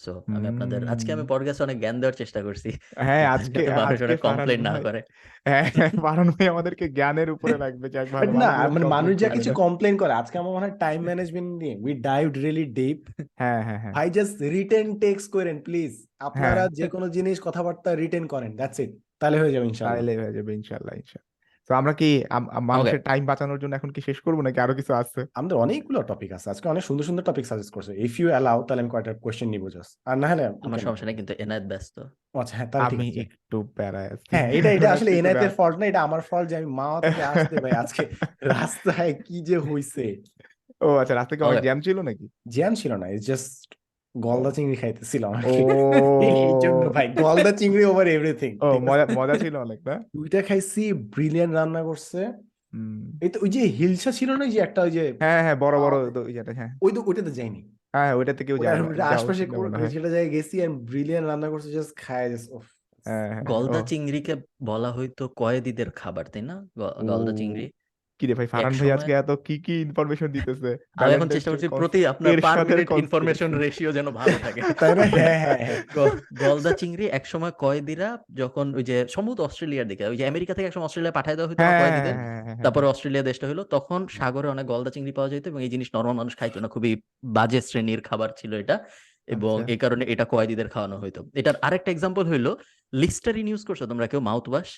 সো 0.00 0.12
আমি 0.28 0.46
আপনাদের 0.48 0.80
আজকে 0.88 1.10
আমি। 1.12 1.24
পডকাস্টে 1.28 1.62
অনেক 1.64 1.78
জ্ঞান 1.80 1.96
দেওয়ার 2.00 2.16
চেষ্টা 2.16 2.40
করছি। 2.42 2.70
হ্যাঁ 2.98 3.24
আজকে 3.34 3.60
অনেক 4.02 4.20
কমপ্লেন 4.20 4.60
না 4.60 4.74
করে। 4.80 5.00
হ্যাঁ 5.46 5.66
ফারহান 6.04 6.28
ভাই 6.30 6.46
আমাদেরকে 6.48 6.84
জ্ঞানের 6.88 7.28
উপরে 7.30 7.56
রাখবে 7.58 7.86
যাক 7.88 8.06
ভালো 8.08 8.32
না 8.34 8.50
মানে 8.68 8.84
মানুষ 8.96 9.12
যা 9.16 9.28
কিছু। 9.28 9.50
কমপ্লেন 9.54 9.94
করে 9.96 10.12
আজকে 10.12 10.36
আমার 10.38 10.52
মনে 10.52 10.66
হয় 10.66 10.76
টাইম 10.78 11.00
ম্যানেজমেন্ট 11.02 11.50
নিয়ে 11.62 11.74
উই 11.76 11.92
ডাইভড 12.00 12.34
রিয়েলি 12.36 12.66
ডিপ 12.78 12.98
হ্যাঁ 13.40 13.60
হ্যাঁ 13.66 13.80
হ্যাঁ। 13.82 13.92
ভাই 13.96 14.08
জাস্ট 14.10 14.34
রিটেন 14.54 14.86
টেক্সট 14.98 15.28
করেন 15.30 15.56
প্লিজ 15.62 15.92
আপনারা 16.20 16.62
হ্যাঁ। 16.62 16.76
যে 16.78 16.86
কোনো 16.88 17.06
জিনিস 17.08 17.36
কথাবার্তা 17.40 17.90
রিটেন 17.94 18.24
করেন 18.26 18.50
দ্যাটস 18.56 18.78
ইট 18.80 18.92
তাহলে 19.20 19.36
হয়ে 19.40 19.52
যাবে 19.52 19.66
ইনশাআল্লাহ। 19.66 19.96
তাহলে 19.96 20.12
হয়ে 20.20 20.34
যাবে 20.38 20.50
ইনশাল্লাহ 20.54 20.94
ইনশাল্লাহ 21.02 21.33
তো 21.70 21.72
আমরা 21.80 21.92
কি 22.00 22.08
মানুষের 22.70 23.00
টাইম 23.08 23.22
বাঁচানোর 23.30 23.58
জন্য 23.62 23.72
এখন 23.78 23.90
কি 23.94 24.00
শেষ 24.08 24.18
করব 24.24 24.38
নাকি 24.46 24.58
আরও 24.64 24.74
কিছু 24.80 24.92
আছে? 25.02 25.20
আমাদের 25.38 25.56
অনেকগুলো 25.64 25.98
টপিক 26.10 26.30
আছে। 26.36 26.46
আজকে 26.52 26.66
অনেক 26.72 26.82
সুন্দর 26.88 27.04
সুন্দর 27.08 27.24
টপিক 27.30 27.44
সাজেস্ট 27.50 27.72
করছে। 27.76 27.92
ইফ 28.06 28.14
ইউ 28.20 28.28
অ্যালাউ 28.32 28.58
তাহলে 28.66 28.80
আমি 28.82 28.90
কয়েকটা 28.94 29.12
কোয়েশ্চেন 29.24 29.48
নিবো 29.54 29.68
জাস্ট 29.76 29.92
আর 30.10 30.16
না 30.22 30.26
হলে 30.32 30.44
আমার 30.66 30.80
সমস্যা 30.86 31.06
নেই 31.08 31.16
কিন্তু 31.20 31.32
এনায়েত 31.44 31.64
ব্যস্ত। 31.72 31.96
আচ্ছা 32.40 32.54
হ্যাঁ 32.58 32.68
তাহলে 32.72 32.86
আমি 32.90 33.06
একটু 33.24 33.56
প্যারায় 33.78 34.10
হ্যাঁ 34.32 34.48
এটা 34.56 34.68
এটা 34.76 34.88
আসলে 34.94 35.10
এনায়েতের 35.20 35.52
ফল্ট 35.58 35.76
না 35.80 35.84
এটা 35.90 36.00
আমার 36.08 36.20
ফল্ট 36.30 36.46
যে 36.50 36.54
আমি 36.60 36.68
মাওয়া 36.80 36.98
থেকে 37.02 37.22
আসতে 37.32 37.54
ভাই 37.64 37.72
আজকে 37.82 38.02
রাস্তায় 38.54 39.12
কি 39.26 39.36
যে 39.48 39.56
হইছে। 39.68 40.04
ও 40.80 40.88
আচ্ছা 41.02 41.14
রাস্তায় 41.14 41.38
কি 41.38 41.44
অনেক 41.44 41.64
জ্যাম 41.66 41.78
ছিল 41.86 41.98
নাকি? 42.08 42.26
জ্যাম 42.56 42.72
ছিল 42.80 42.92
না 43.02 43.06
ইটস 43.12 43.26
জাস্ট 43.30 43.68
গলদা 44.14 44.50
চিংড়ি 44.50 44.76
খাইতেছিলাম 44.76 45.32
ভাই। 46.94 47.06
গলদা 47.08 47.52
চিংড়ি 47.52 47.84
ওভার 47.84 48.06
এভরিথিং 48.08 48.58
ও 48.60 48.78
মজা 48.78 49.06
মজা 49.16 49.34
ছিল 49.38 49.56
অনেক 49.56 49.80
না? 49.86 50.04
দুইটা 50.16 50.42
খাইছি 50.42 50.92
ব্রিলিয়ান 50.92 51.52
রান্না 51.52 51.82
করছে। 51.82 52.20
এই 53.22 53.28
তো 53.28 53.38
ওই 53.42 53.48
যে 53.48 53.60
হিলসা 53.60 54.12
ছিল 54.12 54.30
না 54.32 54.46
যে 54.46 54.58
একটা 54.60 54.82
ওই 54.82 54.90
যে 54.90 55.12
হ্যাঁ 55.18 55.42
হ্যাঁ 55.42 55.56
বড় 55.56 55.80
বড় 55.80 56.10
তো- 56.10 56.54
হ্যাঁ। 56.54 56.70
ওই 56.82 56.92
তো 56.92 57.02
ওইটাতে 57.06 57.30
যাইনি। 57.30 57.60
হ্যাঁ 57.92 58.14
ওইটাতে 58.14 58.44
কেউ 58.44 58.58
যায় 58.58 58.76
আশপাশে 59.10 59.46
হয়। 59.46 59.90
সেটা 59.90 60.08
জায়গায় 60.08 60.30
গেছি 60.30 60.60
এন্ড 60.60 60.82
ব্রিলিয়ান্ট 60.82 61.28
রান্না 61.28 61.48
করছে 61.48 61.72
জাস্ট 61.72 61.96
খায় 61.96 62.30
জাস্ট 62.30 62.50
হ্যাঁ 63.06 63.28
হ্যাঁ 63.28 63.42
গলদা 63.42 63.80
চিংড়িকে 63.82 64.34
বলা 64.62 64.92
হয়তো 64.92 65.28
কয়েদিদের 65.36 65.90
খাবার 65.90 66.24
তাই 66.24 66.42
না? 66.42 66.56
গলদা 67.06 67.32
চিংড়ি। 67.36 67.66
কি 68.24 68.28
রে 68.28 68.36
ভাই? 68.36 68.48
ফারহান 68.48 68.72
ভাই 68.72 68.78
সময়- 68.80 68.94
আজকে 68.96 69.12
এত 69.14 69.30
কি 69.46 69.54
কি 69.66 69.74
ইনফরমেশন 69.86 70.28
দিতেছে? 70.28 70.70
আমি 70.96 71.12
এখন 71.16 71.28
চেষ্টা 71.28 71.50
করছি 71.50 71.66
প্রতি 71.72 72.00
আপনার 72.06 72.32
পার 72.46 72.58
মিনিট 72.70 72.88
ইনফরমেশন 73.02 73.50
রেশিও 73.56 73.90
যেন 73.92 74.06
ভালো 74.10 74.36
থাকে। 74.42 74.60
তাই 74.80 74.92
না? 74.94 75.02
হ্যাঁ 75.14 75.38
হ্যাঁ 75.42 75.58
হ্যাঁ। 75.60 75.80
গলদা 76.42 76.72
চিংড়ি 76.72 77.04
একসময় 77.10 77.52
কয়েদিরা 77.58 78.08
যখন 78.34 78.66
ওই 78.74 78.84
যে 78.84 78.96
সম্ভবত 79.08 79.38
অস্ট্রেলিয়ার 79.40 79.86
দিকে 79.88 80.04
ওই 80.06 80.16
যে 80.16 80.24
আমেরিকা 80.26 80.52
থেকে 80.54 80.66
একসময় 80.66 80.86
অস্ট্রেলিয়া 80.88 81.16
পাঠায় 81.18 81.36
দেওয়া 81.36 81.48
হতো 81.50 81.56
কয়েদিদের 81.74 82.14
হ্যাঁ, 82.16 82.42
হ্যাঁ, 82.46 82.56
তারপরে 82.64 82.86
অস্ট্রেলিয়া 82.86 83.24
দেশটা 83.24 83.46
হলো 83.48 83.62
তখন 83.70 84.00
সাগরে 84.10 84.48
অনেক 84.48 84.66
গলদা 84.66 84.90
চিংড়ি 84.90 85.12
পাওয়া 85.12 85.30
যেত 85.30 85.44
এবং 85.46 85.60
এই 85.62 85.70
জিনিস 85.70 85.88
নর্মাল 85.94 86.14
মানুষ 86.14 86.32
খাইতো 86.36 86.58
না 86.60 86.68
খুবই 86.68 86.92
বাজে 87.30 87.60
শ্রেণির 87.60 88.00
খাবার 88.00 88.30
ছিল 88.36 88.52
এটা। 88.54 88.76
এবং 89.28 89.54
আচ্ছা। 89.58 89.72
এই 89.72 89.78
কারণে 89.78 90.04
এটা 90.04 90.24
কয়েদিদের 90.24 90.68
খাওয়ানো 90.68 90.96
হইতো। 90.98 91.20
এটার 91.34 91.56
আরেকটা 91.62 91.90
এক্সাম্পল 91.92 92.24
হইল 92.26 92.46
লিস্টারিন 92.92 93.46
ইউজ 93.48 93.62
করছ 93.64 93.80
তোমরা 93.82 94.06
কেউ 94.06 94.20
মাউথ 94.20 94.46
ওয়াশ 94.48 94.68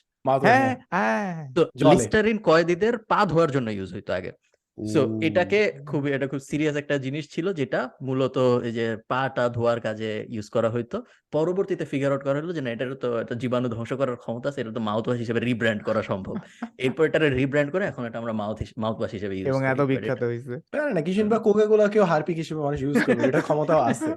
হ্যাঁ 0.47 0.73
হ্যাঁ। 0.91 1.49
তো 1.57 1.61
লিস্টারিন 1.93 2.39
কয়েদিদের 2.39 2.95
পা 3.11 3.21
ধোয়ার 3.27 3.51
জন্য 3.51 3.69
ইউজ 3.71 3.91
হইতো 3.95 4.13
আগে। 4.13 4.31
সো 4.79 5.01
এটাকে 5.23 5.61
খুবই 5.87 6.11
এটা 6.13 6.27
খুব 6.27 6.41
সিরিয়াস 6.41 6.77
একটা 6.77 6.99
জিনিস 6.99 7.25
ছিল 7.35 7.53
যেটা 7.53 7.81
মূলত 8.03 8.37
এই 8.69 8.73
যে 8.73 8.97
পাটা 9.09 9.49
ধোয়ার 9.49 9.79
কাজে 9.81 10.11
ইউজ 10.29 10.49
করা 10.51 10.69
হইতো। 10.71 10.97
পরবর্তীতে 11.33 11.85
ফিগার 11.85 12.13
আউট 12.13 12.23
করা 12.25 12.39
হলো 12.41 12.53
যে 12.53 12.61
না 12.61 12.71
এটার 12.71 12.91
তো 12.95 13.09
একটা 13.19 13.35
জীবাণু 13.35 13.69
ধ্বংস 13.69 13.93
করার 13.93 14.17
ক্ষমতা 14.17 14.49
আছে 14.49 14.61
এটা 14.61 14.73
তো 14.73 14.81
মাউথ 14.81 15.05
ওয়াশ 15.09 15.19
হিসেবে 15.19 15.41
রিব্র্যান্ড 15.41 15.81
করা 15.83 16.03
সম্ভব। 16.03 16.35
এরপর 16.79 17.03
এটা 17.05 17.19
রিব্র্যান্ড 17.19 17.71
করে 17.73 17.85
এখন 17.87 18.03
এটা 18.05 18.19
আমরা 18.19 18.33
মাউথ 18.33 18.59
মাউথ 18.79 18.97
ওয়াশ 19.01 19.13
হিসেবে 19.13 19.35
ইউজ 19.37 19.47
এবং 19.47 19.63
এত 19.67 19.81
বিখ্যাত 19.81 20.23
হয়েছে 20.23 20.55
না 20.75 20.83
না 20.95 21.01
কিশোর 21.01 21.29
বা 21.29 21.39
কোকা 21.39 21.67
কোলা 21.67 21.89
কেউ 21.89 22.05
হারপিক 22.05 22.37
হিসেবে 22.37 22.61
মানুষ 22.61 22.79
ইউজ 22.83 22.97
করবে 23.07 23.23
এটা 23.29 23.41
ক্ষমতাও 23.41 23.81
আছে. 23.81 24.09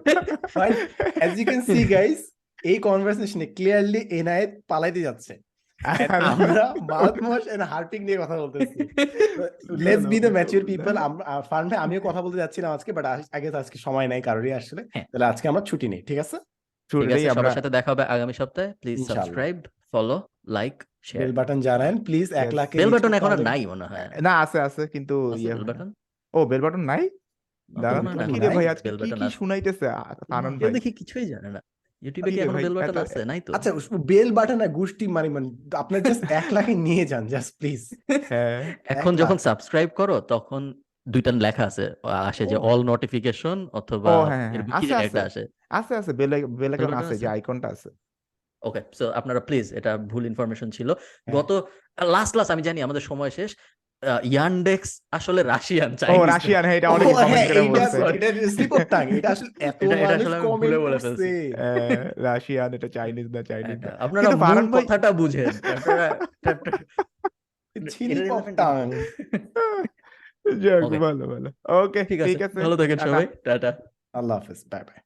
As 1.25 1.31
you 1.39 1.45
can 1.45 1.61
see 1.61 1.85
guys 1.95 2.19
এই 2.63 2.77
কনভারসেশনে 2.79 3.45
ক্লিয়ারলি 3.45 4.01
এনায়েত 4.19 4.51
পালাইতে 4.67 5.01
যাচ্ছে। 5.01 5.33
এন্ড 5.85 7.99
নিয়ে 7.99 8.17
কথা 8.17 8.37
বলতেছি। 8.37 8.79
Let's 9.77 10.05
be 10.05 10.19
the 10.19 10.27
mature 10.27 10.65
people 10.65 10.97
fun 11.49 11.73
আমিও 11.73 12.01
কথা 12.01 12.21
বলতে 12.21 12.37
যাচ্ছিলাম 12.37 12.73
আজকে 12.73 12.93
বাট 12.93 13.05
আগে 13.31 13.57
আজকে 13.57 13.79
সময় 13.79 14.07
নাই 14.07 14.21
কারোরই 14.21 14.53
আসলে। 14.53 14.85
হ্যাঁ। 14.93 15.05
তাহলে 15.11 15.25
আজকে 15.25 15.47
আমরা 15.47 15.61
ছুটি 15.61 15.87
নেই 15.87 16.01
ঠিক 16.01 16.19
আছে? 16.19 16.37
সবার 17.29 17.51
সাথে 17.51 17.69
দেখা 17.69 17.91
হবে 17.91 18.03
আগামী 18.03 18.33
সপ্তাহে। 18.33 18.73
Please 18.73 19.07
subscribe 19.07 19.61
follow 19.91 20.21
like 20.47 20.83
share 21.03 21.27
bell 21.27 21.35
button 21.35 21.61
জানান 21.61 22.03
প্লিজ 22.03 22.33
এক 22.33 22.53
লাখ 22.53 22.75
বেল 22.75 22.89
বাটন 22.89 23.13
এখন 23.13 23.31
আর 23.31 23.41
নাই 23.41 23.65
মনে 23.65 23.85
হয়। 23.85 24.09
না 24.21 24.39
আছে 24.39 24.61
আছে 24.61 24.87
কিন্তু 24.87 25.35
ইয়ে 25.35 25.53
বেল 25.53 25.63
বাটন 25.63 25.93
ও 26.33 26.45
বেল 26.45 26.61
বাটন 26.61 26.79
নাই? 26.79 27.09
দাঁড়ান 27.81 28.33
কি 28.33 28.39
রে 28.39 28.49
ভাই 28.49 28.67
আজকে 28.67 28.91
কি। 28.91 29.29
শুনাইতেছে 29.29 29.87
আ- 29.87 30.03
ফারহান 30.03 30.59
কেউ 30.59 30.67
ভাই? 30.67 30.73
দেখি 30.73 30.91
কিছুই 30.91 31.25
জানে 31.25 31.49
না। 31.49 31.61
ইউটিউবে 32.01 32.29
কি 32.31 32.39
এখন 32.39 32.55
বেল 32.55 32.75
বাটন 32.75 32.97
আছে? 32.97 33.19
নাই 33.25 33.39
তো। 33.41 33.49
আচ্ছা 33.53 33.69
বেল 34.11 34.29
বাটন 34.31 34.59
আর 34.61 34.69
গোষ্ঠী 34.69 35.05
মানে 35.07 35.29
মানে 35.29 35.47
আপনার 35.73 36.01
জাস্ট 36.01 36.21
এক 36.39 36.47
লাখে 36.51 36.73
নিয়ে 36.75 37.03
যান 37.05 37.23
জাস্ট 37.27 37.51
প্লিজ 37.59 37.81
হ্যাঁ। 38.29 38.59
এখন 38.93 39.13
যখন 39.15 39.37
সাবস্ক্রাইব 39.37 39.89
করো 39.89 40.15
তখন 40.27 40.61
দুইটা 41.07 41.31
লেখা 41.31 41.63
আছে। 41.63 41.85
আসে 42.29 42.43
যে 42.45 42.57
অল 42.69 42.79
নোটিফিকেশন 42.83 43.57
অথবা 43.71 44.11
হ্যাঁ, 44.29 44.47
হ্যাঁ, 44.51 45.03
একটা 45.03 45.21
আসে। 45.23 45.43
আছে 45.69 45.93
আছে 45.95 46.11
বেল 46.13 46.31
বেল 46.59 46.71
আইকন 46.73 46.93
আছে 46.93 47.15
যে 47.17 47.27
আইকনটা 47.27 47.67
আছে। 47.67 47.89
ওকে 48.61 48.81
সো 48.93 49.05
আপনারা 49.11 49.39
প্লিজ 49.39 49.65
এটা 49.73 49.91
ভুল 49.97 50.23
ইনফরমেশন 50.25 50.69
ছিল। 50.71 50.89
গত 51.31 51.49
লাস্ট 52.15 52.33
লাস্ট 52.35 52.51
আমি 52.51 52.61
জানি 52.61 52.79
আমাদের 52.81 53.01
সময় 53.01 53.29
শেষ। 53.29 53.51
ইয়ান্ডেক্স 54.23 55.01
আসলে 55.11 55.43
রাশিয়ান 55.43 55.95
ও 56.09 56.25
রাশিয়ান 56.25 56.65
হ্যাঁ 56.65 56.75
এটা 56.75 56.89
অনেক 56.89 57.07
হ্যাঁ, 57.07 57.25
কমেন্ট 57.25 57.47
করে 57.47 57.61
বলছে। 57.61 57.97
এটা 59.17 59.29
আসলে 59.29 59.49
এত 59.59 59.83
এটা- 59.83 59.97
এটা 59.97 60.15
আসলে 60.15 60.41
ভুলে 60.41 60.77
বলে। 60.77 60.99
ফেলছি। 60.99 61.51
হ্যাঁ, 61.51 62.13
রাশিয়ান 62.17 62.73
এটা 62.73 62.87
চাইনিজ 62.87 63.27
না 63.27 63.43
চাইনিজ 63.43 63.79
না। 63.79 63.97
আপনারা 63.99 64.29
মূল 64.29 64.71
কথাটা 64.71 65.11
বুঝেন। 65.11 65.49
ভালো 70.99 71.27
ভালো। 71.27 71.77
ওকে 71.77 72.03
ঠিক 72.03 72.23
ঠিক 72.23 72.23
আছে 72.23 72.43
আছে 72.43 72.61
ভালো 72.61 72.77
থাকেন 72.77 72.97
সবাই 72.97 73.27
টাটা। 73.43 73.77
আল্লাহ 74.13 74.37
হাফেজ 74.37 74.65
বাই 74.71 74.83
বাই 74.83 74.99